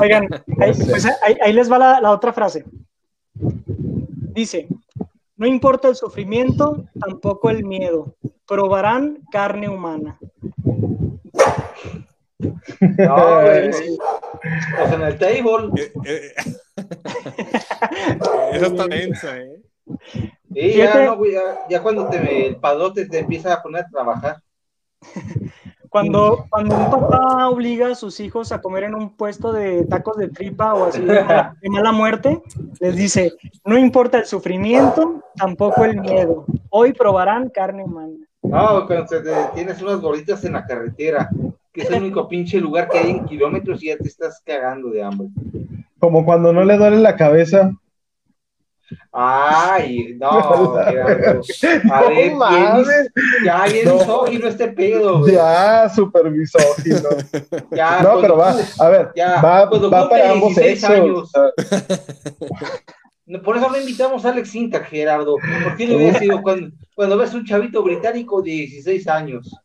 Oigan, 0.00 0.28
ahí, 0.58 0.72
pues 0.90 1.06
ahí- 1.22 1.36
ahí 1.40 1.52
les 1.52 1.70
va 1.70 1.78
la, 1.78 2.00
la 2.00 2.10
otra 2.10 2.32
frase. 2.32 2.64
Dice, 4.34 4.66
no 5.36 5.46
importa 5.46 5.86
el 5.88 5.94
sufrimiento, 5.94 6.84
tampoco 6.98 7.48
el 7.50 7.64
miedo. 7.64 8.16
Probarán 8.46 9.20
carne 9.30 9.68
humana. 9.68 10.18
No, 12.80 13.40
güey. 13.42 13.70
Pues 13.70 14.92
en 14.92 15.02
el 15.02 15.18
table. 15.18 15.70
Eh, 15.76 15.92
eh, 16.04 16.32
Esa 18.52 18.66
está 18.66 18.86
densa, 18.86 19.36
¿eh? 19.38 19.60
Sí, 20.12 20.74
ya, 20.74 20.86
Fíjate. 20.92 21.04
no, 21.06 21.16
güey, 21.16 21.32
ya, 21.32 21.40
ya 21.68 21.82
cuando 21.82 22.08
te, 22.08 22.46
el 22.46 22.56
padrote 22.56 23.06
te 23.06 23.18
empieza 23.20 23.54
a 23.54 23.62
poner 23.62 23.84
a 23.84 23.88
trabajar. 23.88 24.36
Cuando, 25.88 26.46
cuando 26.48 26.74
un 26.76 26.90
papá 26.90 27.48
obliga 27.50 27.88
a 27.88 27.94
sus 27.94 28.18
hijos 28.20 28.50
a 28.50 28.62
comer 28.62 28.84
en 28.84 28.94
un 28.94 29.14
puesto 29.14 29.52
de 29.52 29.84
tacos 29.84 30.16
de 30.16 30.28
tripa 30.28 30.72
o 30.72 30.86
así 30.86 31.02
de 31.02 31.22
mala, 31.22 31.54
de 31.60 31.68
mala 31.68 31.92
muerte, 31.92 32.42
les 32.80 32.96
dice, 32.96 33.34
no 33.66 33.76
importa 33.76 34.18
el 34.18 34.24
sufrimiento, 34.24 35.22
tampoco 35.36 35.84
el 35.84 36.00
miedo. 36.00 36.46
Hoy 36.70 36.94
probarán 36.94 37.50
carne 37.50 37.84
humana. 37.84 38.14
No, 38.42 38.86
cuando 38.86 39.04
te- 39.06 39.20
te- 39.20 39.46
tienes 39.54 39.82
unas 39.82 40.00
gorditas 40.00 40.42
en 40.44 40.54
la 40.54 40.64
carretera, 40.64 41.28
que 41.72 41.82
es 41.82 41.90
el 41.90 42.02
único 42.02 42.28
pinche 42.28 42.60
lugar 42.60 42.88
que 42.88 42.98
hay 42.98 43.10
en 43.10 43.24
kilómetros 43.24 43.82
y 43.82 43.86
ya 43.88 43.96
te 43.96 44.08
estás 44.08 44.40
cagando 44.44 44.90
de 44.90 45.02
hambre. 45.02 45.28
Como 45.98 46.24
cuando 46.24 46.52
no 46.52 46.64
le 46.64 46.76
duele 46.76 46.98
la 46.98 47.16
cabeza. 47.16 47.72
Ay, 49.10 50.16
no, 50.20 50.74
Gerardo. 50.84 51.40
A 51.90 52.00
No 52.02 52.08
ver, 52.08 52.34
mames. 52.34 52.88
ya 53.44 53.64
bien 53.66 53.86
No. 53.86 53.94
misógino 53.94 54.48
este 54.48 54.68
pedo, 54.68 55.20
güey. 55.20 55.34
Ya, 55.34 55.88
super 55.88 56.30
misógino. 56.30 57.08
Ya, 57.70 58.02
No, 58.02 58.10
cuando 58.10 58.20
pero 58.20 58.36
va, 58.36 58.52
tú- 58.56 58.82
a 58.82 58.88
ver, 58.90 59.10
ya, 59.16 59.40
va, 59.40 59.64
va 59.64 60.08
para 60.10 60.30
ambos 60.32 60.54
16 60.54 60.80
sexos. 60.80 61.32
Por 63.44 63.56
eso 63.56 63.70
no 63.70 63.78
invitamos 63.78 64.24
a 64.26 64.30
Alex 64.30 64.50
Sintak, 64.50 64.84
Gerardo. 64.88 65.36
¿Por 65.64 65.76
qué 65.76 65.86
le 65.86 65.96
hubiera 65.96 66.18
sido 66.18 66.42
cuando, 66.42 66.68
cuando 66.94 67.16
ves 67.16 67.32
un 67.32 67.44
chavito 67.46 67.82
británico 67.82 68.42
de 68.42 68.50
16 68.50 69.08
años? 69.08 69.56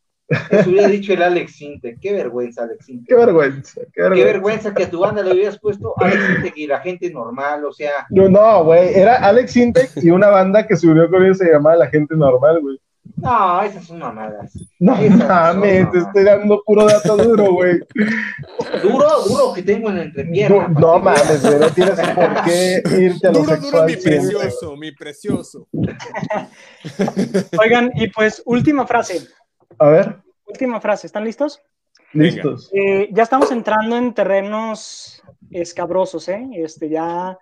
Eso 0.50 0.70
hubiera 0.70 0.88
dicho 0.90 1.14
el 1.14 1.22
Alex 1.24 1.56
Sintek. 1.56 2.00
Qué 2.02 2.14
vergüenza, 2.14 2.64
Alex 2.64 2.86
Sintek. 2.86 3.08
Qué 3.08 3.16
vergüenza, 3.16 3.82
qué 3.82 3.88
Qué 3.94 4.02
vergüenza. 4.02 4.26
vergüenza 4.26 4.74
que 4.74 4.84
a 4.84 4.90
tu 4.90 5.00
banda 5.00 5.24
le 5.24 5.34
hubieras 5.34 5.58
puesto 5.60 5.94
Alex 5.98 6.22
Sintek 6.28 6.58
y 6.58 6.68
la 6.68 6.80
gente 6.80 7.10
normal, 7.12 7.64
o 7.66 7.72
sea, 7.72 8.06
No, 8.10 8.28
no, 8.28 8.64
güey, 8.66 8.94
era 8.94 9.16
Alex 9.18 9.56
Intec 9.56 9.92
y 9.98 10.10
una 10.12 10.28
banda 10.28 10.68
que 10.68 10.76
se 10.76 10.88
unió 10.88 11.10
con 11.10 11.24
ellos 11.24 11.38
se 11.38 11.52
llamaba 11.52 11.76
La 11.78 11.88
Gente 11.90 12.16
Normal, 12.16 12.60
güey. 12.62 12.78
no, 13.16 13.62
esas 13.64 13.86
son 13.86 14.00
mamadas. 14.00 14.52
No 14.80 14.96
Esas 14.96 15.18
son 15.18 15.28
mames, 15.30 15.92
te 15.92 15.98
estoy 16.00 16.24
dando 16.26 16.62
puro 16.66 16.86
dato 16.86 17.16
duro, 17.18 17.54
güey. 17.54 17.80
Duro, 18.84 19.08
duro 19.28 19.54
que 19.56 19.64
tengo 19.64 19.90
en 19.90 19.96
la 19.98 20.04
entrepierna. 20.04 20.68
no 20.68 21.00
mames, 21.00 21.42
güey, 21.42 21.58
no 21.60 21.70
tienes 21.70 22.00
por 22.02 22.44
qué 22.44 22.84
irte 23.00 23.28
a 23.28 23.32
lo 23.32 23.40
Duro, 23.40 23.58
duro, 23.58 23.86
mi 23.86 23.96
precioso, 23.96 24.76
mi 24.76 24.92
precioso. 24.92 25.68
Oigan, 27.60 27.92
y 27.96 28.10
pues 28.10 28.42
última 28.46 28.86
frase, 28.86 29.22
A 29.80 29.90
ver, 29.90 30.18
última 30.46 30.82
frase, 30.82 31.08
¿están 31.08 31.24
listos? 31.24 31.62
listos. 32.14 32.70
Eh, 32.74 33.10
ya 33.12 33.24
estamos 33.24 33.52
entrando 33.52 33.98
en 33.98 34.14
terrenos 34.14 35.22
escabrosos, 35.52 36.28
¿eh? 36.30 36.48
Este, 36.54 36.90
ya, 36.90 37.38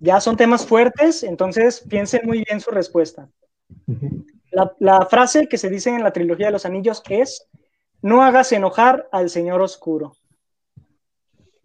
ya 0.00 0.20
son 0.20 0.36
temas 0.36 0.66
fuertes, 0.66 1.22
entonces 1.22 1.80
piensen 1.88 2.22
muy 2.24 2.44
bien 2.46 2.60
su 2.60 2.70
respuesta. 2.70 3.28
La, 4.50 4.72
la 4.80 5.06
frase 5.06 5.48
que 5.48 5.56
se 5.56 5.70
dice 5.70 5.90
en 5.90 6.02
la 6.02 6.12
trilogía 6.12 6.46
de 6.46 6.52
los 6.52 6.66
anillos 6.66 7.02
es, 7.08 7.48
no 8.02 8.22
hagas 8.22 8.52
enojar 8.52 9.08
al 9.12 9.30
señor 9.30 9.62
oscuro. 9.62 10.16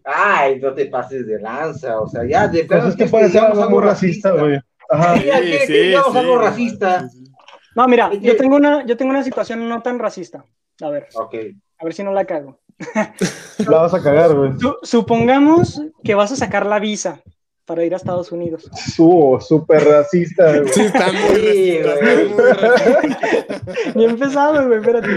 Ay, 0.05 0.60
no 0.60 0.74
te 0.74 0.86
pases 0.86 1.28
de 1.28 1.39
lanza, 1.41 1.99
o 1.99 2.08
sea, 2.08 2.24
ya 2.26 2.47
de 2.47 2.64
Pues 2.64 2.84
es 2.86 2.91
que 2.91 2.95
quieres 2.95 3.12
puede 3.12 3.30
ser 3.30 3.41
algo 3.41 3.70
muy 3.70 3.84
racista, 3.84 4.32
güey. 4.32 4.58
Ajá. 4.89 5.18
Sí, 5.18 5.24
que 5.68 5.74
digamos 5.74 6.16
algo 6.16 6.38
racista. 6.38 7.10
No, 7.78 7.88
mira, 7.88 8.11
yo 8.13 8.36
tengo 8.36 8.55
una, 8.57 8.86
yo 8.86 8.97
tengo 8.97 9.11
una 9.11 9.23
situación 9.23 9.69
no 9.69 9.82
tan 9.82 9.99
racista. 9.99 10.43
A 10.82 10.89
ver, 10.89 11.07
a 11.80 11.84
ver 11.86 11.93
si 11.93 12.03
no 12.03 12.11
la 12.11 12.25
cago. 12.25 12.59
La 13.69 13.78
vas 13.80 13.93
a 13.93 14.01
cagar, 14.03 14.36
güey. 14.36 14.51
Su- 14.59 14.78
supongamos 14.84 15.82
que 16.03 16.13
vas 16.15 16.32
a 16.32 16.36
sacar 16.36 16.65
la 16.65 16.80
visa 16.80 17.21
para 17.65 17.84
ir 17.84 17.93
a 17.93 17.97
Estados 17.97 18.32
Unidos. 18.32 18.69
Su, 18.95 19.38
súper 19.41 19.84
racista, 19.84 20.59
güey. 20.59 20.73
Sí, 20.73 20.82
está 20.82 21.11
muy 21.11 21.82
racista. 21.82 23.61
Ni 23.95 24.05
he 24.05 24.09
empezado, 24.09 24.67
güey, 24.67 24.80
espérate. 24.80 25.09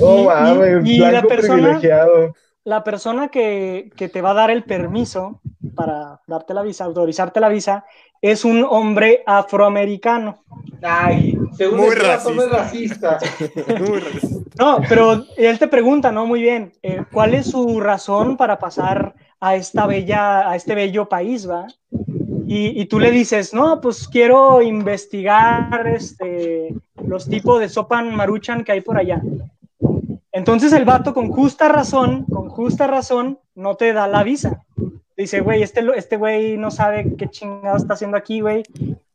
Oh, 0.00 0.22
Y- 0.22 0.26
mames, 0.26 0.84
y- 0.86 0.94
y 0.96 0.98
la 0.98 1.22
persona- 1.22 1.54
privilegiado. 1.62 2.34
la 2.64 2.84
persona 2.84 3.28
que, 3.28 3.90
que 3.96 4.08
te 4.08 4.22
va 4.22 4.30
a 4.30 4.34
dar 4.34 4.50
el 4.50 4.62
permiso 4.64 5.40
para 5.74 6.20
darte 6.26 6.54
la 6.54 6.62
visa, 6.62 6.84
autorizarte 6.84 7.40
la 7.40 7.48
visa, 7.48 7.84
es 8.20 8.44
un 8.44 8.64
hombre 8.68 9.22
afroamericano. 9.26 10.38
Ay, 10.82 11.38
según 11.56 11.78
Muy 11.78 11.88
este 11.88 12.34
no 12.34 12.42
es 12.42 12.50
racista. 12.50 13.18
Muy 13.80 13.98
racista. 13.98 14.36
No, 14.58 14.80
pero 14.88 15.24
él 15.36 15.58
te 15.58 15.68
pregunta, 15.68 16.10
¿no? 16.10 16.26
Muy 16.26 16.42
bien, 16.42 16.72
eh, 16.82 17.04
¿cuál 17.12 17.34
es 17.34 17.50
su 17.50 17.80
razón 17.80 18.36
para 18.36 18.58
pasar 18.58 19.14
a 19.40 19.54
esta 19.54 19.86
bella, 19.86 20.50
a 20.50 20.56
este 20.56 20.74
bello 20.74 21.08
país, 21.08 21.48
va? 21.48 21.66
Y, 22.46 22.80
y 22.80 22.86
tú 22.86 22.98
le 22.98 23.10
dices, 23.10 23.52
no, 23.52 23.80
pues 23.80 24.08
quiero 24.08 24.62
investigar 24.62 25.86
este, 25.86 26.74
los 27.06 27.28
tipos 27.28 27.60
de 27.60 27.68
sopan 27.68 28.14
maruchan 28.14 28.64
que 28.64 28.72
hay 28.72 28.80
por 28.80 28.98
allá. 28.98 29.20
Entonces 30.32 30.72
el 30.72 30.84
vato 30.84 31.14
con 31.14 31.30
justa 31.30 31.68
razón, 31.68 32.24
con 32.24 32.48
justa 32.48 32.86
razón, 32.86 33.38
no 33.54 33.76
te 33.76 33.92
da 33.92 34.06
la 34.06 34.22
visa. 34.22 34.64
Dice, 35.18 35.40
güey, 35.40 35.62
este 35.62 35.84
este 35.96 36.16
güey 36.16 36.56
no 36.56 36.70
sabe 36.70 37.14
qué 37.18 37.28
chingado 37.28 37.76
está 37.76 37.94
haciendo 37.94 38.16
aquí, 38.16 38.40
güey. 38.40 38.62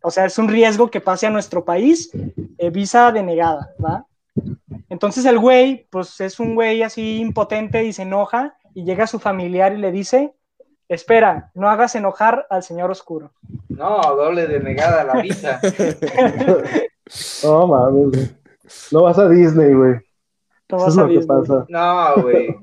O 0.01 0.11
sea, 0.11 0.25
es 0.25 0.37
un 0.37 0.49
riesgo 0.49 0.91
que 0.91 0.99
pase 1.01 1.25
a 1.27 1.29
nuestro 1.31 1.63
país. 1.63 2.11
eh, 2.57 2.69
visa 2.69 3.11
denegada, 3.11 3.71
¿va? 3.83 4.05
Entonces 4.89 5.25
el 5.25 5.39
güey, 5.39 5.87
pues 5.89 6.19
es 6.19 6.39
un 6.39 6.55
güey 6.55 6.83
así 6.83 7.19
impotente 7.21 7.83
y 7.85 7.93
se 7.93 8.01
enoja 8.03 8.55
y 8.73 8.83
llega 8.83 9.07
su 9.07 9.17
familiar 9.17 9.73
y 9.73 9.77
le 9.77 9.91
dice, 9.91 10.33
espera, 10.89 11.51
no 11.53 11.69
hagas 11.69 11.95
enojar 11.95 12.45
al 12.49 12.63
señor 12.63 12.91
oscuro. 12.91 13.31
No, 13.69 14.01
doble 14.15 14.45
denegada 14.47 15.03
la 15.05 15.21
visa. 15.21 15.59
No 17.43 17.67
mames, 17.67 18.09
güey. 18.11 18.29
No 18.91 19.03
vas 19.03 19.19
a 19.19 19.27
Disney, 19.27 19.73
güey. 19.73 19.95
No 20.69 20.77
Eso 20.77 20.85
vas 20.85 20.87
es 20.87 20.97
a 20.97 21.01
lo 21.01 21.07
que 21.07 21.13
Disney. 21.17 21.27
pasa. 21.37 21.65
No, 21.67 22.21
güey. 22.21 22.57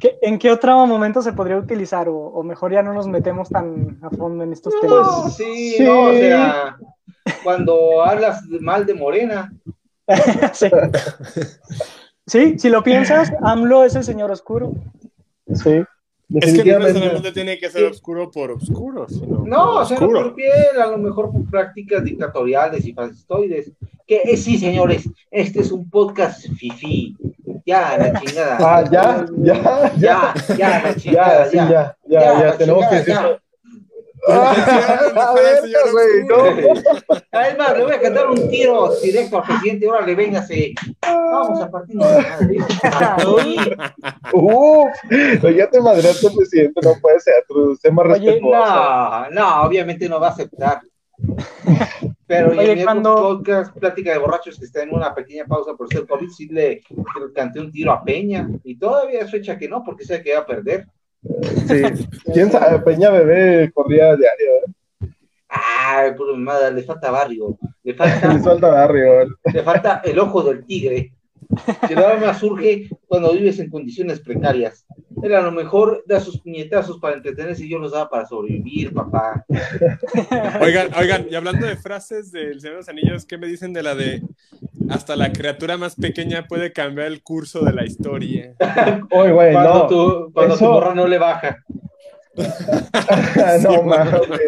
¿Qué- 0.00 0.18
¿En 0.22 0.38
qué 0.38 0.50
otro 0.50 0.86
momento 0.86 1.22
se 1.22 1.32
podría 1.32 1.56
utilizar? 1.56 2.08
O, 2.08 2.16
o 2.16 2.42
mejor 2.42 2.72
ya 2.72 2.82
no 2.82 2.92
nos 2.92 3.06
metemos 3.08 3.48
tan 3.48 3.98
a 4.02 4.10
fondo 4.10 4.44
en 4.44 4.52
estos 4.52 4.74
temas. 4.80 5.36
Sí, 5.36 5.74
Sí. 5.76 5.82
no, 5.84 6.04
o 6.04 6.12
sea, 6.12 6.76
cuando 7.44 8.02
hablas 8.02 8.42
mal 8.60 8.86
de 8.86 8.94
Morena, 8.94 9.52
sí. 10.52 10.66
Sí, 12.26 12.58
si 12.58 12.68
lo 12.68 12.82
piensas, 12.82 13.32
AMLO 13.42 13.84
es 13.84 13.94
el 13.96 14.04
señor 14.04 14.30
oscuro. 14.30 14.72
Sí. 15.54 15.82
Es 16.32 16.62
que 16.62 16.72
no 16.72 16.78
necesariamente 16.78 17.32
tiene 17.32 17.58
que 17.58 17.68
ser 17.70 17.84
oscuro 17.90 18.30
por 18.30 18.52
oscuro, 18.52 19.08
sino 19.08 19.38
No, 19.44 19.72
por 19.72 19.82
o 19.82 19.84
sea, 19.84 19.98
no 19.98 20.06
oscuro. 20.06 20.22
por 20.26 20.34
piel, 20.36 20.80
a 20.80 20.86
lo 20.86 20.98
mejor 20.98 21.32
por 21.32 21.44
prácticas 21.50 22.04
dictatoriales 22.04 22.84
y 22.86 22.92
fascistoides. 22.92 23.72
Que 24.06 24.22
eh, 24.24 24.36
sí, 24.36 24.56
señores, 24.58 25.08
este 25.32 25.60
es 25.60 25.72
un 25.72 25.90
podcast 25.90 26.46
fifi. 26.56 27.16
Ya, 27.64 27.96
la 27.98 28.20
chingada. 28.20 28.56
Ah, 28.60 28.84
ya, 28.90 29.26
ya, 29.38 29.54
ya, 29.96 29.96
ya. 29.96 30.34
ya, 30.56 30.82
la 30.82 30.94
chingada, 30.96 31.50
ya. 31.50 31.68
ya, 31.68 31.96
ya, 32.06 32.40
ya, 32.40 32.56
tenemos 32.56 32.86
que 32.88 32.96
chingada, 32.96 32.98
decir. 32.98 33.14
ya. 33.14 33.40
Ah. 34.28 34.54
Además, 37.32 37.76
le 37.76 37.84
voy 37.84 37.92
a 37.94 38.00
cantar 38.00 38.28
un 38.28 38.48
tiro 38.50 38.94
directo 39.02 39.38
al 39.38 39.44
presidente. 39.44 39.88
Órale, 39.88 40.14
véngase. 40.14 40.74
Vamos 41.02 41.62
a 41.62 41.70
partir 41.70 41.96
de 41.96 42.04
madre. 42.04 42.58
Uf, 44.32 44.88
no, 45.42 45.50
ya 45.50 45.70
te 45.70 45.80
madreaste 45.80 46.30
presidente, 46.30 46.80
no 46.82 46.94
puede 47.00 47.20
ser, 47.20 47.34
sé 47.80 47.90
más 47.90 48.06
respetuoso. 48.06 48.50
No, 48.50 49.30
no, 49.30 49.62
obviamente 49.62 50.08
no 50.08 50.20
va 50.20 50.28
a 50.28 50.30
aceptar. 50.30 50.80
Pero 52.26 52.50
Oye, 52.50 52.64
y 52.66 52.70
en 52.70 52.78
mi 52.78 52.84
cuando- 52.84 53.14
podcast, 53.16 53.76
Plática 53.76 54.12
de 54.12 54.18
Borrachos, 54.18 54.58
que 54.58 54.64
está 54.66 54.82
en 54.82 54.94
una 54.94 55.14
pequeña 55.14 55.44
pausa 55.46 55.74
por 55.74 55.88
ser 55.88 56.06
COVID, 56.06 56.28
sí 56.30 56.46
le, 56.48 56.68
le 56.90 57.32
canté 57.34 57.58
un 57.60 57.72
tiro 57.72 57.92
a 57.92 58.04
Peña. 58.04 58.48
Y 58.64 58.76
todavía 58.76 59.20
es 59.20 59.30
fecha 59.30 59.58
que 59.58 59.68
no, 59.68 59.82
porque 59.82 60.04
sabe 60.04 60.22
que 60.22 60.34
va 60.34 60.40
a 60.40 60.46
perder. 60.46 60.86
Sí. 61.66 61.82
¿Quién 62.32 62.50
sabe? 62.50 62.78
Peña 62.80 63.10
Bebé 63.10 63.70
corría 63.72 64.16
diario, 64.16 64.50
¿eh? 64.66 65.08
Ah, 65.48 66.04
puro 66.16 66.34
mamada, 66.36 66.70
le 66.70 66.82
falta 66.84 67.10
barrio. 67.10 67.58
Le 67.82 67.94
falta, 67.94 68.32
Le 68.54 68.60
barrio. 68.60 69.26
le 69.52 69.62
falta 69.64 70.00
el 70.04 70.18
ojo 70.20 70.42
del 70.44 70.64
tigre. 70.64 71.12
Que 71.88 71.94
nada 71.94 72.16
más 72.16 72.38
surge 72.38 72.88
cuando 73.06 73.32
vives 73.32 73.58
en 73.58 73.70
condiciones 73.70 74.20
precarias. 74.20 74.86
Él 75.22 75.34
a 75.34 75.40
lo 75.40 75.50
mejor 75.50 76.04
da 76.06 76.20
sus 76.20 76.40
puñetazos 76.40 76.98
para 76.98 77.16
entretenerse 77.16 77.64
y 77.64 77.68
yo 77.68 77.78
los 77.78 77.92
daba 77.92 78.08
para 78.08 78.26
sobrevivir, 78.26 78.92
papá. 78.92 79.44
Oigan, 80.60 80.94
oigan, 80.94 81.26
y 81.30 81.34
hablando 81.34 81.66
de 81.66 81.76
frases 81.76 82.30
del 82.30 82.60
Señor 82.60 82.74
de 82.74 82.78
los 82.78 82.88
Anillos, 82.88 83.24
¿qué 83.26 83.36
me 83.38 83.46
dicen 83.46 83.72
de 83.72 83.82
la 83.82 83.94
de 83.94 84.22
hasta 84.88 85.16
la 85.16 85.32
criatura 85.32 85.76
más 85.76 85.94
pequeña 85.94 86.46
puede 86.48 86.72
cambiar 86.72 87.08
el 87.08 87.22
curso 87.22 87.64
de 87.64 87.72
la 87.72 87.84
historia? 87.84 88.54
Oye, 89.10 89.32
güey, 89.32 89.52
Cuando, 89.52 89.74
no. 89.74 89.86
tu, 89.86 90.32
cuando 90.32 90.56
tu 90.56 90.64
morra 90.64 90.94
no 90.94 91.06
le 91.06 91.18
baja. 91.18 91.64
no 93.62 93.82
mames, 93.82 94.28
güey. 94.28 94.40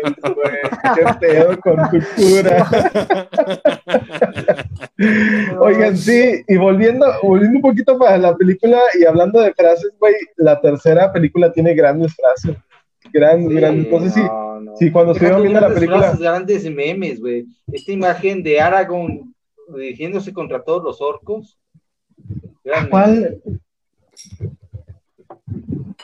Qué 0.94 1.04
pedo 1.20 1.60
con 1.60 1.76
tu 1.90 1.98
cura. 2.16 2.68
Oigan, 5.60 5.96
sí, 5.96 6.42
y 6.48 6.56
volviendo, 6.56 7.06
volviendo 7.22 7.56
un 7.58 7.62
poquito 7.62 7.98
para 7.98 8.18
la 8.18 8.36
película 8.36 8.78
y 8.98 9.04
hablando 9.04 9.40
de 9.40 9.52
frases, 9.54 9.92
güey, 9.98 10.14
la 10.36 10.60
tercera 10.60 11.12
película 11.12 11.52
tiene 11.52 11.74
grandes 11.74 12.14
frases. 12.14 12.56
Grandes, 13.12 13.48
Sí, 13.50 13.54
grandes. 13.56 13.84
Entonces, 13.84 14.14
sí, 14.14 14.20
no, 14.22 14.60
no. 14.60 14.76
sí, 14.76 14.90
cuando 14.90 15.12
estuvieron 15.12 15.42
viendo 15.42 15.60
la 15.60 15.74
película. 15.74 15.98
frases, 16.00 16.20
grandes 16.20 16.70
memes, 16.70 17.20
güey. 17.20 17.46
Esta 17.72 17.92
imagen 17.92 18.42
de 18.42 18.60
Aragorn 18.60 19.34
dirigiéndose 19.74 20.32
contra 20.32 20.62
todos 20.62 20.82
los 20.84 21.00
orcos. 21.00 21.58
Gran 22.64 22.84
meme. 22.84 22.90
¿Cuál? 22.90 23.42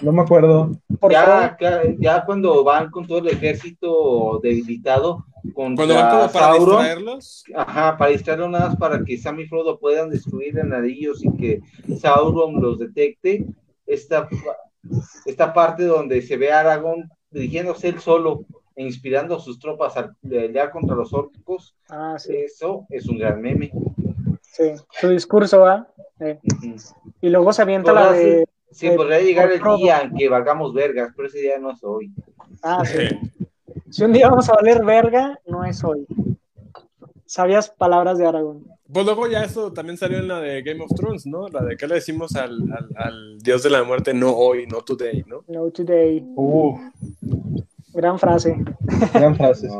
No 0.00 0.12
me 0.12 0.22
acuerdo. 0.22 0.70
Por 1.00 1.12
Ya, 1.12 1.56
favor. 1.58 1.96
ya, 1.98 2.24
cuando 2.24 2.62
van 2.64 2.90
con 2.90 3.06
todo 3.06 3.18
el 3.18 3.28
ejército 3.28 4.38
debilitado 4.42 5.24
Cuando 5.54 5.86
van 5.86 6.10
como 6.10 6.32
para 6.32 6.46
Sauron, 6.46 6.68
distraerlos. 6.78 7.44
ajá, 7.54 7.96
para 7.96 8.10
distraerlo 8.10 8.48
nada 8.48 8.68
más 8.68 8.76
para 8.76 9.04
que 9.04 9.16
Sam 9.18 9.40
y 9.40 9.46
Frodo 9.46 9.78
puedan 9.78 10.10
destruir 10.10 10.58
el 10.58 10.72
anillo 10.72 11.14
sin 11.14 11.36
que 11.36 11.60
Sauron 12.00 12.60
los 12.60 12.78
detecte. 12.78 13.46
Esta, 13.86 14.28
esta 15.26 15.52
parte 15.52 15.84
donde 15.84 16.20
se 16.22 16.36
ve 16.36 16.52
a 16.52 16.60
Aragorn 16.60 17.08
dirigiéndose 17.30 17.88
él 17.88 18.00
solo 18.00 18.44
e 18.76 18.82
inspirando 18.84 19.34
a 19.36 19.40
sus 19.40 19.58
tropas 19.58 19.96
a 19.96 20.12
pelear 20.28 20.70
contra 20.70 20.94
los 20.94 21.12
orcos, 21.12 21.74
Ah, 21.88 22.16
sí, 22.18 22.36
eso 22.36 22.86
es 22.90 23.06
un 23.08 23.18
gran 23.18 23.40
meme. 23.40 23.70
sí. 24.42 24.72
Su 24.90 25.08
discurso, 25.08 25.60
¿va? 25.60 25.88
Eh. 26.20 26.38
Y 27.20 27.28
luego 27.30 27.52
se 27.52 27.62
avienta 27.62 27.92
la 27.92 28.12
de. 28.12 28.46
Sí, 28.70 28.90
podría 28.90 29.20
llegar 29.20 29.50
el 29.50 29.60
Frodo. 29.60 29.78
día 29.78 30.00
en 30.02 30.14
que 30.14 30.28
valgamos 30.28 30.74
vergas, 30.74 31.12
pero 31.16 31.28
ese 31.28 31.38
día 31.40 31.58
no 31.58 31.70
es 31.72 31.82
hoy. 31.82 32.12
Ah, 32.62 32.84
sí. 32.84 33.08
Si 33.90 34.04
un 34.04 34.12
día 34.12 34.28
vamos 34.28 34.48
a 34.48 34.54
valer 34.54 34.84
verga, 34.84 35.38
no 35.46 35.64
es 35.64 35.82
hoy. 35.84 36.06
Sabias 37.26 37.70
palabras 37.70 38.18
de 38.18 38.26
Aragón. 38.26 38.64
Pues 38.90 39.04
luego 39.04 39.26
ya 39.28 39.44
eso 39.44 39.72
también 39.72 39.98
salió 39.98 40.18
en 40.18 40.28
la 40.28 40.40
de 40.40 40.62
Game 40.62 40.82
of 40.82 40.90
Thrones, 40.96 41.26
¿no? 41.26 41.48
La 41.48 41.62
de 41.62 41.76
qué 41.76 41.86
le 41.86 41.96
decimos 41.96 42.34
al, 42.36 42.62
al, 42.72 42.88
al 42.96 43.38
dios 43.38 43.62
de 43.62 43.70
la 43.70 43.84
muerte, 43.84 44.14
no 44.14 44.32
hoy, 44.34 44.66
no 44.66 44.80
today, 44.80 45.24
¿no? 45.26 45.44
No 45.46 45.70
today. 45.70 46.24
Uf, 46.36 46.80
Gran 47.92 48.18
frase. 48.18 48.56
gran 49.12 49.36
frase. 49.36 49.68
sí. 49.70 49.76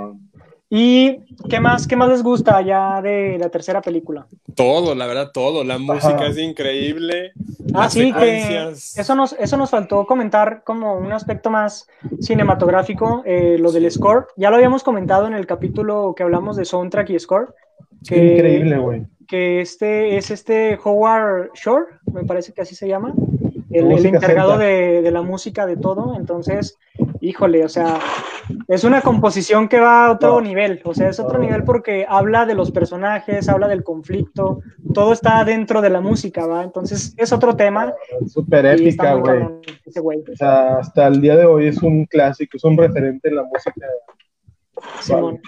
¿Y 0.71 1.21
qué 1.49 1.61
más, 1.61 1.87
qué 1.87 1.97
más 1.97 2.11
les 2.11 2.23
gusta 2.23 2.61
ya 2.61 3.01
de 3.01 3.39
la 3.39 3.49
tercera 3.49 3.81
película? 3.81 4.27
Todo, 4.55 4.95
la 4.95 5.07
verdad, 5.07 5.31
todo. 5.33 5.65
La 5.65 5.79
música 5.79 6.17
Ajá. 6.17 6.27
es 6.27 6.37
increíble. 6.39 7.33
Ah, 7.73 7.89
sí, 7.89 8.13
que 8.13 8.69
eso 8.73 9.15
nos, 9.15 9.33
eso 9.33 9.57
nos 9.57 9.71
faltó 9.71 10.05
comentar 10.05 10.63
como 10.65 10.95
un 10.99 11.13
aspecto 11.13 11.49
más 11.49 11.89
cinematográfico, 12.21 13.23
eh, 13.25 13.57
lo 13.59 13.73
del 13.73 13.91
score. 13.91 14.27
Ya 14.37 14.51
lo 14.51 14.57
habíamos 14.57 14.83
comentado 14.83 15.27
en 15.27 15.35
el 15.35 15.47
capítulo 15.47 16.15
que 16.15 16.23
hablamos 16.23 16.57
de 16.57 16.67
soundtrack 16.67 17.11
y 17.11 17.19
score. 17.19 17.55
Qué 18.07 18.15
Que, 18.15 18.33
increíble, 18.35 18.79
güey. 18.79 19.07
Que 19.27 19.61
este 19.63 20.17
es 20.19 20.31
este 20.31 20.79
Howard 20.83 21.51
Shore, 21.55 21.87
me 22.13 22.25
parece 22.25 22.53
que 22.53 22.63
así 22.63 22.75
se 22.75 22.89
llama, 22.89 23.13
el, 23.71 23.91
el 23.91 24.07
encargado 24.07 24.57
de, 24.59 25.03
de 25.03 25.11
la 25.11 25.23
música 25.23 25.67
de 25.67 25.77
todo. 25.77 26.15
Entonces, 26.17 26.79
híjole, 27.21 27.65
o 27.65 27.69
sea, 27.69 27.99
es 28.69 28.85
una 28.85 29.01
composición 29.03 29.69
que 29.69 29.79
va 29.81 30.07
a 30.07 30.13
otro 30.13 30.37
No. 30.37 30.41
nivel. 30.41 30.81
O 30.85 30.95
sea, 30.95 31.09
es 31.09 31.19
otro 31.21 31.39
No. 31.39 31.45
nivel 31.45 31.65
porque 31.65 32.07
habla 32.09 32.47
de 32.47 32.55
los 32.55 32.71
personajes, 32.71 33.49
habla 33.49 33.69
del 33.69 33.85
conflicto, 33.85 34.61
todo 34.95 35.13
está 35.13 35.45
dentro 35.45 35.81
de 35.81 35.91
la 35.91 36.01
música, 36.01 36.47
¿va? 36.47 36.63
Entonces, 36.65 37.15
es 37.17 37.33
otro 37.33 37.57
tema. 37.57 37.93
Súper 38.27 38.67
épica, 38.67 39.15
güey. 39.15 39.43
O 39.43 40.37
sea, 40.37 40.79
hasta 40.79 41.07
el 41.07 41.21
día 41.21 41.37
de 41.37 41.45
hoy 41.45 41.67
es 41.69 41.83
un 41.83 42.07
clásico, 42.07 42.57
es 42.57 42.65
un 42.65 42.77
referente 42.77 43.29
en 43.29 43.37
la 43.37 43.43
música. 43.43 43.87
Simón. 45.01 45.41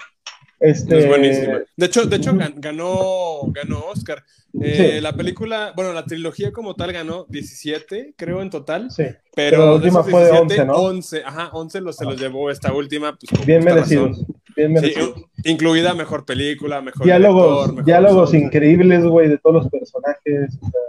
Este, 0.58 0.98
Es 0.98 1.08
buenísima. 1.08 1.60
De 1.76 1.86
hecho, 1.86 2.04
de 2.04 2.16
hecho 2.16 2.32
gan- 2.34 2.54
ganó, 2.56 3.42
ganó 3.46 3.78
Oscar. 3.90 4.22
Eh, 4.60 4.92
Sí. 4.96 5.00
La 5.00 5.12
película, 5.14 5.72
bueno, 5.76 5.92
la 5.92 6.04
trilogía 6.04 6.52
como 6.52 6.74
tal 6.74 6.92
ganó 6.92 7.24
17, 7.28 8.14
creo, 8.16 8.42
en 8.42 8.50
total. 8.50 8.90
Sí, 8.90 9.04
Pero, 9.04 9.16
Pero 9.34 9.58
la 9.58 9.66
de 9.70 9.76
última 9.76 10.02
fue 10.02 10.24
de 10.24 10.30
17, 10.32 10.40
11, 10.60 10.64
¿no? 10.66 10.72
11, 10.74 11.22
ajá, 11.24 11.50
11 11.52 11.80
los, 11.80 11.96
se 11.96 12.04
los 12.04 12.20
llevó 12.20 12.50
esta 12.50 12.72
última. 12.72 13.16
Pues, 13.16 13.46
bien 13.46 13.64
merecidos. 13.64 14.24
Bien 14.56 14.68
Sí, 14.68 14.74
merecidos. 14.74 15.14
incluida 15.44 15.94
mejor 15.94 16.24
película, 16.26 16.80
mejor 16.82 17.06
diálogos, 17.06 17.44
director, 17.46 17.68
mejor 17.74 17.84
diálogos 17.84 18.34
increíbles, 18.34 19.04
güey, 19.04 19.28
de 19.28 19.38
todos 19.38 19.62
los 19.62 19.68
personajes. 19.70 20.58
o 20.60 20.66
sea, 20.66 20.80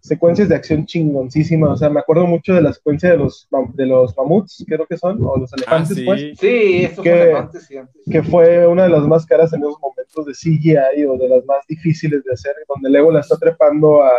secuencias 0.00 0.48
de 0.48 0.54
acción 0.54 0.86
chingoncísimas. 0.86 1.70
O 1.70 1.76
sea, 1.76 1.90
me 1.90 2.00
acuerdo 2.00 2.26
mucho 2.26 2.54
de 2.54 2.62
la 2.62 2.72
secuencia 2.72 3.10
de 3.10 3.18
los, 3.18 3.48
de 3.74 3.86
los 3.86 4.16
mamuts, 4.16 4.64
creo 4.66 4.86
que 4.86 4.96
son, 4.96 5.22
o 5.24 5.36
los 5.36 5.52
Ah, 5.52 5.56
elefantes, 5.58 5.96
sí. 5.96 6.04
pues, 6.04 6.20
Sí, 6.38 6.84
estos 6.84 7.04
Que- 7.04 7.22
elefantes 7.22 7.66
gigantes. 7.68 8.02
que 8.10 8.22
fue 8.22 8.66
una 8.66 8.84
de 8.84 8.88
las 8.90 9.06
más 9.06 9.26
caras 9.26 9.52
en 9.52 9.60
esos 9.60 9.76
momentos 9.80 10.24
de 10.26 10.32
CGI 10.32 11.04
o 11.04 11.16
de 11.18 11.28
las 11.28 11.44
más 11.44 11.58
difíciles 11.68 12.24
de 12.24 12.32
hacer, 12.32 12.54
donde 12.68 12.90
Lego 12.90 13.16
está 13.18 13.36
trepando 13.36 14.02
a, 14.02 14.10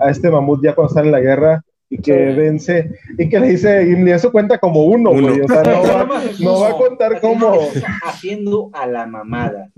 a 0.00 0.10
este 0.10 0.30
mamut 0.30 0.62
ya 0.64 0.74
cuando 0.74 0.88
está 0.88 1.00
en 1.02 1.12
la 1.12 1.20
guerra 1.20 1.62
y 1.90 1.98
que 1.98 2.30
Sí. 2.32 2.36
vence 2.38 2.90
y 3.18 3.28
que 3.28 3.38
le 3.38 3.48
dice, 3.50 3.86
y 3.86 4.10
eso 4.10 4.32
cuenta 4.32 4.56
como 4.58 4.84
uno, 4.86 5.10
Uno. 5.10 5.28
güey. 5.28 5.40
O 5.42 5.48
sea, 5.48 5.62
no 5.62 5.82
va, 5.82 6.22
no 6.40 6.60
va 6.60 6.68
a 6.70 6.72
contar 6.78 7.20
como. 7.20 7.58
Haciendo 8.02 8.70
a 8.72 8.86
la 8.86 9.06
mamada. 9.06 9.68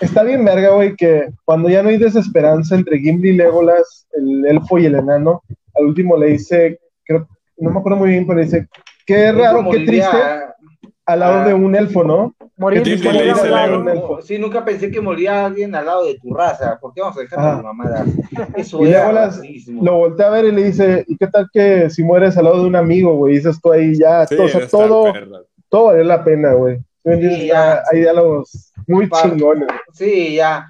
Está 0.00 0.22
bien 0.22 0.44
verga, 0.44 0.70
güey, 0.70 0.96
que 0.96 1.28
cuando 1.44 1.68
ya 1.68 1.82
no 1.82 1.88
hay 1.90 1.98
desesperanza 1.98 2.74
entre 2.74 2.98
Gimli 2.98 3.30
y 3.30 3.36
Legolas, 3.36 4.06
el 4.12 4.44
elfo 4.46 4.78
y 4.78 4.86
el 4.86 4.94
enano, 4.96 5.42
al 5.74 5.86
último 5.86 6.16
le 6.16 6.28
dice, 6.28 6.80
creo, 7.04 7.28
no 7.58 7.70
me 7.70 7.78
acuerdo 7.78 7.98
muy 7.98 8.10
bien, 8.10 8.26
pero 8.26 8.40
dice, 8.40 8.68
qué 9.06 9.32
raro, 9.32 9.68
qué 9.70 9.80
triste 9.80 10.16
al 11.06 11.18
lado 11.20 11.48
de 11.48 11.54
un 11.54 11.74
elfo, 11.74 12.04
¿no? 12.04 12.34
Morir 12.56 12.82
¿Qué 12.82 12.90
y 12.90 12.96
tipo 12.96 13.06
morir 13.10 13.24
le 13.24 13.30
a 13.30 13.34
dice 13.34 13.76
un 13.76 13.88
elfo. 13.88 14.22
Sí, 14.22 14.38
nunca 14.38 14.64
pensé 14.64 14.90
que 14.90 15.00
moría 15.00 15.46
alguien 15.46 15.74
al 15.74 15.86
lado 15.86 16.04
de 16.06 16.16
tu 16.18 16.32
raza. 16.32 16.78
¿Por 16.80 16.94
qué 16.94 17.00
vamos 17.00 17.16
a 17.18 17.20
dejar 17.22 17.38
Ah. 17.40 17.52
las 17.54 17.62
mamadas? 17.64 18.08
Eso 18.56 18.80
Y 18.84 18.88
Legolas 18.88 19.40
lo 19.68 19.96
voltea 19.96 20.28
a 20.28 20.30
ver 20.30 20.44
y 20.46 20.52
le 20.52 20.64
dice, 20.64 21.04
¿y 21.08 21.16
qué 21.16 21.26
tal 21.26 21.48
que 21.52 21.90
si 21.90 22.04
mueres 22.04 22.36
al 22.36 22.44
lado 22.44 22.62
de 22.62 22.68
un 22.68 22.76
amigo, 22.76 23.16
güey? 23.16 23.34
Dices 23.34 23.60
tú 23.60 23.72
ahí 23.72 23.96
ya, 23.98 24.26
Sí, 24.26 24.36
todo, 24.36 24.46
o 24.46 24.48
sea, 24.48 24.66
todo, 24.68 25.12
perra. 25.12 25.38
todo 25.68 25.86
vale 25.86 26.04
la 26.04 26.22
pena, 26.22 26.52
güey. 26.52 26.78
¿Sí 27.04 27.46
Ya 27.46 27.82
hay 27.90 28.00
diálogos 28.00 28.72
muy 28.86 29.08
chingones. 29.10 29.68
Sí, 29.92 30.34
ya. 30.36 30.68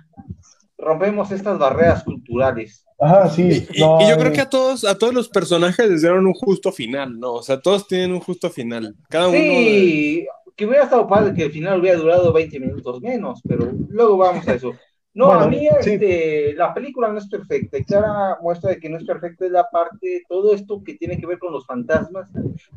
Rompemos 0.78 1.30
estas 1.30 1.58
barreras 1.58 2.02
culturales. 2.02 2.84
Ajá, 2.98 3.28
sí. 3.28 3.66
Y, 3.72 3.78
y- 3.78 3.80
no, 3.80 4.00
y 4.00 4.08
yo 4.08 4.16
creo 4.18 4.32
que 4.32 4.40
a 4.40 4.48
todos, 4.50 4.84
a 4.84 4.96
todos 4.96 5.12
los 5.14 5.28
personajes 5.28 5.88
les 5.88 6.00
dieron 6.02 6.26
un 6.26 6.34
justo 6.34 6.72
final, 6.72 7.18
¿no? 7.18 7.34
O 7.34 7.42
sea, 7.42 7.60
todos 7.60 7.86
tienen 7.86 8.12
un 8.12 8.20
justo 8.20 8.48
final. 8.50 8.94
Cada 9.08 9.28
uno. 9.28 9.36
de- 9.38 9.44
Sí, 9.44 10.26
que 10.56 10.66
hubiera 10.66 10.84
estado 10.84 11.06
padre 11.06 11.34
que 11.34 11.44
el 11.44 11.52
final 11.52 11.80
hubiera 11.80 11.98
durado 11.98 12.32
20 12.32 12.60
minutos 12.60 13.00
menos, 13.00 13.40
pero 13.46 13.70
luego 13.88 14.16
vamos 14.16 14.46
a 14.48 14.54
eso. 14.54 14.72
No, 15.14 15.26
Bueno, 15.26 15.40
a 15.42 15.48
mí 15.48 15.68
sí. 15.82 15.90
este, 15.92 16.54
la 16.54 16.72
película 16.72 17.08
no 17.08 17.18
es 17.18 17.28
perfecta 17.28 17.76
y 17.76 17.84
clara 17.84 18.38
muestra 18.40 18.70
de 18.70 18.78
que 18.80 18.88
no 18.88 18.96
es 18.96 19.04
perfecta 19.04 19.44
es 19.44 19.50
la 19.52 19.68
parte, 19.68 20.22
todo 20.26 20.54
esto 20.54 20.82
que 20.82 20.94
tiene 20.94 21.18
que 21.18 21.26
ver 21.26 21.38
con 21.38 21.52
los 21.52 21.66
fantasmas 21.66 22.30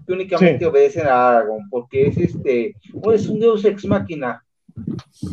que 0.05 0.11
únicamente 0.13 0.59
Sí. 0.59 0.65
obedecen 0.65 1.07
a 1.07 1.29
Aragorn, 1.29 1.69
porque 1.69 2.07
es 2.07 2.17
este, 2.17 2.75
es 3.13 3.27
un 3.29 3.39
deus 3.39 3.63
ex 3.63 3.85
máquina. 3.85 4.41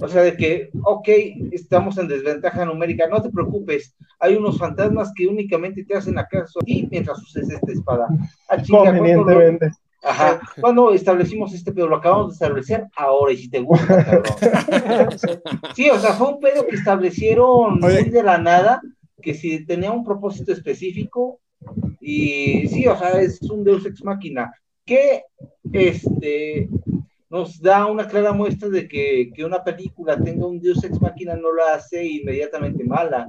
O 0.00 0.06
sea, 0.06 0.22
de 0.22 0.36
que, 0.36 0.70
ok, 0.84 1.08
estamos 1.50 1.98
en 1.98 2.06
desventaja 2.06 2.64
numérica, 2.64 3.08
no 3.08 3.20
te 3.20 3.30
preocupes, 3.30 3.96
hay 4.20 4.36
unos 4.36 4.56
fantasmas 4.56 5.12
que 5.16 5.26
únicamente 5.26 5.84
te 5.84 5.96
hacen 5.96 6.16
acaso 6.16 6.60
a 6.60 6.64
ti 6.64 6.86
mientras 6.88 7.20
uses 7.20 7.50
esta 7.50 7.72
espada. 7.72 8.06
Ah, 8.48 8.62
chinga, 8.62 8.78
¿cuándo 8.96 9.02
lo- 9.02 9.24
Convenientemente. 9.24 9.70
Ajá, 10.02 10.40
cuando 10.60 10.92
establecimos 10.92 11.54
este 11.54 11.72
pedo, 11.72 11.86
lo 11.86 11.96
acabamos 11.96 12.28
de 12.28 12.32
establecer 12.32 12.88
ahora, 12.96 13.32
y 13.32 13.36
si 13.36 13.48
te 13.48 13.60
gusta, 13.60 14.04
cabrón. 14.04 14.24
Sí, 15.76 15.88
o 15.90 15.98
sea, 15.98 16.12
fue 16.14 16.28
un 16.28 16.40
pedo 16.40 16.66
que 16.66 16.76
establecieron 16.76 17.82
Oye. 17.82 18.02
muy 18.02 18.10
de 18.10 18.22
la 18.22 18.38
nada, 18.38 18.82
que 19.20 19.34
si 19.34 19.64
tenía 19.64 19.92
un 19.92 20.04
propósito 20.04 20.52
específico, 20.52 21.40
y 22.00 22.66
sí, 22.68 22.86
o 22.86 22.96
sea, 22.98 23.20
es 23.20 23.40
un 23.42 23.62
Deus 23.62 23.86
Ex 23.86 24.02
Máquina, 24.04 24.52
que 24.84 25.22
este 25.72 26.68
nos 27.30 27.60
da 27.62 27.86
una 27.86 28.06
clara 28.06 28.32
muestra 28.32 28.68
de 28.68 28.86
que, 28.86 29.30
que 29.34 29.44
una 29.44 29.64
película 29.64 30.22
tenga 30.22 30.46
un 30.46 30.60
Deus 30.60 30.84
Ex 30.84 31.00
Máquina 31.00 31.34
no 31.34 31.50
la 31.54 31.74
hace 31.76 32.04
inmediatamente 32.04 32.84
mala, 32.84 33.26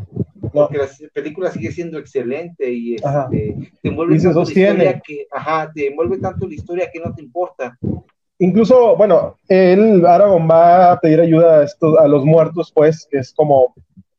porque 0.53 0.77
la 0.77 0.87
película 1.13 1.51
sigue 1.51 1.71
siendo 1.71 1.97
excelente 1.97 2.71
y 2.71 2.95
este, 2.95 3.55
te 3.81 3.89
envuelve 3.89 4.15
Y 4.15 4.19
se 4.19 4.25
tanto 4.27 4.39
la 4.39 4.45
sostiene. 4.45 4.69
historia 4.71 5.01
que, 5.05 5.27
ajá, 5.31 5.71
te 5.73 5.87
envuelve 5.87 6.17
tanto 6.19 6.47
la 6.47 6.53
historia 6.53 6.89
que 6.91 6.99
no 6.99 7.13
te 7.13 7.21
importa. 7.21 7.77
Incluso, 8.39 8.95
bueno, 8.95 9.37
él, 9.47 10.05
Aragorn 10.05 10.49
va 10.49 10.91
a 10.91 10.99
pedir 10.99 11.19
ayuda 11.21 11.59
a, 11.59 11.63
estos, 11.63 11.97
a 11.97 12.07
los 12.07 12.25
muertos, 12.25 12.71
pues, 12.73 13.07
que 13.09 13.19
es 13.19 13.33
como, 13.33 13.73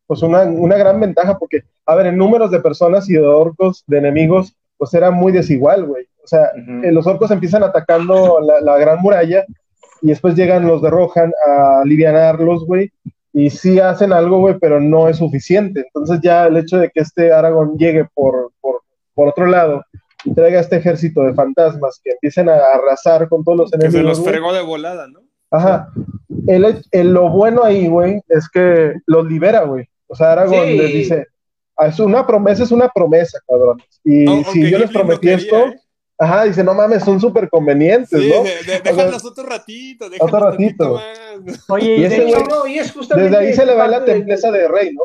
pues, 0.07 0.23
una, 0.23 0.43
una 0.43 0.77
gran 0.77 1.01
ventaja, 1.01 1.39
porque, 1.39 1.63
a 1.87 1.95
ver, 1.95 2.07
en 2.07 2.17
números 2.17 2.51
de 2.51 2.61
personas 2.61 3.09
y 3.11 3.15
de 3.15 3.27
orcos, 3.27 3.85
de 3.87 3.99
enemigos, 3.99 4.55
pues 4.79 4.93
era 4.95 5.11
muy 5.11 5.33
desigual, 5.33 5.85
güey. 5.87 6.05
O 6.23 6.27
sea, 6.27 6.51
Ujú. 6.57 6.85
eh, 6.85 6.93
los 6.93 7.07
orcos 7.07 7.31
empiezan 7.31 7.63
atacando 7.63 8.41
la, 8.41 8.61
la 8.61 8.79
gran 8.79 9.01
muralla 9.01 9.45
y 10.01 10.09
después 10.09 10.35
llegan 10.35 10.67
los 10.67 10.81
de 10.81 10.91
Rohan 10.91 11.33
a 11.47 11.81
alivianarlos, 11.83 12.65
güey. 12.67 12.91
Y 13.37 13.51
sí 13.51 13.81
hacen 13.81 14.13
algo, 14.13 14.39
güey, 14.39 14.57
pero 14.61 14.81
no 14.81 15.09
es 15.09 15.17
suficiente. 15.19 15.81
Entonces 15.87 16.21
ya 16.23 16.47
el 16.47 16.57
hecho 16.57 16.79
de 16.79 16.89
que 16.91 17.01
este 17.01 17.33
Aragorn 17.33 17.77
llegue 17.77 18.07
por, 18.15 18.53
por, 18.61 18.81
por 19.13 19.29
otro 19.29 19.47
lado 19.47 19.83
y 20.25 20.33
traiga 20.33 20.61
este 20.61 20.77
ejército 20.77 21.23
de 21.25 21.35
fantasmas 21.35 22.01
que 22.03 22.13
empiecen 22.13 22.49
a 22.49 22.55
arrasar 22.75 23.29
con 23.29 23.43
todos 23.45 23.59
los 23.59 23.71
Que 23.73 23.81
se 23.81 23.87
enemigos. 23.89 24.09
los 24.11 24.21
güey. 24.21 24.31
fregó 24.33 24.53
de 24.55 24.63
volada, 24.63 25.09
¿no? 25.09 25.19
Ajá. 25.51 25.89
El, 26.47 26.81
el- 26.93 27.13
lo 27.13 27.29
bueno 27.29 27.65
ahí, 27.65 27.89
güey, 27.89 28.21
es 28.29 28.49
que 28.49 28.95
los 29.07 29.27
libera, 29.27 29.65
güey. 29.65 29.85
O 30.07 30.15
sea, 30.15 30.33
Aragorn 30.33 30.67
Sí. 30.69 30.79
les 30.79 30.93
dice, 30.93 31.27
"Ah, 31.77 31.89
es 31.89 31.99
una 31.99 32.25
promesa, 32.27 32.63
es 32.63 32.71
una 32.73 32.89
promesa, 32.89 33.39
cabrón. 33.49 33.83
Y 34.05 34.27
si 34.45 34.71
yo 34.71 34.79
les 34.79 34.91
prometí 34.93 35.21
quería, 35.27 35.37
esto, 35.37 35.57
¿eh? 35.67 35.81
Ajá, 36.25 36.45
dice, 36.45 36.65
no 36.65 36.75
mames, 36.75 37.03
son 37.05 37.21
súper 37.21 37.49
convenientes, 37.49 38.19
Sí, 38.21 38.29
¿no? 38.29 38.43
de- 38.43 38.51
de- 38.51 38.59
O 38.59 38.65
sea, 38.67 38.81
déjalos 38.83 39.25
otro 39.25 39.45
ratito, 39.45 40.09
déjalos 40.11 40.35
Otro 40.35 40.49
tantito 40.49 40.97
ratito. 40.97 41.45
más. 41.47 41.65
Oye, 41.71 41.97
Y 41.97 42.01
de 42.01 42.07
ese 42.07 42.29
hecho, 42.29 42.39
güey- 42.39 42.49
no, 42.49 42.67
y 42.67 42.79
es 42.79 42.93
justamente 42.93 43.31
Desde 43.31 43.47
ahí 43.47 43.55
se 43.55 43.67
le 43.67 43.75
va 43.75 43.87
la 43.89 44.05
templeza 44.05 44.51
de 44.51 44.69
rey, 44.69 44.93
¿no? 44.95 45.03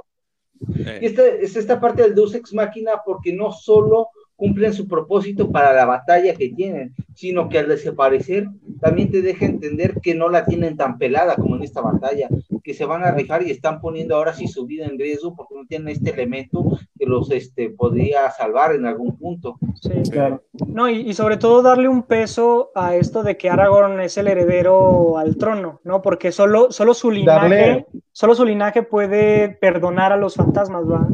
Y 1.01 1.05
esta, 1.05 1.25
es 1.25 1.55
esta 1.55 1.79
parte 1.79 2.01
del 2.03 2.13
Deus 2.15 2.35
Ex 2.35 2.53
Máquina 2.53 3.01
porque 3.05 3.31
no 3.33 3.51
solo 3.51 4.09
cumplen 4.39 4.73
su 4.73 4.87
propósito 4.87 5.51
para 5.51 5.73
la 5.73 5.85
batalla 5.85 6.33
que 6.33 6.49
tienen, 6.49 6.95
sino 7.13 7.49
que 7.49 7.59
al 7.59 7.67
desaparecer 7.67 8.47
también 8.79 9.11
te 9.11 9.21
deja 9.21 9.45
entender 9.45 9.95
que 10.01 10.15
no 10.15 10.29
la 10.29 10.45
tienen 10.45 10.77
tan 10.77 10.97
pelada 10.97 11.35
como 11.35 11.57
en 11.57 11.63
esta 11.63 11.81
batalla, 11.81 12.29
que 12.63 12.73
se 12.73 12.85
van 12.85 13.03
a 13.03 13.11
rifar 13.11 13.43
y 13.43 13.51
están 13.51 13.81
poniendo 13.81 14.15
ahora 14.15 14.33
sí 14.33 14.47
su 14.47 14.65
vida 14.65 14.85
en 14.85 14.97
riesgo 14.97 15.35
porque 15.35 15.55
no 15.55 15.65
tienen 15.67 15.89
este 15.89 16.11
elemento 16.11 16.79
que 16.97 17.05
los 17.05 17.29
este, 17.31 17.69
podría 17.69 18.31
salvar 18.31 18.73
en 18.73 18.85
algún 18.85 19.17
punto. 19.17 19.57
sí. 19.81 19.89
Claro. 20.09 20.41
No, 20.67 20.89
y, 20.89 21.01
y 21.01 21.13
sobre 21.13 21.35
todo 21.37 21.61
darle 21.61 21.89
un 21.89 22.03
peso 22.03 22.71
a 22.75 22.95
esto 22.95 23.23
de 23.23 23.35
que 23.37 23.49
Aragorn 23.49 23.99
es 23.99 24.17
el 24.17 24.27
heredero 24.29 25.17
al 25.17 25.35
trono, 25.35 25.81
¿no? 25.83 26.01
Porque 26.01 26.31
solo, 26.31 26.71
solo 26.71 26.93
su 26.93 27.11
linaje, 27.11 27.49
Darle- 27.49 27.85
solo 28.13 28.35
su 28.35 28.45
linaje 28.45 28.83
puede 28.83 29.49
perdonar 29.49 30.13
a 30.13 30.17
los 30.17 30.35
fantasmas, 30.35 30.83
¿va? 30.89 31.07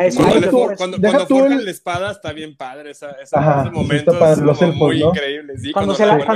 A 0.00 0.06
eso 0.06 0.22
Cuando, 0.22 0.40
le 0.40 0.76
cuando, 0.76 0.96
deja 0.98 1.12
cuando 1.12 1.26
tú 1.26 1.38
forjan 1.38 1.58
el- 1.58 1.64
la 1.66 1.70
espada 1.70 2.10
está 2.12 2.32
bien 2.32 2.56
padre, 2.56 2.90
esa, 2.92 3.10
esa 3.22 3.38
Ajá, 3.38 3.62
ese 3.62 3.70
momento 3.70 4.12
es 4.12 4.38
los 4.38 4.58
como 4.58 4.70
elfos, 4.72 4.86
muy 4.88 5.00
¿no? 5.00 5.08
increíble. 5.10 5.58
Sí, 5.58 5.72
cuando, 5.72 5.72
cuando 5.72 5.94
se 5.94 6.06
la, 6.06 6.12
vuelven 6.16 6.26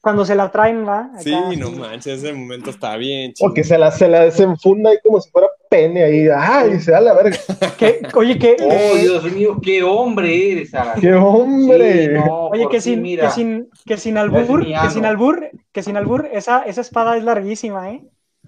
cuando, 0.00 0.24
se 0.24 0.34
la 0.36 0.50
traen, 0.52 0.86
¿va? 0.88 1.10
Sí, 1.18 1.34
Acá, 1.34 1.48
no 1.58 1.66
sí. 1.66 1.72
manches, 1.74 2.22
ese 2.22 2.32
momento 2.32 2.70
está 2.70 2.96
bien 2.96 3.32
O 3.32 3.34
chido. 3.34 3.54
que 3.54 3.64
se 3.64 3.76
la, 3.76 3.90
se 3.90 4.06
la 4.08 4.20
desenfunda 4.20 4.90
ahí 4.90 4.98
como 5.02 5.20
si 5.20 5.28
fuera 5.30 5.48
pene 5.68 6.04
ahí. 6.04 6.28
¡Ay! 6.34 6.78
Se 6.80 6.92
da 6.92 7.00
la 7.00 7.14
verga. 7.14 7.36
Que- 7.78 8.00
oye, 8.14 8.38
que, 8.38 8.56
Oh, 8.60 8.70
eh, 8.72 8.98
Dios 9.02 9.24
mío, 9.32 9.58
qué 9.60 9.82
hombre 9.82 10.52
eres. 10.52 10.70
¡Qué 11.00 11.12
hombre! 11.14 12.06
Sí, 12.06 12.12
no, 12.14 12.46
oye, 12.46 12.68
que 12.70 12.80
sin, 12.80 13.02
que 13.02 13.30
sin, 13.30 13.68
que 13.84 13.96
sin 13.96 14.16
albur, 14.16 14.64
que 14.64 14.90
sin 14.90 15.04
albur, 15.04 15.50
que 15.72 15.82
sin 15.82 15.96
albur, 15.96 16.28
esa, 16.32 16.62
esa 16.62 16.80
espada 16.80 17.16
es 17.16 17.24
larguísima, 17.24 17.90
¿eh? 17.90 18.02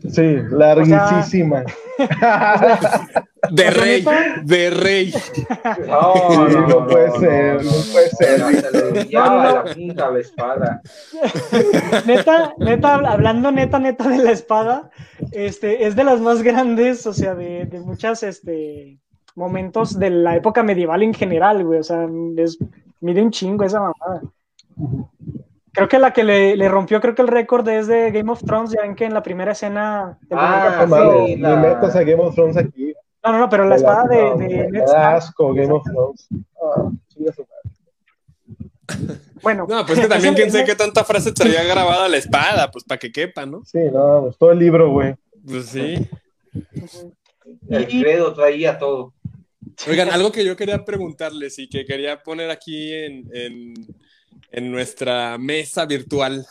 Sí, 0.08 0.36
larguísima. 0.50 1.64
De 1.98 2.04
o 2.04 2.08
sea, 3.52 3.70
rey, 3.70 4.04
de 4.44 4.70
rey. 4.70 5.14
No, 5.86 6.48
no 6.48 6.86
puede 6.86 7.10
ser, 7.18 7.64
no 7.64 7.70
puede 7.92 8.10
ser. 8.10 8.40
No, 8.40 8.50
se 8.50 8.70
le 8.72 8.90
brillaba 8.90 9.28
No, 9.28 9.34
no, 9.34 9.42
no. 9.42 9.64
la 9.64 9.74
punta 9.74 10.06
a 10.06 10.10
la 10.10 10.18
espada. 10.20 10.82
Neta, 12.06 12.54
neta, 12.58 12.94
hablando 12.94 13.52
neta, 13.52 13.78
neta 13.78 14.08
de 14.08 14.18
la 14.18 14.32
espada, 14.32 14.90
este, 15.32 15.86
es 15.86 15.96
de 15.96 16.04
las 16.04 16.20
más 16.20 16.42
grandes, 16.42 17.06
o 17.06 17.12
sea, 17.12 17.34
de, 17.34 17.66
de 17.66 17.80
muchas, 17.80 18.22
este, 18.22 18.98
momentos 19.34 19.98
de 19.98 20.10
la 20.10 20.36
época 20.36 20.62
medieval 20.62 21.02
en 21.02 21.14
general, 21.14 21.64
güey, 21.64 21.80
o 21.80 21.82
sea, 21.82 22.08
es, 22.36 22.58
mide 23.00 23.22
un 23.22 23.30
chingo 23.30 23.64
esa 23.64 23.80
mamada. 23.80 24.22
Creo 25.72 25.88
que 25.88 25.98
la 25.98 26.12
que 26.12 26.24
le, 26.24 26.56
le 26.56 26.68
rompió, 26.68 27.00
creo 27.00 27.14
que 27.14 27.22
el 27.22 27.28
récord 27.28 27.68
es 27.68 27.86
de 27.86 28.10
Game 28.10 28.30
of 28.32 28.42
Thrones, 28.44 28.70
ya 28.72 28.82
ven 28.82 28.94
que 28.96 29.04
en 29.04 29.14
la 29.14 29.22
primera 29.22 29.52
escena... 29.52 30.18
del 30.22 30.38
Ah, 30.40 30.84
sí, 30.88 31.34
ni 31.36 31.36
la- 31.36 31.56
metas 31.56 31.94
a 31.94 32.00
Game 32.02 32.20
of 32.22 32.34
Thrones 32.34 32.56
aquí. 32.56 32.92
No, 33.24 33.32
no, 33.32 33.38
no, 33.38 33.48
pero 33.48 33.64
la 33.68 33.76
espada 33.76 34.04
de, 34.08 34.22
No, 34.22 34.36
de 34.38 34.48
Ned 34.70 34.82
Stark, 34.84 35.16
asco 35.16 35.54
Game 35.54 35.72
of 35.72 35.84
Thrones. 35.84 36.28
Ah, 36.60 36.90
bueno, 39.42 39.66
No, 39.68 39.86
pues 39.86 40.00
que 40.00 40.06
también 40.08 40.34
ese- 40.34 40.36
quién 40.42 40.50
sé 40.52 40.58
ese- 40.62 40.66
qué 40.66 40.74
tanta 40.76 41.04
frase 41.04 41.32
traía 41.32 41.62
grabada 41.62 42.08
la 42.08 42.16
espada, 42.16 42.70
pues 42.70 42.84
para 42.84 42.98
que 42.98 43.12
quepa, 43.12 43.46
¿no? 43.46 43.62
Sí, 43.64 43.78
no, 43.92 44.22
pues 44.24 44.38
todo 44.38 44.52
el 44.52 44.58
libro, 44.58 44.90
güey. 44.90 45.14
Pues 45.46 45.66
sí. 45.66 46.08
El 47.68 47.86
credo 47.88 48.34
traía 48.34 48.78
todo. 48.78 49.14
Oigan, 49.88 50.10
algo 50.10 50.30
que 50.32 50.44
yo 50.44 50.56
quería 50.56 50.84
preguntarles 50.84 51.58
y 51.58 51.68
que 51.68 51.84
quería 51.86 52.22
poner 52.22 52.50
aquí 52.50 52.92
en, 52.92 53.28
en, 53.32 53.74
en 54.52 54.70
nuestra 54.72 55.38
mesa 55.38 55.86
virtual 55.86 56.44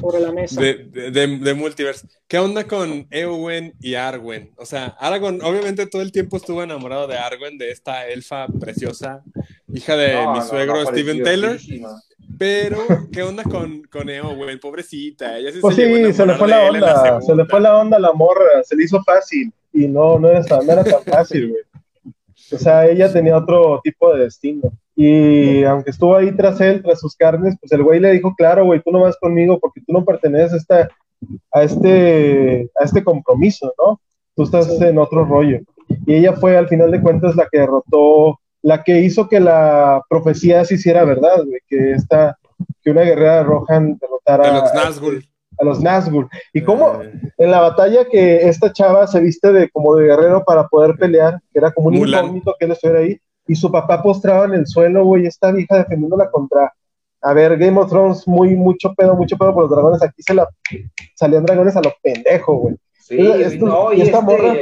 sobre 0.00 0.20
la 0.20 0.32
mesa. 0.32 0.60
de, 0.60 0.74
de, 0.84 1.10
de- 1.10 1.38
de 1.38 1.54
Multiverse. 1.54 2.06
¿Qué 2.28 2.38
onda 2.38 2.64
con 2.66 3.06
Eowyn 3.10 3.74
y 3.80 3.94
Arwen? 3.94 4.52
O 4.56 4.66
sea, 4.66 4.96
Aragorn 4.98 5.40
obviamente 5.42 5.86
todo 5.86 6.02
el 6.02 6.12
tiempo 6.12 6.36
estuvo 6.36 6.62
enamorado 6.62 7.06
de 7.06 7.16
Arwen, 7.16 7.56
de 7.58 7.70
esta 7.70 8.06
elfa 8.08 8.46
preciosa, 8.60 9.22
hija 9.72 9.96
de 9.96 10.14
No, 10.14 10.32
mi 10.32 10.38
no, 10.40 10.44
suegro 10.46 10.82
no, 10.82 10.86
Steven 10.90 11.22
Taylor. 11.22 11.58
Pero, 12.38 12.78
¿qué 13.12 13.22
onda 13.22 13.42
con, 13.44 13.82
con 13.84 14.10
Eowyn? 14.10 14.58
Pobrecita, 14.58 15.38
ella 15.38 15.52
sí 15.52 15.58
Pues 15.60 15.76
se 15.76 15.86
sí, 16.06 16.12
se 16.12 16.26
le 16.26 16.34
fue 16.34 16.48
la 16.48 16.64
onda, 16.68 16.94
se 16.96 17.08
segunda. 17.26 17.34
le 17.44 17.48
fue 17.48 17.60
la 17.60 17.78
onda 17.78 17.96
a 17.96 18.00
la 18.00 18.12
morra, 18.12 18.62
se 18.64 18.76
le 18.76 18.84
hizo 18.84 19.02
fácil 19.04 19.52
y 19.72 19.86
no, 19.88 20.18
no 20.18 20.28
era, 20.30 20.44
tan- 20.44 20.66
no 20.66 20.72
era 20.72 20.84
tan 20.84 21.02
fácil, 21.04 21.50
güey. 21.50 21.62
O 22.52 22.58
sea, 22.58 22.86
ella 22.86 23.12
tenía 23.12 23.36
otro 23.38 23.80
tipo 23.82 24.12
de 24.14 24.24
destino. 24.24 24.72
Y 24.98 25.62
aunque 25.64 25.90
estuvo 25.90 26.16
ahí 26.16 26.32
tras 26.32 26.58
él, 26.62 26.82
tras 26.82 27.00
sus 27.00 27.14
carnes, 27.14 27.54
pues 27.60 27.70
el 27.72 27.82
güey 27.82 28.00
le 28.00 28.12
dijo, 28.12 28.34
claro, 28.36 28.64
güey, 28.64 28.80
tú 28.80 28.90
no 28.90 29.00
vas 29.00 29.16
conmigo 29.20 29.58
porque 29.60 29.82
tú 29.86 29.92
no 29.92 30.04
perteneces 30.04 30.52
a, 30.54 30.56
esta, 30.56 30.88
a, 31.52 31.62
este, 31.62 32.70
a 32.80 32.84
este 32.84 33.04
compromiso, 33.04 33.72
¿no? 33.78 34.00
Tú 34.34 34.44
estás 34.44 34.68
en 34.80 34.98
otro 34.98 35.24
rollo. 35.26 35.60
Y 36.06 36.14
ella 36.14 36.32
fue, 36.32 36.56
al 36.56 36.68
final 36.68 36.90
de 36.90 37.00
cuentas, 37.02 37.36
la 37.36 37.46
que 37.50 37.58
derrotó, 37.60 38.40
la 38.62 38.82
que 38.82 39.00
hizo 39.00 39.28
que 39.28 39.38
la 39.38 40.02
profecía 40.08 40.64
se 40.64 40.74
hiciera 40.74 41.04
verdad, 41.04 41.44
güey, 41.44 41.60
que 41.68 41.92
esta, 41.92 42.36
que 42.82 42.90
una 42.90 43.02
guerrera 43.02 43.36
de 43.36 43.42
Rohan 43.44 43.98
derrotara 44.00 44.46
De 44.52 44.60
los 44.60 44.70
a- 44.72 44.74
Nazgûl. 44.74 45.28
a 45.58 45.64
los 45.64 45.80
Nazgûl. 45.82 46.28
¿Y 46.54 46.62
cómo? 46.62 47.02
Eh, 47.02 47.12
En 47.38 47.50
la 47.50 47.60
batalla 47.60 48.06
que 48.10 48.48
esta 48.48 48.72
chava 48.72 49.06
se 49.06 49.20
viste 49.20 49.52
de 49.52 49.68
como 49.70 49.94
de 49.94 50.06
guerrero 50.06 50.42
para 50.44 50.66
poder 50.68 50.96
pelear, 50.96 51.34
que 51.52 51.58
era 51.58 51.70
como 51.70 51.88
un 51.88 51.96
Mulan. 51.96 52.24
incógnito 52.24 52.54
que 52.58 52.64
él 52.64 52.72
estuviera 52.72 53.00
ahí, 53.00 53.20
y 53.48 53.54
su 53.54 53.70
papá 53.70 54.02
postrado 54.02 54.44
en 54.44 54.54
el 54.54 54.66
suelo, 54.66 55.04
güey, 55.04 55.26
esta 55.26 55.52
vieja 55.52 55.78
defendiéndola 55.78 56.30
contra, 56.30 56.72
a 57.20 57.32
ver, 57.32 57.56
Game 57.58 57.78
of 57.80 57.88
Thrones, 57.90 58.26
muy, 58.26 58.54
mucho 58.54 58.92
pedo, 58.94 59.14
mucho 59.14 59.36
pedo 59.36 59.52
por 59.54 59.62
los 59.64 59.70
dragones, 59.70 60.02
aquí 60.02 60.22
se 60.22 60.34
la, 60.34 60.48
salían 61.14 61.44
dragones 61.44 61.76
a 61.76 61.80
los 61.82 61.92
pendejos, 62.02 62.58
güey. 62.60 62.76
Sí, 62.98 63.18
Esto- 63.18 63.66
no, 63.66 63.92
y 63.92 63.98
y, 63.98 64.02
esta 64.02 64.18
este, 64.18 64.26
morra- 64.32 64.56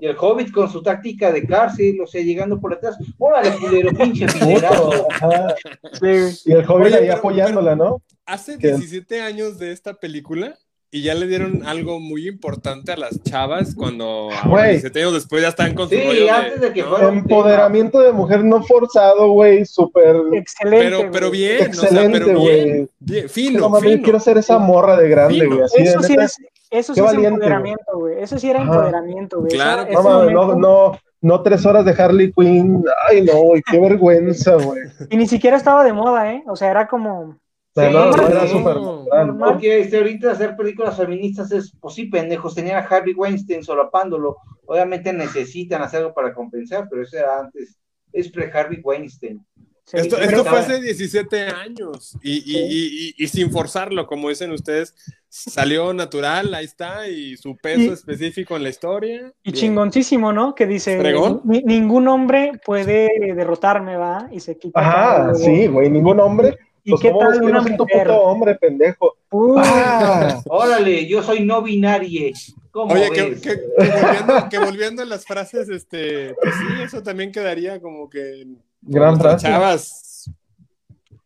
y 0.00 0.06
el 0.06 0.16
Hobbit 0.18 0.50
con 0.50 0.68
su 0.70 0.82
táctica 0.82 1.30
de 1.30 1.46
cárcel, 1.46 2.00
o 2.00 2.06
sea, 2.06 2.22
llegando 2.22 2.58
por 2.60 2.72
atrás, 2.72 2.96
órale, 3.18 3.50
culero, 3.60 3.90
pinche 3.92 4.24
ajá. 5.10 5.54
Sí. 6.00 6.42
Y 6.50 6.52
el 6.52 6.64
Oye, 6.70 6.94
ahí 6.94 7.00
pero- 7.02 7.16
apoyándola, 7.16 7.76
¿no? 7.76 8.02
Hace 8.26 8.58
¿Qué? 8.58 8.68
17 8.68 9.20
años 9.20 9.58
de 9.58 9.72
esta 9.72 9.94
película 9.94 10.56
y 10.92 11.02
ya 11.02 11.14
le 11.14 11.26
dieron 11.28 11.62
algo 11.66 12.00
muy 12.00 12.26
importante 12.26 12.90
a 12.92 12.96
las 12.96 13.22
chavas 13.22 13.74
cuando 13.76 14.28
Güey. 14.46 14.70
17 14.70 14.98
años 15.00 15.12
después 15.14 15.40
ya 15.42 15.48
están 15.48 15.74
con 15.74 15.88
su 15.88 15.94
Sí, 15.94 16.02
rollo 16.04 16.32
antes 16.34 16.60
de 16.60 16.72
que 16.72 16.82
¿no? 16.82 17.08
Empoderamiento 17.08 18.00
de 18.00 18.12
mujer 18.12 18.44
no 18.44 18.62
forzado, 18.64 19.28
güey, 19.30 19.64
súper 19.64 20.16
Excelente. 20.32 20.84
Pero, 20.96 21.10
pero 21.12 21.30
bien, 21.30 21.70
o 21.70 21.74
sea, 21.74 21.88
excelente, 21.88 22.18
pero 22.20 22.40
bien, 22.40 22.90
bien, 22.98 23.22
No 23.24 23.28
fino, 23.28 23.60
yo 23.60 23.80
fino. 23.80 24.02
quiero 24.02 24.20
ser 24.20 24.38
esa 24.38 24.58
morra 24.58 24.96
de 24.96 25.08
grande, 25.08 25.40
Fino. 25.40 25.56
güey. 25.56 25.68
Eso 25.76 26.02
sí 26.02 26.16
es, 26.18 26.36
eso 26.70 26.94
sí 26.94 27.00
es 27.00 27.06
valiente, 27.06 27.28
empoderamiento, 27.34 27.92
güey. 27.98 28.22
Eso 28.22 28.38
sí 28.38 28.50
era 28.50 28.62
Ajá. 28.62 28.72
empoderamiento, 28.72 29.38
güey. 29.40 29.52
Claro. 29.52 29.82
Ese 29.82 30.02
mames, 30.02 30.32
no, 30.32 30.54
no, 30.56 30.98
no 31.20 31.42
tres 31.42 31.66
horas 31.66 31.84
de 31.84 31.92
Harley 31.92 32.32
Quinn. 32.32 32.82
Ay, 33.08 33.22
no, 33.22 33.34
güey, 33.42 33.62
qué 33.70 33.78
vergüenza, 33.78 34.54
güey. 34.56 34.80
Y 35.08 35.16
ni 35.16 35.28
siquiera 35.28 35.56
estaba 35.56 35.84
de 35.84 35.92
moda, 35.92 36.32
¿eh? 36.32 36.42
O 36.48 36.56
sea, 36.56 36.70
era 36.70 36.88
como. 36.88 37.36
O 37.74 37.80
sea, 37.80 37.88
Sí, 37.88 37.94
no, 37.94 38.06
no, 38.06 38.12
sí. 38.14 38.20
era 38.32 38.46
súper 38.48 38.76
natural. 38.76 39.26
Normal. 39.26 39.52
Porque 39.52 39.80
este, 39.80 39.98
ahorita 39.98 40.32
hacer 40.32 40.56
películas 40.56 40.96
feministas 40.96 41.52
es, 41.52 41.72
pues 41.80 41.94
sí, 41.94 42.06
pendejos, 42.06 42.54
tenían 42.54 42.76
a 42.82 42.86
Harvey 42.86 43.14
Weinstein 43.14 43.62
solapándolo. 43.62 44.36
Obviamente 44.66 45.12
necesitan 45.12 45.82
hacer 45.82 46.00
algo 46.00 46.14
para 46.14 46.34
compensar, 46.34 46.88
pero 46.90 47.02
eso 47.02 47.16
era 47.16 47.38
antes. 47.40 47.78
Es 48.12 48.28
pre-Harvey 48.30 48.80
Weinstein. 48.82 49.44
sí, 49.84 49.96
Esto, 49.96 50.18
esto 50.18 50.44
fue 50.44 50.58
hace 50.58 50.80
17 50.80 51.46
años 51.48 52.16
y, 52.22 52.38
y- 52.38 52.58
y- 52.58 53.08
y- 53.18 53.24
y 53.24 53.28
sin 53.28 53.50
forzarlo, 53.52 54.06
como 54.06 54.28
dicen 54.28 54.50
ustedes, 54.52 54.94
salió 55.28 55.92
natural, 55.92 56.52
ahí 56.54 56.64
está, 56.64 57.08
y 57.08 57.36
su 57.36 57.56
peso 57.56 57.80
Y- 57.82 57.88
específico 57.88 58.56
en 58.56 58.64
la 58.64 58.68
historia. 58.68 59.32
Y 59.44 59.50
Bien. 59.52 59.54
chingoncísimo, 59.60 60.32
¿no? 60.32 60.54
Que 60.56 60.66
dice, 60.66 60.98
Fregón. 60.98 61.40
"Ni- 61.44 61.62
ningún 61.62 62.06
hombre 62.08 62.52
puede 62.64 63.08
derrotarme, 63.34 63.96
¿va? 63.96 64.28
Y 64.32 64.40
se 64.40 64.56
quita. 64.58 64.78
Ajá, 64.80 65.34
sí, 65.34 65.66
güey, 65.68 65.88
ningún 65.90 66.18
hombre. 66.20 66.56
¿Y 66.84 66.90
Pues, 66.90 67.02
qué 67.02 67.10
¿cómo 67.10 67.20
ves 67.20 67.30
tal 67.30 67.40
que 67.40 67.46
una 67.46 67.60
mujer? 67.62 67.76
puto 68.06 68.20
hombre, 68.22 68.54
pendejo? 68.56 69.16
Ah, 69.56 70.40
Órale, 70.46 71.06
yo 71.06 71.22
soy 71.22 71.44
no 71.44 71.62
binarie. 71.62 72.32
¿Cómo 72.70 72.94
Oye, 72.94 73.10
que, 73.10 73.22
ves? 73.22 73.40
que- 73.40 73.56
que 73.58 73.90
volviendo, 73.90 74.48
que 74.50 74.58
volviendo 74.58 75.02
a 75.02 75.06
las 75.06 75.24
frases, 75.24 75.68
este, 75.68 76.34
pues 76.40 76.54
sí, 76.54 76.82
eso 76.82 77.02
también 77.02 77.32
quedaría 77.32 77.80
como 77.80 78.08
que 78.08 78.46
gran 78.82 79.18
frase. 79.18 79.46
chavas. 79.46 80.30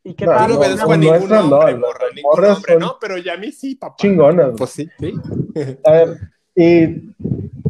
¿y 0.07 0.13
qué 0.15 0.27
No, 0.27 0.33
tal? 0.33 0.41
no 0.43 0.49
no, 0.49 0.55
una 0.59 0.67
obedezco 0.67 0.93
a 0.93 0.97
no, 0.97 1.03
ningún 1.13 1.29
no, 1.31 1.41
hombre, 1.59 1.75
morra, 1.77 2.05
ningún 2.15 2.31
morras 2.31 2.57
hombre, 2.57 2.73
son 2.75 2.81
no, 2.83 2.97
pero 3.01 3.17
ya 3.19 3.35
a 3.35 3.37
mí 3.39 3.53
sí, 3.53 3.75
papá. 3.75 3.97
Chingonas. 3.99 4.51
Pues 4.57 4.71
sí, 4.71 4.89
sí. 5.01 5.15
A 5.85 5.91
ver, 5.93 6.19
y 6.57 7.15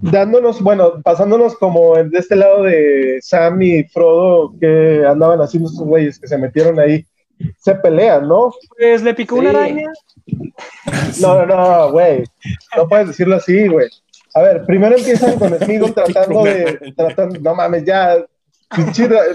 dándonos, 0.03 0.61
bueno, 0.61 1.01
pasándonos 1.03 1.57
como 1.57 1.95
de 1.97 2.19
este 2.19 2.35
lado 2.37 2.65
de 2.65 3.19
Sam 3.23 3.63
y 3.63 3.85
Frodo 3.85 4.53
que 4.61 5.05
andaban 5.07 5.41
haciendo 5.41 5.69
estos 5.71 5.87
güeyes 5.87 6.19
que 6.19 6.27
se 6.29 6.37
metieron 6.39 6.79
ahí, 6.81 7.05
se 7.59 7.75
pelean, 7.77 8.29
¿no? 8.29 8.53
Pues 8.77 9.03
le 9.03 9.15
picó 9.15 9.37
una 9.37 9.51
araña. 9.51 9.91
No, 11.21 11.47
no, 11.47 11.57
no, 11.57 11.93
güey. 11.93 12.25
No 12.77 12.89
puedes 12.89 13.09
decirlo 13.09 13.37
así, 13.37 13.69
güey. 13.69 13.89
A 14.35 14.43
ver, 14.43 14.65
primero 14.65 14.97
empiezan 14.97 15.39
con 15.39 15.57
Smeagol 15.59 15.95
tratando 15.95 16.43
de. 16.45 16.93
Tratando, 16.97 17.39
no 17.41 17.55
mames, 17.55 17.85
ya. 17.85 18.17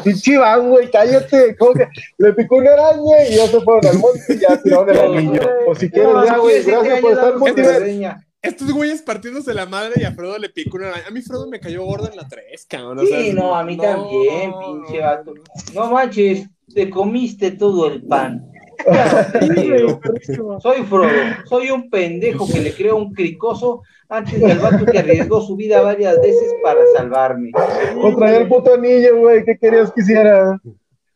Pinche, 0.04 0.38
Van, 0.38 0.70
güey, 0.70 0.91
cállate. 0.91 1.56
¿Cómo 1.58 1.74
que 1.74 1.88
le 2.18 2.34
picó 2.34 2.58
una 2.58 2.74
araña 2.74 3.24
y 3.30 3.36
ya 3.36 3.47
se 3.47 3.62
fueron 3.62 3.86
al 3.86 4.00
monte 4.00 4.34
y 4.34 4.39
ya 4.39 4.62
tiraron 4.62 4.89
el 4.89 5.00
anillo? 5.00 5.41
O 5.68 5.76
si 5.76 5.89
quieres, 5.89 6.14
ya, 6.26 6.38
güey, 6.38 6.64
gracias 6.64 7.00
por 7.00 7.12
estar 7.12 7.38
motivado. 7.38 7.86
Estos 8.42 8.72
güeyes 8.72 9.02
partiéndose 9.02 9.54
la 9.54 9.66
madre 9.66 9.96
y 9.98 10.06
a 10.06 10.14
Frodo 10.14 10.38
le 10.38 10.50
picó 10.50 10.78
una 10.78 10.90
araña. 10.90 11.08
A 11.08 11.12
mí 11.12 11.22
Frodo 11.22 11.48
me 11.50 11.60
cayó 11.60 11.84
gordo 11.84 12.10
en 12.10 12.16
la 12.16 12.28
3, 12.28 12.66
cabrón. 12.68 13.00
o 13.00 13.06
Sí, 13.06 13.34
no, 13.34 13.54
a 13.54 13.64
mí 13.66 13.76
también, 13.76 14.54
pinche 14.60 15.02
vato. 15.02 15.34
No 15.74 15.92
manches, 15.92 16.48
te 16.74 16.90
comiste 16.90 17.52
todo 17.52 17.88
el 17.88 18.04
pan. 18.04 18.50
Soy 20.62 20.84
Frodo, 20.84 21.10
soy 21.46 21.70
un 21.70 21.90
pendejo 21.90 22.48
que 22.48 22.62
le 22.62 22.74
creo 22.74 22.96
un 22.96 23.14
cricoso 23.14 23.82
antes 24.08 24.40
del 24.40 24.58
vato 24.58 24.86
que 24.86 25.00
arriesgó 25.00 25.42
su 25.42 25.58
vida 25.58 25.82
varias 25.82 26.16
veces 26.22 26.54
para 26.64 26.80
salvarme. 26.96 27.52
Traía 28.18 28.38
el 28.38 28.48
puto 28.48 28.74
anillo, 28.76 29.18
güey, 29.18 29.44
¿qué 29.44 29.58
querías 29.58 29.92
que 29.92 30.00
hiciera? 30.02 30.58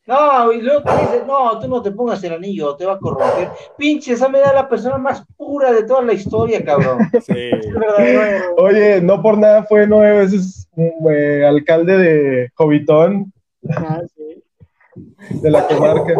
No, 0.05 0.51
y 0.51 0.61
luego 0.61 0.81
te 0.83 0.91
dices, 0.91 1.25
no, 1.25 1.57
tú 1.59 1.67
no 1.69 1.81
te 1.81 1.91
pongas 1.91 2.21
el 2.25 2.33
anillo, 2.33 2.75
te 2.75 2.85
va 2.85 2.93
a 2.93 2.99
corromper. 2.99 3.49
Pinche, 3.77 4.13
esa 4.13 4.27
me 4.27 4.39
da 4.39 4.51
la 4.51 4.67
persona 4.67 4.97
más 4.97 5.23
pura 5.37 5.71
de 5.71 5.83
toda 5.83 6.01
la 6.01 6.13
historia, 6.13 6.63
cabrón. 6.63 6.99
Sí. 7.21 7.51
Oye, 8.57 8.99
no 9.01 9.21
por 9.21 9.37
nada 9.37 9.63
fue 9.63 9.87
nueve 9.87 10.19
veces 10.19 10.67
eh, 10.75 11.45
alcalde 11.45 11.97
de 11.97 12.49
Jovitón, 12.55 13.31
Ah, 13.69 14.01
sí. 14.13 14.43
de 15.41 15.49
la 15.51 15.65
comarca. 15.67 16.13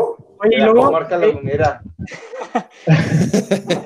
Oye, 0.44 0.58
y 0.58 0.60
La 0.60 0.66
luego, 0.66 0.86
comarca 0.86 1.16
eh, 1.16 1.28
lagunera. 1.28 1.82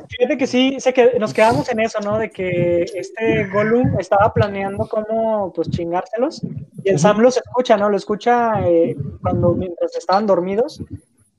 fíjate 0.10 0.38
que 0.38 0.48
sí, 0.48 0.80
sé 0.80 0.94
que 0.94 1.20
nos 1.20 1.34
quedamos 1.34 1.70
en 1.70 1.80
eso, 1.80 2.00
¿no? 2.00 2.18
De 2.18 2.30
que 2.30 2.84
este 2.96 3.46
Gollum 3.48 4.00
estaba 4.00 4.34
planeando 4.34 4.88
cómo, 4.88 5.54
pues, 5.54 5.70
chingárselos. 5.70 6.42
Y 6.84 6.90
el 6.90 7.00
Sam 7.00 7.20
los 7.20 7.38
escucha, 7.38 7.78
¿no? 7.78 7.90
Lo 7.90 7.98
escucha 7.98 8.68
eh, 8.68 8.96
cuando, 9.22 9.54
mientras 9.54 9.96
estaban 9.96 10.26
dormidos. 10.26 10.82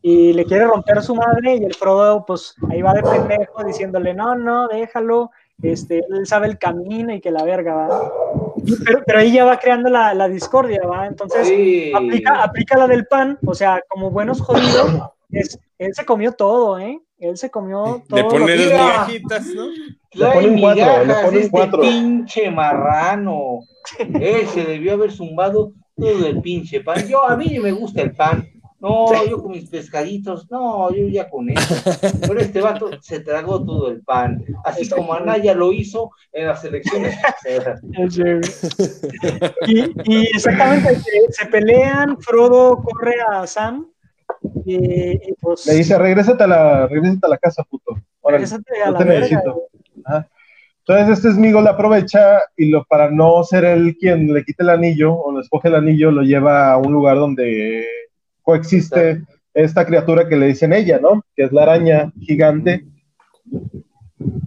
Y 0.01 0.33
le 0.33 0.45
quiere 0.45 0.64
romper 0.66 1.03
su 1.03 1.14
madre 1.14 1.57
y 1.57 1.64
el 1.64 1.75
Frodo, 1.75 2.25
pues, 2.25 2.55
ahí 2.71 2.83
va 2.83 2.95
de 2.95 3.03
pendejo 3.03 3.64
diciéndole, 3.64 4.14
no, 4.14 4.35
no, 4.37 4.69
déjalo. 4.69 5.31
Este, 5.61 6.05
él 6.09 6.25
sabe 6.27 6.47
el 6.47 6.57
camino 6.57 7.12
y 7.12 7.21
que 7.21 7.33
la 7.33 7.43
verga, 7.43 7.75
¿va? 7.75 8.12
Pero, 8.85 9.03
pero 9.07 9.19
ahí 9.19 9.33
ya 9.33 9.45
va 9.45 9.59
creando 9.59 9.89
la, 9.91 10.14
la 10.14 10.29
discordia, 10.29 10.81
¿va? 10.87 11.07
Entonces, 11.07 11.47
Sí. 11.49 11.93
aplica, 11.95 12.43
aplica 12.43 12.77
la 12.79 12.87
del 12.87 13.07
pan, 13.07 13.39
o 13.47 13.55
sea, 13.55 13.83
como 13.89 14.11
buenos 14.11 14.41
jodidos, 14.41 14.93
es- 15.31 15.59
él 15.79 15.95
se 15.95 16.05
comió 16.05 16.33
todo, 16.33 16.79
¿eh? 16.79 17.01
Él 17.19 17.37
se 17.37 17.51
comió 17.51 18.03
todo. 18.09 18.16
Le 18.16 18.29
que- 18.29 18.39
Mira. 18.39 18.57
migajitas, 19.07 19.47
¿no? 19.55 19.66
Trae 20.11 20.35
ponen 20.35 20.61
cuatro, 20.61 20.85
le 20.85 21.01
migajas 21.05 21.25
ponen 21.25 21.39
este 21.41 21.51
cuatro. 21.51 21.81
pinche 21.81 22.51
marrano. 22.51 23.59
Él 24.23 24.47
se 24.49 24.64
debió 24.64 24.93
haber 24.95 25.12
zumbado 25.12 25.73
todo 25.97 26.27
el 26.27 26.41
pinche 26.41 26.81
pan. 26.81 27.07
Yo, 27.09 27.25
a 27.29 27.37
mí 27.37 27.59
me 27.59 27.73
gusta 27.73 28.03
el 28.03 28.12
pan. 28.12 28.49
No, 28.81 29.26
yo 29.26 29.43
con 29.43 29.53
mis 29.53 29.68
pescaditos, 29.68 30.49
no, 30.51 30.93
yo 30.95 31.09
ya 31.09 31.29
con 31.29 31.51
eso. 31.51 31.74
Pero 32.20 32.41
este 32.41 32.61
vato 32.61 32.91
se 33.01 33.20
tragó 33.20 33.64
todo 33.64 33.91
el 33.91 34.03
pan. 34.03 34.45
Así 34.64 34.89
como 34.89 35.14
Anaya 35.14 35.53
lo 35.55 35.72
hizo 35.72 36.11
en 36.33 36.47
las 36.47 36.64
elecciones. 36.64 37.16
Y, 39.66 39.81
y 40.05 40.26
exactamente, 40.26 40.97
se, 40.97 41.11
se 41.31 41.47
pelean, 41.47 42.18
Frodo 42.20 42.81
corre 42.83 43.14
a 43.31 43.47
Sam 43.47 43.89
y, 44.64 44.74
y 44.76 45.35
pues 45.41 45.66
Le 45.66 45.74
dice, 45.74 45.99
regrésate 45.99 46.45
a 46.45 46.47
la, 46.47 46.87
regrésate 46.87 47.26
a 47.26 47.29
la 47.29 47.39
casa, 47.39 47.64
puto. 47.64 47.97
Órale, 48.20 48.45
regrésate 48.45 48.83
a 48.83 48.87
no 48.87 48.93
la 48.93 48.99
te 48.99 49.05
verga. 49.05 49.20
necesito. 49.20 49.62
Ajá. 50.05 50.29
Entonces 50.87 51.18
este 51.18 51.33
Smigol 51.33 51.66
aprovecha 51.66 52.41
y 52.57 52.70
lo, 52.70 52.85
para 52.85 53.11
no 53.11 53.43
ser 53.45 53.64
él 53.64 53.97
quien 53.99 54.33
le 54.33 54.43
quite 54.45 54.62
el 54.62 54.70
anillo 54.70 55.14
o 55.14 55.33
le 55.35 55.41
escoge 55.41 55.68
el 55.68 55.74
anillo, 55.74 56.11
lo 56.11 56.22
lleva 56.22 56.72
a 56.72 56.79
un 56.79 56.93
lugar 56.93 57.16
donde 57.16 57.85
coexiste 58.49 59.20
esta 59.53 59.84
criatura 59.84 60.26
que 60.26 60.34
le 60.34 60.46
dicen 60.46 60.72
ella, 60.72 60.99
¿no? 60.99 61.22
Que 61.36 61.44
es 61.44 61.53
la 61.53 61.64
araña 61.64 62.11
gigante, 62.18 62.86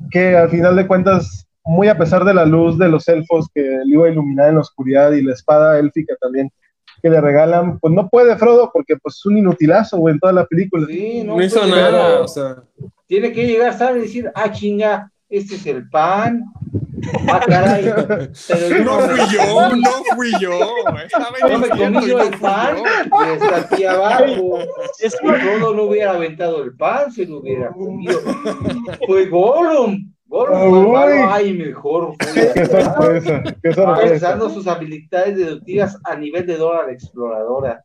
que 0.09 0.35
al 0.35 0.49
final 0.49 0.75
de 0.75 0.87
cuentas, 0.87 1.45
muy 1.63 1.87
a 1.87 1.99
pesar 1.99 2.25
de 2.25 2.33
la 2.33 2.45
luz 2.45 2.79
de 2.79 2.89
los 2.89 3.07
elfos 3.07 3.47
que 3.53 3.61
le 3.61 3.93
iba 3.93 4.07
a 4.07 4.09
iluminar 4.09 4.49
en 4.49 4.55
la 4.55 4.61
oscuridad 4.61 5.11
y 5.11 5.21
la 5.21 5.33
espada 5.33 5.77
élfica 5.77 6.15
también 6.19 6.49
que 6.99 7.11
le 7.11 7.21
regalan, 7.21 7.77
pues 7.77 7.93
no 7.93 8.09
puede 8.09 8.35
Frodo 8.37 8.71
porque 8.73 8.97
pues 8.97 9.17
es 9.17 9.25
un 9.27 9.37
inutilazo, 9.37 9.99
güey, 9.99 10.15
en 10.15 10.19
toda 10.19 10.33
la 10.33 10.47
película. 10.47 10.87
Sí, 10.87 11.21
No 11.23 11.39
hizo 11.39 11.59
pues, 11.59 11.69
nada, 11.69 12.21
o 12.21 12.27
sea. 12.27 12.63
Tiene 13.05 13.31
que 13.31 13.45
llegar, 13.45 13.77
¿sabes? 13.77 13.97
Y 13.97 14.07
decir, 14.07 14.31
ah, 14.33 14.51
chinga, 14.51 15.11
este 15.29 15.55
es 15.55 15.65
el 15.67 15.87
pan. 15.89 16.43
Ah, 17.27 17.41
caray. 17.47 17.93
Pero 18.47 18.67
yo 18.69 18.83
No 18.83 18.99
fui 18.99 19.19
yo, 19.31 19.75
no 19.75 20.15
fui 20.15 20.31
yo. 20.39 20.59
Estaba 21.05 21.49
No 21.49 21.59
me 21.59 21.69
comí 21.69 22.07
yo 22.07 22.19
el 22.21 22.39
pan 22.39 22.77
y 22.77 23.33
está 23.33 23.57
aquí 23.57 23.83
abajo. 23.85 24.59
Es 24.99 25.13
Si 25.13 25.17
Frodo 25.17 25.73
no 25.73 25.83
hubiera 25.83 26.11
aventado 26.11 26.63
el 26.63 26.75
pan, 26.75 27.11
se 27.11 27.25
lo 27.25 27.39
hubiera 27.39 27.69
comido. 27.69 28.19
Fue 29.05 29.25
Gollum. 29.27 30.11
Gollum 30.27 30.95
ay, 31.29 31.53
mejor. 31.53 32.15
Qué 32.17 32.65
sorpresa, 32.65 33.43
qué 33.61 33.73
sorpresa. 33.73 34.39
Sus 34.49 34.67
habilidades 34.67 35.37
deductivas 35.37 35.97
a 36.05 36.15
nivel 36.15 36.45
de 36.45 36.57
Dora 36.57 36.87
la 36.87 36.93
exploradora. 36.93 37.83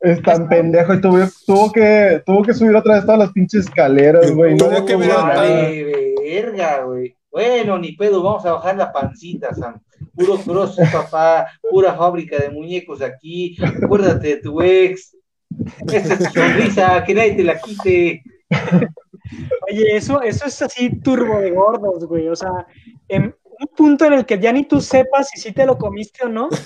Es 0.00 0.22
tan 0.22 0.48
pendejo 0.48 0.94
y 0.94 1.00
tuvo, 1.00 1.18
tuvo 1.46 1.72
que 1.72 2.22
tuvo 2.26 2.42
que 2.42 2.52
subir 2.52 2.76
otra 2.76 2.96
vez 2.96 3.04
todas 3.04 3.18
las 3.18 3.32
pinches 3.32 3.64
escaleras, 3.64 4.30
güey. 4.30 4.54
No, 4.54 4.66
Tuvo 4.66 4.84
que 4.84 4.92
no, 4.92 4.98
ver 4.98 5.08
nada. 5.08 5.34
Vale, 5.36 6.14
verga, 6.22 6.82
güey. 6.84 7.16
Bueno, 7.36 7.76
ni 7.76 7.92
pedo, 7.92 8.22
vamos 8.22 8.46
a 8.46 8.52
bajar 8.52 8.78
la 8.78 8.90
pancita, 8.90 9.54
Sam. 9.54 9.78
Puro 10.14 10.38
cross, 10.38 10.78
papá, 10.90 11.46
pura 11.70 11.94
fábrica 11.94 12.38
de 12.38 12.48
muñecos 12.48 13.02
aquí. 13.02 13.54
Acuérdate 13.62 14.28
de 14.28 14.36
tu 14.38 14.62
ex. 14.62 15.14
Esta 15.92 16.14
es 16.14 16.18
tu 16.18 16.40
sonrisa, 16.40 17.04
que 17.04 17.12
nadie 17.12 17.34
te 17.34 17.44
la 17.44 17.60
quite. 17.60 18.22
Oye, 19.70 19.96
eso, 19.96 20.22
eso 20.22 20.46
es 20.46 20.62
así 20.62 20.98
turbo 21.00 21.38
de 21.40 21.50
gordos, 21.50 22.06
güey. 22.06 22.26
O 22.28 22.34
sea, 22.34 22.66
en 23.06 23.36
un 23.58 23.66
punto 23.76 24.04
en 24.04 24.12
el 24.14 24.26
que 24.26 24.38
ya 24.38 24.52
ni 24.52 24.64
tú 24.64 24.80
sepas 24.80 25.28
si 25.28 25.40
sí 25.40 25.52
te 25.52 25.64
lo 25.66 25.76
comiste 25.78 26.24
o 26.24 26.28
no. 26.28 26.48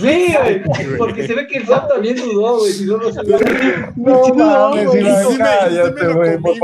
Sí, 0.00 0.34
güey, 0.40 0.62
porque 0.96 1.26
se 1.26 1.34
ve 1.34 1.46
que 1.46 1.58
el 1.58 1.66
Sam 1.66 1.88
también 1.88 2.16
dudó, 2.16 2.58
güey, 2.60 2.72
si 2.72 2.86
no, 2.86 2.96
no 2.98 3.08
hubiera 3.08 3.38
dicho. 3.38 3.92
No 3.96 4.28
no, 4.28 4.34
mames, 4.34 4.86
güey. 4.86 5.04
Sí 5.04 5.10
sí 5.10 5.32
me 5.32 5.38
cállate, 5.38 6.04
lo 6.04 6.14
güey, 6.16 6.38
comí, 6.38 6.58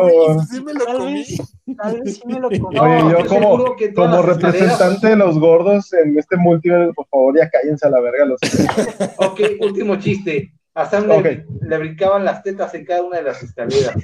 lo 0.72 0.84
Tal 0.84 0.96
comí. 0.96 1.14
vez, 1.14 1.42
tal 1.76 2.00
vez 2.00 2.14
sí 2.16 2.22
me 2.26 2.40
lo 2.40 2.48
como. 2.48 2.68
Oye, 2.68 3.02
No, 3.02 3.10
yo 3.10 3.26
como, 3.26 3.64
como 3.94 4.22
representante 4.22 5.08
de 5.08 5.16
los 5.16 5.38
gordos 5.38 5.92
en 5.92 6.16
este 6.18 6.36
multiverso, 6.36 6.94
por 6.94 7.06
favor, 7.08 7.36
ya 7.36 7.50
cállense 7.50 7.86
a 7.86 7.90
la 7.90 8.00
verga 8.00 8.24
los 8.24 8.40
Ok, 9.18 9.40
último 9.60 9.96
chiste. 9.96 10.52
A 10.74 10.88
Sam 10.88 11.08
le, 11.08 11.44
le 11.62 11.78
brincaban 11.78 12.24
las 12.24 12.42
tetas 12.42 12.72
en 12.74 12.84
cada 12.84 13.02
una 13.02 13.16
de 13.16 13.22
las 13.24 13.42
escaleras. 13.42 13.94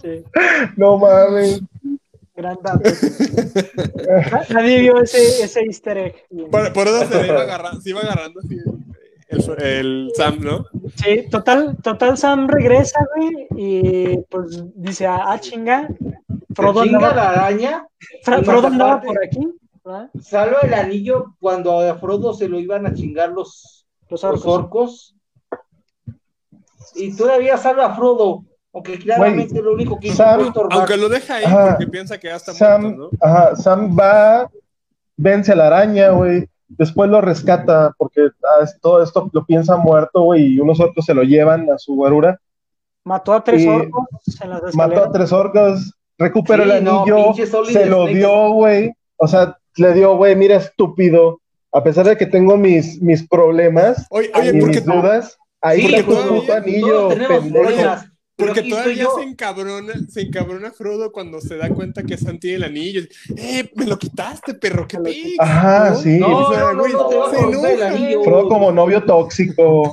Sí, 0.00 0.24
No 0.76 0.98
mames. 0.98 1.60
Gran 2.34 2.58
dato. 2.62 2.90
Nadie 4.50 4.80
vio 4.80 5.00
ese, 5.00 5.44
ese 5.44 5.60
easter 5.62 5.98
egg. 5.98 6.14
Por, 6.50 6.72
por 6.72 6.88
eso 6.88 7.06
se 7.06 7.22
le 7.22 7.28
iba 7.28 7.42
agarrando, 7.42 7.80
se 7.80 7.90
iba 7.90 8.00
agarrando 8.00 8.40
así 8.40 8.56
el, 9.28 9.62
el 9.62 10.12
Sam, 10.14 10.38
¿no? 10.40 10.66
Sí, 10.96 11.28
total, 11.30 11.76
total 11.82 12.16
Sam 12.18 12.48
regresa, 12.48 13.00
güey, 13.16 13.46
y 13.56 14.18
pues 14.28 14.62
dice, 14.74 15.06
ah, 15.06 15.24
ah, 15.26 15.40
chinga, 15.40 15.88
Frodo 16.54 16.84
chinga 16.84 16.98
andaba, 16.98 17.14
la 17.14 17.30
araña, 17.30 17.86
Frodo 18.22 18.66
andaba 18.68 19.00
por 19.00 19.22
aquí, 19.24 19.48
¿verdad? 19.84 20.10
salva 20.20 20.60
el 20.62 20.74
anillo 20.74 21.34
cuando 21.40 21.78
a 21.80 21.94
Frodo 21.96 22.34
se 22.34 22.48
lo 22.48 22.60
iban 22.60 22.86
a 22.86 22.94
chingar 22.94 23.30
los, 23.30 23.86
Los 24.08 24.22
los 24.22 24.24
orcos. 24.24 24.46
orcos. 24.46 25.16
Y 26.94 27.16
todavía 27.16 27.56
salva 27.56 27.86
a 27.86 27.94
Frodo, 27.96 28.44
aunque 28.74 28.98
claramente 28.98 29.62
lo 29.62 29.72
único 29.72 29.98
que 29.98 30.08
hizo 30.08 30.16
Sam, 30.16 30.52
fue. 30.52 30.64
Aunque 30.70 30.96
lo 30.96 31.08
deja 31.08 31.36
ahí 31.36 31.44
Ajá. 31.44 31.70
porque 31.70 31.86
piensa 31.86 32.18
que 32.18 32.26
ya 32.28 32.36
está 32.36 32.52
Sam, 32.52 32.82
muerto, 32.82 33.10
¿no? 33.12 33.26
ajá, 33.26 33.56
Sam 33.56 33.96
va, 33.98 34.50
vence 35.16 35.52
a 35.52 35.56
la 35.56 35.68
araña, 35.68 36.10
güey. 36.10 36.48
Después 36.68 37.08
lo 37.08 37.20
rescata 37.20 37.94
porque 37.96 38.22
ah, 38.42 38.64
es- 38.64 38.78
todo 38.80 39.02
esto 39.02 39.30
lo 39.32 39.44
piensa 39.46 39.76
muerto, 39.76 40.22
güey, 40.22 40.54
y 40.54 40.60
unos 40.60 40.80
orcos 40.80 41.04
se 41.04 41.14
lo 41.14 41.22
llevan 41.22 41.70
a 41.70 41.78
su 41.78 41.94
guarura. 41.94 42.38
Mató 43.04 43.32
a 43.34 43.44
tres 43.44 43.62
Y 43.62 43.68
orcos 43.68 44.04
en 44.40 44.50
las 44.50 44.74
Mató 44.74 45.04
a 45.04 45.12
tres 45.12 45.30
orcos, 45.30 45.92
recupera 46.18 46.64
Sí, 46.64 46.70
el 46.70 46.88
anillo, 46.88 47.34
se 47.34 47.86
lo 47.86 48.04
Snake. 48.06 48.14
dio, 48.14 48.50
güey. 48.54 48.92
O 49.16 49.28
sea, 49.28 49.56
le 49.76 49.92
dio, 49.94 50.16
güey, 50.16 50.34
mira, 50.34 50.56
estúpido. 50.56 51.40
A 51.70 51.82
pesar 51.82 52.06
de 52.06 52.16
que 52.16 52.26
tengo 52.26 52.56
mis, 52.56 53.00
mis 53.02 53.28
problemas 53.28 54.06
Oye, 54.10 54.30
y 54.34 54.38
oye, 54.38 54.60
¿por 54.60 54.70
qué, 54.70 54.76
mis 54.76 54.84
dudas, 54.86 55.36
ahí 55.60 55.80
Sí, 55.82 55.94
está 55.94 56.06
tu 56.22 56.28
puto 56.28 56.52
anillo, 56.54 57.08
pendejo. 57.08 57.96
Porque 58.36 58.62
todavía 58.62 59.04
yo. 59.04 59.14
se 59.16 59.22
encabrona, 59.22 59.92
se 60.08 60.22
encabrona 60.22 60.72
Frodo 60.72 61.12
cuando 61.12 61.40
se 61.40 61.56
da 61.56 61.68
cuenta 61.68 62.02
que 62.02 62.16
Sam 62.16 62.38
tiene 62.38 62.56
el 62.56 62.64
anillo. 62.64 63.02
Eh, 63.36 63.70
me 63.76 63.86
lo 63.86 63.98
quitaste, 63.98 64.54
perro, 64.54 64.86
lo 64.92 65.02
pic. 65.04 65.36
Ajá, 65.40 65.90
¿no? 65.90 65.96
sí. 65.96 66.18
No, 66.18 66.38
O 66.38 66.52
sea, 66.54 66.72
güey, 66.72 66.92
te 66.92 67.36
se 67.36 67.42
enoja. 67.42 68.22
Frodo 68.24 68.48
como 68.48 68.72
novio 68.72 69.02
tóxico. 69.04 69.92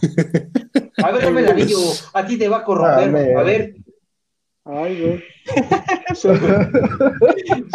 A 1.04 1.12
ver, 1.12 1.24
dame 1.24 1.42
el 1.42 1.50
anillo. 1.50 1.78
A 2.14 2.26
ti 2.26 2.38
te 2.38 2.48
va 2.48 2.58
a 2.58 2.64
corromper. 2.64 3.38
A 3.38 3.44
ver, 3.44 3.76
Ay, 4.64 5.02
güey. 5.02 5.24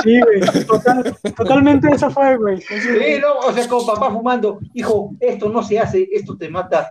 Sí, 0.02 0.20
güey. 0.20 0.40
Total- 0.66 1.16
totalmente 1.36 1.88
eso 1.90 2.10
fue, 2.10 2.36
güey. 2.36 2.58
Eso, 2.58 2.88
Sí, 2.98 3.18
no, 3.20 3.38
o 3.48 3.52
sea, 3.52 3.68
como 3.68 3.86
papá 3.86 4.10
fumando, 4.10 4.60
hijo, 4.74 5.10
esto 5.20 5.48
no 5.48 5.62
se 5.62 5.78
hace, 5.78 6.08
esto 6.12 6.36
te 6.36 6.48
mata. 6.48 6.90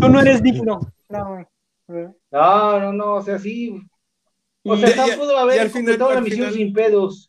Tú 0.00 0.08
no 0.08 0.20
eres 0.20 0.42
digno. 0.42 0.80
No, 1.08 1.28
güey. 1.28 1.44
No, 1.88 2.80
no, 2.80 2.92
no, 2.92 3.14
o 3.14 3.22
sea, 3.22 3.38
sí. 3.38 3.78
O 4.64 4.76
sea, 4.76 4.88
Sam 4.88 5.18
pudo 5.18 5.36
haber 5.36 5.56
y 5.56 5.58
al 5.60 5.70
final- 5.70 5.84
completado 5.84 6.14
la 6.14 6.20
misión 6.20 6.38
final- 6.48 6.54
sin 6.54 6.72
pedos. 6.72 7.28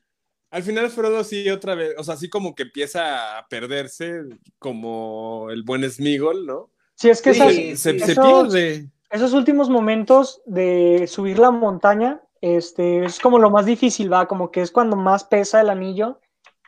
Al 0.51 0.61
final 0.61 0.89
Frodo 0.91 1.23
sí 1.23 1.49
otra 1.49 1.73
vez, 1.73 1.95
o 1.97 2.03
sea, 2.03 2.13
así 2.13 2.29
como 2.29 2.53
que 2.53 2.63
empieza 2.63 3.39
a 3.39 3.47
perderse 3.47 4.21
como 4.59 5.47
el 5.49 5.63
buen 5.63 5.89
Smigol, 5.89 6.45
¿no? 6.45 6.69
Sí, 6.95 7.09
es 7.09 7.21
que 7.23 7.33
Sí, 7.33 7.39
esas- 7.41 7.53
sí. 7.55 7.75
Se, 7.75 7.99
se 7.99 8.11
Esos- 8.11 8.49
pierde. 8.51 8.89
esos 9.09 9.33
últimos 9.33 9.69
momentos 9.71 10.41
de 10.45 11.07
subir 11.07 11.39
la 11.39 11.49
montaña, 11.49 12.21
este, 12.39 13.03
es 13.05 13.19
como 13.19 13.39
lo 13.39 13.49
más 13.49 13.65
difícil, 13.65 14.13
va, 14.13 14.27
como 14.27 14.51
que 14.51 14.61
es 14.61 14.69
cuando 14.71 14.95
más 14.95 15.23
pesa 15.23 15.59
el 15.59 15.71
anillo 15.71 16.19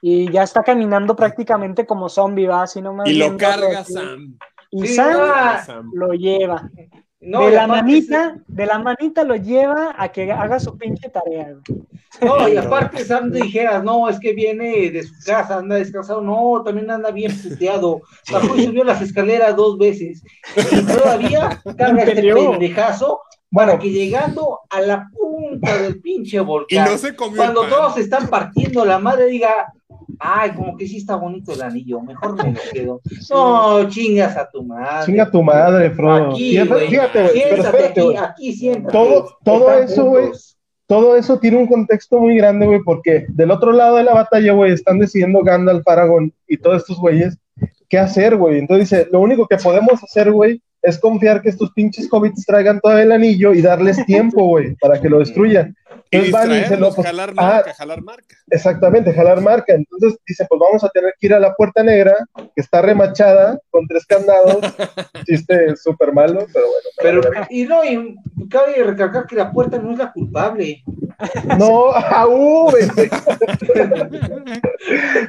y 0.01 0.31
ya 0.31 0.41
está 0.41 0.63
caminando 0.63 1.15
prácticamente 1.15 1.85
como 1.85 2.09
zombie, 2.09 2.47
va, 2.47 2.63
así 2.63 2.81
nomás. 2.81 3.07
Y 3.07 3.13
lo 3.13 3.37
carga. 3.37 3.83
Sam. 3.83 4.39
Y 4.71 4.87
Sí, 4.87 4.95
Sam 4.95 5.63
Sam. 5.63 5.91
lo 5.93 6.11
lleva. 6.13 6.69
No, 7.25 7.45
de 7.45 7.51
y 7.51 7.55
la 7.55 7.65
manita, 7.65 8.37
de 8.47 8.65
la 8.67 8.77
manita 8.77 9.23
lo 9.23 9.35
lleva 9.35 9.95
a 9.97 10.09
que 10.09 10.31
haga 10.31 10.59
su 10.59 10.77
pinche 10.77 11.09
tarea, 11.09 11.55
güey. 11.67 11.81
No, 12.21 12.47
y 12.47 12.55
aparte 12.55 13.03
Sam 13.03 13.31
dijeras, 13.31 13.83
no, 13.83 14.07
es 14.07 14.19
que 14.19 14.33
viene 14.33 14.91
de 14.91 15.03
su 15.03 15.13
casa, 15.25 15.57
anda 15.57 15.75
descansado, 15.75 16.21
no, 16.21 16.61
también 16.63 16.89
anda 16.91 17.09
bien 17.09 17.31
puteado, 17.43 18.01
bajó 18.31 18.55
y 18.55 18.65
subió 18.65 18.83
las 18.83 19.01
escaleras 19.01 19.55
dos 19.55 19.77
veces, 19.77 20.23
y 20.55 20.81
todavía 20.85 21.61
carga 21.77 22.03
este 22.03 22.33
pendejazo 22.33 23.21
para 23.51 23.67
Bueno, 23.71 23.79
que 23.81 23.89
llegando 23.89 24.59
a 24.69 24.81
la 24.81 25.09
punta 25.11 25.77
del 25.77 25.99
pinche 26.01 26.37
Y 26.37 26.39
volcán, 26.41 26.91
no 26.91 26.97
se 26.97 27.15
comió 27.15 27.37
cuando 27.37 27.67
todos 27.67 27.95
se 27.95 28.01
están 28.01 28.27
partiendo 28.27 28.85
la 28.85 28.99
madre 28.99 29.25
diga, 29.25 29.73
ay, 30.19 30.51
como 30.51 30.75
que 30.77 30.87
sí 30.87 30.97
está 30.97 31.15
bonito 31.15 31.53
el 31.53 31.61
anillo, 31.61 32.01
mejor 32.01 32.35
me 32.35 32.51
lo 32.53 32.59
quedo. 32.71 33.01
No, 33.29 33.89
chingas 33.89 34.35
a 34.37 34.49
tu 34.49 34.63
madre. 34.63 35.05
chinga 35.05 35.29
tu 35.29 35.41
madre, 35.43 35.89
Frodo. 35.91 36.31
Aquí, 36.31 36.51
Fíjate, 36.51 36.87
pero 37.49 37.63
espérate, 37.63 38.01
aquí, 38.01 38.15
aquí 38.17 38.53
siéntate. 38.53 38.91
Todo- 38.91 39.37
todo 39.43 39.73
eso, 39.79 40.05
güey, 40.05 40.29
todo 40.87 41.15
eso 41.15 41.39
tiene 41.39 41.57
un 41.57 41.67
contexto 41.67 42.19
muy 42.19 42.37
grande, 42.37 42.65
güey, 42.67 42.79
porque 42.83 43.25
del 43.29 43.51
otro 43.51 43.71
lado 43.71 43.97
de 43.97 44.03
la 44.03 44.13
batalla, 44.13 44.53
güey, 44.53 44.71
están 44.71 44.99
decidiendo 44.99 45.41
Gandalf, 45.41 45.87
Aragorn 45.87 46.31
y 46.47 46.57
todos 46.57 46.77
estos 46.77 46.97
güeyes 46.99 47.37
qué 47.89 47.97
hacer, 47.99 48.35
güey. 48.35 48.59
Entonces 48.59 48.89
dice, 48.89 49.07
lo 49.11 49.19
único 49.21 49.47
que 49.47 49.57
podemos 49.57 50.03
hacer, 50.03 50.31
güey, 50.31 50.61
es 50.81 50.99
confiar 50.99 51.41
que 51.41 51.49
estos 51.49 51.71
pinches 51.71 52.07
hobbits 52.11 52.45
traigan 52.45 52.79
todo 52.79 52.97
el 52.97 53.11
anillo 53.11 53.53
y 53.53 53.61
darles 53.61 54.03
tiempo, 54.05 54.45
güey, 54.45 54.75
para 54.75 55.01
que 55.01 55.09
lo 55.09 55.19
destruyan. 55.19 55.75
Y 56.11 56.17
Entonces 56.17 56.31
van 56.31 56.51
y 56.51 56.55
dicen, 56.55 56.79
no, 56.79 56.87
distraerlos, 56.87 56.95
pues, 56.95 57.07
jalar 57.07 57.29
ah, 57.31 57.33
marca, 57.33 57.73
jalar 57.73 58.01
marca. 58.01 58.35
Exactamente, 58.49 59.13
jalar 59.13 59.41
marca. 59.41 59.73
Entonces 59.73 60.17
dice, 60.27 60.45
pues 60.47 60.59
vamos 60.59 60.83
a 60.83 60.89
tener 60.89 61.13
que 61.19 61.27
ir 61.27 61.33
a 61.33 61.39
la 61.39 61.53
puerta 61.55 61.83
negra, 61.83 62.15
que 62.35 62.61
está 62.61 62.81
remachada, 62.81 63.59
con 63.69 63.87
tres 63.87 64.05
candados. 64.05 64.57
Chiste 65.25 65.75
súper 65.75 66.13
malo, 66.13 66.45
pero 66.53 66.67
bueno. 66.67 67.21
Pero, 67.21 67.45
y 67.49 67.65
no, 67.65 67.83
y 67.83 68.15
cabe 68.49 68.83
recalcar 68.83 69.25
que 69.25 69.35
la 69.35 69.51
puerta 69.51 69.77
no 69.77 69.91
es 69.91 69.97
la 69.97 70.11
culpable. 70.11 70.83
No, 71.57 71.91
aú, 71.91 72.69
güey. 72.71 72.89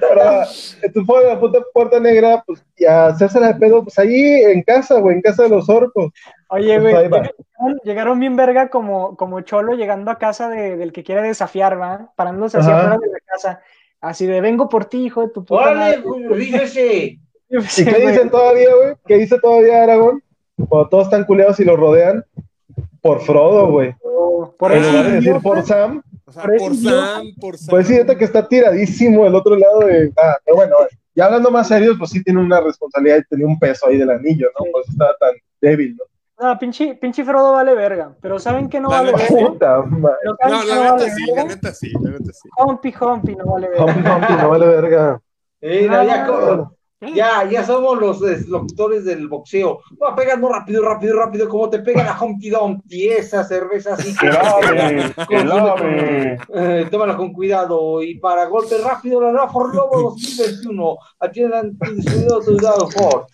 Pero, 0.01 0.43
entonces 0.83 1.07
fue 1.07 1.25
la 1.25 1.39
puta 1.39 1.61
puerta 1.73 2.01
negra, 2.01 2.43
pues, 2.47 2.65
y 2.77 2.85
a 2.85 3.07
hacerse 3.07 3.41
la 3.41 3.53
de 3.53 3.55
pedo, 3.55 3.85
pues 3.85 3.99
ahí 3.99 4.43
en 4.45 4.63
casa, 4.63 4.99
güey, 4.99 5.17
en 5.17 5.23
casa 5.23 5.45
de 5.45 5.51
los 5.51 5.69
orcos. 5.69 6.13
Oye, 6.57 6.81
Pues 6.81 6.93
güey, 6.95 7.05
llegaron, 7.05 7.79
llegaron 7.85 8.21
bien 8.21 8.37
verga 8.37 8.69
como, 8.69 9.17
como 9.17 9.41
cholo 9.43 9.75
llegando 9.75 10.11
a 10.11 10.19
casa 10.19 10.49
de- 10.49 10.77
del 10.77 10.93
que 10.93 11.03
quiere 11.05 11.23
desafiar, 11.23 11.81
¿va? 11.81 12.13
Parándose 12.17 12.59
hacia 12.59 12.77
afuera 12.77 12.99
de 12.99 13.07
la 13.09 13.19
casa. 13.27 13.61
Así 14.01 14.27
de, 14.27 14.41
vengo 14.41 14.69
por 14.69 14.85
ti, 14.87 15.05
hijo 15.07 15.23
de 15.23 15.29
tu 15.31 15.45
puta 15.45 15.63
¡Órale, 15.71 15.99
madre". 15.99 16.29
rífese! 16.29 17.19
¿Y 17.49 17.85
qué 17.85 18.07
dicen 18.09 18.31
todavía, 18.31 18.69
güey? 18.75 18.95
¿Qué 19.07 19.17
dice 19.19 19.39
todavía 19.41 19.83
Aragón? 19.83 20.23
Cuando 20.69 20.89
todos 20.89 21.05
están 21.05 21.25
culeados 21.25 21.61
y 21.61 21.65
lo 21.65 21.77
rodean, 21.77 22.25
por 23.01 23.21
Frodo, 23.21 23.71
güey. 23.71 23.95
Por 24.59 24.73
En 24.73 24.79
eso, 24.83 24.91
lugar 24.91 25.07
de 25.07 25.13
decir 25.13 25.37
por 25.43 25.63
Sam, 25.63 26.03
O 26.27 26.33
sea, 26.33 26.43
Por 26.43 26.55
eso 26.55 26.65
por 26.67 26.75
Sam, 26.77 27.27
por 27.41 27.57
Sam. 27.57 27.67
pues 27.71 27.87
sí, 27.87 27.99
que 28.19 28.25
está 28.25 28.49
tiradísimo 28.49 29.25
del 29.25 29.35
otro 29.35 29.57
lado 29.57 29.81
de. 29.81 30.11
Ah, 30.17 30.37
pero 30.45 30.57
bueno, 30.57 30.75
ya 31.15 31.27
hablando 31.27 31.51
más 31.51 31.69
serios, 31.69 31.97
pues 31.99 32.11
sí 32.11 32.23
tiene 32.25 32.41
una 32.41 32.61
responsabilidad 32.61 33.19
y 33.19 33.25
tenía 33.29 33.47
un 33.47 33.59
peso 33.59 33.87
ahí 33.87 33.97
del 33.97 34.11
anillo, 34.11 34.49
¿no? 34.59 34.65
Sí. 34.65 34.71
Pues 34.73 34.89
estaba 34.89 35.15
tan 35.21 35.31
débil, 35.61 35.97
¿no? 35.97 36.05
No, 36.39 36.59
pinche, 36.59 36.95
pinche 36.97 37.25
Frodo 37.25 37.53
vale 37.53 37.75
verga. 37.75 38.15
Pero 38.21 38.39
¿saben 38.39 38.69
qué 38.69 38.79
no 38.79 38.91
La 38.91 38.97
vale 39.03 39.13
neta, 39.13 39.35
verga? 39.35 39.49
Puta 39.49 39.83
madre. 39.83 40.17
Pero 40.23 40.37
¿saben 40.37 40.51
No, 40.51 40.65
la 40.65 40.75
no 40.75 40.83
neta 40.83 40.93
vale 40.93 41.11
sí, 41.11 41.27
la 41.27 41.35
verga? 41.35 41.55
neta 41.55 41.73
sí, 41.73 41.93
la 42.01 42.11
neta 42.11 42.33
sí. 42.33 42.49
Humpy 42.59 42.95
Humpy 43.01 43.37
no 43.37 43.45
vale 43.47 43.69
verga. 43.69 43.85
Humpty 43.85 44.11
Humpty, 44.11 44.33
no 44.43 44.49
vale 44.51 44.67
verga. 44.67 45.21
Eh, 45.63 45.87
no, 45.89 46.03
ya, 46.05 46.71
ya, 47.15 47.45
ya 47.51 47.65
somos 47.65 47.99
los 47.99 48.23
eh, 48.23 48.45
locutores 48.49 49.05
del 49.05 49.29
boxeo. 49.29 49.81
Va 50.03 50.15
pegando 50.15 50.49
rápido, 50.51 50.83
rápido, 50.83 51.19
rápido, 51.19 51.49
como 51.49 51.71
te 51.71 51.79
pega 51.79 52.05
la 52.05 52.19
Humpty 52.23 52.51
Dumpty, 52.51 53.09
esa 53.09 53.43
cerveza 53.45 53.95
así. 53.95 54.15
Que 54.17 54.27
lave, 54.29 55.15
que 55.29 55.45
lave. 55.45 56.39
eh, 56.55 56.87
tómala 56.91 57.17
con 57.17 57.33
cuidado. 57.33 58.03
Y 58.03 58.19
para 58.19 58.45
golpe 58.47 58.77
rápido, 58.79 59.21
la 59.23 59.33
nueva 59.33 59.49
For 59.49 59.75
Lobo 59.75 60.03
2021. 60.11 60.97
Atiendan 61.21 61.77
tu 61.79 62.35
autorizado 62.35 62.89
Ford. 62.91 63.25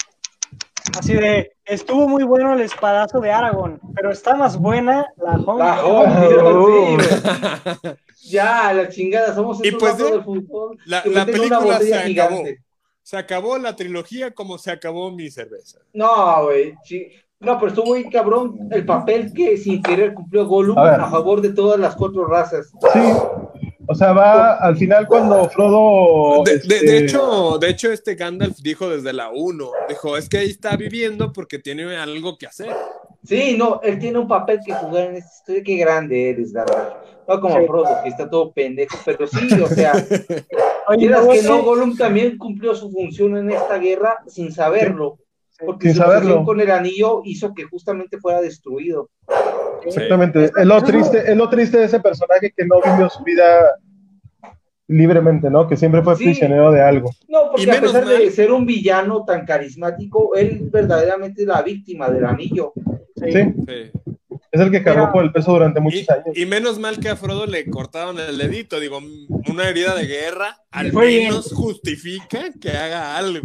Así 0.99 1.15
de, 1.15 1.52
estuvo 1.65 2.09
muy 2.09 2.25
bueno 2.25 2.55
el 2.55 2.61
espadazo 2.61 3.21
de 3.21 3.31
Aragón, 3.33 3.81
pero 3.95 4.11
está 4.11 4.35
más 4.35 4.59
buena 4.59 5.07
la 5.17 5.33
Humpty. 5.33 5.59
La. 5.59 5.87
Humpty 5.87 6.35
Dumpty. 6.35 7.83
güey. 7.83 7.97
Ya, 8.25 8.73
la 8.73 8.89
chingada, 8.89 9.35
somos 9.35 9.59
Y 9.65 9.73
pues, 9.73 9.99
eh, 9.99 10.05
del 10.05 10.23
fútbol. 10.23 10.79
La, 10.87 11.03
que 11.03 11.11
la 11.11 11.27
película 11.27 11.79
se 11.81 11.93
acabó. 11.93 12.07
gigante. 12.07 12.63
Se 13.03 13.17
acabó 13.17 13.59
la 13.59 13.75
trilogía 13.75 14.31
como 14.31 14.59
se 14.59 14.71
acabó 14.71 15.11
mi 15.11 15.29
cerveza. 15.29 15.81
No, 15.93 16.45
güey. 16.45 16.75
sí. 16.85 17.09
No, 17.41 17.59
pero 17.59 17.69
estuvo 17.71 17.87
muy 17.87 18.09
cabrón 18.09 18.69
el 18.71 18.87
papel 18.87 19.33
que 19.35 19.57
sin 19.57 19.83
querer 19.83 20.15
cumplió 20.15 20.47
Gollum 20.47 20.79
A 20.79 20.95
a, 20.95 21.11
favor 21.11 21.41
de 21.41 21.53
todas 21.53 21.81
las 21.81 21.97
cuatro 21.97 22.25
razas. 22.25 22.71
Sí. 22.93 23.01
O 23.93 23.95
sea, 23.95 24.13
va 24.13 24.55
al 24.55 24.77
final 24.77 25.07
cuando 25.07 25.49
Frodo. 25.51 26.43
De, 26.45 26.53
de- 26.53 26.57
este, 26.59 26.87
de 26.87 26.99
hecho, 26.99 27.59
de 27.59 27.69
hecho, 27.71 27.93
este 27.93 28.15
Gandalf 28.15 28.57
dijo 28.59 28.89
desde 28.89 29.13
la 29.13 29.31
1, 29.31 29.71
dijo, 29.89 30.17
es 30.17 30.29
que 30.29 30.39
ahí 30.39 30.51
está 30.51 30.77
viviendo 30.77 31.33
porque 31.33 31.59
tiene 31.59 31.97
algo 31.97 32.37
que 32.39 32.47
hacer. 32.47 32.75
Sí, 33.25 33.57
no, 33.57 33.81
él 33.85 33.99
tiene 34.01 34.19
un 34.19 34.27
papel 34.27 34.59
que 34.67 34.73
jugar 34.75 35.05
en 35.11 35.17
esta 35.17 35.31
historia. 35.39 35.63
Qué 35.65 35.77
grande 35.77 36.31
eres, 36.31 36.53
verdad. 36.53 36.97
No 37.29 37.41
como 37.41 37.57
Sí. 37.61 37.67
Frodo, 37.69 37.89
que 38.03 38.09
está 38.09 38.29
todo 38.29 38.53
pendejo, 38.53 38.99
pero 39.05 39.27
sí, 39.29 39.49
o 39.61 39.69
sea, 39.69 39.93
quieras 40.99 41.27
que 41.29 41.43
no, 41.43 41.63
Gollum 41.63 41.97
también 41.97 42.37
cumplió 42.37 42.75
su 42.75 42.91
función 42.91 43.37
en 43.37 43.51
esta 43.53 43.79
guerra 43.79 44.19
sin 44.27 44.51
saberlo. 44.53 45.19
Porque 45.65 45.89
Sin 45.89 45.97
su 45.97 46.03
saberlo. 46.03 46.45
con 46.45 46.61
el 46.61 46.71
anillo 46.73 47.23
hizo 47.25 47.55
que 47.55 47.63
justamente 47.65 48.19
fuera 48.19 48.41
destruido. 48.41 49.11
Sí. 49.83 49.89
Exactamente. 49.91 50.45
Es 50.57 50.67
lo 50.67 50.83
triste, 50.83 51.31
es 51.31 51.37
lo 51.37 51.49
triste 51.49 51.79
de 51.79 51.85
ese 51.85 52.01
personaje 52.01 52.53
que 52.57 52.65
no 52.67 52.77
vivió 52.85 53.09
su 53.11 53.23
vida 53.25 53.45
libremente, 54.89 55.49
¿no? 55.51 55.69
Que 55.69 55.77
siempre 55.77 56.03
fue 56.03 56.17
Sí. 56.17 56.25
prisionero 56.25 56.71
de 56.71 56.83
algo. 56.83 57.11
No, 57.29 57.47
Y 57.57 57.65
porque 57.67 57.71
a 57.71 57.81
pesar 57.81 58.05
de 58.07 58.31
ser 58.31 58.53
un 58.53 58.67
villano 58.67 59.25
tan 59.25 59.47
carismático, 59.47 60.35
él 60.37 60.69
verdaderamente 60.71 61.43
es 61.43 61.49
la 61.49 61.63
víctima 61.63 62.11
del 62.11 62.25
anillo. 62.27 62.73
Sí. 63.17 63.33
Sí. 63.33 63.55
Sí. 63.67 63.91
Es 64.51 64.61
el 64.61 64.71
que 64.71 64.83
cargó 64.83 65.11
por 65.13 65.25
el 65.25 65.33
peso 65.33 65.53
durante 65.53 65.81
muchos 65.81 66.01
Y, 66.03 66.13
años. 66.13 66.37
y 66.37 66.45
menos 66.45 66.79
mal 66.79 66.99
que 67.01 67.09
a 67.09 67.17
Frodo 67.17 67.47
le 67.47 67.65
cortaron 67.71 68.19
el 68.21 68.37
dedito. 68.37 68.81
Digo, 68.81 68.99
una 69.51 69.67
herida 69.69 69.95
de 69.95 70.07
guerra 70.07 70.59
al 70.71 70.93
Fue 70.93 71.07
bien. 71.07 71.29
menos 71.31 71.53
justifica 71.55 72.41
que 72.61 72.71
haga 72.71 73.17
algo. 73.17 73.41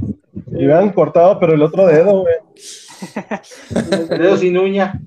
Y 0.52 0.66
me 0.66 0.74
han 0.74 0.92
cortado, 0.92 1.40
pero 1.40 1.54
el 1.54 1.62
otro 1.62 1.86
dedo, 1.88 2.22
güey. 2.22 2.34
Dedo 4.10 4.38
sin 4.38 4.58
uña. 4.58 5.00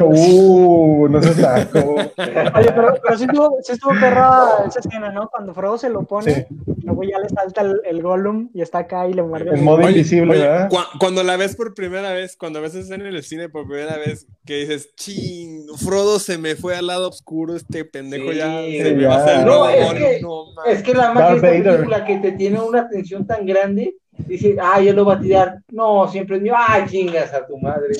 Uh, 0.00 1.08
no 1.08 1.22
se 1.22 1.34
sacó. 1.34 1.94
Oye, 1.94 2.12
pero, 2.16 2.94
pero 3.02 3.16
sí, 3.18 3.24
estuvo, 3.24 3.56
sí 3.62 3.72
estuvo 3.72 3.92
perra 3.98 4.64
esa 4.66 4.80
escena, 4.80 5.10
¿no? 5.10 5.28
Cuando 5.30 5.54
Frodo 5.54 5.78
se 5.78 5.88
lo 5.88 6.02
pone, 6.04 6.34
Sí. 6.34 6.44
luego 6.82 7.02
ya 7.04 7.18
le 7.18 7.28
salta 7.28 7.62
el, 7.62 7.80
el 7.84 8.02
Gollum 8.02 8.50
y 8.52 8.60
está 8.60 8.78
acá 8.80 9.08
y 9.08 9.14
le 9.14 9.22
muerde. 9.22 9.56
En 9.56 9.64
modo 9.64 9.88
invisible, 9.88 10.32
oye, 10.32 10.42
¿verdad? 10.42 10.68
cua- 10.70 10.88
cuando 10.98 11.22
la 11.22 11.36
ves 11.36 11.56
por 11.56 11.74
primera 11.74 12.12
vez, 12.12 12.36
cuando 12.36 12.60
ves 12.60 12.74
escena 12.74 13.08
en 13.08 13.14
el 13.14 13.22
cine 13.22 13.48
por 13.48 13.66
primera 13.66 13.96
vez, 13.96 14.26
que 14.44 14.56
dices, 14.56 14.94
ching, 14.96 15.66
Frodo 15.78 16.18
se 16.18 16.36
me 16.38 16.54
fue 16.56 16.76
al 16.76 16.88
lado 16.88 17.08
oscuro, 17.08 17.54
este 17.56 17.84
pendejo 17.84 18.32
Sí, 18.32 18.38
ya 18.38 18.50
se 18.60 18.94
me 18.94 19.06
va 19.06 19.14
a 19.14 19.24
hacer 19.24 19.46
No, 19.46 19.68
es 19.68 19.94
que- 19.94 20.20
no. 20.20 20.44
Es 20.66 20.82
que 20.82 20.94
la 20.94 21.12
magia 21.12 21.40
de 21.40 21.56
esta 21.58 21.70
película 21.72 22.04
que 22.04 22.18
te 22.18 22.32
tiene 22.32 22.60
una 22.60 22.88
tensión 22.88 23.26
tan 23.26 23.46
grande, 23.46 23.96
dice, 24.26 24.56
ah, 24.60 24.80
ya 24.80 24.92
lo 24.92 25.04
va 25.04 25.14
a 25.14 25.20
tirar. 25.20 25.58
No, 25.70 26.06
siempre 26.08 26.36
es 26.36 26.42
mío, 26.42 26.54
ah, 26.56 26.84
chingas 26.88 27.32
a 27.32 27.46
tu 27.46 27.56
madre. 27.58 27.94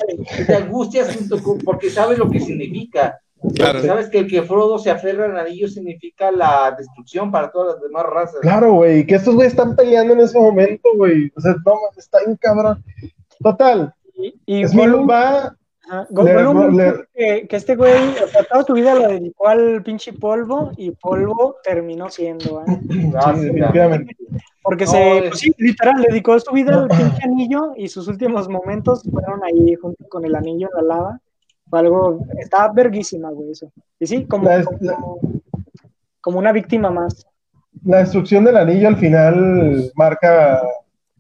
Te 0.47 0.55
angustias 0.55 1.14
junto 1.16 1.43
con, 1.43 1.59
porque 1.59 1.91
sabes 1.91 2.19
lo 2.19 2.31
que 2.31 2.41
significa. 2.41 3.19
Claro. 3.55 3.81
Sabes 3.83 4.09
que 4.09 4.19
el 4.19 4.27
que 4.29 4.43
Frodo 4.43 4.79
se 4.81 4.91
aferra 4.91 5.27
al 5.27 5.39
anillo 5.39 5.69
significa 5.69 6.33
la 6.33 6.75
destrucción 6.77 7.31
para 7.31 7.53
todas 7.53 7.75
las 7.77 7.83
demás 7.83 8.05
razas. 8.07 8.41
Claro, 8.41 8.73
güey, 8.75 9.07
que 9.07 9.14
estos 9.14 9.35
güeyes 9.37 9.53
están 9.53 9.77
peleando 9.77 10.12
en 10.14 10.21
ese 10.21 10.39
momento, 10.41 10.89
güey. 10.97 11.31
O 11.37 11.41
sea, 11.41 11.55
no, 11.64 11.75
está 11.97 12.19
bien 12.27 12.37
cabrón. 12.41 12.83
Total, 13.41 13.95
Y, 14.16 14.35
y 14.47 14.64
Gollum- 14.64 15.09
va, 15.09 15.55
Le- 16.11 16.73
le- 16.77 17.05
que, 17.14 17.47
que 17.49 17.57
este 17.57 17.77
güey, 17.77 18.09
o 18.23 18.27
sea, 18.29 18.43
toda 18.43 18.64
su 18.64 18.73
vida 18.75 18.95
lo 18.97 19.07
dedicó 19.09 19.47
al 19.49 19.83
pinche 19.85 20.12
polvo 20.12 20.73
y 20.77 20.91
polvo 20.91 21.57
terminó 21.62 22.11
siendo, 22.11 22.62
¿eh? 22.62 22.81
Ah, 23.16 23.33
sí, 23.37 23.41
sí, 23.43 23.47
definitivamente. 23.47 24.16
Porque 24.69 24.85
No, 24.85 24.91
se, 24.91 25.19
es- 25.19 25.29
pues 25.29 25.41
sí, 25.41 25.55
literal, 25.59 26.03
dedicó 26.09 26.39
su 26.39 26.53
vida 26.53 26.75
al 26.83 26.89
pinche 26.89 27.23
anillo 27.25 27.73
y 27.77 27.89
sus 27.89 28.07
últimos 28.09 28.49
momentos 28.49 29.03
fueron 29.11 29.43
ahí 29.45 29.75
junto 29.77 30.05
con 30.09 30.25
el 30.25 30.35
anillo 30.35 30.69
en 30.79 30.89
la 30.89 30.95
lava. 30.95 31.21
Fue 31.71 31.79
algo, 31.81 32.27
estaba 32.39 32.73
verguísima, 32.73 33.31
güey, 33.31 33.51
eso. 33.53 33.71
Y 34.01 34.07
sí, 34.07 34.25
como, 34.27 34.45
La- 34.49 34.64
como, 34.64 35.21
como 36.21 36.39
una 36.39 36.53
víctima 36.53 36.91
más. 36.91 37.27
la 37.85 37.99
destrucción 37.99 38.45
del 38.45 38.57
anillo 38.57 38.89
al 38.89 38.97
final 38.97 39.91
marca 39.95 40.61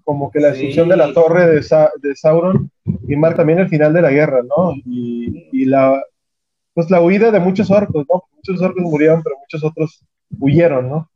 como 0.04 0.30
que 0.30 0.40
la 0.40 0.48
destrucción 0.48 0.86
Sí. 0.86 0.90
de 0.90 0.96
la 0.96 1.12
torre 1.12 1.46
de, 1.46 1.62
Sa- 1.62 1.90
de 2.02 2.16
Sauron 2.16 2.70
y 3.06 3.14
marca 3.16 3.38
también 3.38 3.58
el 3.58 3.68
final 3.68 3.92
de 3.92 4.02
la 4.02 4.10
guerra, 4.10 4.40
¿no? 4.42 4.72
Y, 4.86 5.48
y 5.52 5.64
la 5.66 6.02
pues 6.74 6.90
la 6.90 7.00
huida 7.02 7.30
de 7.30 7.40
muchos 7.40 7.70
orcos, 7.70 8.06
¿no? 8.08 8.22
Muchos 8.36 8.62
orcos 8.62 8.82
murieron, 8.84 9.20
pero 9.22 9.36
muchos 9.38 9.62
otros 9.64 10.00
huyeron, 10.38 10.88
¿no? 10.88 11.10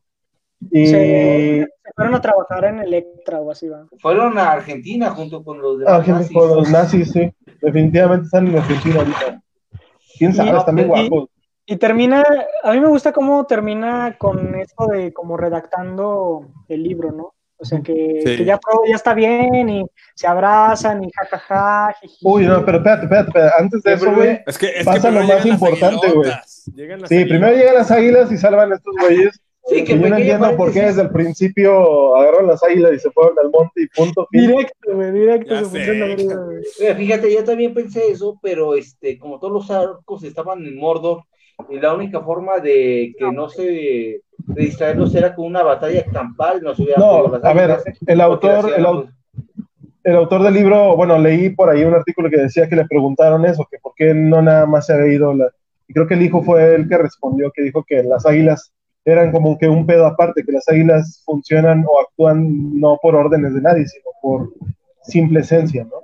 Y 0.70 0.86
Se, 0.86 1.66
se 1.82 1.92
fueron 1.96 2.14
a 2.14 2.20
trabajar 2.20 2.64
en 2.66 2.78
Electra 2.80 3.40
o 3.40 3.50
así, 3.50 3.68
va. 3.68 3.86
Fueron 4.00 4.38
a 4.38 4.52
Argentina 4.52 5.10
junto 5.10 5.42
con 5.42 5.60
los 5.60 5.78
demás 5.78 5.94
Argentina, 5.94 6.18
nazis. 6.20 6.36
con 6.36 6.48
los 6.56 6.70
nazis, 6.70 7.12
sí. 7.12 7.32
Definitivamente 7.60 8.26
están 8.26 8.46
en 8.48 8.58
Argentina 8.58 8.96
ahorita. 9.00 9.42
¿Quién 10.18 10.34
sabe? 10.34 10.50
Y- 10.50 10.56
Están 10.56 10.74
bien 10.76 10.86
y- 10.88 11.08
guapos. 11.08 11.28
Y 11.64 11.76
termina, 11.76 12.24
a 12.64 12.72
mí 12.72 12.80
me 12.80 12.88
gusta 12.88 13.12
cómo 13.12 13.46
termina 13.46 14.16
con 14.18 14.54
esto 14.56 14.86
de 14.88 15.12
como 15.12 15.36
redactando 15.36 16.48
el 16.68 16.82
libro, 16.82 17.12
¿no? 17.12 17.34
O 17.56 17.64
sea, 17.64 17.80
que, 17.80 18.20
Sí. 18.24 18.36
que 18.38 18.44
ya, 18.44 18.58
Frodo 18.58 18.82
ya 18.88 18.96
está 18.96 19.14
bien 19.14 19.68
y 19.68 19.84
se 20.16 20.26
abrazan 20.26 21.04
y 21.04 21.08
jajaja. 21.12 21.94
Uy, 22.22 22.44
no, 22.46 22.64
pero 22.64 22.78
espérate, 22.78 23.04
espérate, 23.04 23.28
espérate. 23.28 23.54
Antes 23.62 23.82
de 23.84 23.96
Sí, 23.96 24.04
eso, 24.04 24.14
güey. 24.16 24.40
Es 24.44 24.58
que, 24.58 24.66
es 24.78 24.84
Pasa 24.84 25.08
que 25.10 25.14
lo 25.14 25.22
más 25.24 25.46
importante, 25.46 26.10
güey. 26.10 26.30
Sí, 27.06 27.24
primero 27.24 27.54
llegan 27.56 27.74
las 27.76 27.90
águilas 27.92 28.32
y 28.32 28.38
salvan 28.38 28.72
a 28.72 28.74
estos 28.74 28.94
güeyes. 29.00 29.40
Sí, 29.64 29.84
que 29.84 29.98
yo 29.98 30.08
no 30.08 30.16
entiendo 30.16 30.56
por 30.56 30.72
qué 30.72 30.82
desde 30.82 31.02
el 31.02 31.10
principio 31.10 32.16
agarraron 32.16 32.48
las 32.48 32.62
águilas 32.64 32.92
y 32.94 32.98
se 32.98 33.10
fueron 33.12 33.38
al 33.38 33.50
monte 33.50 33.82
y 33.82 33.86
punto. 33.88 34.26
fin. 34.30 34.48
Directo, 34.48 34.94
güey, 34.94 35.12
directo. 35.12 35.54
Güey. 35.70 36.94
Fíjate, 36.96 37.32
yo 37.32 37.44
también 37.44 37.72
pensé 37.72 38.10
eso, 38.10 38.38
pero 38.42 38.74
este, 38.74 39.18
como 39.18 39.38
todos 39.38 39.52
los 39.52 39.70
arcos 39.70 40.24
estaban 40.24 40.66
en 40.66 40.76
Mordor, 40.76 41.22
y 41.70 41.78
la 41.78 41.94
única 41.94 42.20
forma 42.20 42.58
de 42.58 43.14
que 43.16 43.30
no 43.30 43.48
se 43.48 43.62
de 43.62 44.62
distraerlos 44.62 45.14
era 45.14 45.34
con 45.34 45.46
una 45.46 45.62
batalla 45.62 46.04
campal, 46.12 46.60
no 46.60 46.70
las 46.70 47.44
a 47.44 47.52
ver, 47.52 47.78
el 48.06 48.20
autor, 48.20 48.72
el, 48.76 48.84
au- 48.84 49.08
el 50.02 50.16
autor 50.16 50.42
del 50.42 50.54
libro, 50.54 50.96
bueno, 50.96 51.16
leí 51.18 51.50
por 51.50 51.70
ahí 51.70 51.84
un 51.84 51.94
artículo 51.94 52.28
que 52.28 52.38
decía 52.40 52.68
que 52.68 52.74
le 52.74 52.86
preguntaron 52.86 53.44
eso, 53.46 53.68
que 53.70 53.78
por 53.78 53.92
qué 53.94 54.12
no 54.12 54.42
nada 54.42 54.66
más 54.66 54.86
se 54.86 54.94
había 54.94 55.14
ido 55.14 55.32
la... 55.34 55.48
Y 55.86 55.92
creo 55.92 56.08
que 56.08 56.14
el 56.14 56.22
hijo 56.22 56.42
fue 56.42 56.74
el 56.74 56.88
que 56.88 56.98
respondió, 56.98 57.52
que 57.54 57.62
dijo 57.62 57.84
que 57.86 58.02
las 58.02 58.26
águilas 58.26 58.71
eran 59.04 59.32
como 59.32 59.58
que 59.58 59.68
un 59.68 59.84
pedo 59.86 60.06
aparte, 60.06 60.44
que 60.44 60.52
las 60.52 60.68
águilas 60.68 61.22
funcionan 61.24 61.84
o 61.86 62.00
actúan 62.00 62.78
no 62.78 62.98
por 63.02 63.14
órdenes 63.16 63.54
de 63.54 63.60
nadie, 63.60 63.86
sino 63.86 64.04
por 64.20 64.52
simple 65.02 65.40
esencia, 65.40 65.84
¿no? 65.84 66.00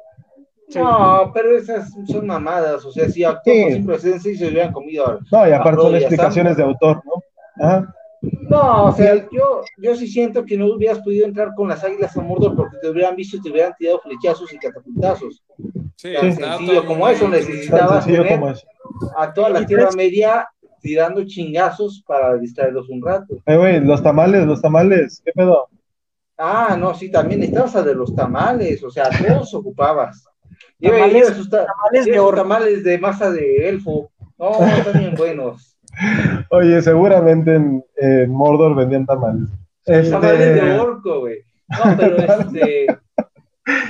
No, 0.74 1.30
pero 1.32 1.56
esas 1.56 1.90
son 2.06 2.26
mamadas, 2.26 2.84
o 2.84 2.92
sea, 2.92 3.08
si 3.08 3.24
actuó 3.24 3.52
Sí. 3.52 3.62
con 3.62 3.72
simple 3.72 3.96
esencia 3.96 4.32
y 4.32 4.36
se 4.36 4.48
hubieran 4.48 4.72
comido. 4.72 5.06
a- 5.06 5.18
No, 5.32 5.48
y 5.48 5.52
aparte 5.52 5.80
son 5.80 5.94
explicaciones 5.94 6.56
de 6.58 6.62
autor, 6.62 7.02
¿no? 7.06 7.64
Ajá. 7.64 7.94
No, 8.20 8.86
o 8.86 8.92
sea, 8.92 9.14
yo, 9.30 9.62
yo 9.78 9.94
sí 9.94 10.08
siento 10.08 10.44
que 10.44 10.56
no 10.58 10.66
hubieras 10.66 10.98
podido 10.98 11.24
entrar 11.24 11.54
con 11.54 11.68
las 11.68 11.84
águilas 11.84 12.16
a 12.16 12.20
Mordor 12.20 12.56
porque 12.56 12.76
te 12.82 12.90
hubieran 12.90 13.14
visto 13.14 13.36
y 13.36 13.40
te 13.42 13.50
hubieran 13.50 13.72
tirado 13.78 14.00
flechazos 14.00 14.52
y 14.52 14.58
catapultazos. 14.58 15.40
Sí, 15.96 16.12
Tan 16.20 16.32
sencillo 16.32 16.84
como 16.84 17.08
eso, 17.08 17.28
necesitabas 17.28 18.04
tener 18.04 18.26
como 18.28 18.50
eso. 18.50 18.66
a 19.16 19.32
toda 19.32 19.50
la 19.50 19.64
Tierra 19.64 19.84
tres- 19.84 19.96
Media 19.96 20.48
tirando 20.80 21.24
chingazos 21.24 22.02
para 22.06 22.36
distraerlos 22.38 22.88
un 22.88 23.02
rato. 23.02 23.36
Eh, 23.46 23.56
güey, 23.56 23.80
los 23.80 24.02
tamales, 24.02 24.46
los 24.46 24.60
tamales, 24.62 25.20
¿qué 25.24 25.32
pedo? 25.32 25.68
Ah, 26.36 26.76
no, 26.78 26.94
sí, 26.94 27.10
también 27.10 27.42
estabas 27.42 27.74
a 27.76 27.82
de 27.82 27.94
los 27.94 28.14
tamales, 28.14 28.82
o 28.84 28.90
sea, 28.90 29.08
todos 29.10 29.52
ocupabas. 29.54 30.24
Lleva, 30.78 30.98
Tamales- 30.98 31.12
lleva 31.24 31.34
sus, 31.34 31.50
ta- 31.50 31.66
tamales 31.66 32.06
de 32.06 32.16
sus 32.18 32.34
tamales 32.34 32.84
de 32.84 32.98
masa 32.98 33.30
de 33.32 33.68
elfo. 33.68 34.10
No, 34.38 34.52
están 34.64 35.00
bien 35.00 35.14
buenos. 35.16 35.76
Oye, 36.50 36.80
seguramente 36.82 37.54
en, 37.56 37.84
en 37.96 38.30
Mordor 38.30 38.76
vendían 38.76 39.04
tamales. 39.06 39.48
Tamales 39.84 40.38
de 40.38 40.54
Este, 40.58 40.78
orco, 40.78 41.20
güey. 41.20 41.38
No, 41.68 41.96
pero 41.96 42.16
este. 42.40 42.86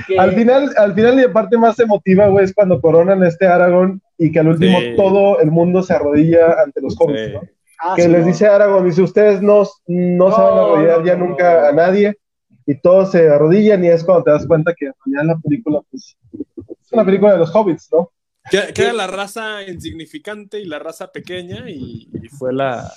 Que- 0.07 0.19
al 0.19 0.33
final, 0.33 0.73
al 0.77 0.93
final 0.93 1.19
y 1.19 1.23
la 1.23 1.33
parte 1.33 1.57
más 1.57 1.79
emotiva, 1.79 2.27
güey, 2.27 2.45
es 2.45 2.53
cuando 2.53 2.79
coronan 2.81 3.23
a 3.23 3.27
este 3.27 3.47
Aragorn 3.47 4.01
y 4.17 4.31
que 4.31 4.39
al 4.39 4.47
último 4.49 4.79
Sí. 4.79 4.93
todo 4.97 5.39
el 5.39 5.51
mundo 5.51 5.81
se 5.83 5.93
arrodilla 5.93 6.61
ante 6.63 6.81
los 6.81 6.95
hobbits, 6.99 7.27
Sí. 7.27 7.33
¿no? 7.33 7.41
Ah, 7.81 7.93
Que 7.95 8.01
sí, 8.03 8.07
les 8.09 8.21
no. 8.21 8.27
dice 8.27 8.47
Aragorn, 8.47 8.85
dice, 8.85 9.01
ustedes 9.01 9.41
no, 9.41 9.63
no, 9.87 10.31
se 10.35 10.41
van 10.41 10.51
a 10.51 10.55
No, 10.55 10.65
arrodillar 10.73 10.99
no, 10.99 11.05
ya 11.05 11.15
no, 11.15 11.25
nunca 11.27 11.61
no. 11.61 11.67
a 11.67 11.71
nadie 11.71 12.17
y 12.65 12.75
todos 12.81 13.11
se 13.11 13.29
arrodillan 13.29 13.83
y 13.83 13.87
es 13.87 14.03
cuando 14.03 14.23
te 14.25 14.31
das 14.31 14.45
cuenta 14.45 14.73
que 14.77 14.87
en 14.87 14.93
realidad 15.05 15.35
la 15.35 15.39
película, 15.41 15.79
pues, 15.89 16.17
es 16.33 16.91
una 16.91 17.05
película 17.05 17.31
de 17.33 17.37
los 17.39 17.55
hobbits, 17.55 17.89
¿no? 17.91 18.11
Que, 18.51 18.73
que 18.73 18.81
era 18.83 18.93
la 18.93 19.07
raza 19.07 19.63
insignificante 19.67 20.59
y 20.59 20.65
la 20.65 20.79
raza 20.79 21.11
pequeña 21.11 21.69
y, 21.69 22.09
y 22.21 22.27
fue 22.29 22.51
la. 22.53 22.91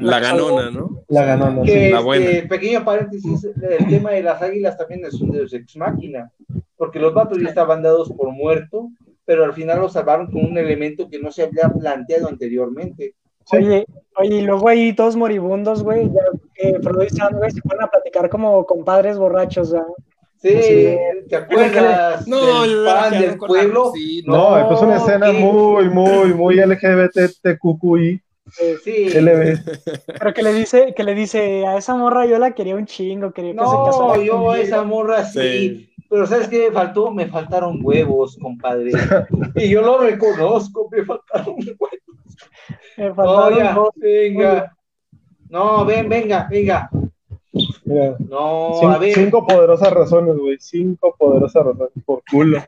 La 0.00 0.20
ganona, 0.20 0.70
¿no? 0.70 1.02
La 1.08 1.24
ganona, 1.24 1.62
Que, 1.62 1.72
sí. 1.72 1.78
la 1.90 1.98
este, 1.98 2.04
buena. 2.04 2.48
pequeño 2.48 2.84
paréntesis, 2.84 3.44
el 3.44 3.86
tema 3.88 4.10
de 4.12 4.22
las 4.22 4.40
águilas 4.42 4.76
también 4.76 5.04
es 5.04 5.14
un 5.20 5.30
deus 5.32 5.52
ex 5.52 5.76
máquina, 5.76 6.30
porque 6.76 6.98
los 6.98 7.12
vatos 7.14 7.38
ya 7.40 7.48
estaban 7.48 7.82
dados 7.82 8.10
por 8.12 8.30
muerto, 8.30 8.88
pero 9.24 9.44
al 9.44 9.52
final 9.52 9.80
los 9.80 9.92
salvaron 9.92 10.30
con 10.30 10.44
un 10.44 10.58
elemento 10.58 11.08
que 11.08 11.18
no 11.20 11.30
se 11.30 11.42
había 11.44 11.68
planteado 11.68 12.28
anteriormente. 12.28 13.14
Sí. 13.46 13.56
Oye, 13.56 13.86
oye, 14.16 14.36
y 14.36 14.40
luego 14.42 14.68
ahí 14.68 14.92
todos 14.92 15.16
moribundos, 15.16 15.82
güey, 15.82 16.06
ya 16.12 16.20
que 16.54 16.78
Frodo 16.80 17.04
y 17.04 17.08
Sam, 17.10 17.34
güey, 17.36 17.50
se 17.50 17.60
ponen 17.62 17.84
a 17.84 17.88
platicar 17.88 18.28
como 18.28 18.64
compadres 18.66 19.18
borrachos, 19.18 19.72
¿verdad? 19.72 19.86
Sí, 20.42 20.62
Sí. 20.62 20.96
¿te 21.28 21.36
acuerdas 21.36 22.26
No, 22.26 22.62
del 22.62 22.84
pan 22.86 23.38
pueblo? 23.38 23.84
la- 23.86 23.92
sí, 23.92 24.22
No, 24.26 24.66
pues 24.68 24.80
una 24.80 24.96
escena 24.96 25.26
¿qué? 25.32 25.38
muy, 25.38 25.88
muy, 25.90 26.32
muy 26.34 26.58
LGBTQI, 26.60 28.20
Sí. 28.84 29.08
LB. 29.14 29.58
Pero 30.18 30.34
que 30.34 30.42
le 30.42 30.52
dice, 30.52 30.94
que 30.94 31.04
le 31.04 31.14
dice, 31.14 31.66
a 31.66 31.76
esa 31.76 31.94
morra 31.96 32.26
yo 32.26 32.38
la 32.38 32.52
quería 32.52 32.76
un 32.76 32.86
chingo, 32.86 33.32
quería 33.32 33.52
que 33.52 33.58
se 33.58 33.64
casara 33.64 33.90
No, 34.16 34.16
yo 34.22 34.32
conmigo". 34.32 34.54
esa 34.54 34.82
morra 34.82 35.24
sí. 35.24 35.40
Sí. 35.40 35.86
Pero 36.08 36.26
¿sabes 36.26 36.48
qué 36.48 36.66
me 36.68 36.72
faltó? 36.72 37.10
Me 37.12 37.26
faltaron 37.26 37.78
huevos, 37.82 38.36
compadre. 38.40 38.90
Y 39.54 39.68
yo 39.68 39.80
lo 39.82 39.98
reconozco, 39.98 40.88
me 40.90 41.04
faltaron 41.04 41.54
huevos. 41.56 42.38
Me 42.96 43.08
No, 43.08 43.14
faltaron 43.14 43.88
venga. 43.96 44.76
No, 45.48 45.84
ven, 45.84 46.08
venga, 46.08 46.46
venga. 46.50 46.90
Mira, 47.84 48.16
No, 48.28 48.88
a 48.90 48.98
ver. 48.98 49.14
cinco 49.14 49.44
poderosas 49.46 49.92
razones, 49.92 50.36
güey. 50.36 50.56
Cinco 50.60 51.14
poderosas 51.18 51.64
razones. 51.64 51.92
Por 52.04 52.22
culo. 52.30 52.62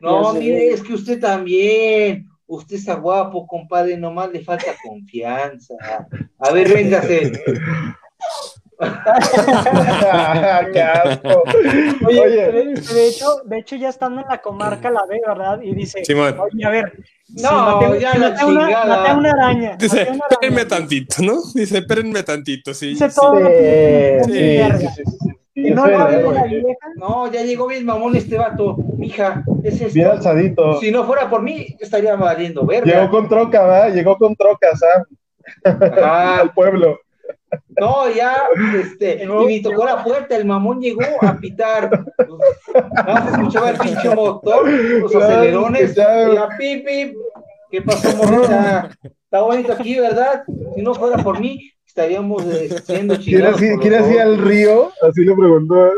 No, 0.00 0.32
mire, 0.34 0.70
es 0.70 0.82
que 0.82 0.94
usted 0.94 1.20
también. 1.20 2.28
Usted 2.48 2.76
está 2.76 2.94
guapo, 2.94 3.46
compadre, 3.46 3.96
nomás 3.96 4.30
le 4.30 4.40
falta 4.44 4.72
confianza. 4.86 5.74
A 6.38 6.52
ver, 6.52 6.68
véngase. 6.72 7.32
¡Qué 10.72 10.82
asco! 10.82 11.42
Oye, 12.06 12.20
Oye, 12.20 12.52
de, 12.52 12.64
de 12.80 13.08
hecho, 13.08 13.40
de 13.44 13.58
hecho 13.58 13.76
ya 13.76 13.88
estando 13.88 14.20
en 14.20 14.28
la 14.28 14.40
comarca 14.42 14.90
la 14.90 15.04
ve, 15.08 15.20
¿verdad? 15.26 15.60
Y 15.62 15.74
dice, 15.74 16.04
Simón. 16.04 16.36
oye, 16.38 16.64
a 16.64 16.70
ver, 16.70 16.92
si 17.24 17.42
No, 17.42 17.80
maté- 17.80 18.00
ya 18.00 18.12
si 18.12 18.18
la 18.18 18.28
maté 18.30 18.44
una, 18.44 18.64
chingada. 18.66 18.96
maté 18.96 19.12
una 19.14 19.30
araña. 19.30 19.76
Dice, 19.76 19.94
una 20.02 20.10
araña". 20.10 20.24
espérenme 20.30 20.64
tantito, 20.66 21.22
¿no? 21.22 21.34
Dice, 21.54 21.78
espérenme 21.78 22.22
tantito, 22.22 22.74
sí. 22.74 22.88
Dice 22.88 23.10
sí. 23.10 23.16
todo. 23.20 23.38
sí, 23.46 24.24
Sí, 24.24 24.86
sí, 24.94 25.04
Y 25.58 25.70
no 25.70 25.86
héroe, 25.86 26.34
la 26.34 26.44
vieja. 26.44 27.30
Ya 27.32 27.42
llegó 27.42 27.66
bien 27.66 27.86
mamón 27.86 28.14
este 28.14 28.36
vato. 28.36 28.76
Mija, 28.98 29.42
es 29.64 29.80
esto. 29.80 29.94
Bien 29.94 30.08
alzadito. 30.08 30.78
Si 30.80 30.90
no 30.90 31.04
fuera 31.04 31.30
por 31.30 31.42
mí, 31.42 31.66
estaría 31.80 32.14
valiendo 32.14 32.66
verga. 32.66 32.84
Llegó 32.92 33.10
con 33.10 33.28
troca, 33.28 33.62
¿verdad? 33.66 33.94
Llegó 33.94 34.18
con 34.18 34.36
troca, 34.36 34.68
Sam, 34.76 35.04
Ajá. 35.82 36.40
al 36.40 36.52
pueblo. 36.52 36.98
No, 37.80 38.10
ya, 38.10 38.34
este, 38.78 39.24
y 39.24 39.26
me 39.26 39.60
tocó 39.60 39.84
la 39.86 40.02
puerta, 40.04 40.36
el 40.36 40.44
mamón 40.44 40.80
llegó 40.80 41.02
a 41.22 41.36
pitar. 41.36 41.90
Nada 42.74 43.04
más 43.06 43.32
escuchaba 43.32 43.70
el 43.70 43.78
pinche 43.78 44.14
motor, 44.14 44.68
los 44.68 45.10
Claro, 45.10 45.26
acelerones, 45.26 45.94
ya- 45.94 46.28
y 46.30 46.34
ya, 46.34 46.48
pip, 46.58 46.86
pip. 46.86 47.16
¿Qué 47.70 47.82
pasó, 47.82 48.14
morrita? 48.16 48.90
Está 49.02 49.40
bonito 49.40 49.72
aquí, 49.72 49.98
¿verdad? 49.98 50.44
Si 50.74 50.82
no 50.82 50.94
fuera 50.94 51.22
por 51.22 51.40
mí, 51.40 51.70
estaríamos 51.96 52.44
eh, 52.44 52.68
siendo 52.84 53.16
¿Quieres 53.18 53.56
chingados. 53.56 53.80
¿quieres 53.80 54.10
ir 54.12 54.20
al 54.20 54.38
río? 54.38 54.90
Así 55.02 55.24
le 55.24 55.34
preguntó. 55.34 55.90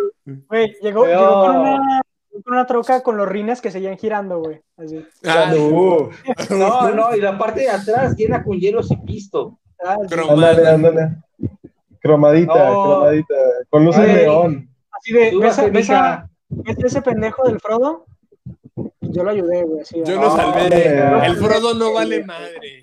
Güey, 0.49 0.75
llegó, 0.81 1.03
Pero- 1.03 1.19
llegó 1.20 1.45
con, 1.47 1.57
una, 1.57 2.01
con 2.45 2.53
una 2.55 2.66
troca 2.66 3.03
con 3.03 3.16
los 3.16 3.29
rines 3.29 3.61
que 3.61 3.70
seguían 3.73 3.99
girando, 3.99 4.39
güey. 4.41 4.61
Así. 4.77 5.05
Ah, 5.27 5.53
Uh, 5.55 6.09
No, 6.51 6.91
no, 6.95 7.16
y 7.16 7.20
la 7.20 7.37
parte 7.37 7.61
de 7.62 7.70
atrás 7.70 8.15
llena 8.16 8.43
con 8.45 8.59
hielos 8.59 8.91
y 8.93 8.97
pisto. 8.99 9.59
Ah, 9.85 9.97
ándale, 10.31 10.69
ándale. 10.69 11.09
Cromadita, 12.01 12.70
No. 12.70 12.85
cromadita. 12.85 13.35
Con 13.70 13.85
luces 13.85 14.01
Ay. 14.07 14.15
neón. 14.15 14.69
Así 14.93 15.12
de, 15.12 15.37
¿ves, 15.39 15.57
ves 15.57 15.73
mija. 15.73 16.12
a- 16.15 16.31
ves 16.49 16.77
a 16.85 16.87
ese 16.87 17.03
pendejo 17.03 17.47
del 17.47 17.59
Frodo? 17.61 18.07
Yo 19.01 19.25
lo 19.25 19.31
ayudé, 19.31 19.65
güey. 19.65 19.81
Así, 19.81 19.97
Yo 20.05 20.19
ah, 20.19 20.23
lo 20.23 20.29
No, 20.29 20.37
salvé. 20.37 20.95
no. 21.11 21.25
El 21.25 21.37
Frodo 21.37 21.75
no 21.75 21.93
vale 21.93 22.25
madre. 22.25 22.83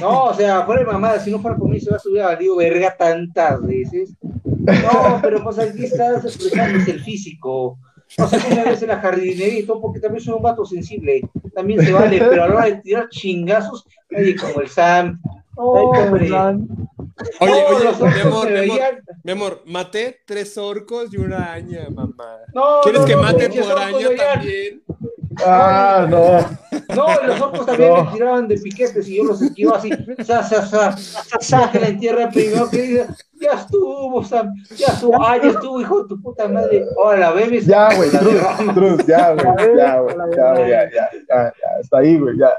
No, 0.00 0.24
o 0.24 0.34
sea, 0.34 0.64
fuera 0.64 0.80
de 0.80 0.86
mamada, 0.86 1.20
si 1.20 1.30
no 1.30 1.40
fuera 1.40 1.56
por 1.56 1.68
mí 1.68 1.78
se 1.80 1.90
va 1.90 1.96
a 1.96 2.00
subir 2.00 2.22
a 2.22 2.34
Río 2.34 2.56
Verga 2.56 2.96
tantas 2.96 3.62
veces. 3.62 4.14
No, 4.22 5.20
pero 5.22 5.42
pues 5.42 5.58
aquí 5.58 5.84
estás 5.84 6.24
expresándose 6.24 6.92
el 6.92 7.00
físico. 7.00 7.78
O 8.18 8.26
sea, 8.26 8.40
una 8.50 8.64
vez 8.64 8.82
en 8.82 8.88
la 8.88 9.00
jardinería 9.00 9.60
y 9.60 9.62
todo, 9.64 9.80
porque 9.80 10.00
también 10.00 10.24
soy 10.24 10.34
un 10.34 10.42
vato 10.42 10.64
sensible. 10.64 11.22
También 11.54 11.84
se 11.84 11.92
vale, 11.92 12.18
pero 12.18 12.44
a 12.44 12.48
la 12.48 12.54
hora 12.54 12.66
de 12.66 12.76
tirar 12.76 13.08
chingazos, 13.08 13.86
nadie 14.10 14.36
como 14.36 14.60
el 14.60 14.68
Sam. 14.68 15.20
No, 15.56 15.92
plan. 16.18 16.66
Oye, 17.40 17.52
No, 17.52 17.76
oye, 17.76 17.84
los 17.84 18.00
mi 18.00 18.20
amor, 18.20 18.46
se 18.48 18.52
mi 18.52 18.70
amor, 18.70 18.80
mi 19.22 19.32
amor, 19.32 19.62
maté 19.66 20.20
tres 20.26 20.58
orcos 20.58 21.12
y 21.12 21.16
una 21.16 21.52
araña, 21.52 21.86
mamá. 21.90 22.38
No, 22.52 22.80
¿Quieres 22.82 23.02
no, 23.02 23.06
que 23.06 23.14
no, 23.14 23.22
mate 23.22 23.48
tu 23.48 23.60
orcos 23.60 23.70
araña 23.70 24.08
también? 24.16 24.82
Ah, 25.44 26.06
no. 26.08 26.38
No, 26.94 27.06
y 27.22 27.26
los 27.26 27.40
orcos 27.40 27.66
también 27.66 27.90
No. 27.90 28.04
me 28.04 28.12
tiraban 28.12 28.48
de 28.48 28.58
piquetes 28.58 29.08
y 29.08 29.16
yo 29.16 29.24
los 29.24 29.40
esquivo 29.42 29.74
así, 29.74 29.90
sa, 30.24 30.42
sa, 30.42 30.66
sa, 30.66 30.96
sa, 31.40 31.70
que 31.70 31.80
la 31.80 31.88
entierra 31.88 32.28
primero 32.30 32.68
que 32.68 32.82
diga, 32.82 33.06
ya 33.34 33.52
estuvo, 33.52 34.24
Sam, 34.24 34.52
ya 34.76 34.88
estuvo, 34.88 35.22
ah, 35.24 35.36
ya 35.42 35.50
estuvo, 35.50 35.80
hijo 35.80 36.02
de 36.02 36.08
tu 36.08 36.20
puta 36.20 36.48
madre. 36.48 36.84
Ahora, 36.96 37.32
bebes. 37.32 37.66
Ya, 37.66 37.94
güey, 37.94 38.10
Truz. 38.10 38.74
Truz, 38.74 39.06
ya, 39.06 39.32
güey, 39.34 39.76
ya, 39.76 40.00
güey, 40.00 40.16
ya, 40.36 40.52
güey, 40.54 40.70
ya, 40.70 40.90
ya, 40.90 40.90
ya, 40.90 41.10
ya, 41.28 41.80
está 41.80 41.98
ahí, 41.98 42.18
güey, 42.18 42.38
ya. 42.38 42.50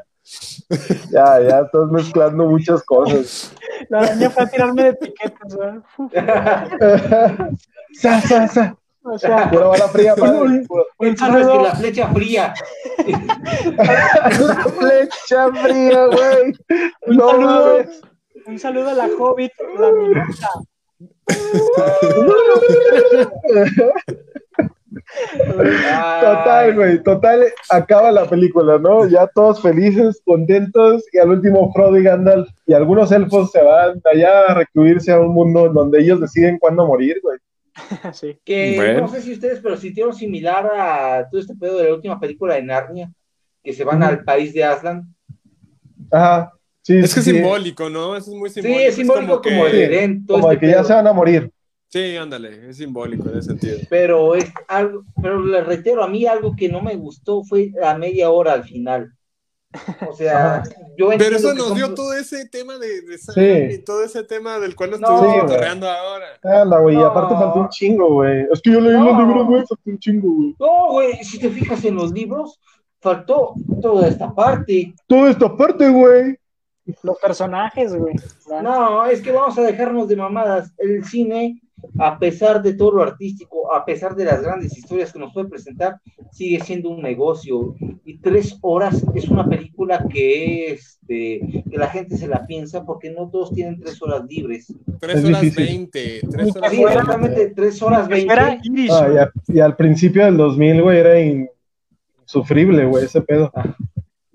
Ya, 1.11 1.39
ya 1.39 1.59
estás 1.59 1.91
mezclando 1.91 2.45
muchas 2.47 2.81
cosas. 2.83 3.53
La 3.89 3.99
araña 3.99 4.29
fue 4.31 4.43
a 4.43 4.47
tirarme 4.47 4.83
de 4.83 4.93
piquetes, 4.95 5.55
güey. 5.55 5.81
Sa, 7.93 8.19
sa, 8.21 8.47
sa. 8.47 8.75
O 9.07 9.19
sea, 9.19 9.49
Pura 9.51 9.67
bala 9.67 9.87
fría, 9.87 10.15
padre. 10.19 10.39
Un- 10.39 10.67
un 10.97 11.17
Sabes 11.17 11.37
que 11.37 11.43
saludo, 11.53 11.63
la 11.63 11.75
flecha 11.75 12.07
fría. 12.09 12.53
La 13.77 14.55
flecha 14.79 15.47
fría, 15.53 16.05
güey. 16.07 16.53
un 17.07 17.17
No 17.17 17.29
saludo, 17.29 17.77
mames. 17.77 18.01
un 18.47 18.59
saludo 18.59 18.89
a 18.89 18.93
la 18.93 19.07
Hobbit, 19.17 19.51
la 19.79 19.91
minuta. 19.91 20.49
Total, 26.21 26.73
güey, 26.75 27.03
total, 27.03 27.45
acaba 27.69 28.11
la 28.11 28.25
película, 28.25 28.77
¿no? 28.79 29.07
Ya 29.07 29.27
todos 29.27 29.61
felices, 29.61 30.21
contentos, 30.25 31.03
y 31.11 31.17
al 31.19 31.29
último 31.29 31.71
Frodo 31.73 31.97
y 31.97 32.03
Gandalf 32.03 32.47
y 32.65 32.73
algunos 32.73 33.11
elfos 33.11 33.51
se 33.51 33.61
van 33.61 34.01
allá 34.11 34.45
a 34.47 34.53
recluirse 34.55 35.11
a 35.11 35.19
un 35.19 35.33
mundo 35.33 35.69
donde 35.69 35.99
ellos 36.01 36.21
deciden 36.21 36.57
cuándo 36.59 36.85
morir, 36.87 37.19
güey. 37.21 37.37
Sí. 38.13 38.37
Que 38.45 38.75
Bueno. 38.77 39.01
no 39.01 39.07
sé 39.07 39.21
si 39.21 39.33
ustedes, 39.33 39.59
pero 39.61 39.77
sintieron 39.77 40.13
similar 40.15 40.65
a 40.73 41.27
todo 41.29 41.41
este 41.41 41.55
pedo 41.55 41.77
de 41.77 41.89
la 41.89 41.95
última 41.95 42.19
película 42.19 42.55
de 42.55 42.63
Narnia, 42.63 43.11
que 43.63 43.73
se 43.73 43.83
van 43.83 44.01
al 44.03 44.23
país 44.23 44.53
de 44.53 44.63
Aslan. 44.63 45.13
Ajá, 46.11 46.51
sí, 46.81 46.97
Es 46.99 47.13
que 47.13 47.19
es 47.19 47.25
sí, 47.25 47.31
simbólico, 47.31 47.89
¿no? 47.89 48.15
Eso 48.15 48.31
es 48.31 48.37
muy 48.37 48.49
Sí, 48.49 48.61
simbólico. 48.61 48.89
es 48.89 48.95
simbólico 48.95 49.41
como, 49.41 49.65
que- 49.65 49.69
el 49.85 49.93
Edén, 49.93 50.25
todo 50.25 50.39
Como 50.39 50.51
este 50.51 50.65
que 50.65 50.71
ya 50.71 50.83
se 50.83 50.93
van 50.93 51.07
a 51.07 51.13
morir. 51.13 51.51
Sí, 51.87 52.15
ándale, 52.17 52.69
es 52.69 52.77
simbólico 52.77 53.29
en 53.29 53.37
ese 53.37 53.49
sentido. 53.49 53.77
Pero 53.89 54.35
es 54.35 54.51
algo, 54.67 55.03
pero 55.21 55.39
le 55.45 55.63
reitero, 55.63 56.03
a 56.03 56.07
mí 56.07 56.25
algo 56.25 56.55
que 56.55 56.67
no 56.67 56.81
me 56.81 56.95
gustó 56.95 57.43
fue 57.43 57.71
la 57.73 57.97
media 57.97 58.29
hora 58.31 58.53
al 58.53 58.63
final. 58.63 59.13
O 60.09 60.13
sea, 60.15 60.63
yo 60.97 61.09
Pero 61.17 61.35
eso 61.35 61.53
nos 61.53 61.67
son- 61.69 61.77
dio 61.77 61.93
todo 61.93 62.13
ese 62.13 62.47
tema 62.47 62.77
de, 62.77 63.01
de 63.01 63.17
sangre 63.17 63.69
Sí. 63.71 63.75
y 63.75 63.77
todo 63.83 64.03
ese 64.03 64.23
tema 64.23 64.59
del 64.59 64.75
cual 64.75 64.91
nos 64.91 64.99
No, 64.99 65.07
estuvimos 65.07 65.35
güey. 65.35 65.47
cotorreando 65.47 65.89
ahora. 65.89 66.25
Anda, 66.43 66.79
güey, 66.79 66.95
y 66.95 66.99
No. 66.99 67.05
aparte 67.07 67.33
faltó 67.35 67.59
un 67.61 67.69
chingo, 67.69 68.13
güey. 68.13 68.47
Es 68.51 68.61
que 68.61 68.71
yo 68.71 68.79
leí 68.81 68.93
No. 68.93 69.03
los 69.05 69.17
libros, 69.17 69.45
güey, 69.47 69.59
faltó 69.67 69.81
un 69.89 69.99
chingo, 69.99 70.27
güey. 70.31 70.55
No, 70.59 70.91
güey, 70.91 71.23
si 71.23 71.39
te 71.39 71.49
fijas 71.49 71.83
en 71.85 71.95
los 71.95 72.11
libros, 72.11 72.59
faltó 73.01 73.53
toda 73.81 74.07
esta 74.07 74.33
parte. 74.33 74.93
Toda 75.07 75.29
esta 75.29 75.55
parte, 75.55 75.89
güey. 75.89 76.37
Los 77.01 77.17
personajes, 77.19 77.95
güey. 77.95 78.13
No, 78.61 79.05
es 79.07 79.19
que 79.21 79.31
vamos 79.31 79.57
a 79.57 79.61
dejarnos 79.63 80.07
de 80.07 80.15
mamadas. 80.15 80.71
El 80.77 81.03
cine, 81.03 81.59
a 81.99 82.19
pesar 82.19 82.61
de 82.61 82.73
todo 82.73 82.91
lo 82.91 83.03
artístico, 83.03 83.73
a 83.73 83.85
pesar 83.85 84.15
de 84.15 84.25
las 84.25 84.41
grandes 84.41 84.77
historias 84.77 85.11
que 85.11 85.19
nos 85.19 85.33
puede 85.33 85.49
presentar, 85.49 85.99
sigue 86.31 86.59
siendo 86.59 86.89
un 86.89 87.01
negocio. 87.01 87.75
Y 88.03 88.19
tres 88.19 88.57
horas 88.61 89.03
es 89.13 89.29
una 89.29 89.47
película 89.47 90.05
que, 90.09 90.71
este, 90.73 91.63
que 91.69 91.77
la 91.77 91.87
gente 91.87 92.17
se 92.17 92.27
la 92.27 92.45
piensa 92.45 92.83
porque 92.85 93.11
no 93.11 93.29
todos 93.29 93.53
tienen 93.53 93.79
tres 93.79 94.01
horas 94.01 94.23
libres. 94.27 94.73
Tres 94.99 95.17
Es 95.17 95.25
horas 95.25 95.55
veinte. 95.55 96.21
Sí, 96.21 96.83
exactamente, 96.83 97.53
tres 97.55 97.81
horas 97.81 98.07
veinte. 98.07 98.33
Ah, 98.91 99.29
y, 99.47 99.59
al 99.59 99.75
principio 99.75 100.25
del 100.25 100.37
2000, 100.37 100.81
güey, 100.81 100.99
era 100.99 101.19
insufrible, 101.19 102.85
güey, 102.85 103.05
ese 103.05 103.21
pedo. 103.21 103.51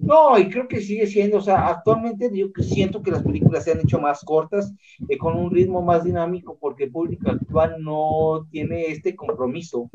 No, 0.01 0.39
y 0.39 0.49
creo 0.49 0.67
que 0.67 0.81
sigue 0.81 1.07
siendo, 1.07 1.39
o 1.39 1.41
sea, 1.43 1.69
actualmente 1.69 2.31
yo 2.33 2.47
siento 2.63 3.03
que 3.03 3.11
las 3.11 3.23
películas 3.23 3.65
se 3.65 3.73
han 3.73 3.81
hecho 3.81 4.01
más 4.01 4.25
cortas, 4.25 4.73
eh, 5.09 5.19
con 5.19 5.37
un 5.37 5.51
ritmo 5.51 5.83
más 5.83 6.05
dinámico, 6.05 6.57
porque 6.59 6.85
el 6.85 6.91
público 6.91 7.31
actual 7.31 7.77
no 7.79 8.47
tiene 8.51 8.87
este 8.87 9.15
compromiso 9.15 9.91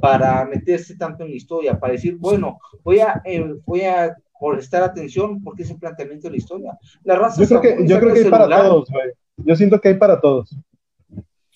para 0.00 0.46
meterse 0.46 0.96
tanto 0.96 1.24
en 1.24 1.30
la 1.30 1.36
historia, 1.36 1.78
para 1.78 1.92
decir, 1.92 2.16
bueno, 2.16 2.58
voy 2.82 3.00
a, 3.00 3.20
eh, 3.24 3.54
voy 3.66 3.82
a 3.82 4.16
prestar 4.40 4.82
atención 4.82 5.42
porque 5.42 5.64
es 5.64 5.70
el 5.70 5.78
planteamiento 5.78 6.28
de 6.28 6.32
la 6.32 6.38
historia. 6.38 6.78
La 7.04 7.16
raza 7.16 7.42
Yo 7.42 7.60
creo 7.60 7.60
que, 7.60 7.86
yo 7.86 8.00
creo 8.00 8.14
que 8.14 8.20
hay 8.20 8.30
para 8.30 8.48
todos, 8.48 8.88
güey. 8.90 9.10
Yo 9.36 9.56
siento 9.56 9.80
que 9.80 9.88
hay 9.88 9.94
para 9.94 10.20
todos. 10.20 10.56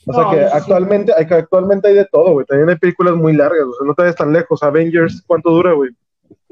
O 0.07 0.13
sea 0.13 0.31
que 0.31 0.37
sí. 0.37 0.53
actualmente, 0.53 1.13
hay, 1.17 1.27
actualmente 1.31 1.89
hay 1.89 1.95
de 1.95 2.05
todo, 2.05 2.33
güey. 2.33 2.45
También 2.45 2.69
hay 2.69 2.77
películas 2.77 3.15
muy 3.15 3.33
largas, 3.33 3.63
o 3.63 3.73
sea, 3.73 3.87
no 3.87 3.95
te 3.95 4.03
vayas 4.03 4.17
tan 4.17 4.33
lejos. 4.33 4.63
Avengers, 4.63 5.23
¿cuánto 5.27 5.51
dura, 5.51 5.73
güey? 5.73 5.91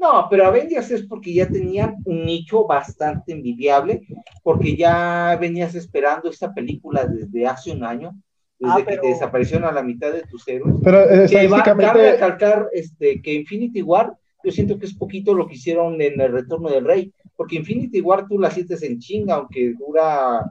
No, 0.03 0.27
pero 0.29 0.45
Avengers 0.45 0.91
es 0.91 1.03
porque 1.03 1.33
ya 1.33 1.47
tenían 1.47 1.95
un 2.03 2.25
nicho 2.25 2.67
bastante 2.67 3.31
envidiable, 3.31 4.01
porque 4.43 4.75
ya 4.75 5.37
venías 5.39 5.75
esperando 5.75 6.29
esta 6.29 6.53
película 6.53 7.05
desde 7.05 7.47
hace 7.47 7.71
un 7.71 7.85
año, 7.85 8.13
desde 8.59 8.81
Ah, 8.81 8.85
que 8.85 8.97
te 8.97 9.07
desaparecieron 9.07 9.65
a 9.65 9.71
la 9.71 9.81
mitad 9.81 10.11
de 10.11 10.23
tus 10.23 10.45
héroes. 10.45 10.75
Pero 10.83 11.09
eh, 11.09 11.25
Que 11.29 11.47
va, 11.47 11.63
recalcar 11.93 12.67
este, 12.73 13.21
que 13.21 13.33
Infinity 13.33 13.81
War, 13.81 14.13
yo 14.43 14.51
siento 14.51 14.77
que 14.77 14.87
es 14.87 14.93
poquito 14.93 15.33
lo 15.33 15.47
que 15.47 15.55
hicieron 15.55 16.01
en 16.01 16.19
el 16.19 16.33
Retorno 16.33 16.69
del 16.69 16.83
Rey, 16.83 17.13
porque 17.37 17.55
Infinity 17.55 18.01
War 18.01 18.27
tú 18.27 18.37
la 18.37 18.51
sientes 18.51 18.83
en 18.83 18.99
chinga, 18.99 19.35
aunque 19.35 19.73
dura 19.73 20.45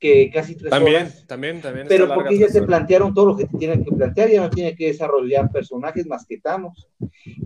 que 0.00 0.30
casi 0.32 0.56
tres 0.56 0.70
También, 0.70 0.96
horas. 1.02 1.24
también, 1.26 1.60
también. 1.60 1.86
Pero 1.86 2.12
porque 2.12 2.38
ya 2.38 2.46
horas. 2.46 2.62
plantearon 2.66 3.12
todo 3.14 3.26
lo 3.26 3.36
que 3.36 3.44
te 3.44 3.58
tienen 3.58 3.84
que 3.84 3.92
plantear, 3.92 4.30
ya 4.30 4.40
no 4.40 4.48
tiene 4.50 4.74
que 4.74 4.86
desarrollar 4.86 5.52
personajes 5.52 6.06
más 6.06 6.24
que 6.26 6.38
Thanos. 6.38 6.88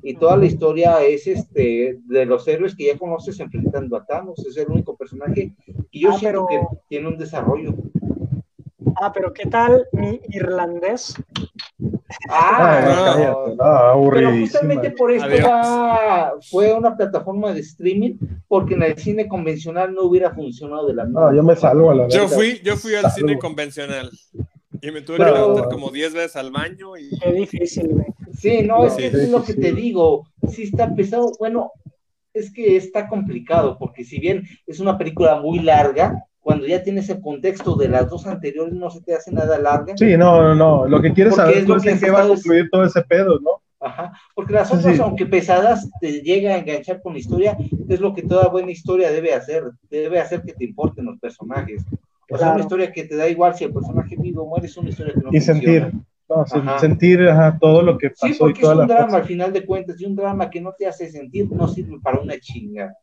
Y 0.03 0.15
toda 0.15 0.37
la 0.37 0.47
historia 0.47 1.03
es 1.03 1.27
este 1.27 1.99
de 2.07 2.25
los 2.27 2.47
héroes 2.47 2.77
que 2.77 2.87
ya 2.87 2.97
conoces 2.99 3.41
enfrentando 3.41 3.97
a 3.97 4.05
Thanos. 4.07 4.39
Es 4.47 4.57
el 4.57 4.69
único 4.69 4.97
personaje 4.97 5.53
que 5.91 5.99
yo 5.99 6.11
Ah, 6.13 6.19
siento 6.19 6.47
pero- 6.49 6.69
que 6.71 6.77
tiene 6.89 7.09
un 7.09 7.19
desarrollo. 7.19 7.75
Ah, 9.03 9.11
pero 9.13 9.33
¿qué 9.33 9.47
tal 9.47 9.85
mi 9.93 10.21
irlandés? 10.29 11.15
Ah, 12.29 13.15
Ay, 13.17 13.25
no. 13.25 13.55
no, 14.05 14.11
Pero 14.11 14.31
justamente 14.33 14.91
por 14.93 15.11
esto 15.13 15.29
fue 16.51 16.73
una 16.73 16.97
plataforma 16.97 17.53
de 17.53 17.61
streaming, 17.61 18.17
porque 18.49 18.75
en 18.75 18.83
el 18.83 18.99
cine 18.99 19.29
convencional 19.29 19.95
no 19.95 20.03
hubiera 20.05 20.35
funcionado 20.35 20.87
de 20.87 20.95
la 20.95 21.05
misma 21.05 21.21
No, 21.31 21.37
yo 21.37 21.43
me 21.43 21.57
salgo 21.57 21.91
a 21.91 21.95
la 21.95 22.09
Yo 22.09 22.29
fui, 22.29 22.61
yo 22.65 22.77
fui 22.77 22.95
al 22.95 23.03
Salgo. 23.03 23.17
cine 23.17 23.39
convencional 23.39 24.11
y 24.83 24.91
me 24.91 25.01
tuve 25.01 25.19
que 25.19 25.25
levantar 25.25 25.69
como 25.71 25.91
10 25.91 26.13
veces 26.15 26.37
al 26.37 26.51
baño 26.51 26.97
y 26.97 27.11
Qué 27.19 27.33
difícil. 27.33 27.91
Sí, 28.39 28.63
no, 28.63 28.87
es 28.87 28.95
Sí, 28.95 29.03
que 29.03 29.11
sí, 29.11 29.17
es 29.23 29.31
lo 29.31 29.43
que 29.45 29.53
sí. 29.55 29.61
te 29.61 29.73
digo, 29.73 30.27
sí 30.51 30.65
está 30.65 30.95
pesado, 30.95 31.31
bueno, 31.39 31.71
es 32.35 32.53
que 32.53 32.77
está 32.77 33.09
complicado, 33.09 33.79
porque 33.79 34.05
si 34.05 34.19
bien 34.19 34.43
es 34.67 34.81
una 34.81 34.99
película 34.99 35.41
muy 35.41 35.61
larga, 35.61 36.25
cuando 36.45 36.67
ya 36.67 36.83
tienes 36.83 37.09
el 37.09 37.23
contexto 37.23 37.75
de 37.75 37.89
las 37.89 38.09
dos 38.11 38.27
anteriores 38.27 38.75
no 38.75 38.91
se 38.91 39.01
te 39.01 39.15
hace 39.15 39.33
nada 39.33 39.59
larga, 39.59 39.95
Sí, 39.97 40.15
no, 40.17 40.43
no, 40.43 40.55
no. 40.55 40.87
Lo 40.87 41.01
que 41.01 41.13
quieres 41.15 41.33
Porque 41.35 41.43
saber 41.53 41.63
es 41.63 41.69
lo 41.69 41.77
es 41.77 41.83
que 41.83 41.89
en 41.89 41.95
has 41.97 42.01
qué 42.03 42.11
va 42.11 42.23
a 42.23 42.29
concluir 42.29 42.69
todo 42.71 42.85
ese 42.85 43.01
pedo, 43.03 43.41
¿no? 43.41 43.51
Ajá, 43.81 44.13
porque 44.35 44.53
las 44.53 44.71
otras, 44.73 44.95
sí. 44.97 45.03
aunque 45.03 45.27
pesadas, 45.27 45.91
te 46.01 46.21
llega 46.23 46.55
a 46.55 46.59
enganchar 46.59 47.01
con 47.03 47.15
la 47.15 47.19
historia, 47.19 47.57
es 47.89 48.01
lo 48.01 48.13
que 48.15 48.23
toda 48.23 48.49
buena 48.49 48.71
historia 48.71 49.11
debe 49.11 49.33
hacer, 49.35 49.65
debe 49.91 50.21
hacer 50.21 50.43
que 50.43 50.53
te 50.53 50.65
importen 50.67 51.07
los 51.07 51.19
personajes. 51.19 51.83
O 52.31 52.37
sea, 52.39 52.53
una 52.53 52.61
historia 52.61 52.93
que 52.93 53.05
te 53.05 53.17
da 53.17 53.27
igual 53.29 53.55
si 53.55 53.65
el 53.65 53.73
personaje 53.73 54.17
vive 54.19 54.39
o 54.39 54.47
muere, 54.47 54.67
es 54.67 54.77
una 54.77 54.91
historia 54.91 55.13
que 55.15 55.21
no 55.21 55.29
Y 55.33 55.41
funciona. 55.41 55.61
sentir, 55.61 55.93
no, 56.29 56.37
Ajá. 56.43 56.79
sentir 56.79 57.29
ajá, 57.29 57.59
todo 57.61 57.83
lo 57.83 57.97
que 57.99 58.11
pasó 58.11 58.27
Sí, 58.27 58.33
y 58.35 58.39
porque 58.39 58.53
es 58.55 58.61
toda 58.61 58.75
un 58.75 58.81
la 58.81 58.87
drama 58.87 59.05
cosa. 59.07 59.17
al 59.19 59.25
final 59.25 59.53
de 59.53 59.67
cuentas, 59.67 60.01
y 60.01 60.05
un 60.07 60.17
drama 60.17 60.49
que 60.51 60.61
no 60.61 60.73
te 60.77 60.87
hace 60.87 61.11
sentir 61.11 61.51
no 61.51 61.69
sirve 61.69 61.99
para 62.03 62.21
una 62.21 62.39
chinga. 62.39 62.95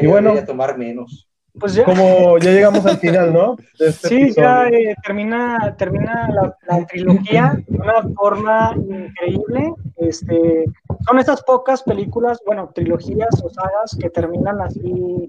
Y 0.00 0.06
bueno- 0.06 0.30
voy 0.30 0.38
a 0.40 0.44
tomar 0.46 0.76
menos. 0.78 1.27
Pues 1.60 1.74
ya, 1.74 1.84
Como 1.84 2.38
ya 2.38 2.50
llegamos 2.52 2.84
al 2.86 2.98
final, 2.98 3.32
¿no? 3.32 3.56
Este 3.78 4.08
sí, 4.08 4.32
ya 4.36 4.68
eh, 4.68 4.94
termina, 5.04 5.74
termina 5.76 6.28
la, 6.32 6.56
la 6.68 6.86
trilogía 6.86 7.58
de 7.66 7.78
una 7.78 8.02
forma 8.14 8.74
increíble. 8.76 9.72
Este, 9.96 10.64
son 11.06 11.18
estas 11.18 11.42
pocas 11.42 11.82
películas, 11.82 12.40
bueno, 12.46 12.70
trilogías 12.74 13.42
o 13.42 13.50
sagas 13.50 13.96
que 14.00 14.08
terminan 14.10 14.60
así 14.60 15.28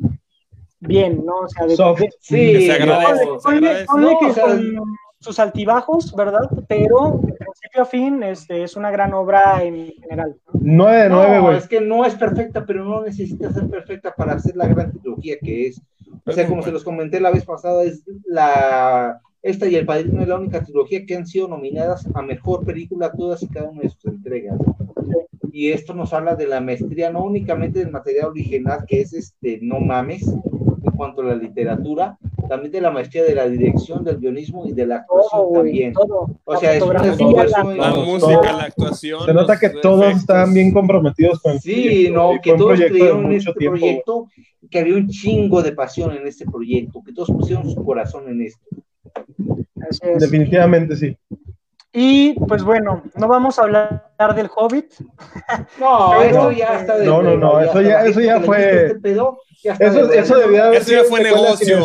bien, 0.82 1.26
¿no? 1.26 1.38
O 1.40 1.48
sea, 1.50 1.66
de, 1.66 1.76
Soft. 1.76 2.00
de- 2.00 2.10
Sí, 2.20 2.36
Que 2.54 2.62
se 2.68 2.72
agradece, 2.74 3.26
no, 3.26 3.40
se 3.40 3.44
ponle, 3.44 3.58
agradece. 3.70 3.86
ponle 3.88 4.12
No, 4.14 4.20
que 4.20 4.26
o 4.28 4.34
sea, 4.34 4.44
con 4.46 4.96
sus 5.20 5.40
altibajos, 5.40 6.16
¿verdad? 6.16 6.50
Pero 6.68 7.20
de 7.24 7.34
principio 7.34 7.82
a 7.82 7.86
fin 7.86 8.24
este, 8.24 8.64
es 8.64 8.76
una 8.76 8.90
gran 8.90 9.14
obra 9.14 9.64
en 9.64 9.88
general. 9.88 10.36
¿no? 10.54 10.60
9 10.62 11.04
de 11.04 11.10
9, 11.10 11.36
no, 11.36 11.42
güey. 11.44 11.58
es 11.58 11.68
que 11.68 11.82
no 11.82 12.06
es 12.06 12.16
perfecta, 12.16 12.66
pero 12.66 12.86
no 12.86 13.04
necesita 13.04 13.52
ser 13.52 13.70
perfecta 13.70 14.14
para 14.16 14.34
hacer 14.34 14.56
la 14.56 14.68
gran 14.68 14.92
trilogía 14.92 15.38
que 15.42 15.68
es. 15.68 15.82
O 16.26 16.32
sea, 16.32 16.48
como 16.48 16.62
se 16.62 16.72
los 16.72 16.84
comenté 16.84 17.20
la 17.20 17.32
vez 17.32 17.46
pasada, 17.46 17.84
es 17.84 18.04
la 18.26 19.20
esta 19.42 19.68
y 19.68 19.76
El 19.76 19.86
Padrino 19.86 20.22
es 20.22 20.28
la 20.28 20.38
única 20.38 20.64
trilogía 20.64 21.06
que 21.06 21.16
han 21.16 21.26
sido 21.26 21.48
nominadas 21.48 22.06
a 22.14 22.22
mejor 22.22 22.66
película 22.66 23.12
todas 23.12 23.42
y 23.42 23.48
cada 23.48 23.70
una 23.70 23.82
de 23.82 23.90
sus 23.90 24.06
entregas. 24.06 24.60
Y 25.52 25.72
esto 25.72 25.94
nos 25.94 26.14
habla 26.14 26.36
de 26.36 26.48
la 26.48 26.62
maestría 26.62 27.10
no 27.10 27.24
únicamente 27.24 27.80
del 27.80 27.92
material 27.92 28.28
original, 28.28 28.86
que 28.88 29.02
es 29.02 29.14
este 29.14 29.60
no 29.62 29.80
mames 29.80 30.28
en 30.28 30.92
cuanto 30.96 31.22
a 31.22 31.26
la 31.26 31.36
literatura, 31.36 32.18
también 32.50 32.72
de 32.74 32.82
la 32.82 32.92
maestría 32.92 33.24
de 33.24 33.34
la 33.36 33.48
dirección, 33.48 34.04
del 34.04 34.18
guionismo 34.18 34.66
y 34.68 34.74
de 34.74 34.86
la 34.88 34.96
actuación 34.98 35.54
también. 35.54 35.94
todo. 35.94 36.28
O 36.44 36.54
La 36.54 36.60
sea, 36.60 36.74
es 36.74 36.82
un 36.82 36.96
esfuerzo 36.98 37.64
la- 37.64 37.72
en- 37.72 37.78
La 37.78 37.92
música, 37.94 38.42
la 38.58 38.64
actuación. 38.64 39.26
Se 39.26 39.34
nota 39.34 39.58
que 39.60 39.70
todos 39.70 40.02
efectos. 40.02 40.20
estaban 40.22 40.54
bien 40.54 40.74
comprometidos 40.74 41.40
con 41.40 41.54
el 41.54 41.60
Sí, 41.62 41.72
proyecto, 41.84 42.14
no, 42.14 42.42
que 42.42 42.54
todos 42.56 42.80
creyeron 42.80 43.20
en 43.20 43.24
mucho 43.32 43.50
este 43.52 43.60
tiempo, 43.60 43.78
proyecto, 43.80 44.28
que 44.70 44.80
había 44.80 44.96
un 44.96 45.08
chingo 45.08 45.62
de 45.62 45.72
pasión 45.72 46.12
en 46.18 46.28
este 46.28 46.46
proyecto, 46.46 47.02
que 47.06 47.14
todos 47.14 47.30
pusieron 47.32 47.70
su 47.70 47.86
corazón 47.86 48.28
en 48.28 48.42
esto. 48.42 48.66
Así 49.90 50.00
es. 50.04 50.20
Definitivamente 50.20 50.96
sí. 50.96 51.16
Y 51.92 52.34
pues 52.48 52.64
bueno, 52.64 53.02
no 53.16 53.28
vamos 53.28 53.58
a 53.58 53.64
hablar 53.64 54.36
del 54.36 54.50
Hobbit. 54.56 54.94
No, 55.80 56.12
Pero- 56.20 56.30
eso 56.30 56.52
ya 56.52 56.80
está 56.82 56.98
de 56.98 57.06
No, 57.06 57.22
no, 57.22 57.36
no, 57.38 57.60
eso 57.62 57.82
ya- 57.82 58.06
eso 58.06 58.20
ya 58.22 58.40
fue- 58.42 58.86
este 58.88 59.00
pedo, 59.00 59.40
ya 59.64 59.74
Eso, 59.74 60.08
de 60.08 60.20
eso 60.20 60.38
debía 60.38 60.66
haber 60.68 60.82
Eso 60.82 60.92
ya 60.92 61.04
fue 61.06 61.24
negocio. 61.24 61.78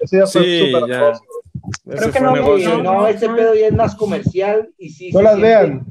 Eso 0.00 0.16
ya 0.16 0.26
fue 0.26 0.42
Sí, 0.42 0.70
súper 0.72 0.90
ya. 0.90 1.10
Ese 1.10 1.96
Creo 1.98 2.12
que 2.12 2.20
no, 2.20 2.32
negocio. 2.34 2.82
No, 2.82 3.06
este 3.06 3.28
pedo 3.30 3.54
ya 3.54 3.66
es 3.68 3.72
más 3.72 3.94
comercial 3.96 4.70
y 4.78 4.90
sí. 4.90 5.10
No 5.12 5.22
las 5.22 5.34
siente- 5.36 5.48
vean. 5.48 5.86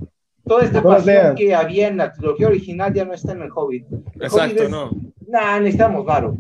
Toda 0.48 0.64
esta 0.64 0.82
no 0.82 0.90
pasión 0.90 1.36
que 1.36 1.54
había 1.54 1.88
en 1.90 1.98
la 1.98 2.12
trilogía 2.12 2.48
original 2.48 2.92
ya 2.94 3.06
no 3.06 3.14
está 3.14 3.34
en 3.34 3.42
el 3.44 3.52
Hobbit. 3.54 3.86
El 3.92 3.98
Hobbit 4.00 4.24
Exacto, 4.24 4.64
es- 4.64 4.70
no. 4.70 4.92
Nah, 5.28 5.60
necesitamos 5.60 6.06
varo. 6.06 6.38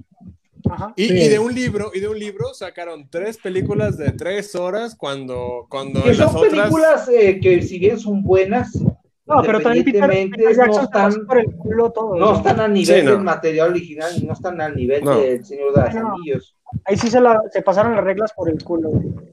Ajá. 0.69 0.93
Y, 0.95 1.05
Sí. 1.07 1.13
y 1.13 1.27
de 1.29 1.39
un 1.39 1.53
libro, 1.53 1.91
y 1.93 1.99
de 1.99 2.07
un 2.07 2.19
libro 2.19 2.53
sacaron 2.53 3.07
tres 3.09 3.37
películas 3.37 3.97
de 3.97 4.11
tres 4.11 4.55
horas 4.55 4.95
cuando, 4.95 5.67
cuando 5.69 6.01
Que 6.03 6.13
las 6.13 6.31
son 6.31 6.37
otras. 6.37 6.51
películas 6.53 7.09
eh, 7.09 7.39
que 7.41 7.61
si 7.61 7.79
bien 7.79 7.99
son 7.99 8.23
buenas, 8.23 8.75
No, 9.25 9.41
pero 9.43 9.59
también 9.61 9.85
Peter, 9.85 10.01
independientemente 10.01 10.37
Peter 10.37 10.57
no 10.67 10.73
Jackson 10.73 10.83
están 11.11 11.25
por 11.27 11.37
el 11.39 11.45
culo 11.55 11.91
todo. 11.91 12.15
no 12.15 12.31
¿no? 12.31 12.37
están 12.37 12.59
a 12.59 12.67
nivel 12.67 12.99
Sí, 12.99 13.05
no. 13.05 13.11
del 13.11 13.21
material 13.21 13.69
original 13.69 14.11
y 14.17 14.25
no 14.25 14.33
están 14.33 14.59
al 14.59 14.75
nivel 14.75 15.03
No. 15.05 15.19
del 15.19 15.45
Señor 15.45 15.71
de 15.73 15.81
los 15.83 15.93
No. 15.95 16.13
Anillos. 16.15 16.55
Ahí 16.85 16.97
sí 16.97 17.07
se, 17.09 17.21
la- 17.21 17.41
se 17.51 17.61
pasaron 17.61 17.95
las 17.95 18.03
reglas 18.03 18.33
por 18.33 18.49
el 18.49 18.63
culo. 18.63 18.89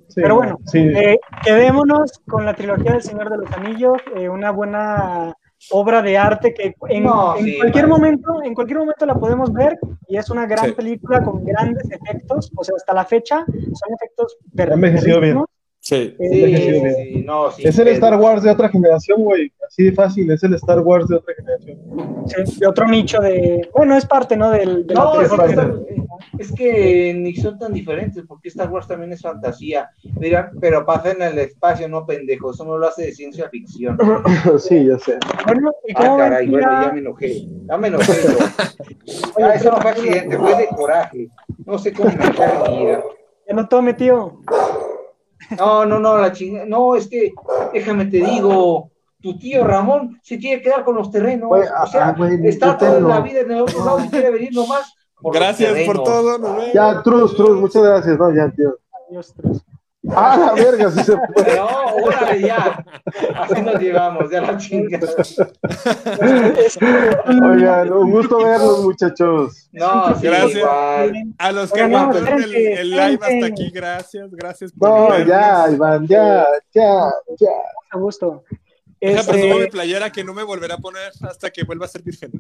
Sí, 0.09 0.21
Pero 0.23 0.37
bueno, 0.37 0.59
sí. 0.67 0.79
eh, 0.79 1.19
quedémonos 1.45 2.21
con 2.29 2.45
la 2.45 2.55
trilogía 2.55 2.93
del 2.93 3.03
Señor 3.03 3.31
de 3.31 3.39
los 3.39 3.51
Anillos, 3.53 3.97
eh, 4.17 4.29
una 4.29 4.51
buena 4.51 5.35
obra 5.71 6.03
de 6.03 6.17
arte 6.19 6.53
que 6.55 6.75
en, 6.89 7.05
No, 7.05 7.37
en 7.37 7.45
sí, 7.45 7.57
cualquier 7.59 7.87
vale. 7.87 7.95
momento, 7.99 8.43
en 8.43 8.55
cualquier 8.55 8.79
momento 8.81 9.07
la 9.07 9.15
podemos 9.15 9.53
ver 9.53 9.79
y 10.09 10.17
es 10.17 10.29
una 10.31 10.47
gran 10.47 10.67
Sí. 10.67 10.73
película 10.73 11.23
con 11.23 11.45
grandes 11.45 11.91
efectos, 11.91 12.53
o 12.57 12.63
sea, 12.65 12.75
hasta 12.77 12.93
la 12.95 13.05
fecha 13.05 13.45
son 13.47 13.95
efectos 13.95 14.37
perrísimos. 14.55 15.47
Sí. 15.89 16.17
Sí, 16.19 16.57
sí, 16.57 17.23
no, 17.25 17.53
sí, 17.53 17.63
Es 17.65 17.79
el 17.79 17.87
Star 17.89 18.17
Wars 18.21 18.43
de 18.43 18.51
otra 18.51 18.69
generación, 18.69 19.23
güey. 19.23 19.53
Así 19.69 19.85
de 19.85 19.93
fácil, 19.93 20.29
es 20.33 20.43
el 20.43 20.55
Star 20.55 20.81
Wars 20.81 21.07
de 21.07 21.15
otra 21.17 21.33
generación. 21.35 21.79
sí, 22.27 22.59
de 22.59 22.67
otro 22.67 22.87
nicho 22.89 23.19
de, 23.21 23.69
bueno, 23.73 23.97
es 23.97 24.05
parte, 24.05 24.37
¿no? 24.37 24.51
Del, 24.51 24.85
de 24.85 24.95
la 24.95 25.01
No, 25.01 25.21
es 25.21 25.29
que, 25.31 25.37
trilogía. 25.37 25.63
Star- 25.63 25.75
es 26.41 26.53
que 26.53 27.15
ni 27.15 27.37
son 27.37 27.57
tan 27.61 27.73
diferentes, 27.73 28.25
porque 28.27 28.49
Star 28.49 28.69
Wars 28.69 28.89
también 28.89 29.13
es 29.13 29.23
fantasía. 29.23 29.89
Dirán, 30.03 30.51
pero 30.61 30.85
pasa 30.85 31.13
en 31.13 31.23
el 31.23 31.39
espacio, 31.39 31.89
no 31.89 32.05
pendejo, 32.05 32.51
eso 32.51 32.65
no 32.65 32.79
lo 32.79 32.89
hace 32.89 33.03
de 33.07 33.13
ciencia 33.13 33.49
ficción. 33.49 33.97
sí, 34.59 34.87
ya 34.87 34.99
sé. 34.99 35.19
Bueno, 35.47 35.71
¿y 35.87 35.93
Ah, 35.95 36.01
cómo 36.01 36.17
ven 36.17 36.29
caray, 36.31 36.45
que 36.47 36.51
bueno, 36.51 36.69
ya- 36.83 36.93
me 36.93 36.99
enojé. 36.99 37.43
Ya 37.69 37.77
me 37.77 37.89
enojé 37.89 38.13
yo. 38.25 38.39
Ah, 39.41 39.53
eso 39.55 39.71
no 39.71 39.77
fue 39.81 39.91
accidente, 39.93 40.37
fue 40.37 40.57
de 40.57 40.67
coraje. 40.67 41.29
No 41.65 41.79
sé 41.79 41.93
cómo 41.93 42.11
me 42.11 42.17
cae 42.35 42.71
mi 42.71 42.87
vida. 42.87 43.05
ya 43.49 43.55
no 43.55 43.69
tome, 43.69 43.95
tío? 43.95 44.41
No, 45.59 45.87
no, 45.87 45.99
no, 45.99 46.19
la 46.19 46.33
chingada. 46.33 46.67
No, 46.67 46.97
es 46.97 47.09
que, 47.09 47.33
déjame 47.73 48.07
te 48.07 48.19
digo, 48.19 48.91
tu 49.21 49.39
tío 49.39 49.65
Ramón 49.65 50.19
se 50.23 50.39
quiere 50.39 50.63
quedar 50.63 50.85
con 50.85 50.97
los 50.97 51.11
terrenos. 51.11 51.51
O 51.51 51.87
sea, 51.87 52.09
ah, 52.09 52.29
está 52.45 52.77
toda 52.77 53.01
la 53.01 53.21
vida 53.21 53.41
en 53.41 53.51
el 53.53 53.63
otro 53.63 53.85
lado 53.85 54.05
y 54.05 54.09
quiere 54.09 54.31
venir 54.31 54.55
nomás. 54.55 54.95
por 55.21 55.35
Gracias 55.35 55.87
por 55.87 56.03
todo. 56.03 56.39
nos 56.39 56.57
vemos. 56.57 56.73
Ya, 56.73 57.03
Truz, 57.03 57.37
Truz, 57.37 57.61
muchas 57.61 57.83
gracias. 57.83 58.19
No, 58.19 58.35
ya, 58.35 58.51
tío. 58.51 58.77
Dios, 59.11 59.35
Dios. 59.43 59.65
Ah, 60.15 60.37
la 60.39 60.53
verga, 60.63 60.91
sí 60.93 61.03
se 61.03 61.13
fue. 61.35 61.57
No, 61.57 61.67
órale 62.05 62.41
ya. 62.41 62.85
Así 63.35 63.61
nos 63.63 63.81
llevamos, 63.81 64.31
ya 64.31 64.41
la 64.43 64.57
chingada. 64.57 65.09
Oigan, 67.43 67.93
un 67.93 68.11
gusto 68.11 68.39
verlos, 68.45 68.85
muchachos. 68.85 69.69
No, 69.73 70.15
sí, 70.17 70.27
Gracias. 70.27 70.55
igual. 70.57 71.13
A 71.39 71.53
los 71.53 71.73
que 71.73 71.89
no, 71.89 71.99
aguantaron 71.99 72.43
el, 72.43 72.91
live 72.91 73.19
hasta 73.21 73.47
aquí, 73.47 73.71
gracias, 73.71 74.31
gracias 74.33 74.73
por 74.73 74.89
No, 74.89 75.09
vernos. 75.11 75.29
ya, 75.29 75.71
Iván, 75.73 76.07
ya, 76.07 76.47
ya, 76.73 77.11
ya. 77.39 77.49
A 77.91 77.99
gusto. 77.99 78.45
Deja 79.01 79.21
Este, 79.21 79.33
presumo 79.33 79.59
mi 79.59 79.67
playera 79.67 80.11
que 80.11 80.25
no 80.25 80.33
me 80.35 80.43
volverá 80.43 80.75
a 80.77 80.79
poner 80.79 81.11
hasta 81.23 81.51
que 81.51 81.65
vuelva 81.65 81.85
a 81.87 81.89
ser 81.89 82.03
virgen. 82.03 82.31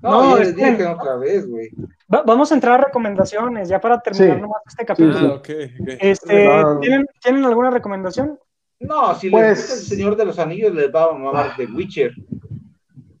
No, 0.00 0.30
No, 0.30 0.38
les 0.38 0.54
dije 0.56 0.84
otra 0.86 1.16
vez, 1.16 1.46
güey. 1.48 1.70
Va- 2.12 2.22
vamos 2.22 2.50
a 2.50 2.54
entrar 2.54 2.80
a 2.80 2.84
recomendaciones 2.84 3.68
ya 3.68 3.80
para 3.80 4.00
terminar 4.00 4.36
Sí. 4.36 4.42
nomás 4.42 4.62
este 4.66 4.84
capítulo. 4.84 5.18
Ah, 5.18 5.34
ok, 5.36 5.48
ok. 5.80 5.88
Este, 6.00 6.48
No. 6.62 6.78
¿tienen, 6.80 7.06
¿Tienen 7.22 7.44
alguna 7.44 7.70
recomendación? 7.70 8.38
No, 8.80 9.14
si 9.14 9.30
Pues- 9.30 9.46
les 9.48 9.58
gusta 9.60 9.74
el 9.74 9.80
Señor 9.98 10.16
de 10.16 10.24
los 10.24 10.38
Anillos, 10.38 10.74
les 10.74 10.92
va 10.94 11.04
a 11.04 11.12
mamar 11.12 11.54
The 11.56 11.66
Witcher. 11.66 12.12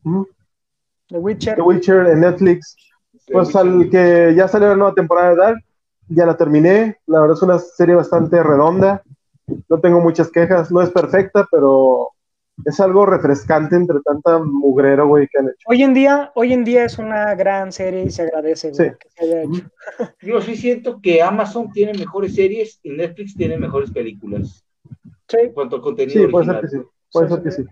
Mm, 0.02 0.22
The 1.08 1.18
Witcher. 1.18 1.54
The 1.56 1.62
Witcher 1.62 2.06
en 2.06 2.20
Netflix. 2.20 2.76
The 3.26 3.32
Pues 3.34 3.48
Witcher. 3.54 3.60
al 3.60 3.90
que 3.90 4.34
ya 4.34 4.48
salió 4.48 4.68
la 4.68 4.76
nueva 4.76 4.94
temporada 4.94 5.30
de 5.30 5.36
Dark, 5.36 5.58
ya 6.08 6.26
la 6.26 6.36
terminé. 6.36 6.98
La 7.06 7.20
verdad 7.20 7.36
es 7.36 7.42
una 7.42 7.58
serie 7.58 7.94
bastante 7.94 8.42
redonda. 8.42 9.02
No 9.68 9.78
tengo 9.80 10.00
muchas 10.00 10.30
quejas. 10.30 10.70
No 10.72 10.80
es 10.80 10.90
perfecta, 10.90 11.46
pero 11.50 12.08
es 12.64 12.80
algo 12.80 13.06
refrescante 13.06 13.76
entre 13.76 13.98
tanta 14.04 14.38
mugrero, 14.38 15.06
güey, 15.08 15.26
que 15.28 15.38
han 15.38 15.46
hecho. 15.46 15.66
Hoy 15.66 15.82
en 15.82 15.94
día, 15.94 16.30
hoy 16.34 16.52
en 16.52 16.64
día 16.64 16.84
es 16.84 16.98
una 16.98 17.34
gran 17.34 17.72
serie 17.72 18.04
y 18.04 18.10
se 18.10 18.22
agradece 18.22 18.70
güey, 18.70 18.90
Sí. 18.90 18.96
que 18.98 19.08
se 19.10 19.24
haya 19.24 19.42
hecho. 19.42 19.70
Yo 20.22 20.40
sí 20.40 20.56
siento 20.56 21.00
que 21.02 21.22
Amazon 21.22 21.70
tiene 21.72 21.92
mejores 21.94 22.34
series 22.34 22.78
y 22.82 22.90
Netflix 22.90 23.34
tiene 23.36 23.56
mejores 23.58 23.90
películas. 23.90 24.64
Sí. 25.28 25.36
En 25.40 25.52
cuanto 25.52 25.76
a 25.76 25.82
contenido 25.82 26.20
Sí, 26.22 26.26
puede 26.28 26.46
ser 26.46 26.60
que 26.60 26.68
sí. 26.68 26.78
Puede 27.12 27.28
Sí, 27.28 27.34
ser 27.34 27.42
que 27.42 27.50
sí. 27.50 27.62
sí. 27.64 27.68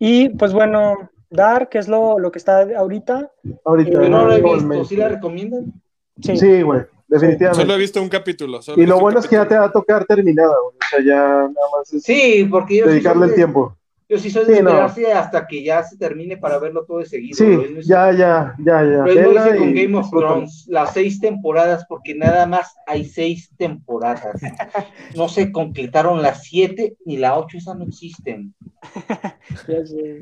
Y 0.00 0.28
pues 0.30 0.52
bueno, 0.52 1.10
Dark, 1.30 1.68
que 1.70 1.78
es 1.78 1.88
lo, 1.88 2.18
lo 2.18 2.30
que 2.30 2.38
está 2.38 2.62
ahorita. 2.76 3.30
Ahorita. 3.64 3.90
Yo 3.90 4.08
no 4.08 4.26
la 4.28 4.36
he 4.36 4.40
todo 4.40 4.52
el 4.54 4.60
visto, 4.60 4.68
mes. 4.68 4.88
¿sí 4.88 4.96
la 4.96 5.08
recomiendan? 5.08 5.72
Sí. 6.20 6.36
Sí, 6.36 6.62
güey, 6.62 6.82
definitivamente. 7.06 7.62
Solo 7.62 7.74
he 7.74 7.78
visto 7.78 8.00
un 8.02 8.08
capítulo. 8.08 8.60
Y 8.76 8.86
lo 8.86 8.98
bueno 8.98 9.20
es 9.20 9.26
que 9.28 9.36
ya 9.36 9.46
te 9.46 9.56
va 9.58 9.66
a 9.66 9.72
tocar 9.72 10.04
terminada, 10.06 10.54
güey. 10.64 10.76
O 10.76 10.88
sea, 10.90 11.00
ya 11.04 11.16
nada 11.24 11.66
más 11.76 11.92
es 11.92 12.02
Sí, 12.02 12.46
porque 12.50 12.78
yo 12.78 12.86
dedicarle 12.86 13.24
el 13.26 13.30
de- 13.30 13.36
tiempo. 13.36 13.76
Yo 14.08 14.18
sí 14.18 14.30
soy 14.30 14.46
de 14.46 14.56
Sí, 14.56 14.62
no. 14.62 14.70
esperarse 14.70 15.12
hasta 15.12 15.46
que 15.46 15.62
ya 15.62 15.82
se 15.82 15.98
termine 15.98 16.38
para 16.38 16.58
verlo 16.58 16.86
todo 16.86 16.98
de 17.00 17.04
seguido. 17.06 17.36
Sí, 17.36 17.58
ya, 17.86 18.10
ya, 18.12 18.54
ya, 18.58 18.82
ya. 18.82 18.82
lo 18.82 19.04
mismo 19.04 19.28
Vela 19.32 19.48
hice 19.48 19.58
con 19.58 19.74
Game 19.74 19.96
of. 19.98 20.10
Thrones, 20.10 20.64
las 20.68 20.94
seis 20.94 21.20
temporadas, 21.20 21.84
porque 21.86 22.14
nada 22.14 22.46
más 22.46 22.74
hay 22.86 23.04
seis 23.04 23.50
temporadas. 23.58 24.22
No 25.16 25.28
se 25.28 25.52
completaron 25.52 26.22
las 26.22 26.44
siete 26.44 26.96
ni 27.04 27.16
la 27.18 27.38
ocho, 27.38 27.58
esas 27.58 27.76
no 27.76 27.84
existen. 27.84 28.54
Ya 29.68 29.84
sé. 29.86 30.20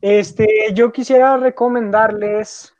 Este, 0.00 0.46
yo 0.72 0.92
quisiera 0.92 1.36
recomendarles. 1.36 2.72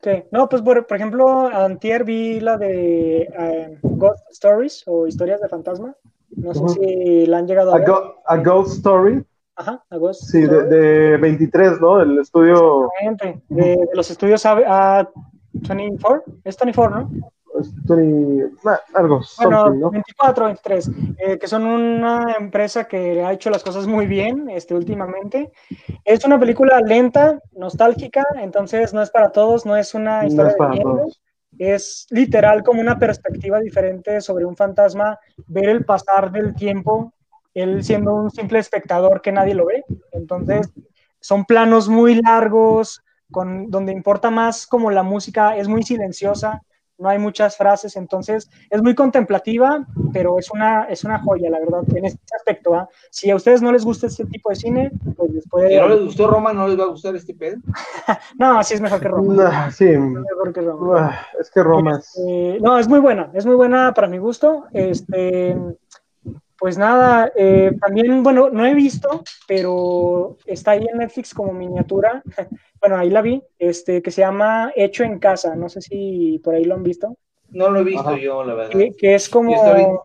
¿Qué? 0.00 0.28
No, 0.30 0.48
pues 0.48 0.62
por, 0.62 0.86
por 0.86 0.96
ejemplo, 0.96 1.48
antier 1.48 2.04
vi 2.04 2.38
la 2.40 2.56
de 2.56 3.22
eh, 3.22 3.78
Ghost 3.82 4.24
Stories 4.30 4.84
o 4.86 5.08
Historias 5.08 5.40
de 5.40 5.48
Fantasma. 5.48 5.94
No 6.36 6.54
sé 6.54 6.68
si 6.68 7.26
la 7.26 7.38
han 7.38 7.46
llegado 7.46 7.72
a 7.72 7.76
A, 7.76 7.78
ver. 7.78 7.88
Go- 7.88 8.14
a 8.26 8.36
Ghost 8.36 8.76
Story, 8.78 9.24
Ajá, 9.56 9.82
a 9.90 9.96
Ghost 9.96 10.22
sí, 10.24 10.42
de, 10.42 10.64
de 10.64 11.16
23, 11.16 11.80
¿no? 11.80 12.00
El 12.00 12.18
estudio 12.18 12.90
Exactamente, 13.00 13.42
de, 13.48 13.64
de 13.76 13.88
los 13.94 14.10
estudios 14.10 14.44
a, 14.46 14.98
a 15.00 15.08
24, 15.68 16.22
es 16.44 16.56
24, 16.58 17.00
¿no? 17.00 17.10
Story, 17.60 18.44
ah, 18.66 18.78
algo, 18.94 19.20
Bueno, 19.38 19.70
¿no? 19.70 19.90
24, 19.90 20.44
23, 20.44 20.90
eh, 21.18 21.38
que 21.38 21.48
son 21.48 21.64
una 21.66 22.36
empresa 22.38 22.86
que 22.86 23.20
ha 23.24 23.32
hecho 23.32 23.50
las 23.50 23.64
cosas 23.64 23.88
muy 23.88 24.06
bien 24.06 24.48
este, 24.48 24.74
últimamente. 24.76 25.50
Es 26.04 26.24
una 26.24 26.38
película 26.38 26.80
lenta, 26.80 27.40
nostálgica, 27.56 28.24
entonces 28.40 28.94
no 28.94 29.02
es 29.02 29.10
para 29.10 29.32
todos, 29.32 29.66
no 29.66 29.76
es 29.76 29.94
una 29.94 30.20
No 30.22 30.28
historia 30.28 30.50
es 30.50 30.56
para 30.56 30.74
de 30.74 30.80
todos. 30.82 31.20
Es 31.58 32.06
literal 32.10 32.62
como 32.62 32.80
una 32.80 32.98
perspectiva 32.98 33.60
diferente 33.60 34.20
sobre 34.20 34.44
un 34.44 34.56
fantasma, 34.56 35.18
ver 35.46 35.68
el 35.68 35.84
pasar 35.84 36.30
del 36.30 36.54
tiempo, 36.54 37.12
él 37.54 37.82
siendo 37.82 38.14
un 38.14 38.30
simple 38.30 38.58
espectador 38.58 39.20
que 39.20 39.32
nadie 39.32 39.54
lo 39.54 39.66
ve. 39.66 39.84
Entonces, 40.12 40.70
son 41.20 41.44
planos 41.44 41.88
muy 41.88 42.20
largos, 42.22 43.02
con, 43.30 43.70
donde 43.70 43.92
importa 43.92 44.30
más 44.30 44.66
como 44.66 44.90
la 44.90 45.02
música, 45.02 45.56
es 45.56 45.68
muy 45.68 45.82
silenciosa, 45.82 46.62
no 46.98 47.08
hay 47.08 47.18
muchas 47.18 47.56
frases, 47.56 47.96
entonces 47.96 48.50
es 48.70 48.82
muy 48.82 48.94
contemplativa, 48.94 49.86
pero 50.12 50.38
es 50.38 50.50
una, 50.50 50.84
es 50.84 51.04
una 51.04 51.20
joya, 51.20 51.48
la 51.50 51.60
verdad, 51.60 51.82
en 51.94 52.04
este 52.06 52.20
aspecto. 52.36 52.74
¿ah? 52.74 52.88
Si 53.10 53.30
a 53.30 53.36
ustedes 53.36 53.62
no 53.62 53.72
les 53.72 53.84
gusta 53.84 54.06
este 54.08 54.24
tipo 54.26 54.50
de 54.50 54.56
cine, 54.56 54.90
pues 55.16 55.30
les 55.32 55.48
puede... 55.48 55.70
Si 55.70 55.76
no 55.76 55.88
les 55.88 56.04
gustó 56.04 56.26
Roma, 56.26 56.52
no 56.52 56.66
les 56.68 56.78
va 56.78 56.84
a 56.84 56.88
gustar 56.88 57.14
este 57.16 57.34
pedo. 57.34 57.58
No, 58.38 58.62
sí 58.64 58.74
es 58.74 58.80
mejor 58.80 59.00
que 59.00 59.08
Roma. 59.08 59.34
Nah, 59.34 59.70
sí, 59.70 59.86
Es 59.86 59.98
mejor 60.00 60.52
que 60.52 60.60
Roma. 60.60 61.10
ah, 61.12 61.26
es 61.40 61.50
que 61.50 61.62
Roma 61.62 61.98
es... 61.98 62.18
Eh, 62.26 62.58
no, 62.60 62.78
es 62.78 62.88
muy 62.88 63.00
buena, 63.00 63.30
es 63.34 63.46
muy 63.46 63.54
buena 63.54 63.92
para 63.94 64.08
mi 64.08 64.18
gusto. 64.18 64.64
Este, 64.72 65.56
pues 66.58 66.76
nada, 66.76 67.32
eh, 67.36 67.72
también, 67.80 68.22
bueno, 68.22 68.50
no 68.50 68.66
he 68.66 68.74
visto, 68.74 69.22
pero 69.46 70.36
está 70.44 70.72
ahí 70.72 70.86
en 70.90 70.98
Netflix 70.98 71.34
como 71.34 71.52
miniatura. 71.52 72.22
Bueno, 72.80 72.96
ahí 72.96 73.10
la 73.10 73.22
vi, 73.22 73.42
este, 73.58 74.02
que 74.02 74.12
se 74.12 74.20
llama 74.20 74.70
Hecho 74.76 75.02
en 75.02 75.18
Casa. 75.18 75.56
No 75.56 75.68
sé 75.68 75.80
si 75.80 76.40
por 76.44 76.54
ahí 76.54 76.64
lo 76.64 76.76
han 76.76 76.84
visto. 76.84 77.16
No 77.50 77.70
lo 77.70 77.80
he 77.80 77.82
visto 77.82 78.08
Ajá. 78.08 78.16
yo, 78.16 78.44
la 78.44 78.54
verdad. 78.54 78.70
Que, 78.70 78.92
que 78.92 79.16
es 79.16 79.28
como 79.28 80.04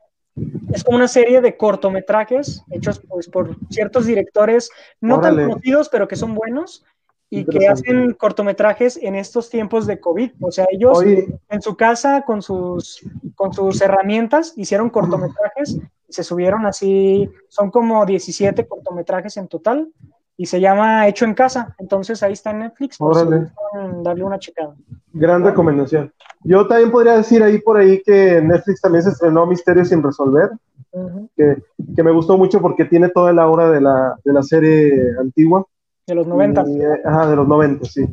es 0.73 0.84
como 0.84 0.97
una 0.97 1.07
serie 1.07 1.41
de 1.41 1.55
cortometrajes 1.55 2.63
hechos 2.71 2.99
pues 3.07 3.30
por 3.30 3.55
ciertos 3.69 4.07
directores 4.07 4.71
no 4.99 5.17
Órale. 5.17 5.38
tan 5.38 5.49
conocidos, 5.49 5.89
pero 5.89 6.07
que 6.07 6.15
son 6.15 6.34
buenos 6.34 6.84
y 7.30 7.45
que 7.45 7.67
hacen 7.67 8.13
cortometrajes 8.13 8.97
en 9.01 9.15
estos 9.15 9.49
tiempos 9.49 9.88
de 9.88 9.99
COVID. 9.99 10.31
O 10.39 10.51
sea, 10.51 10.67
ellos 10.71 10.99
Oye, 10.99 11.27
en 11.49 11.61
su 11.63 11.75
casa 11.75 12.23
con 12.25 12.43
sus, 12.43 13.01
con 13.35 13.53
sus 13.53 13.81
herramientas 13.81 14.53
hicieron 14.55 14.91
cortometrajes 14.91 15.80
se 16.14 16.23
subieron 16.23 16.65
así, 16.65 17.30
son 17.49 17.72
como 17.72 18.06
17 18.06 18.68
cortometrajes 18.68 19.35
en 19.38 19.48
total 19.48 19.90
y 20.38 20.45
se 20.45 20.60
llama 20.60 21.07
Hecho 21.07 21.26
en 21.26 21.34
Casa. 21.34 21.76
Entonces 21.77 22.22
ahí 22.23 22.34
está 22.34 22.52
en 22.52 22.60
Netflix. 22.60 22.98
por 22.98 23.15
si 23.15 23.23
gustan 23.26 24.03
darle 24.03 24.23
una 24.23 24.40
checada. 24.40 24.76
gran 25.11 25.44
recomendación. 25.44 26.11
Yo 26.44 26.68
también 26.68 26.91
podría 26.91 27.18
decir 27.18 27.41
ahí 27.44 27.60
por 27.60 27.77
ahí 27.77 28.02
que 28.03 28.41
Netflix 28.41 28.81
también 28.81 29.03
se 29.03 29.10
estrenó 29.11 29.45
Misterios 29.45 29.90
sin 29.90 30.02
resolver, 30.03 30.52
Ujú. 30.91 31.30
que, 31.35 31.57
que 31.95 32.03
me 32.03 32.11
gustó 32.11 32.38
mucho 32.38 32.61
porque 32.61 32.85
tiene 32.85 33.10
toda 33.10 33.31
la 33.34 33.44
aura 33.44 33.72
de 33.72 33.81
la, 33.81 34.15
de 34.23 34.34
la 34.34 34.44
serie 34.44 34.94
antigua. 35.19 35.65
De 36.06 36.15
los 36.15 36.27
90. 36.27 36.64
Y, 36.68 36.81
eh, 36.81 37.02
ajá, 37.06 37.30
de 37.30 37.35
los 37.35 37.48
90, 37.48 37.85
sí. 37.85 38.06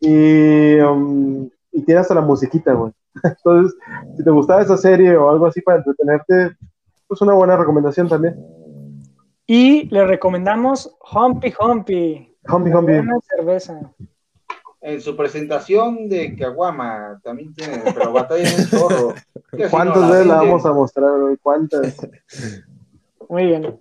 Y, 0.00 0.80
um, 0.80 1.48
y 1.72 1.82
tiene 1.82 2.00
hasta 2.00 2.14
la 2.14 2.20
musiquita, 2.20 2.72
güey. 2.74 2.92
Entonces, 3.24 3.76
si 4.16 4.24
te 4.24 4.30
gustaba 4.30 4.62
esa 4.62 4.76
serie 4.76 5.16
o 5.16 5.28
algo 5.30 5.46
así 5.46 5.60
para 5.60 5.78
entretenerte, 5.78 6.56
pues 7.12 7.20
una 7.20 7.34
buena 7.34 7.58
recomendación 7.58 8.08
también. 8.08 8.42
Y 9.46 9.84
le 9.90 10.06
recomendamos 10.06 10.96
Humpy 11.12 11.52
Humpy. 11.60 12.34
Humpy 12.50 12.72
Humpy. 12.72 12.92
Una 12.92 13.18
cerveza. 13.20 13.92
En 14.80 14.98
su 14.98 15.14
presentación 15.14 16.08
de 16.08 16.34
Caguama 16.34 17.20
también 17.22 17.52
tiene, 17.52 17.82
pero 17.94 18.14
batalla 18.14 18.48
en. 18.48 18.66
Que 19.54 19.64
si 19.64 19.70
¿Cuántas 19.70 20.10
veces 20.10 20.26
la 20.26 20.36
vamos 20.36 20.64
a 20.64 20.72
mostrar, 20.72 21.20
güey? 21.20 21.36
¿Cuántas? 21.36 21.98
Muy 23.28 23.44
bien. 23.44 23.78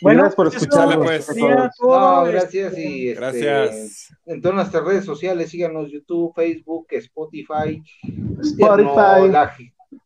gracias 0.00 0.34
por 0.36 0.48
pues 0.48 0.62
escucharnos. 0.62 1.04
pues. 1.04 1.36
No, 1.36 2.24
gracias 2.26 2.78
y 2.78 3.08
este, 3.08 3.20
Gracias. 3.20 4.16
en 4.26 4.40
todas 4.40 4.54
nuestras 4.54 4.84
redes 4.84 5.04
sociales, 5.04 5.50
síganos 5.50 5.90
YouTube, 5.90 6.32
Facebook, 6.36 6.86
Spotify. 6.90 7.82
Spotify. 8.40 9.22
No, 9.22 9.26
la, 9.26 9.52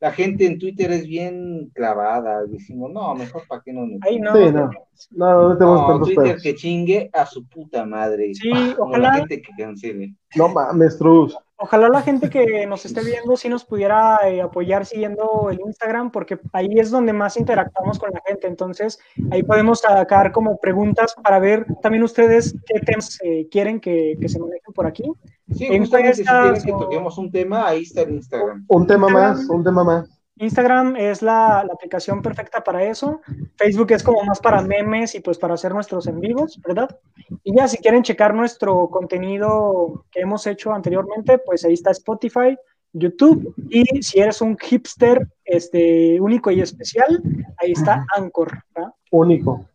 la 0.01 0.13
gente 0.13 0.47
en 0.47 0.59
Twitter 0.59 0.91
es 0.93 1.07
bien 1.07 1.71
clavada. 1.75 2.45
Decimos, 2.47 2.91
no, 2.93 3.15
mejor 3.15 3.43
para 3.49 3.63
que 3.63 3.73
no. 3.73 3.83
Ahí 4.03 4.19
no. 4.19 4.35
Sí, 4.35 4.53
no. 4.53 4.71
No, 5.11 5.49
no 5.51 5.59
tenemos 5.59 5.81
No, 5.81 5.87
tantos 5.89 6.09
Twitter 6.09 6.25
pedos. 6.25 6.43
que 6.43 6.55
chingue 6.55 7.11
a 7.13 7.27
su 7.27 7.47
puta 7.47 7.85
madre. 7.85 8.35
Sí, 8.35 8.51
Como 8.77 8.91
ojalá. 8.91 9.09
la 9.09 9.15
gente 9.19 9.43
que 9.43 9.53
cancele. 9.57 10.15
No 10.37 10.49
mames, 10.49 10.97
Truz. 10.99 11.37
Ojalá 11.57 11.89
la 11.89 12.03
gente 12.03 12.31
que 12.31 12.67
nos 12.67 12.85
esté 12.85 13.05
viendo 13.05 13.37
sí 13.37 13.49
nos 13.49 13.65
pudiera 13.65 14.19
eh, 14.29 14.43
apoyar 14.43 14.85
siguiendo 14.87 15.49
el 15.51 15.61
Instagram, 15.61 16.11
porque 16.11 16.39
ahí 16.53 16.69
es 16.79 16.91
donde 16.91 17.13
más 17.13 17.37
interactuamos 17.37 17.99
con 17.99 18.11
la 18.13 18.21
gente. 18.27 18.49
Entonces, 18.49 18.99
ahí 19.31 19.43
podemos 19.45 19.81
sacar 19.81 20.33
como 20.33 20.59
preguntas 20.59 21.15
para 21.23 21.39
ver 21.39 21.65
también 21.81 22.03
ustedes 22.03 22.57
qué 22.67 22.81
temas 22.81 23.19
eh, 23.23 23.47
quieren 23.51 23.81
que, 23.81 24.17
que 24.21 24.29
se 24.29 24.41
manejen 24.41 24.75
por 24.75 24.87
aquí. 24.87 25.05
Sí, 25.53 25.67
En 25.67 25.83
justamente 25.83 26.15
si 26.15 26.25
quieren 26.25 26.63
que 26.63 26.73
toquemos 26.73 27.19
un 27.19 27.31
tema, 27.31 27.69
ahí 27.69 27.83
está 27.83 28.03
el 28.03 28.15
Instagram. 28.15 28.65
Un 28.67 28.87
tema 28.87 29.07
Instagram. 29.07 29.37
más, 29.37 29.49
un 29.49 29.65
tema 29.65 29.85
más. 29.85 30.24
Instagram 30.37 30.97
es 30.97 31.23
la, 31.23 31.65
la 31.65 31.73
aplicación 31.73 32.21
perfecta 32.21 32.63
para 32.63 32.85
eso. 32.85 33.21
Facebook 33.57 33.93
es 33.93 34.03
como 34.03 34.23
más 34.25 34.41
para 34.41 34.63
memes 34.63 35.15
y 35.15 35.21
pues 35.21 35.39
para 35.39 35.55
hacer 35.55 35.73
nuestros 35.73 36.07
en 36.07 36.21
vivos, 36.21 36.61
¿verdad? 36.67 36.99
Y 37.45 37.57
ya 37.57 37.69
si 37.69 37.79
quieren 37.79 38.03
checar 38.03 38.35
nuestro 38.35 38.89
contenido 38.91 40.05
que 40.11 40.21
hemos 40.21 40.47
hecho 40.47 40.73
anteriormente, 40.73 41.39
pues 41.39 41.65
ahí 41.65 41.75
está 41.75 41.93
Spotify, 41.93 42.57
YouTube 42.93 43.55
y 43.69 44.03
si 44.03 44.21
eres 44.21 44.41
un 44.41 44.57
hipster 44.57 45.29
este, 45.45 46.21
único 46.21 46.51
y 46.51 46.61
especial, 46.61 47.23
ahí 47.59 47.73
está 47.73 48.05
Anchor. 48.17 48.59
¿verdad? 48.75 48.93
Único. 49.11 49.67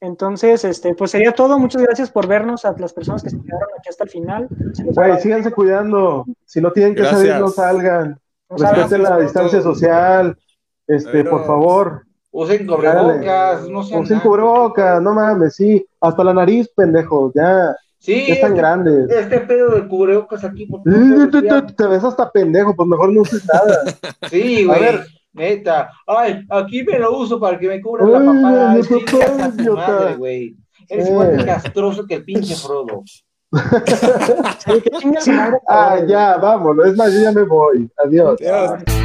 Entonces, 0.00 0.64
este, 0.64 0.94
pues 0.94 1.10
sería 1.10 1.32
todo. 1.32 1.58
Muchas 1.58 1.82
gracias 1.82 2.10
por 2.10 2.26
vernos 2.26 2.64
a 2.64 2.74
las 2.78 2.92
personas 2.92 3.22
que 3.22 3.30
se 3.30 3.40
quedaron 3.40 3.68
aquí 3.78 3.90
hasta 3.90 4.04
el 4.04 4.10
final. 4.10 4.48
Güey, 4.84 5.20
síganse 5.20 5.52
cuidando. 5.52 6.24
Si 6.46 6.60
no 6.60 6.72
tienen 6.72 6.94
que 6.94 7.02
Gracias. 7.02 7.20
salir, 7.20 7.38
no 7.38 7.48
salgan. 7.48 8.18
Saben- 8.56 8.74
Respeten 8.76 9.02
la 9.02 9.10
por 9.14 9.22
distancia 9.22 9.62
social. 9.62 10.38
Este, 10.86 11.24
por 11.24 11.46
favor. 11.46 12.02
Usen 12.32 12.66
cubrebocas, 12.66 13.68
no 13.68 13.82
sean 13.82 14.02
Usen 14.02 14.20
cubrebocas, 14.20 15.02
no 15.02 15.14
mames, 15.14 15.54
sí. 15.56 15.84
Hasta 16.00 16.22
la 16.24 16.34
nariz, 16.34 16.68
pendejo. 16.74 17.32
Ya, 17.34 17.74
Sí, 17.98 18.26
ya 18.28 18.34
están 18.34 18.50
este, 18.52 18.60
grandes. 18.60 19.10
este 19.10 19.40
pedo 19.40 19.74
de 19.74 19.86
cubrebocas 19.86 20.42
aquí. 20.44 20.66
no 20.84 21.30
Te, 21.76 21.86
ves 21.86 22.02
hasta 22.04 22.30
pendejo, 22.30 22.74
pues 22.74 22.88
mejor 22.88 23.12
no 23.12 23.20
uses 23.22 23.44
nada. 23.52 23.82
Sí, 24.30 24.62
A 24.62 24.66
güey. 24.68 24.80
ver. 24.80 25.06
Neta. 25.32 25.90
Ay, 26.06 26.44
aquí 26.50 26.82
me 26.82 26.98
lo 26.98 27.16
uso 27.18 27.38
para 27.38 27.56
que 27.58 27.68
me 27.68 27.80
cubra 27.80 28.04
la 28.06 28.18
papada. 28.18 28.72
a. 28.72 30.54
Eres 30.88 31.08
igual 31.08 31.36
de 31.36 31.44
castroso 31.44 32.04
que 32.06 32.14
el 32.14 32.24
pinche 32.24 32.56
Frodo. 32.56 33.04
Ah, 35.68 35.98
ya, 36.06 36.36
vámonos. 36.36 36.86
Es 36.86 36.96
más, 36.96 37.12
yo 37.12 37.20
ya 37.20 37.32
me 37.32 37.42
voy. 37.42 37.90
Adiós. 38.04 38.40
Adiós. 38.40 38.99